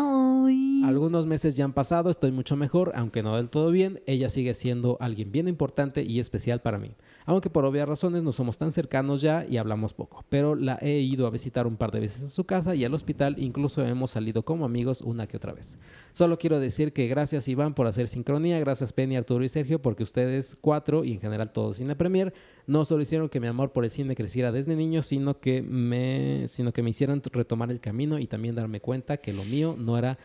Algunos 0.85 1.25
meses 1.25 1.55
ya 1.55 1.65
han 1.65 1.73
pasado, 1.73 2.11
estoy 2.11 2.33
mucho 2.33 2.57
mejor, 2.57 2.91
aunque 2.97 3.23
no 3.23 3.37
del 3.37 3.49
todo 3.49 3.71
bien. 3.71 4.03
Ella 4.07 4.29
sigue 4.29 4.55
siendo 4.55 4.97
alguien 4.99 5.31
bien 5.31 5.47
importante 5.47 6.03
y 6.03 6.19
especial 6.19 6.63
para 6.63 6.79
mí. 6.79 6.97
Aunque 7.25 7.51
por 7.51 7.65
obvias 7.65 7.89
razones 7.89 8.23
no 8.23 8.33
somos 8.33 8.59
tan 8.59 8.73
cercanos 8.73 9.21
ya 9.21 9.47
y 9.49 9.57
hablamos 9.57 9.95
poco. 9.95 10.25
Pero 10.29 10.55
la 10.55 10.79
he 10.81 10.99
ido 10.99 11.27
a 11.27 11.31
visitar 11.31 11.67
un 11.67 11.77
par 11.77 11.91
de 11.91 12.01
veces 12.01 12.23
en 12.23 12.31
su 12.31 12.45
casa 12.45 12.75
y 12.75 12.85
al 12.85 12.95
hospital, 12.95 13.37
incluso 13.39 13.85
hemos 13.85 14.11
salido 14.13 14.45
como 14.45 14.65
amigos 14.65 15.01
una 15.03 15.27
que 15.27 15.37
otra 15.37 15.53
vez. 15.53 15.79
Solo 16.13 16.39
quiero 16.39 16.61
decir 16.61 16.93
que 16.93 17.07
gracias 17.07 17.49
Iván 17.49 17.75
por 17.75 17.87
hacer 17.87 18.09
sincronía, 18.09 18.59
gracias 18.59 18.93
Penny, 18.93 19.17
Arturo 19.17 19.45
y 19.45 19.49
Sergio, 19.49 19.81
porque 19.81 20.03
ustedes 20.03 20.57
cuatro 20.61 21.05
y 21.05 21.13
en 21.13 21.21
general 21.21 21.53
todo 21.53 21.73
Cine 21.73 21.97
Premier 21.97 22.33
no 22.67 22.85
solo 22.85 23.03
hicieron 23.03 23.29
que 23.29 23.41
mi 23.41 23.47
amor 23.47 23.73
por 23.73 23.85
el 23.85 23.91
cine 23.91 24.15
creciera 24.15 24.53
desde 24.53 24.77
niño, 24.77 25.03
sino 25.03 25.41
que 25.41 25.63
me, 25.63 26.47
sino 26.49 26.73
que 26.73 26.83
me 26.83 26.91
hicieron 26.91 27.23
retomar 27.33 27.71
el 27.71 27.81
camino 27.81 28.19
y 28.19 28.27
también 28.27 28.55
darme 28.55 28.81
cuenta 28.81 29.17
que 29.17 29.33
lo 29.33 29.45
mío 29.45 29.75
no 29.79 29.99
era 29.99 30.19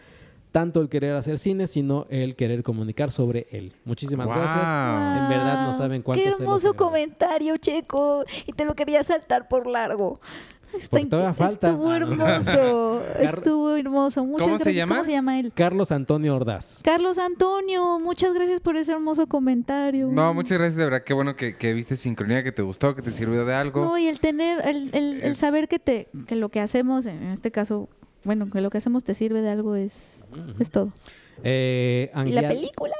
tanto 0.51 0.81
el 0.81 0.89
querer 0.89 1.15
hacer 1.15 1.39
cine, 1.39 1.67
sino 1.67 2.05
el 2.09 2.35
querer 2.35 2.63
comunicar 2.63 3.11
sobre 3.11 3.47
él. 3.51 3.73
Muchísimas 3.85 4.27
gracias. 4.27 5.23
En 5.23 5.29
verdad 5.29 5.65
no 5.65 5.73
saben 5.73 6.01
cuánto 6.01 6.23
Qué 6.23 6.29
hermoso 6.29 6.73
comentario, 6.73 7.57
Checo. 7.57 8.23
Y 8.45 8.53
te 8.53 8.65
lo 8.65 8.75
quería 8.75 9.03
saltar 9.03 9.47
por 9.47 9.67
largo. 9.67 10.19
Está 10.73 11.33
falta. 11.33 11.69
Estuvo 11.69 11.89
ah, 11.89 11.97
hermoso. 11.97 13.03
estuvo 13.19 13.75
hermoso. 13.75 14.25
Muchas 14.25 14.47
¿Cómo 14.47 14.57
gracias. 14.57 14.73
Se 14.73 14.73
llama? 14.73 14.95
¿Cómo 14.95 15.05
se 15.05 15.11
llama 15.11 15.39
él? 15.39 15.51
Carlos 15.53 15.91
Antonio 15.91 16.35
Ordaz. 16.35 16.81
Carlos 16.83 17.17
Antonio, 17.17 17.99
muchas 17.99 18.33
gracias 18.33 18.59
por 18.59 18.75
ese 18.75 18.91
hermoso 18.91 19.27
comentario. 19.27 20.09
No, 20.11 20.33
muchas 20.33 20.57
gracias, 20.57 20.77
de 20.77 20.83
verdad. 20.83 21.03
Qué 21.03 21.13
bueno 21.13 21.35
que, 21.35 21.73
viste 21.73 21.95
sincronía, 21.95 22.43
que 22.43 22.51
te 22.51 22.61
gustó, 22.61 22.95
que 22.95 23.01
te 23.01 23.11
sirvió 23.11 23.45
de 23.45 23.55
algo. 23.55 23.85
No, 23.85 23.97
y 23.97 24.07
el 24.07 24.19
tener, 24.19 24.67
el, 24.67 24.91
el, 24.93 25.35
saber 25.35 25.67
que, 25.67 25.79
te, 25.79 26.09
que 26.27 26.35
lo 26.35 26.49
que 26.49 26.59
hacemos, 26.59 27.05
en 27.05 27.23
este 27.23 27.51
caso, 27.51 27.89
bueno, 28.27 28.49
que 28.51 28.61
lo 28.61 28.69
que 28.69 28.77
hacemos 28.77 29.03
te 29.03 29.15
sirve 29.15 29.41
de 29.41 29.49
algo 29.49 29.75
es, 29.75 30.25
es 30.59 30.69
todo. 30.69 30.91
Eh, 31.43 32.11
¿Y 32.25 32.33
la 32.33 32.47
película? 32.47 32.93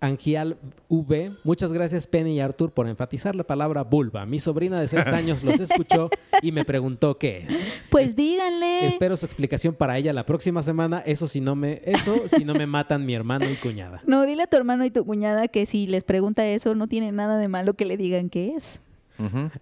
Angial 0.00 0.56
V. 0.88 1.32
Muchas 1.44 1.72
gracias, 1.72 2.06
Penny 2.06 2.36
y 2.36 2.40
Arthur, 2.40 2.72
por 2.72 2.88
enfatizar 2.88 3.34
la 3.34 3.44
palabra 3.44 3.84
vulva. 3.84 4.26
Mi 4.26 4.40
sobrina 4.40 4.80
de 4.80 4.88
seis 4.88 5.06
años 5.08 5.42
los 5.42 5.60
escuchó 5.60 6.08
y 6.42 6.50
me 6.52 6.64
preguntó 6.64 7.18
qué 7.18 7.46
es. 7.46 7.54
Pues 7.90 8.16
díganle. 8.16 8.86
Espero 8.86 9.16
su 9.16 9.26
explicación 9.26 9.74
para 9.74 9.96
ella 9.98 10.12
la 10.12 10.26
próxima 10.26 10.62
semana. 10.62 11.02
Eso 11.04 11.28
si 11.28 11.40
no 11.40 11.56
me, 11.56 11.80
eso 11.84 12.26
si 12.28 12.44
no 12.44 12.54
me 12.54 12.66
matan 12.66 13.06
mi 13.06 13.14
hermano 13.14 13.48
y 13.50 13.54
cuñada. 13.56 14.02
No, 14.06 14.24
dile 14.26 14.44
a 14.44 14.46
tu 14.46 14.56
hermano 14.56 14.84
y 14.84 14.90
tu 14.90 15.04
cuñada 15.04 15.48
que 15.48 15.66
si 15.66 15.86
les 15.86 16.04
pregunta 16.04 16.46
eso, 16.46 16.74
no 16.74 16.86
tiene 16.86 17.12
nada 17.12 17.38
de 17.38 17.48
malo 17.48 17.74
que 17.74 17.84
le 17.84 17.96
digan 17.96 18.30
qué 18.30 18.54
es. 18.56 18.80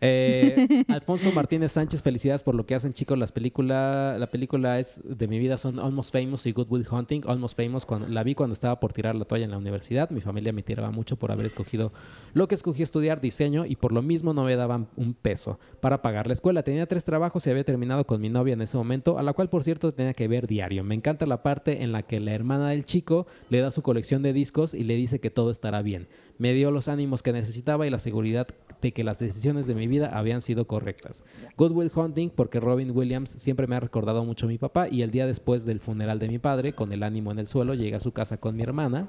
Eh, 0.00 0.84
Alfonso 0.88 1.32
Martínez 1.32 1.72
Sánchez, 1.72 2.02
felicidades 2.02 2.42
por 2.42 2.54
lo 2.54 2.66
que 2.66 2.74
hacen, 2.74 2.94
chicos. 2.94 3.18
Las 3.18 3.32
películas, 3.32 4.18
la 4.18 4.26
película 4.28 4.78
es 4.78 5.00
de 5.04 5.28
mi 5.28 5.38
vida 5.38 5.58
son 5.58 5.78
Almost 5.78 6.12
Famous 6.12 6.46
y 6.46 6.52
Good 6.52 6.68
Will 6.70 6.86
Hunting. 6.90 7.22
Almost 7.26 7.56
Famous 7.56 7.86
cuando 7.86 8.08
la 8.08 8.22
vi 8.22 8.34
cuando 8.34 8.54
estaba 8.54 8.80
por 8.80 8.92
tirar 8.92 9.14
la 9.14 9.24
toalla 9.24 9.44
en 9.44 9.50
la 9.50 9.58
universidad. 9.58 10.10
Mi 10.10 10.20
familia 10.20 10.52
me 10.52 10.62
tiraba 10.62 10.90
mucho 10.90 11.16
por 11.16 11.32
haber 11.32 11.46
escogido 11.46 11.92
lo 12.34 12.48
que 12.48 12.54
escogí 12.54 12.82
estudiar 12.82 13.20
diseño 13.20 13.66
y 13.66 13.76
por 13.76 13.92
lo 13.92 14.02
mismo 14.02 14.34
no 14.34 14.44
me 14.44 14.56
daban 14.56 14.88
un 14.96 15.14
peso 15.14 15.58
para 15.80 16.02
pagar 16.02 16.26
la 16.26 16.32
escuela. 16.32 16.62
Tenía 16.62 16.86
tres 16.86 17.04
trabajos 17.04 17.46
y 17.46 17.50
había 17.50 17.64
terminado 17.64 18.06
con 18.06 18.20
mi 18.20 18.28
novia 18.28 18.54
en 18.54 18.62
ese 18.62 18.76
momento, 18.76 19.18
a 19.18 19.22
la 19.22 19.32
cual 19.32 19.48
por 19.48 19.64
cierto 19.64 19.92
tenía 19.92 20.14
que 20.14 20.28
ver 20.28 20.46
diario. 20.46 20.84
Me 20.84 20.94
encanta 20.94 21.26
la 21.26 21.42
parte 21.42 21.82
en 21.82 21.92
la 21.92 22.02
que 22.02 22.20
la 22.20 22.32
hermana 22.32 22.68
del 22.70 22.84
chico 22.84 23.26
le 23.50 23.60
da 23.60 23.70
su 23.70 23.82
colección 23.82 24.22
de 24.22 24.32
discos 24.32 24.74
y 24.74 24.84
le 24.84 24.96
dice 24.96 25.20
que 25.20 25.30
todo 25.30 25.50
estará 25.50 25.82
bien. 25.82 26.08
Me 26.38 26.54
dio 26.54 26.70
los 26.70 26.88
ánimos 26.88 27.22
que 27.22 27.32
necesitaba 27.32 27.86
y 27.86 27.90
la 27.90 27.98
seguridad 27.98 28.48
de 28.82 28.92
que 28.92 29.04
las 29.04 29.18
decisiones 29.18 29.66
de 29.66 29.74
mi 29.74 29.86
vida 29.86 30.10
habían 30.12 30.42
sido 30.42 30.66
correctas. 30.66 31.24
Good 31.56 31.72
Will 31.72 31.92
Hunting 31.94 32.28
porque 32.28 32.60
Robin 32.60 32.90
Williams 32.90 33.30
siempre 33.30 33.66
me 33.66 33.76
ha 33.76 33.80
recordado 33.80 34.24
mucho 34.24 34.44
a 34.46 34.48
mi 34.50 34.58
papá 34.58 34.88
y 34.90 35.00
el 35.00 35.10
día 35.10 35.26
después 35.26 35.64
del 35.64 35.80
funeral 35.80 36.18
de 36.18 36.28
mi 36.28 36.38
padre, 36.38 36.74
con 36.74 36.92
el 36.92 37.02
ánimo 37.02 37.32
en 37.32 37.38
el 37.38 37.46
suelo, 37.46 37.72
llegué 37.72 37.96
a 37.96 38.00
su 38.00 38.12
casa 38.12 38.36
con 38.36 38.56
mi 38.56 38.62
hermana 38.62 39.08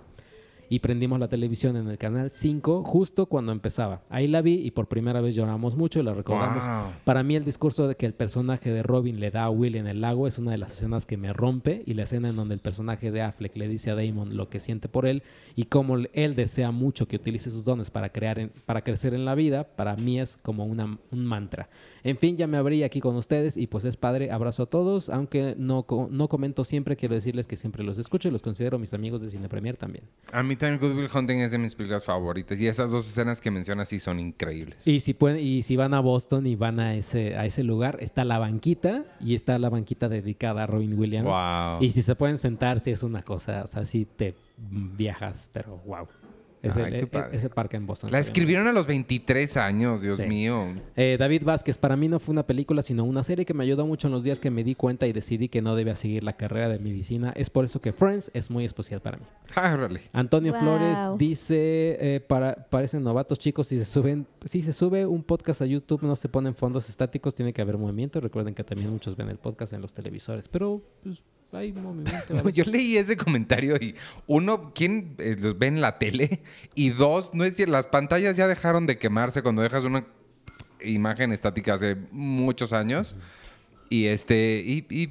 y 0.73 0.79
prendimos 0.79 1.19
la 1.19 1.27
televisión 1.27 1.77
en 1.77 1.87
el 1.87 1.99
canal 1.99 2.31
5 2.31 2.83
justo 2.83 3.27
cuando 3.27 3.51
empezaba. 3.51 4.01
Ahí 4.09 4.27
la 4.27 4.41
vi 4.41 4.55
y 4.55 4.71
por 4.71 4.87
primera 4.87 5.21
vez 5.21 5.35
lloramos 5.35 5.75
mucho 5.75 5.99
y 5.99 6.03
la 6.03 6.13
recordamos. 6.13 6.63
Para 7.03 7.21
mí 7.21 7.35
el 7.35 7.45
discurso 7.45 7.87
de 7.87 7.95
que 7.95 8.07
el 8.07 8.15
personaje 8.15 8.71
de 8.71 8.81
Robin 8.81 9.19
le 9.19 9.29
da 9.29 9.43
a 9.43 9.51
Will 9.51 9.75
en 9.75 9.85
el 9.85 10.01
lago 10.01 10.25
es 10.25 10.39
una 10.39 10.49
de 10.49 10.57
las 10.57 10.71
escenas 10.71 11.05
que 11.05 11.15
me 11.15 11.31
rompe 11.31 11.83
y 11.85 11.93
la 11.93 12.03
escena 12.03 12.29
en 12.29 12.35
donde 12.35 12.55
el 12.55 12.59
personaje 12.59 13.11
de 13.11 13.21
Affleck 13.21 13.55
le 13.55 13.67
dice 13.67 13.91
a 13.91 13.95
Damon 13.95 14.35
lo 14.35 14.49
que 14.49 14.59
siente 14.59 14.89
por 14.89 15.05
él 15.05 15.21
y 15.55 15.65
cómo 15.65 15.95
él 15.95 16.35
desea 16.35 16.71
mucho 16.71 17.07
que 17.07 17.17
utilice 17.17 17.51
sus 17.51 17.65
dones 17.65 17.91
para 17.91 18.09
crear 18.09 18.49
para 18.65 18.81
crecer 18.81 19.13
en 19.13 19.25
la 19.25 19.35
vida, 19.35 19.75
para 19.75 19.95
mí 19.95 20.19
es 20.19 20.37
como 20.37 20.65
una, 20.65 20.97
un 21.11 21.23
mantra. 21.23 21.69
En 22.03 22.17
fin, 22.17 22.35
ya 22.35 22.47
me 22.47 22.57
abrí 22.57 22.83
aquí 22.83 22.99
con 22.99 23.15
ustedes 23.15 23.55
y 23.55 23.67
pues 23.67 23.85
es 23.85 23.97
padre. 23.97 24.31
Abrazo 24.31 24.63
a 24.63 24.65
todos. 24.65 25.09
Aunque 25.09 25.55
no, 25.57 25.85
no 26.09 26.27
comento 26.27 26.63
siempre, 26.63 26.95
quiero 26.95 27.15
decirles 27.15 27.47
que 27.47 27.55
siempre 27.55 27.83
los 27.83 27.97
escucho 27.97 28.27
y 28.27 28.31
los 28.31 28.41
considero 28.41 28.77
mis 28.77 28.93
amigos 28.93 29.21
de 29.21 29.29
Cine 29.29 29.47
Premier 29.47 29.77
también. 29.77 30.03
A 30.31 30.43
mí 30.43 30.55
también 30.55 30.79
Good 30.79 30.97
Will 30.97 31.09
Hunting 31.13 31.37
es 31.37 31.51
de 31.51 31.57
mis 31.57 31.75
películas 31.75 32.03
favoritas 32.03 32.59
y 32.59 32.67
esas 32.67 32.91
dos 32.91 33.07
escenas 33.07 33.39
que 33.39 33.51
mencionas 33.51 33.89
sí 33.89 33.99
son 33.99 34.19
increíbles. 34.19 34.85
Y 34.87 34.99
si 34.99 35.13
pueden, 35.13 35.39
y 35.39 35.61
si 35.61 35.75
van 35.75 35.93
a 35.93 35.99
Boston 35.99 36.45
y 36.47 36.55
van 36.55 36.79
a 36.79 36.95
ese, 36.95 37.37
a 37.37 37.45
ese 37.45 37.63
lugar, 37.63 37.97
está 38.01 38.25
la 38.25 38.39
banquita 38.39 39.03
y 39.19 39.35
está 39.35 39.57
la 39.57 39.69
banquita 39.69 40.09
dedicada 40.09 40.63
a 40.63 40.67
Robin 40.67 40.97
Williams. 40.99 41.35
Y 41.79 41.91
si 41.91 42.01
se 42.01 42.15
pueden 42.15 42.37
sentar, 42.37 42.79
sí 42.79 42.91
es 42.91 43.03
una 43.03 43.23
cosa, 43.23 43.63
o 43.63 43.67
sea, 43.67 43.85
sí 43.85 44.05
te 44.05 44.35
viajas, 44.57 45.49
pero 45.53 45.77
wow. 45.85 46.07
E, 46.63 47.09
ese 47.33 47.49
parque 47.49 47.75
en 47.75 47.85
Boston. 47.85 48.09
La 48.09 48.19
escribieron 48.19 48.67
a 48.67 48.71
los 48.71 48.87
23 48.87 49.57
años, 49.57 50.01
Dios 50.01 50.17
mío. 50.19 50.67
Eh, 50.95 51.17
David 51.19 51.43
Vázquez, 51.43 51.77
para 51.77 51.97
mí 51.97 52.07
no 52.07 52.19
fue 52.19 52.31
una 52.31 52.47
película, 52.47 52.81
sino 52.81 53.03
una 53.03 53.21
serie 53.21 53.43
que 53.43 53.53
me 53.53 53.65
ayudó 53.65 53.85
mucho 53.85 54.07
en 54.07 54.13
los 54.13 54.23
días 54.23 54.39
que 54.39 54.49
me 54.49 54.63
di 54.63 54.73
cuenta 54.73 55.05
y 55.05 55.11
decidí 55.11 55.49
que 55.49 55.61
no 55.61 55.75
debía 55.75 55.97
seguir 55.97 56.23
la 56.23 56.33
carrera 56.37 56.69
de 56.69 56.79
medicina. 56.79 57.33
Es 57.35 57.49
por 57.49 57.65
eso 57.65 57.81
que 57.81 57.91
Friends 57.91 58.31
es 58.33 58.49
muy 58.49 58.63
especial 58.63 59.01
para 59.01 59.17
mí. 59.17 59.23
Ah, 59.55 59.77
Antonio 60.13 60.53
Flores 60.53 60.97
dice, 61.17 61.97
eh, 61.99 62.19
para, 62.19 62.55
parecen 62.69 63.03
novatos 63.03 63.39
chicos, 63.39 63.67
si 63.67 63.77
se 63.77 63.85
suben, 63.85 64.25
si 64.45 64.61
se 64.61 64.73
sube 64.73 65.05
un 65.05 65.23
podcast 65.23 65.61
a 65.61 65.65
YouTube 65.65 66.01
no 66.03 66.15
se 66.15 66.27
ponen 66.27 66.55
fondos 66.55 66.89
estáticos, 66.89 67.35
tiene 67.35 67.53
que 67.53 67.61
haber 67.61 67.77
movimiento. 67.77 68.19
Recuerden 68.19 68.53
que 68.53 68.63
también 68.63 68.89
muchos 68.89 69.15
ven 69.15 69.29
el 69.29 69.37
podcast 69.37 69.73
en 69.73 69.81
los 69.81 69.93
televisores, 69.93 70.47
pero 70.47 70.81
pues, 71.03 71.23
yo 72.53 72.63
leí 72.65 72.97
ese 72.97 73.17
comentario 73.17 73.75
y 73.77 73.95
uno, 74.27 74.71
¿quién 74.73 75.15
eh, 75.19 75.35
los 75.39 75.57
ve 75.57 75.67
en 75.67 75.81
la 75.81 75.99
tele? 75.99 76.41
Y 76.75 76.89
dos, 76.89 77.31
no 77.33 77.43
es 77.43 77.51
decir, 77.51 77.69
las 77.69 77.87
pantallas 77.87 78.35
ya 78.35 78.47
dejaron 78.47 78.87
de 78.87 78.97
quemarse 78.97 79.41
cuando 79.41 79.61
dejas 79.61 79.83
una 79.83 80.05
imagen 80.81 81.31
estática 81.31 81.75
hace 81.75 81.95
muchos 82.11 82.73
años. 82.73 83.15
Y 83.89 84.05
este, 84.05 84.63
y 84.65 85.07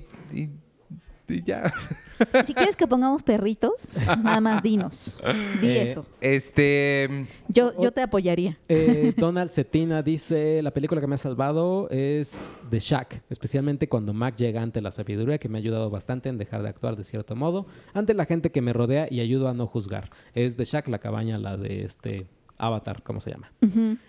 ya. 1.45 1.73
Si 2.45 2.55
quieres 2.55 2.77
que 2.77 2.87
pongamos 2.87 3.23
perritos, 3.23 3.99
nada 4.23 4.41
más 4.41 4.63
dinos. 4.63 5.19
Di 5.61 5.69
eh, 5.69 5.83
eso. 5.83 6.07
Este. 6.21 7.27
Yo, 7.49 7.73
yo 7.81 7.93
te 7.93 8.03
apoyaría. 8.03 8.59
Eh, 8.69 9.13
Donald 9.17 9.51
Cetina 9.51 10.03
dice: 10.03 10.63
La 10.63 10.71
película 10.71 11.01
que 11.01 11.07
me 11.07 11.15
ha 11.15 11.19
salvado 11.19 11.89
es 11.91 12.59
The 12.71 12.79
Shack, 12.79 13.23
especialmente 13.31 13.89
cuando 13.89 14.13
Mac 14.13 14.37
llega 14.37 14.63
ante 14.63 14.81
la 14.81 14.91
sabiduría, 14.91 15.39
que 15.39 15.49
me 15.49 15.59
ha 15.59 15.61
ayudado 15.61 15.91
bastante 15.91 16.29
en 16.29 16.39
dejar 16.39 16.63
de 16.63 16.69
actuar 16.69 16.97
de 16.97 17.05
cierto 17.05 17.37
modo 17.37 17.67
ante 17.95 18.15
la 18.15 18.25
gente 18.25 18.51
que 18.51 18.63
me 18.63 18.73
rodea 18.73 19.07
y 19.11 19.21
ayudo 19.21 19.49
a 19.49 19.55
no 19.55 19.67
juzgar. 19.67 20.11
Es 20.35 20.57
The 20.57 20.65
Shack, 20.65 20.89
la 20.89 20.99
cabaña, 20.99 21.39
la 21.39 21.57
de 21.57 21.85
este 21.85 22.27
Avatar, 22.63 23.03
¿cómo 23.03 23.21
se 23.21 23.31
llama? 23.31 23.53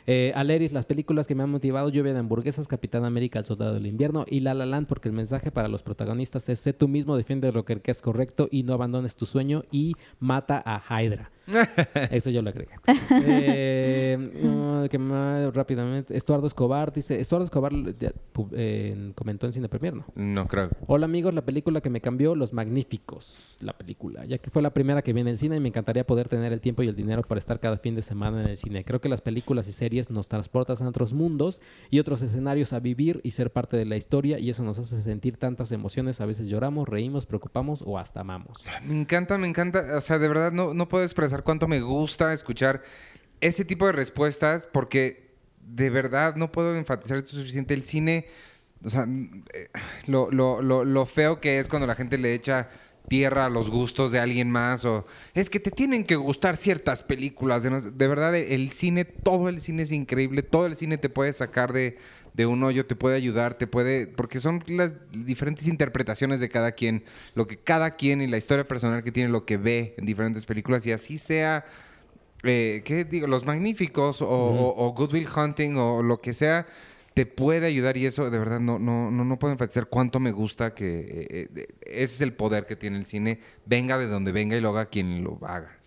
Eh, 0.06 0.32
Aleris, 0.36 0.74
las 0.74 0.86
películas 0.86 1.26
que 1.26 1.34
me 1.34 1.44
han 1.44 1.50
motivado, 1.50 1.90
Lluvia 1.90 2.14
de 2.14 2.20
hamburguesas, 2.20 2.68
Capitán 2.68 3.04
América, 3.04 3.40
El 3.40 3.46
Soldado 3.46 3.74
del 3.74 3.88
Invierno 3.88 4.26
y 4.28 4.42
La 4.42 4.54
La 4.54 4.68
Land, 4.68 4.88
porque 4.88 5.10
el 5.10 5.16
mensaje 5.16 5.52
para 5.52 5.68
los 5.68 5.82
protagonistas 5.82 6.48
es 6.50 6.60
sé 6.60 6.74
tú 6.74 6.88
mismo, 6.88 7.18
defiende 7.18 7.52
lo 7.52 7.66
que 7.66 7.82
es 7.84 8.02
correcto 8.02 8.48
y 8.52 8.64
no 8.64 8.74
abandones 8.74 9.16
tu 9.16 9.26
sueño 9.26 9.64
y 9.72 9.96
mata 10.20 10.62
a 10.64 10.82
Hydra. 11.02 11.32
Eso 12.12 12.30
yo 12.30 12.42
lo 12.42 12.50
agregué. 12.50 12.72
eh, 13.26 14.88
que 14.90 14.98
más 14.98 15.54
rápidamente. 15.54 16.16
Estuardo 16.16 16.48
Escobar 16.48 16.94
dice: 16.94 17.20
Estuardo 17.20 17.46
Escobar 17.46 17.74
eh, 18.52 19.12
comentó 19.16 19.46
en 19.46 19.54
Cine 19.54 19.70
Premier, 19.70 19.96
¿no? 19.96 20.06
No 20.16 20.48
creo. 20.48 20.70
Hola 20.88 21.06
amigos, 21.06 21.34
la 21.34 21.44
película 21.44 21.82
que 21.82 21.90
me 21.90 22.02
cambió, 22.02 22.36
Los 22.36 22.54
Magníficos. 22.54 23.58
La 23.62 23.74
película, 23.74 24.26
ya 24.26 24.38
que 24.38 24.50
fue 24.50 24.62
la 24.62 24.74
primera 24.74 25.02
que 25.02 25.14
vi 25.14 25.22
en 25.22 25.28
el 25.28 25.38
cine 25.38 25.58
y 25.58 25.60
me 25.60 25.70
encantaría 25.70 26.06
poder 26.06 26.28
tener 26.28 26.54
el 26.54 26.62
tiempo 26.62 26.84
y 26.84 26.88
el 26.88 26.96
dinero 26.96 27.24
para 27.24 27.40
estar 27.40 27.60
cada 27.60 27.78
fin 27.78 27.96
de 27.96 28.02
semana 28.02 28.42
en 28.42 28.48
el 28.50 28.58
cine. 28.58 28.84
Creo 28.84 29.02
que 29.02 29.10
las 29.10 29.22
películas 29.22 29.68
y 29.68 29.74
series 29.74 30.10
nos 30.10 30.28
transportan 30.28 30.78
a 30.82 30.90
otros 30.90 31.14
mundos 31.14 31.62
y 31.90 32.00
otros 32.00 32.22
escenarios 32.22 32.74
a 32.74 32.80
vivir 32.80 33.20
y 33.24 33.32
ser 33.32 33.52
parte 33.52 33.78
de 33.78 33.86
la 33.86 33.98
historia, 33.98 34.40
y 34.40 34.50
eso 34.50 34.64
nos 34.64 34.80
hace 34.80 35.02
sentir 35.02 35.38
tantas 35.38 35.72
emociones. 35.72 36.22
A 36.22 36.26
veces 36.26 36.48
lloramos, 36.48 36.88
reímos, 36.88 37.26
preocupamos 37.26 37.84
o 37.86 37.98
hasta 37.98 38.22
amamos. 38.22 38.66
Me 38.86 39.00
encanta, 39.00 39.38
me 39.38 39.48
encanta. 39.48 39.98
O 39.98 40.02
sea, 40.02 40.20
de 40.20 40.28
verdad 40.28 40.52
no, 40.52 40.74
no 40.74 40.88
puedo 40.88 41.04
expresar 41.04 41.33
cuánto 41.42 41.68
me 41.68 41.82
gusta 41.82 42.34
escuchar 42.34 42.84
este 43.42 43.66
tipo 43.66 43.88
de 43.88 43.94
respuestas 43.94 44.68
porque 44.72 45.34
de 45.66 45.90
verdad 45.90 46.36
no 46.36 46.52
puedo 46.52 46.76
enfatizar 46.76 47.18
esto 47.18 47.32
suficiente. 47.32 47.74
El 47.74 47.84
cine, 47.84 48.28
o 48.84 48.90
sea, 48.90 49.08
eh, 49.54 49.70
lo, 50.06 50.30
lo, 50.30 50.62
lo, 50.62 51.06
feo 51.08 51.42
que 51.42 51.60
es 51.60 51.68
cuando 51.68 51.88
la 51.88 51.96
gente 51.96 52.20
le 52.20 52.34
echa 52.34 52.70
tierra 53.08 53.46
a 53.46 53.50
los 53.50 53.70
gustos 53.70 54.12
de 54.12 54.20
alguien 54.20 54.50
más 54.50 54.86
o 54.86 55.06
es 55.34 55.50
que 55.50 55.60
te 55.60 55.72
tienen 55.72 56.06
que 56.06 56.16
gustar 56.16 56.56
ciertas 56.56 57.04
películas. 57.04 57.64
De, 57.64 58.08
verdad, 58.08 58.36
el 58.36 58.72
cine, 58.72 59.06
todo 59.06 59.50
el 59.50 59.62
cine 59.62 59.84
es 59.84 59.92
increíble, 59.92 60.42
todo 60.42 60.66
el 60.66 60.76
cine 60.76 60.98
te 60.98 61.10
puede 61.10 61.34
sacar 61.34 61.74
de, 61.74 61.98
de 62.34 62.46
un 62.46 62.64
hoyo, 62.64 62.86
te 62.86 62.96
puede 62.96 63.16
ayudar, 63.16 63.56
te 63.56 63.68
puede, 63.68 64.08
porque 64.08 64.40
son 64.40 64.64
las 64.68 64.94
diferentes 65.12 65.68
interpretaciones 65.68 66.40
de 66.40 66.50
cada 66.50 66.72
quien, 66.72 67.04
lo 67.36 67.48
que 67.48 67.58
cada 67.58 67.96
quien 67.96 68.22
y 68.22 68.28
la 68.28 68.38
historia 68.38 68.68
personal 68.68 69.04
que 69.04 69.12
tiene, 69.12 69.30
lo 69.30 69.46
que 69.46 69.58
ve 69.58 69.94
en 69.98 70.06
diferentes 70.06 70.46
películas 70.46 70.86
y 70.86 70.92
así 70.92 71.18
sea, 71.18 71.66
eh, 72.44 72.82
¿qué 72.84 73.06
digo? 73.06 73.28
Los 73.28 73.46
Magníficos 73.46 74.22
o, 74.22 74.28
o, 74.28 74.94
Good 74.94 75.14
Will 75.14 75.28
Hunting 75.34 75.78
o 75.78 76.04
lo 76.04 76.20
que 76.20 76.34
sea 76.34 76.68
te 77.14 77.26
puede 77.26 77.68
ayudar 77.68 77.96
y 77.96 78.06
eso 78.06 78.30
de 78.30 78.40
verdad 78.40 78.60
no, 78.60 78.80
no, 78.80 79.12
no, 79.12 79.24
no 79.24 79.40
puedo 79.40 79.52
enfatizar 79.54 79.88
cuánto 79.88 80.20
me 80.20 80.32
gusta 80.32 80.74
que 80.74 81.00
eh, 81.00 81.50
eh, 81.56 81.68
ese 81.82 82.16
es 82.16 82.22
el 82.22 82.34
poder 82.34 82.66
que 82.66 82.76
tiene 82.76 82.98
el 82.98 83.06
cine, 83.06 83.40
venga 83.66 83.98
de 83.98 84.08
donde 84.08 84.32
venga 84.32 84.58
y 84.58 84.62
lo 84.62 84.70
haga 84.70 84.88
quien 84.88 85.24
lo 85.24 85.38
haga. 85.44 85.78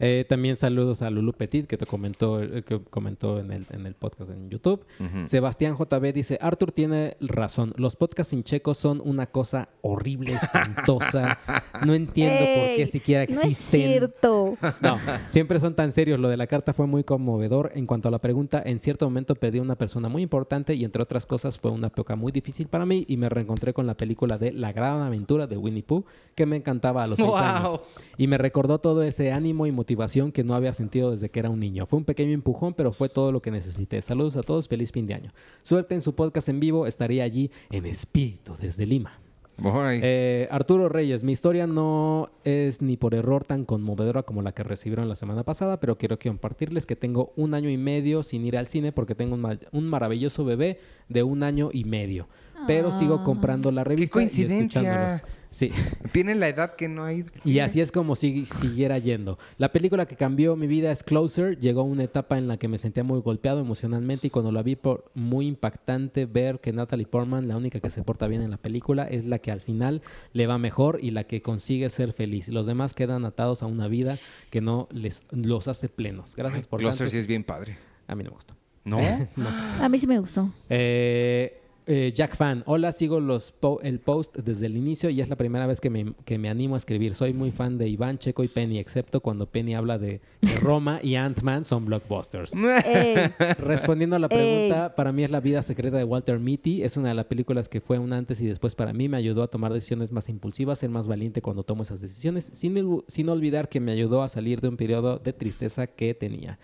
Eh, 0.00 0.24
también 0.28 0.56
saludos 0.56 1.02
a 1.02 1.10
Lulu 1.10 1.32
Petit, 1.32 1.66
que 1.66 1.76
te 1.76 1.84
comentó, 1.84 2.40
eh, 2.40 2.62
que 2.62 2.80
comentó 2.80 3.40
en 3.40 3.50
el, 3.50 3.66
en 3.70 3.86
el 3.86 3.94
podcast 3.94 4.30
en 4.30 4.48
YouTube. 4.48 4.84
Sebastián 5.24 5.76
JB 5.76 6.12
dice, 6.12 6.38
Arthur 6.40 6.70
tiene 6.72 7.16
razón, 7.20 7.72
los 7.76 7.96
podcasts 7.96 8.30
sin 8.30 8.44
checo 8.44 8.74
son 8.74 9.02
una 9.04 9.26
cosa 9.26 9.70
horrible, 9.82 10.34
espantosa. 10.34 11.38
no 11.84 11.94
entiendo 11.94 12.38
por 12.38 12.76
qué 12.76 12.86
siquiera 12.86 13.24
existen. 13.24 13.48
No 13.48 13.50
es 13.50 13.58
cierto. 13.58 14.58
No, 14.80 14.96
siempre 15.26 15.58
son 15.58 15.74
tan 15.74 15.92
serios. 15.92 16.20
Lo 16.20 16.28
de 16.28 16.36
la 16.36 16.46
carta 16.46 16.72
fue 16.72 16.86
muy 16.86 17.02
conmovedor. 17.02 17.72
En 17.74 17.86
cuanto 17.86 18.08
a 18.08 18.10
la 18.10 18.20
pregunta, 18.20 18.62
en 18.64 18.78
cierto 18.78 19.06
momento 19.06 19.34
perdí 19.34 19.58
a 19.58 19.62
una 19.62 19.76
persona 19.76 20.08
muy 20.08 20.22
importante 20.22 20.74
y 20.74 20.84
entre 20.84 21.02
otras 21.02 21.26
cosas 21.26 21.58
fue 21.58 21.70
una 21.70 21.88
época 21.88 22.14
muy 22.16 22.30
difícil 22.30 22.68
para 22.68 22.86
mí 22.86 23.04
y 23.08 23.16
me 23.16 23.28
reencontré 23.28 23.72
con 23.72 23.86
la 23.86 23.96
película 23.96 24.38
de 24.38 24.52
La 24.52 24.72
Gran 24.72 25.00
Aventura 25.00 25.46
de 25.46 25.56
Winnie 25.56 25.82
Pooh, 25.82 26.04
que 26.34 26.46
me 26.46 26.56
encantaba 26.56 27.02
a 27.02 27.06
los 27.06 27.18
seis 27.18 27.34
años. 27.34 27.80
Y 28.16 28.26
me 28.26 28.38
recordó 28.38 28.78
todo 28.78 29.02
ese 29.02 29.32
ánimo 29.32 29.66
y 29.66 29.72
motivación 29.72 29.87
que 30.32 30.44
no 30.44 30.54
había 30.54 30.72
sentido 30.74 31.10
desde 31.10 31.30
que 31.30 31.40
era 31.40 31.50
un 31.50 31.60
niño. 31.60 31.86
Fue 31.86 31.98
un 31.98 32.04
pequeño 32.04 32.32
empujón, 32.32 32.74
pero 32.74 32.92
fue 32.92 33.08
todo 33.08 33.32
lo 33.32 33.40
que 33.40 33.50
necesité. 33.50 34.02
Saludos 34.02 34.36
a 34.36 34.42
todos, 34.42 34.68
feliz 34.68 34.92
fin 34.92 35.06
de 35.06 35.14
año. 35.14 35.32
Suerte 35.62 35.94
en 35.94 36.02
su 36.02 36.14
podcast 36.14 36.48
en 36.48 36.60
vivo, 36.60 36.86
estaría 36.86 37.24
allí 37.24 37.50
en 37.70 37.86
espíritu 37.86 38.54
desde 38.60 38.86
Lima. 38.86 39.20
Eh, 39.60 40.46
Arturo 40.52 40.88
Reyes, 40.88 41.24
mi 41.24 41.32
historia 41.32 41.66
no 41.66 42.30
es 42.44 42.80
ni 42.80 42.96
por 42.96 43.14
error 43.14 43.44
tan 43.44 43.64
conmovedora 43.64 44.22
como 44.22 44.40
la 44.40 44.52
que 44.52 44.62
recibieron 44.62 45.08
la 45.08 45.16
semana 45.16 45.42
pasada, 45.42 45.80
pero 45.80 45.98
quiero 45.98 46.16
compartirles 46.16 46.86
que 46.86 46.94
tengo 46.94 47.32
un 47.34 47.54
año 47.54 47.68
y 47.68 47.76
medio 47.76 48.22
sin 48.22 48.46
ir 48.46 48.56
al 48.56 48.68
cine 48.68 48.92
porque 48.92 49.16
tengo 49.16 49.36
un 49.72 49.88
maravilloso 49.88 50.44
bebé 50.44 50.78
de 51.08 51.24
un 51.24 51.42
año 51.42 51.70
y 51.72 51.84
medio 51.84 52.28
pero 52.66 52.92
sigo 52.92 53.16
ah. 53.20 53.24
comprando 53.24 53.70
la 53.70 53.84
revista. 53.84 54.12
¡Qué 54.12 54.24
coincidencia! 54.24 55.22
Sí. 55.50 55.72
Tienen 56.12 56.40
la 56.40 56.48
edad 56.48 56.76
que 56.76 56.88
no 56.88 57.04
hay. 57.04 57.24
Y 57.44 57.60
así 57.60 57.80
es 57.80 57.90
como 57.90 58.16
si 58.16 58.44
siguiera 58.44 58.98
yendo. 58.98 59.38
La 59.56 59.72
película 59.72 60.06
que 60.06 60.16
cambió 60.16 60.56
mi 60.56 60.66
vida 60.66 60.90
es 60.92 61.02
Closer. 61.02 61.58
Llegó 61.58 61.82
una 61.82 62.04
etapa 62.04 62.38
en 62.38 62.48
la 62.48 62.56
que 62.56 62.68
me 62.68 62.78
sentía 62.78 63.04
muy 63.04 63.20
golpeado 63.20 63.60
emocionalmente 63.60 64.26
y 64.26 64.30
cuando 64.30 64.52
la 64.52 64.62
vi 64.62 64.76
por 64.76 65.10
muy 65.14 65.46
impactante 65.46 66.26
ver 66.26 66.60
que 66.60 66.72
Natalie 66.72 67.06
Portman, 67.06 67.48
la 67.48 67.56
única 67.56 67.80
que 67.80 67.90
se 67.90 68.02
porta 68.02 68.26
bien 68.26 68.42
en 68.42 68.50
la 68.50 68.58
película, 68.58 69.04
es 69.04 69.24
la 69.24 69.38
que 69.38 69.50
al 69.50 69.60
final 69.60 70.02
le 70.32 70.46
va 70.46 70.58
mejor 70.58 70.98
y 71.02 71.10
la 71.10 71.24
que 71.24 71.42
consigue 71.42 71.88
ser 71.90 72.12
feliz. 72.12 72.48
Los 72.48 72.66
demás 72.66 72.94
quedan 72.94 73.24
atados 73.24 73.62
a 73.62 73.66
una 73.66 73.88
vida 73.88 74.18
que 74.50 74.60
no 74.60 74.88
les 74.90 75.22
los 75.30 75.68
hace 75.68 75.88
plenos. 75.88 76.36
Gracias 76.36 76.66
por 76.66 76.80
Closer 76.80 77.10
sí 77.10 77.18
es 77.18 77.26
bien 77.26 77.44
padre. 77.44 77.76
A 78.06 78.14
mí 78.14 78.22
no 78.22 78.30
me 78.30 78.36
gustó. 78.36 78.54
¿No? 78.84 78.98
no. 79.36 79.48
A 79.80 79.88
mí 79.88 79.98
sí 79.98 80.06
me 80.06 80.18
gustó. 80.18 80.50
Eh, 80.68 81.60
eh, 81.90 82.12
Jack 82.14 82.36
Fan, 82.36 82.62
hola, 82.66 82.92
sigo 82.92 83.18
los 83.18 83.54
el 83.82 83.98
post 83.98 84.36
desde 84.36 84.66
el 84.66 84.76
inicio 84.76 85.08
y 85.08 85.22
es 85.22 85.30
la 85.30 85.36
primera 85.36 85.66
vez 85.66 85.80
que 85.80 85.88
me, 85.88 86.12
que 86.26 86.36
me, 86.36 86.50
animo 86.50 86.74
a 86.74 86.78
escribir. 86.78 87.14
Soy 87.14 87.32
muy 87.32 87.50
fan 87.50 87.78
de 87.78 87.88
Iván, 87.88 88.18
Checo 88.18 88.44
y 88.44 88.48
Penny, 88.48 88.78
excepto 88.78 89.20
cuando 89.20 89.46
Penny 89.46 89.74
habla 89.74 89.98
de, 89.98 90.20
Roma 90.60 91.00
y 91.02 91.14
Ant-Man 91.14 91.64
son 91.64 91.86
blockbusters. 91.86 92.52
Respondiendo 93.58 94.16
a 94.16 94.18
la 94.18 94.28
pregunta, 94.28 94.94
para 94.94 95.12
mí 95.12 95.24
es 95.24 95.30
La 95.30 95.40
vida 95.40 95.62
secreta 95.62 95.96
de 95.96 96.04
Walter 96.04 96.38
Mitty. 96.38 96.82
Es 96.82 96.96
una 96.96 97.08
de 97.08 97.14
las 97.14 97.26
películas 97.26 97.68
que 97.68 97.80
fue 97.80 97.98
un 97.98 98.12
antes 98.12 98.40
y 98.40 98.46
después 98.46 98.74
para 98.74 98.92
mí. 98.92 99.08
Me 99.08 99.16
ayudó 99.16 99.42
a 99.42 99.48
tomar 99.48 99.72
decisiones 99.72 100.12
más 100.12 100.28
impulsivas, 100.28 100.80
ser 100.80 100.90
más 100.90 101.06
valiente 101.06 101.40
cuando 101.40 101.62
tomo 101.62 101.84
esas 101.84 102.00
decisiones, 102.00 102.50
sin, 102.52 103.02
sin 103.06 103.28
olvidar 103.28 103.68
que 103.68 103.80
me 103.80 103.92
ayudó 103.92 104.22
a 104.22 104.28
salir 104.28 104.60
de 104.60 104.68
un 104.68 104.76
periodo 104.76 105.18
de 105.18 105.32
tristeza 105.32 105.86
que 105.86 106.12
tenía. 106.14 106.58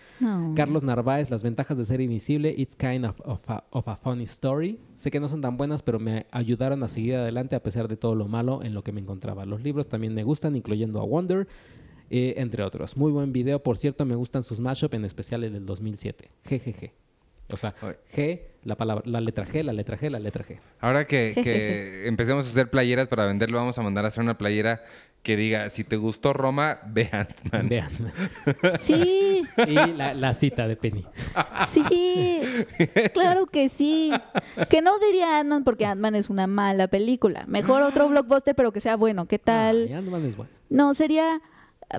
Carlos 0.55 0.83
Narváez, 0.83 1.29
Las 1.29 1.41
ventajas 1.41 1.77
de 1.77 1.85
ser 1.85 1.99
invisible, 2.01 2.53
It's 2.55 2.75
kind 2.75 3.05
of, 3.05 3.19
a, 3.25 3.63
of 3.71 3.87
a 3.87 3.95
funny 3.95 4.25
story. 4.25 4.79
Sé 4.93 5.11
que 5.15 5.21
no 5.21 5.29
son 5.29 5.39
tan 5.39 5.55
buenas, 5.55 5.81
pero 5.81 5.97
me 5.97 6.25
ayudaron 6.31 6.83
a 6.83 6.89
seguir 6.89 7.15
adelante 7.15 7.55
a 7.55 7.63
pesar 7.63 7.87
de 7.87 7.95
todo 7.95 8.15
lo 8.15 8.27
malo 8.27 8.61
en 8.63 8.73
lo 8.73 8.83
que 8.83 8.91
me 8.91 8.99
encontraba. 8.99 9.45
Los 9.45 9.63
libros 9.63 9.87
también 9.87 10.13
me 10.13 10.23
gustan, 10.23 10.57
incluyendo 10.57 10.99
a 10.99 11.05
Wonder, 11.05 11.47
eh, 12.09 12.33
entre 12.35 12.63
otros. 12.63 12.97
Muy 12.97 13.13
buen 13.13 13.31
video, 13.31 13.63
por 13.63 13.77
cierto, 13.77 14.03
me 14.03 14.15
gustan 14.15 14.43
sus 14.43 14.59
mashup, 14.59 14.93
en 14.93 15.05
especial 15.05 15.45
el 15.45 15.53
del 15.53 15.65
2007. 15.65 16.27
GGG. 16.43 16.91
O 17.53 17.55
sea, 17.55 17.73
G, 18.13 18.41
la 18.65 18.75
palabra, 18.75 19.03
la 19.05 19.21
letra 19.21 19.45
G, 19.45 19.63
la 19.63 19.71
letra 19.71 19.97
G, 19.97 20.09
la 20.09 20.19
letra 20.19 20.43
G. 20.43 20.59
Ahora 20.81 21.07
que, 21.07 21.31
que 21.33 22.07
empecemos 22.07 22.45
a 22.45 22.49
hacer 22.49 22.69
playeras 22.69 23.07
para 23.07 23.25
venderlo, 23.25 23.57
vamos 23.57 23.77
a 23.77 23.83
mandar 23.83 24.03
a 24.03 24.09
hacer 24.09 24.21
una 24.21 24.37
playera 24.37 24.83
que 25.25 25.35
diga, 25.35 25.71
si 25.71 25.83
te 25.83 25.97
gustó 25.97 26.33
Roma, 26.33 26.79
ve 26.85 27.09
Ant-Man. 27.11 27.67
Ve 27.67 27.83
Sí. 28.77 29.43
Y 29.67 29.73
la, 29.73 30.33
cita 30.35 30.67
de 30.67 30.75
Penny. 30.75 31.03
Sí, 31.65 32.41
claro 33.11 33.47
que 33.47 33.67
sí. 33.67 34.11
Que 34.69 34.83
no 34.83 34.99
diría 34.99 35.39
Ant-Man 35.39 35.63
porque 35.63 35.87
Ant-Man 35.87 36.13
es 36.13 36.29
una 36.29 36.45
mala 36.45 36.87
película. 36.87 37.43
Mejor 37.47 37.81
otro 37.81 38.07
blockbuster, 38.07 38.53
pero 38.53 38.71
que 38.71 38.79
sea 38.79 38.97
bueno. 38.97 39.25
¿Qué 39.25 39.39
tal? 39.39 39.91
Ant-Man 39.91 40.27
es 40.27 40.37
bueno. 40.37 40.51
No, 40.69 40.93
sería 40.93 41.41
uh, 41.91 41.97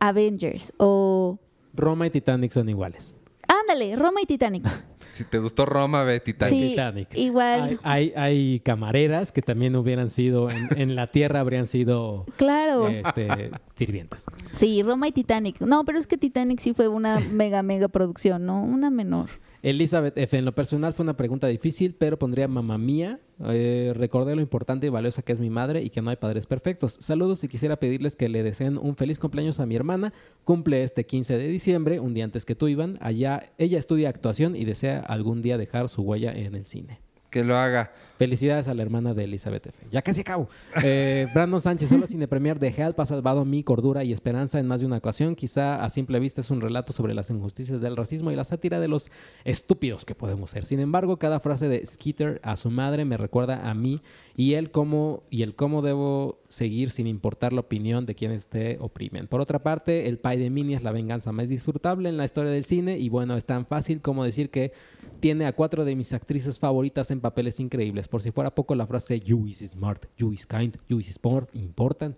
Avengers 0.00 0.72
o... 0.76 1.38
Roma 1.74 2.08
y 2.08 2.10
Titanic 2.10 2.50
son 2.50 2.68
iguales. 2.68 3.14
Ándale, 3.46 3.94
Roma 3.94 4.20
y 4.20 4.26
Titanic. 4.26 4.66
Si 5.14 5.22
te 5.22 5.38
gustó 5.38 5.64
Roma, 5.64 6.02
ve 6.02 6.18
Titanic. 6.18 7.14
Igual. 7.14 7.78
Hay, 7.84 8.12
hay, 8.16 8.58
camareras 8.60 9.30
que 9.30 9.42
también 9.42 9.76
hubieran 9.76 10.10
sido, 10.10 10.48
en, 10.50 10.96
la 10.96 11.06
tierra 11.06 11.38
habrían 11.38 11.68
sido 11.68 12.26
claro. 12.36 12.88
Este, 12.88 13.52
sirvientas. 13.74 14.26
Sí, 14.52 14.82
Roma 14.82 15.06
y 15.06 15.12
Titanic. 15.12 15.60
No, 15.60 15.84
pero 15.84 16.00
es 16.00 16.08
que 16.08 16.18
Titanic 16.18 16.58
sí 16.58 16.74
fue 16.74 16.88
una 16.88 17.20
mega, 17.30 17.62
mega 17.62 17.86
producción, 17.86 18.44
¿no? 18.44 18.60
Una 18.60 18.90
menor. 18.90 19.30
Elizabeth 19.64 20.18
F. 20.18 20.36
En 20.36 20.44
lo 20.44 20.54
personal 20.54 20.92
fue 20.92 21.04
una 21.04 21.16
pregunta 21.16 21.46
difícil, 21.46 21.94
pero 21.94 22.18
pondría 22.18 22.46
mamá 22.48 22.76
mía. 22.76 23.20
Eh, 23.46 23.92
recordé 23.96 24.36
lo 24.36 24.42
importante 24.42 24.86
y 24.86 24.90
valiosa 24.90 25.22
que 25.22 25.32
es 25.32 25.40
mi 25.40 25.48
madre 25.48 25.82
y 25.82 25.88
que 25.88 26.02
no 26.02 26.10
hay 26.10 26.16
padres 26.16 26.46
perfectos. 26.46 26.98
Saludos 27.00 27.42
y 27.44 27.48
quisiera 27.48 27.76
pedirles 27.76 28.14
que 28.14 28.28
le 28.28 28.42
deseen 28.42 28.76
un 28.76 28.94
feliz 28.94 29.18
cumpleaños 29.18 29.60
a 29.60 29.66
mi 29.66 29.74
hermana. 29.74 30.12
Cumple 30.44 30.82
este 30.82 31.06
15 31.06 31.38
de 31.38 31.48
diciembre, 31.48 31.98
un 31.98 32.12
día 32.12 32.24
antes 32.24 32.44
que 32.44 32.54
tú, 32.54 32.68
Iván. 32.68 32.98
Allá 33.00 33.54
ella 33.56 33.78
estudia 33.78 34.10
actuación 34.10 34.54
y 34.54 34.66
desea 34.66 35.00
algún 35.00 35.40
día 35.40 35.56
dejar 35.56 35.88
su 35.88 36.02
huella 36.02 36.30
en 36.32 36.54
el 36.56 36.66
cine 36.66 37.03
que 37.34 37.42
lo 37.42 37.56
haga. 37.56 37.90
Felicidades 38.16 38.68
a 38.68 38.74
la 38.74 38.82
hermana 38.82 39.12
de 39.12 39.24
Elizabeth 39.24 39.66
F. 39.66 39.84
Ya 39.90 40.02
casi 40.02 40.20
acabo. 40.20 40.48
Eh, 40.84 41.26
Brandon 41.34 41.60
Sánchez, 41.60 41.88
solo 41.88 42.06
Cine 42.06 42.28
Premier 42.28 42.60
de 42.60 42.68
Help 42.68 43.00
ha 43.00 43.06
salvado 43.06 43.44
mi 43.44 43.64
cordura 43.64 44.04
y 44.04 44.12
esperanza 44.12 44.60
en 44.60 44.68
más 44.68 44.78
de 44.78 44.86
una 44.86 44.98
ocasión. 44.98 45.34
Quizá 45.34 45.84
a 45.84 45.90
simple 45.90 46.20
vista 46.20 46.42
es 46.42 46.50
un 46.52 46.60
relato 46.60 46.92
sobre 46.92 47.12
las 47.12 47.30
injusticias 47.30 47.80
del 47.80 47.96
racismo 47.96 48.30
y 48.30 48.36
la 48.36 48.44
sátira 48.44 48.78
de 48.78 48.86
los 48.86 49.10
estúpidos 49.42 50.04
que 50.04 50.14
podemos 50.14 50.50
ser. 50.50 50.64
Sin 50.64 50.78
embargo, 50.78 51.16
cada 51.16 51.40
frase 51.40 51.68
de 51.68 51.84
Skeeter 51.84 52.40
a 52.44 52.54
su 52.54 52.70
madre 52.70 53.04
me 53.04 53.16
recuerda 53.16 53.68
a 53.68 53.74
mí 53.74 54.00
y 54.36 54.54
él 54.54 54.70
cómo 54.70 55.24
y 55.28 55.42
el 55.42 55.56
cómo 55.56 55.82
debo 55.82 56.38
seguir 56.54 56.90
sin 56.92 57.06
importar 57.06 57.52
la 57.52 57.60
opinión 57.60 58.06
de 58.06 58.14
quienes 58.14 58.48
te 58.48 58.78
oprimen. 58.78 59.26
Por 59.26 59.40
otra 59.40 59.62
parte, 59.62 60.08
el 60.08 60.18
Pai 60.18 60.38
de 60.38 60.50
Minnie 60.50 60.76
es 60.76 60.82
la 60.82 60.92
venganza 60.92 61.32
más 61.32 61.48
disfrutable 61.48 62.08
en 62.08 62.16
la 62.16 62.24
historia 62.24 62.52
del 62.52 62.64
cine 62.64 62.96
y 62.98 63.08
bueno, 63.08 63.36
es 63.36 63.44
tan 63.44 63.64
fácil 63.64 64.00
como 64.00 64.24
decir 64.24 64.50
que 64.50 64.72
tiene 65.18 65.46
a 65.46 65.52
cuatro 65.52 65.84
de 65.84 65.96
mis 65.96 66.12
actrices 66.12 66.58
favoritas 66.60 67.10
en 67.10 67.20
papeles 67.20 67.58
increíbles. 67.58 68.06
Por 68.06 68.22
si 68.22 68.30
fuera 68.30 68.54
poco 68.54 68.74
la 68.76 68.86
frase 68.86 69.18
You 69.18 69.46
is 69.48 69.58
smart, 69.58 70.06
you 70.16 70.32
is 70.32 70.46
kind, 70.46 70.76
you 70.88 71.00
is 71.00 71.18
important. 71.54 72.16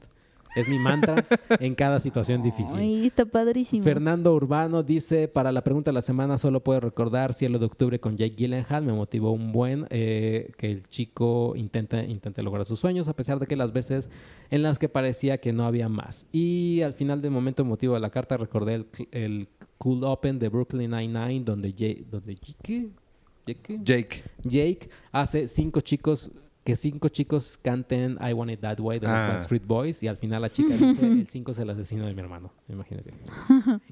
Es 0.56 0.68
mi 0.68 0.78
mantra 0.78 1.26
en 1.60 1.74
cada 1.74 2.00
situación 2.00 2.42
difícil. 2.42 2.78
Ay, 2.78 3.06
está 3.06 3.26
padrísimo. 3.26 3.84
Fernando 3.84 4.34
Urbano 4.34 4.82
dice, 4.82 5.28
para 5.28 5.52
la 5.52 5.62
pregunta 5.62 5.90
de 5.90 5.94
la 5.94 6.02
semana 6.02 6.38
solo 6.38 6.60
puedo 6.60 6.80
recordar 6.80 7.34
Cielo 7.34 7.58
de 7.58 7.66
Octubre 7.66 8.00
con 8.00 8.16
Jake 8.16 8.34
Gyllenhaal. 8.36 8.82
Me 8.82 8.94
motivó 8.94 9.32
un 9.32 9.52
buen 9.52 9.86
eh, 9.90 10.52
que 10.56 10.70
el 10.70 10.88
chico 10.88 11.52
intenta, 11.56 12.02
intente 12.02 12.42
lograr 12.42 12.64
sus 12.64 12.80
sueños 12.80 13.06
a 13.06 13.14
pesar 13.14 13.38
de 13.38 13.46
que 13.46 13.54
las 13.54 13.74
veces 13.74 14.08
en 14.50 14.62
las 14.62 14.78
que 14.78 14.88
parecía 14.88 15.38
que 15.38 15.52
no 15.52 15.66
había 15.66 15.90
más. 15.90 16.26
Y 16.32 16.80
al 16.80 16.94
final 16.94 17.20
del 17.20 17.32
momento 17.32 17.62
emotivo 17.62 17.92
de 17.92 18.00
la 18.00 18.10
carta 18.10 18.38
recordé 18.38 18.86
el, 19.12 19.48
Cool 19.78 20.04
Open 20.04 20.38
de 20.38 20.48
Brooklyn 20.48 20.90
Nine-Nine 20.90 21.44
donde, 21.44 21.70
Jake, 21.74 22.06
donde 22.10 22.34
Jake, 22.34 22.88
Jake. 23.84 24.22
Jake 24.42 24.88
hace 25.12 25.46
cinco 25.48 25.82
chicos 25.82 26.32
que 26.66 26.74
cinco 26.74 27.08
chicos 27.08 27.60
canten 27.62 28.18
I 28.20 28.32
Want 28.32 28.50
It 28.50 28.60
That 28.60 28.80
Way 28.80 28.98
de 28.98 29.06
los 29.06 29.16
ah. 29.16 29.36
Street 29.36 29.62
Boys 29.64 30.02
y 30.02 30.08
al 30.08 30.16
final 30.16 30.42
la 30.42 30.50
chica 30.50 30.74
dice 30.74 31.06
el 31.06 31.28
5 31.28 31.52
es 31.52 31.58
el 31.60 31.70
asesino 31.70 32.06
de 32.06 32.12
mi 32.12 32.20
hermano. 32.20 32.52
Imagínate. 32.68 33.14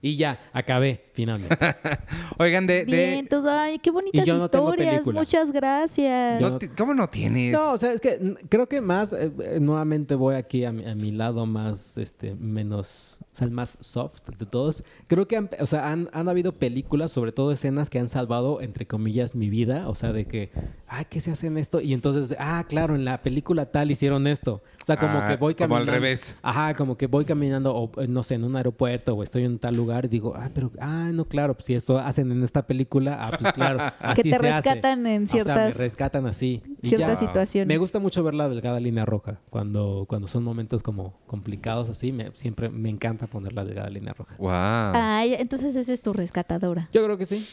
y 0.02 0.16
ya, 0.16 0.40
acabé 0.52 1.04
finalmente. 1.12 1.56
Oigan, 2.38 2.66
de... 2.66 2.84
Bien, 2.84 3.28
ay, 3.48 3.78
qué 3.78 3.92
bonitas 3.92 4.26
historias. 4.26 5.06
Muchas 5.06 5.52
gracias. 5.52 6.42
¿Cómo 6.76 6.94
no 6.94 7.08
tienes? 7.08 7.52
No, 7.52 7.74
o 7.74 7.78
sea, 7.78 7.92
es 7.92 8.00
que 8.00 8.34
creo 8.48 8.68
que 8.68 8.80
más, 8.80 9.12
eh, 9.12 9.30
eh, 9.38 9.58
nuevamente 9.60 10.16
voy 10.16 10.34
aquí 10.34 10.64
a 10.64 10.72
mi, 10.72 11.12
lado 11.12 11.46
más, 11.46 11.96
este, 11.96 12.34
menos, 12.34 13.18
o 13.20 13.36
sea, 13.36 13.44
el 13.44 13.52
más 13.52 13.78
soft 13.82 14.28
de 14.36 14.46
todos. 14.46 14.82
Creo 15.06 15.28
que, 15.28 15.36
han, 15.36 15.48
o 15.60 15.66
sea, 15.66 15.92
han, 15.92 16.08
han 16.12 16.28
habido 16.28 16.50
películas, 16.50 17.12
sobre 17.12 17.30
todo 17.30 17.52
escenas 17.52 17.88
que 17.88 18.00
han 18.00 18.08
salvado, 18.08 18.60
entre 18.60 18.84
comillas, 18.88 19.36
mi 19.36 19.48
vida. 19.48 19.88
O 19.88 19.94
sea, 19.94 20.12
de 20.12 20.26
que, 20.26 20.50
ay, 20.88 21.06
¿qué 21.08 21.20
se 21.20 21.30
hace 21.30 21.46
en 21.46 21.56
esto? 21.56 21.80
Y 21.80 21.94
entonces, 21.94 22.36
ah, 22.40 22.64
ah, 22.65 22.69
claro, 22.69 22.95
en 22.95 23.05
la 23.05 23.23
película 23.23 23.66
tal 23.66 23.91
hicieron 23.91 24.27
esto. 24.27 24.62
O 24.82 24.85
sea, 24.86 24.97
como 24.97 25.19
Ah, 25.19 25.27
que 25.27 25.36
voy 25.36 25.55
como 25.55 25.77
al 25.77 25.82
caminando. 25.85 25.93
revés. 25.93 26.36
Ajá, 26.43 26.74
como 26.74 26.97
que 26.97 27.07
voy 27.07 27.24
caminando, 27.24 27.74
o 27.74 28.01
eh, 28.03 28.07
no 28.09 28.23
sé, 28.23 28.35
en 28.35 28.45
un 28.45 28.57
aeropuerto 28.57 29.15
o 29.15 29.23
estoy 29.23 29.45
en 29.45 29.59
tal 29.59 29.77
lugar 29.77 30.05
y 30.07 30.09
digo, 30.09 30.35
ah, 30.36 30.51
pero, 30.55 30.70
ah, 30.81 31.11
no, 31.12 31.24
claro, 31.27 31.55
pues 31.55 31.66
si 31.66 31.74
eso 31.74 31.99
hacen 31.99 32.31
en 32.32 32.43
esta 32.43 32.66
película, 32.66 33.19
ah, 33.20 33.36
pues 33.39 33.53
claro, 33.55 33.78
así 34.01 34.23
que 34.23 34.31
te 34.31 34.39
se 34.39 34.49
hace. 34.49 34.57
rescatan 34.70 35.07
en 35.07 35.24
O 35.24 35.27
sea, 35.27 35.36
me 35.39 35.45
ciertas, 35.45 35.77
rescatan 35.78 36.27
así. 36.27 36.62
Y 36.82 36.89
ciertas 36.89 37.20
ya, 37.20 37.27
situaciones. 37.27 37.69
me 37.69 37.77
gusta 37.78 37.99
mucho 37.99 38.23
ver 38.23 38.35
la 38.35 38.49
delgada 38.49 38.81
línea 38.81 39.05
roja. 39.05 39.41
Cuando, 39.51 40.05
cuando 40.09 40.27
son 40.27 40.43
momentos 40.45 40.82
como 40.82 41.19
complicados 41.27 41.89
así, 41.89 42.12
me, 42.12 42.31
siempre 42.35 42.69
me 42.69 42.89
encanta 42.91 43.27
poner 43.27 43.53
la 43.53 43.65
delgada 43.65 43.89
línea 43.91 44.12
roja. 44.12 44.35
Wow. 44.39 44.51
Ay, 44.95 45.35
entonces 45.35 45.74
esa 45.77 45.93
es 45.93 46.01
tu 46.03 46.12
rescatadora. 46.12 46.89
Yo 46.93 47.05
creo 47.05 47.16
que 47.19 47.27
sí. 47.27 47.47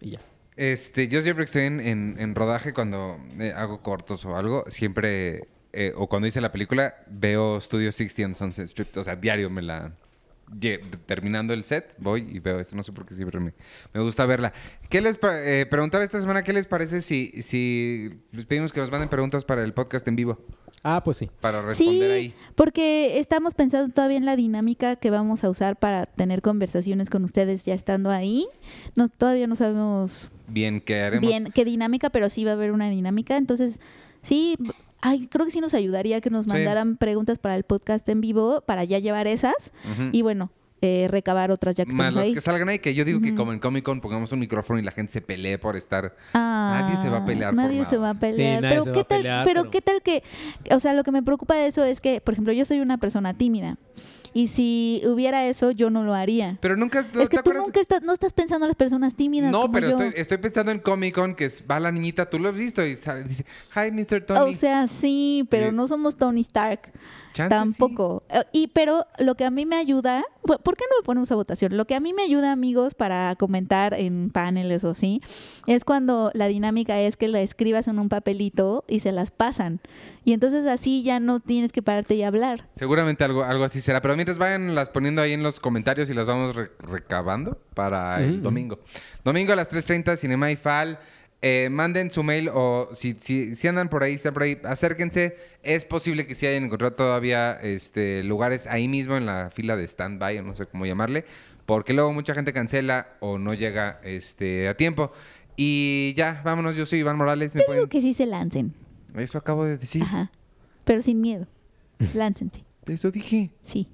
Y 0.00 0.10
ya. 0.10 0.20
Este, 0.56 1.08
yo 1.08 1.20
siempre 1.22 1.44
que 1.44 1.46
estoy 1.46 1.62
en, 1.62 1.80
en- 1.80 2.16
en 2.18 2.34
rodaje, 2.34 2.72
cuando 2.72 3.18
eh, 3.38 3.52
hago 3.54 3.82
cortos 3.82 4.24
o 4.24 4.36
algo, 4.36 4.64
siempre, 4.68 5.48
eh, 5.72 5.92
o 5.96 6.08
cuando 6.08 6.26
hice 6.28 6.40
la 6.40 6.50
película, 6.52 6.94
veo 7.08 7.60
Studio 7.60 7.92
60 7.92 8.24
on 8.24 8.34
Sunset 8.34 8.66
Strip. 8.68 8.96
O 8.96 9.04
sea, 9.04 9.16
diario 9.16 9.50
me 9.50 9.62
la... 9.62 9.92
Terminando 11.06 11.52
el 11.54 11.64
set, 11.64 11.96
voy 11.98 12.24
y 12.32 12.38
veo 12.38 12.60
esto. 12.60 12.76
No 12.76 12.84
sé 12.84 12.92
por 12.92 13.04
qué 13.04 13.14
siempre 13.14 13.40
me, 13.40 13.52
me 13.92 14.00
gusta 14.00 14.24
verla. 14.26 14.52
¿Qué 14.88 15.00
les... 15.00 15.18
eh, 15.22 15.66
preguntar 15.68 16.02
esta 16.02 16.20
semana, 16.20 16.44
¿qué 16.44 16.52
les 16.52 16.68
parece 16.68 17.02
si, 17.02 17.32
si 17.42 18.10
les 18.30 18.46
pedimos 18.46 18.72
que 18.72 18.78
nos 18.78 18.90
manden 18.90 19.08
preguntas 19.08 19.44
para 19.44 19.64
el 19.64 19.74
podcast 19.74 20.06
en 20.06 20.14
vivo? 20.14 20.38
Ah, 20.84 21.02
pues 21.04 21.16
sí. 21.16 21.28
Para 21.40 21.62
responder 21.62 22.06
Sí, 22.08 22.12
ahí. 22.12 22.34
porque 22.54 23.18
estamos 23.18 23.54
pensando 23.54 23.92
todavía 23.92 24.18
en 24.18 24.24
la 24.24 24.36
dinámica 24.36 24.94
que 24.94 25.10
vamos 25.10 25.42
a 25.42 25.50
usar 25.50 25.76
para 25.80 26.06
tener 26.06 26.42
conversaciones 26.42 27.10
con 27.10 27.24
ustedes 27.24 27.64
ya 27.64 27.74
estando 27.74 28.10
ahí. 28.12 28.46
No, 28.94 29.08
todavía 29.08 29.48
no 29.48 29.56
sabemos 29.56 30.30
Bien, 30.48 30.80
que 30.80 31.00
haremos... 31.00 31.28
bien 31.28 31.48
qué 31.54 31.64
dinámica, 31.64 32.10
pero 32.10 32.30
sí 32.30 32.44
va 32.44 32.50
a 32.52 32.54
haber 32.54 32.72
una 32.72 32.88
dinámica. 32.90 33.36
Entonces, 33.36 33.80
sí, 34.22 34.56
ay, 35.00 35.26
creo 35.28 35.44
que 35.44 35.50
sí 35.52 35.60
nos 35.60 35.74
ayudaría 35.74 36.20
que 36.20 36.30
nos 36.30 36.44
Sí. 36.44 36.50
mandaran 36.50 36.96
preguntas 36.96 37.38
para 37.38 37.54
el 37.56 37.64
podcast 37.64 38.08
en 38.08 38.20
vivo 38.20 38.62
para 38.66 38.84
ya 38.84 38.98
llevar 38.98 39.26
esas 39.26 39.72
Ujú. 39.92 40.10
y 40.12 40.22
bueno, 40.22 40.50
eh, 40.82 41.08
recabar 41.10 41.50
otras 41.50 41.74
ya 41.74 41.84
que 41.86 41.92
Más 41.92 42.08
estamos 42.08 42.14
las 42.16 42.24
ahí. 42.26 42.34
que 42.34 42.40
salgan 42.42 42.68
ahí, 42.68 42.78
que 42.78 42.94
yo 42.94 43.04
digo 43.06 43.20
que 43.22 43.28
Ujú. 43.28 43.36
como 43.36 43.52
en 43.54 43.58
Comic 43.60 43.82
Con 43.84 44.00
pongamos 44.02 44.30
un 44.32 44.38
micrófono 44.40 44.78
y 44.78 44.82
la 44.82 44.92
gente 44.92 45.10
se 45.12 45.20
pelee 45.22 45.56
por 45.58 45.74
estar... 45.74 46.14
Ah, 46.34 46.82
Nadie 46.82 47.02
se 47.02 47.08
va 47.08 47.18
a 47.18 47.24
pelear 47.24 47.54
por 47.54 47.62
Nadie 47.64 47.84
se 47.86 47.96
nada. 47.96 47.98
va 47.98 48.10
a 48.10 48.20
pelear. 48.20 48.62
nadie 48.62 48.74
pero 48.74 48.84
se 48.84 48.90
va 48.90 48.94
qué 48.96 49.04
tal, 49.04 49.18
pelear, 49.18 49.44
pero, 49.44 49.60
pero- 49.62 49.70
qué 49.70 49.80
tal 49.82 50.02
que, 50.02 50.22
o 50.74 50.78
sea, 50.78 50.92
lo 50.92 51.02
que 51.02 51.12
me 51.12 51.22
preocupa 51.22 51.54
de 51.56 51.66
eso 51.66 51.82
es 51.82 52.00
que, 52.00 52.20
por 52.20 52.34
ejemplo, 52.34 52.52
yo 52.52 52.64
soy 52.66 52.80
una 52.80 52.98
persona 52.98 53.32
tímida 53.34 53.78
y 54.36 54.48
si 54.48 55.00
hubiera 55.06 55.46
eso 55.46 55.70
yo 55.70 55.88
no 55.88 56.04
lo 56.04 56.12
haría. 56.12 56.58
Pero 56.60 56.76
nunca... 56.76 57.08
¿no 57.14 57.22
es 57.22 57.30
que 57.30 57.36
tú 57.36 57.40
acuerdas? 57.40 57.64
nunca 57.64 57.80
estás, 57.80 58.02
no 58.02 58.12
estás 58.12 58.34
pensando 58.34 58.66
en 58.66 58.68
las 58.68 58.76
personas 58.76 59.14
tímidas. 59.14 59.50
No, 59.50 59.62
como 59.62 59.72
pero 59.72 59.88
yo. 59.88 59.98
estoy, 59.98 60.20
estoy 60.20 60.36
pensando 60.36 60.72
en 60.72 60.78
Comic 60.78 61.14
Con, 61.14 61.34
que 61.34 61.50
va 61.70 61.80
la 61.80 61.90
niñita, 61.90 62.28
tú 62.28 62.38
lo 62.38 62.50
has 62.50 62.54
visto, 62.54 62.84
y 62.84 62.96
sale- 62.96 63.24
dice, 63.24 63.46
hi, 63.74 63.90
Mr. 63.90 64.26
Tony. 64.26 64.52
O 64.52 64.54
sea, 64.54 64.88
sí, 64.88 65.46
pero 65.48 65.72
no 65.72 65.88
somos 65.88 66.16
Tony 66.16 66.42
Stark. 66.42 66.92
Chance 67.36 67.50
Tampoco. 67.50 68.22
Eh, 68.30 68.42
Y 68.52 68.66
pero 68.68 69.06
lo 69.18 69.34
que 69.34 69.44
a 69.44 69.50
mí 69.50 69.66
me 69.66 69.76
ayuda, 69.76 70.24
¿por 70.42 70.76
qué 70.76 70.84
no 70.90 70.96
lo 70.98 71.02
ponemos 71.04 71.30
a 71.30 71.34
votación? 71.34 71.76
Lo 71.76 71.84
que 71.86 71.94
a 71.94 72.00
mí 72.00 72.12
me 72.14 72.22
ayuda, 72.22 72.52
amigos, 72.52 72.94
para 72.94 73.34
comentar 73.36 73.94
en 73.94 74.30
paneles 74.30 74.82
o 74.84 74.90
así, 74.90 75.20
es 75.66 75.84
cuando 75.84 76.30
la 76.34 76.46
dinámica 76.48 76.98
es 77.00 77.16
que 77.16 77.28
la 77.28 77.40
escribas 77.40 77.88
en 77.88 77.98
un 77.98 78.08
papelito 78.08 78.84
y 78.88 79.00
se 79.00 79.12
las 79.12 79.30
pasan. 79.30 79.80
Y 80.24 80.32
entonces 80.32 80.66
así 80.66 81.02
ya 81.04 81.20
no 81.20 81.38
tienes 81.40 81.70
que 81.72 81.82
pararte 81.82 82.14
y 82.16 82.22
hablar. 82.24 82.68
Seguramente 82.74 83.22
algo, 83.22 83.44
algo 83.44 83.62
así 83.64 83.80
será. 83.80 84.00
Pero 84.00 84.16
mientras 84.16 84.38
vayan 84.38 84.74
las 84.74 84.88
poniendo 84.90 85.22
ahí 85.22 85.32
en 85.32 85.42
los 85.42 85.60
comentarios 85.60 86.10
y 86.10 86.14
las 86.14 86.26
vamos 86.26 86.56
re- 86.56 86.70
recabando 86.78 87.60
para 87.74 88.22
el 88.22 88.42
domingo. 88.42 88.80
Domingo 89.24 89.52
a 89.52 89.56
las 89.56 89.70
3.30, 89.70 90.16
Cinema 90.16 90.50
y 90.50 90.56
Fal. 90.56 90.98
Eh, 91.48 91.68
manden 91.70 92.10
su 92.10 92.24
mail 92.24 92.50
o 92.52 92.88
si, 92.92 93.14
si, 93.20 93.54
si 93.54 93.68
andan 93.68 93.88
por 93.88 94.02
ahí, 94.02 94.14
están 94.14 94.34
por 94.34 94.42
ahí, 94.42 94.58
acérquense. 94.64 95.36
Es 95.62 95.84
posible 95.84 96.26
que 96.26 96.34
sí 96.34 96.44
hayan 96.44 96.64
encontrado 96.64 96.94
todavía 96.94 97.52
este, 97.62 98.24
lugares 98.24 98.66
ahí 98.66 98.88
mismo 98.88 99.16
en 99.16 99.26
la 99.26 99.50
fila 99.54 99.76
de 99.76 99.84
stand-by 99.86 100.38
o 100.38 100.42
no 100.42 100.56
sé 100.56 100.66
cómo 100.66 100.86
llamarle, 100.86 101.24
porque 101.64 101.92
luego 101.92 102.12
mucha 102.12 102.34
gente 102.34 102.52
cancela 102.52 103.10
o 103.20 103.38
no 103.38 103.54
llega 103.54 104.00
este, 104.02 104.66
a 104.66 104.76
tiempo. 104.76 105.12
Y 105.56 106.14
ya, 106.16 106.42
vámonos, 106.44 106.74
yo 106.74 106.84
soy 106.84 106.98
Iván 106.98 107.16
Morales. 107.16 107.54
Me 107.54 107.60
Yo 107.60 107.66
pueden... 107.66 107.82
digo 107.82 107.88
que 107.90 108.02
sí 108.02 108.12
se 108.12 108.26
lancen. 108.26 108.74
Eso 109.14 109.38
acabo 109.38 109.64
de 109.64 109.76
decir. 109.78 110.02
Ajá. 110.02 110.32
Pero 110.84 111.00
sin 111.00 111.20
miedo. 111.20 111.46
Láncense. 112.14 112.64
Eso 112.86 113.10
dije. 113.12 113.52
Sí. 113.62 113.88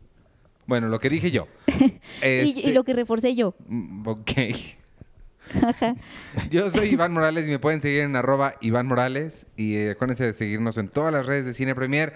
Bueno, 0.67 0.89
lo 0.89 0.99
que 1.01 1.11
dije 1.11 1.31
yo. 1.31 1.49
Y, 1.77 1.85
Este- 2.23 2.61
y 2.69 2.73
lo 2.73 2.83
que 2.85 2.95
reforcé 2.95 3.35
yo. 3.35 3.55
Mm, 3.67 4.09
Ok. 4.09 4.31
Ajá. 5.63 5.95
Yo 6.51 6.71
soy 6.71 6.89
Iván 6.89 7.13
Morales 7.13 7.47
y 7.47 7.51
me 7.51 7.59
pueden 7.59 7.81
seguir 7.81 8.01
en 8.03 8.17
arroba 8.17 8.55
Iván 8.61 8.87
Morales. 8.87 9.47
Y 9.57 9.75
eh, 9.77 9.91
acuérdense 9.93 10.25
de 10.27 10.33
seguirnos 10.35 10.79
en 10.79 10.89
todas 10.89 11.13
las 11.13 11.27
redes 11.27 11.45
de 11.47 11.53
Cine 11.55 11.75
Premier. 11.75 12.13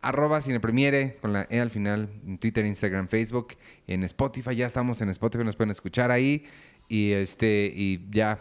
Arroba 0.00 0.40
Cine 0.40 0.60
Premiere 0.60 1.16
con 1.20 1.32
la 1.32 1.46
E 1.50 1.60
al 1.60 1.70
final. 1.70 2.08
En 2.26 2.38
Twitter, 2.38 2.64
Instagram, 2.64 3.08
Facebook. 3.08 3.48
En 3.86 4.04
Spotify. 4.04 4.54
Ya 4.54 4.66
estamos 4.66 5.00
en 5.00 5.08
Spotify. 5.10 5.44
Nos 5.44 5.56
pueden 5.56 5.70
escuchar 5.70 6.10
ahí. 6.10 6.44
Y 6.88 7.12
este 7.12 7.72
y 7.74 8.06
ya. 8.10 8.38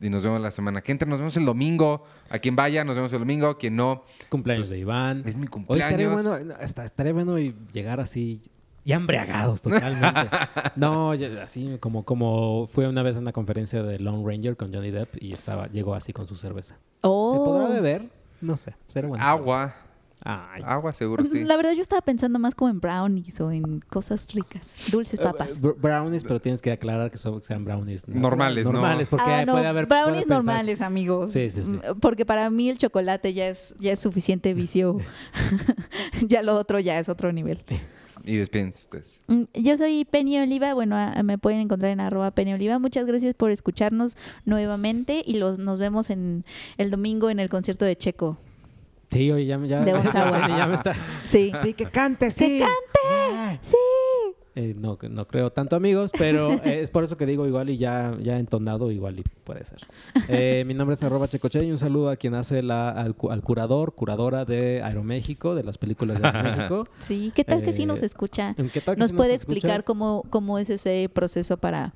Y 0.00 0.10
nos 0.10 0.24
vemos 0.24 0.40
la 0.40 0.50
semana 0.50 0.80
que 0.82 0.92
entra. 0.92 1.08
Nos 1.08 1.18
vemos 1.18 1.36
el 1.36 1.44
domingo. 1.44 2.04
A 2.30 2.38
quien 2.38 2.56
vaya, 2.56 2.84
nos 2.84 2.96
vemos 2.96 3.12
el 3.12 3.20
domingo. 3.20 3.56
Quien 3.58 3.76
no, 3.76 4.04
Es 4.18 4.28
cumpleaños 4.28 4.64
Pues, 4.66 4.70
de 4.70 4.78
Iván. 4.80 5.22
es 5.24 5.38
mi 5.38 5.46
Hoy 5.66 5.78
estaría 5.78 6.08
cumpleaños. 6.08 6.22
bueno, 6.38 6.54
no, 6.56 6.60
está- 6.60 6.84
estaría 6.84 7.12
bueno 7.12 7.38
y 7.38 7.54
llegar 7.72 8.00
así 8.00 8.42
ya 8.84 8.96
embriagados 8.96 9.62
totalmente. 9.62 10.28
no, 10.76 11.14
ya- 11.14 11.42
así 11.42 11.76
como 11.80 12.04
como 12.04 12.66
fue 12.70 12.86
una 12.88 13.02
vez 13.02 13.16
a 13.16 13.20
una 13.20 13.32
conferencia 13.32 13.82
de 13.82 13.98
Lone 13.98 14.22
Ranger 14.26 14.56
con 14.56 14.72
Johnny 14.72 14.90
Depp 14.90 15.16
y 15.22 15.32
estaba 15.32 15.68
llegó 15.68 15.94
así 15.94 16.12
con 16.12 16.26
su 16.26 16.36
cerveza. 16.36 16.76
Oh. 17.02 17.32
¿Se 17.32 17.38
podrá 17.38 17.68
beber? 17.68 18.08
No 18.40 18.56
sé, 18.56 18.74
será 18.88 19.08
bueno. 19.08 19.24
agua. 19.24 19.74
Ay. 20.26 20.62
Agua, 20.64 20.94
seguro 20.94 21.22
sí. 21.26 21.44
La 21.44 21.54
verdad 21.56 21.72
yo 21.72 21.82
estaba 21.82 22.00
pensando 22.00 22.38
más 22.38 22.54
como 22.54 22.70
en 22.70 22.80
brownies 22.80 23.38
o 23.42 23.50
en 23.50 23.80
cosas 23.80 24.26
ricas, 24.32 24.74
dulces 24.90 25.20
papas. 25.20 25.58
Eh, 25.58 25.60
br- 25.62 25.76
brownies, 25.78 26.22
pero 26.24 26.40
tienes 26.40 26.62
que 26.62 26.72
aclarar 26.72 27.10
que 27.10 27.18
son, 27.18 27.42
sean 27.42 27.62
brownies 27.62 28.08
¿no? 28.08 28.20
Normales, 28.20 28.64
¿no? 28.64 28.72
normales, 28.72 29.08
porque 29.08 29.26
Ah, 29.30 29.44
no, 29.44 29.52
puede 29.52 29.66
haber 29.66 29.84
brownies 29.84 30.24
puede 30.24 30.34
normales, 30.36 30.80
amigos. 30.80 31.30
Sí, 31.30 31.50
sí, 31.50 31.62
sí. 31.62 31.72
Mm, 31.72 32.00
Porque 32.00 32.24
para 32.24 32.48
mí 32.48 32.70
el 32.70 32.78
chocolate 32.78 33.34
ya 33.34 33.48
es 33.48 33.74
ya 33.78 33.92
es 33.92 34.00
suficiente 34.00 34.54
vicio. 34.54 34.96
ya 36.26 36.42
lo 36.42 36.54
otro 36.56 36.78
ya 36.80 36.98
es 36.98 37.10
otro 37.10 37.30
nivel. 37.32 37.62
Y 38.24 38.36
despídense 38.36 38.84
ustedes. 38.84 39.20
Mm, 39.26 39.42
Yo 39.54 39.76
soy 39.76 40.04
Penny 40.06 40.38
Oliva, 40.38 40.72
bueno, 40.74 40.96
a- 40.96 41.22
me 41.22 41.36
pueden 41.38 41.60
encontrar 41.60 41.92
en 41.92 42.00
arroba 42.00 42.30
Penny 42.30 42.54
Oliva. 42.54 42.78
Muchas 42.78 43.06
gracias 43.06 43.34
por 43.34 43.50
escucharnos 43.50 44.16
nuevamente 44.46 45.22
y 45.26 45.34
los 45.34 45.58
nos 45.58 45.78
vemos 45.78 46.08
en 46.10 46.44
el 46.78 46.90
domingo 46.90 47.28
en 47.30 47.38
el 47.38 47.48
concierto 47.50 47.84
de 47.84 47.96
Checo. 47.96 48.38
Sí, 49.10 49.30
oye, 49.30 49.46
ya, 49.46 49.58
me- 49.58 49.68
ya, 49.68 49.80
De 49.84 49.92
ya 50.48 50.66
me 50.66 50.74
está. 50.74 50.94
Sí. 51.24 51.52
Sí, 51.62 51.74
que 51.74 51.84
cante, 51.86 52.32
¡Que 52.32 52.60
cante! 52.60 53.58
Sí. 53.62 53.76
Eh, 54.56 54.72
no, 54.78 54.96
no 55.10 55.26
creo 55.26 55.50
tanto 55.50 55.74
amigos, 55.74 56.12
pero 56.16 56.50
eh, 56.64 56.80
es 56.80 56.90
por 56.90 57.02
eso 57.02 57.16
que 57.16 57.26
digo 57.26 57.44
igual 57.46 57.70
y 57.70 57.76
ya, 57.76 58.16
ya 58.22 58.38
entonado, 58.38 58.90
igual 58.92 59.18
y 59.18 59.24
puede 59.42 59.64
ser. 59.64 59.80
Eh, 60.28 60.62
mi 60.66 60.74
nombre 60.74 60.94
es 60.94 61.02
arroba 61.02 61.26
checoche 61.28 61.64
y 61.64 61.72
un 61.72 61.78
saludo 61.78 62.08
a 62.10 62.16
quien 62.16 62.34
hace 62.34 62.62
la, 62.62 62.90
al, 62.90 63.16
al 63.30 63.42
curador, 63.42 63.94
curadora 63.94 64.44
de 64.44 64.80
Aeroméxico, 64.82 65.54
de 65.56 65.64
las 65.64 65.76
películas 65.78 66.20
de 66.20 66.28
Aeroméxico. 66.28 66.86
Sí, 67.00 67.32
¿qué 67.34 67.42
tal 67.44 67.62
que 67.62 67.72
sí 67.72 67.82
Eh, 67.82 67.86
nos 67.86 68.02
escucha? 68.02 68.54
¿En 68.56 68.70
qué 68.70 68.80
tal 68.80 68.94
que 68.94 69.00
Nos 69.00 69.10
sí 69.10 69.16
puede 69.16 69.34
escucha? 69.34 69.52
explicar 69.54 69.84
cómo, 69.84 70.24
cómo 70.30 70.58
es 70.58 70.70
ese 70.70 71.10
proceso 71.12 71.56
para 71.56 71.92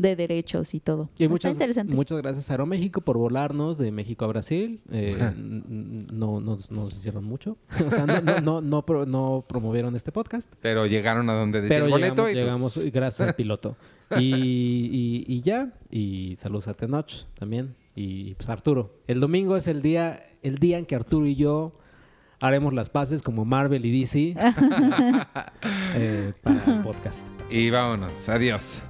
de 0.00 0.16
derechos 0.16 0.74
y 0.74 0.80
todo. 0.80 1.10
Y 1.18 1.24
Está 1.24 1.30
muchas, 1.32 1.52
interesante. 1.52 1.94
muchas 1.94 2.18
gracias 2.18 2.50
a 2.50 2.54
Aeroméxico 2.54 3.00
por 3.02 3.18
volarnos 3.18 3.78
de 3.78 3.92
México 3.92 4.24
a 4.24 4.28
Brasil. 4.28 4.80
Eh, 4.90 5.14
n- 5.18 5.62
n- 5.68 6.06
no 6.12 6.40
nos, 6.40 6.70
hicieron 6.94 7.24
mucho. 7.24 7.56
O 7.86 7.90
sea, 7.90 8.06
no, 8.06 8.20
no, 8.20 8.40
no, 8.40 8.60
no 8.60 8.86
pro- 8.86 9.06
no 9.06 9.44
promovieron 9.48 9.94
este 9.96 10.12
podcast. 10.12 10.52
Pero 10.62 10.86
llegaron 10.86 11.28
a 11.30 11.34
donde 11.34 11.60
decía 11.60 11.76
Pero 11.76 11.86
el 11.86 11.90
boleto 11.90 12.28
llegamos, 12.28 12.30
y 12.30 12.34
pues, 12.34 12.84
llegamos 12.84 12.94
gracias 12.94 13.28
al 13.28 13.34
piloto. 13.34 13.76
Y, 14.18 14.24
y- 14.24 15.24
y 15.28 15.40
ya. 15.42 15.72
Y 15.88 16.34
saludos 16.36 16.66
a 16.66 16.74
Tenoch 16.74 17.26
también. 17.38 17.76
Y 17.94 18.34
pues 18.34 18.48
Arturo. 18.48 18.92
El 19.06 19.20
domingo 19.20 19.56
es 19.56 19.68
el 19.68 19.82
día, 19.82 20.24
el 20.42 20.58
día 20.58 20.78
en 20.78 20.86
que 20.86 20.96
Arturo 20.96 21.26
y 21.26 21.36
yo 21.36 21.78
haremos 22.40 22.72
las 22.72 22.90
paces 22.90 23.22
como 23.22 23.44
Marvel 23.44 23.84
y 23.84 24.00
DC 24.00 24.34
eh, 25.94 26.32
para 26.42 26.64
el 26.64 26.82
podcast. 26.82 27.22
y 27.50 27.70
vámonos. 27.70 28.28
Adiós. 28.28 28.80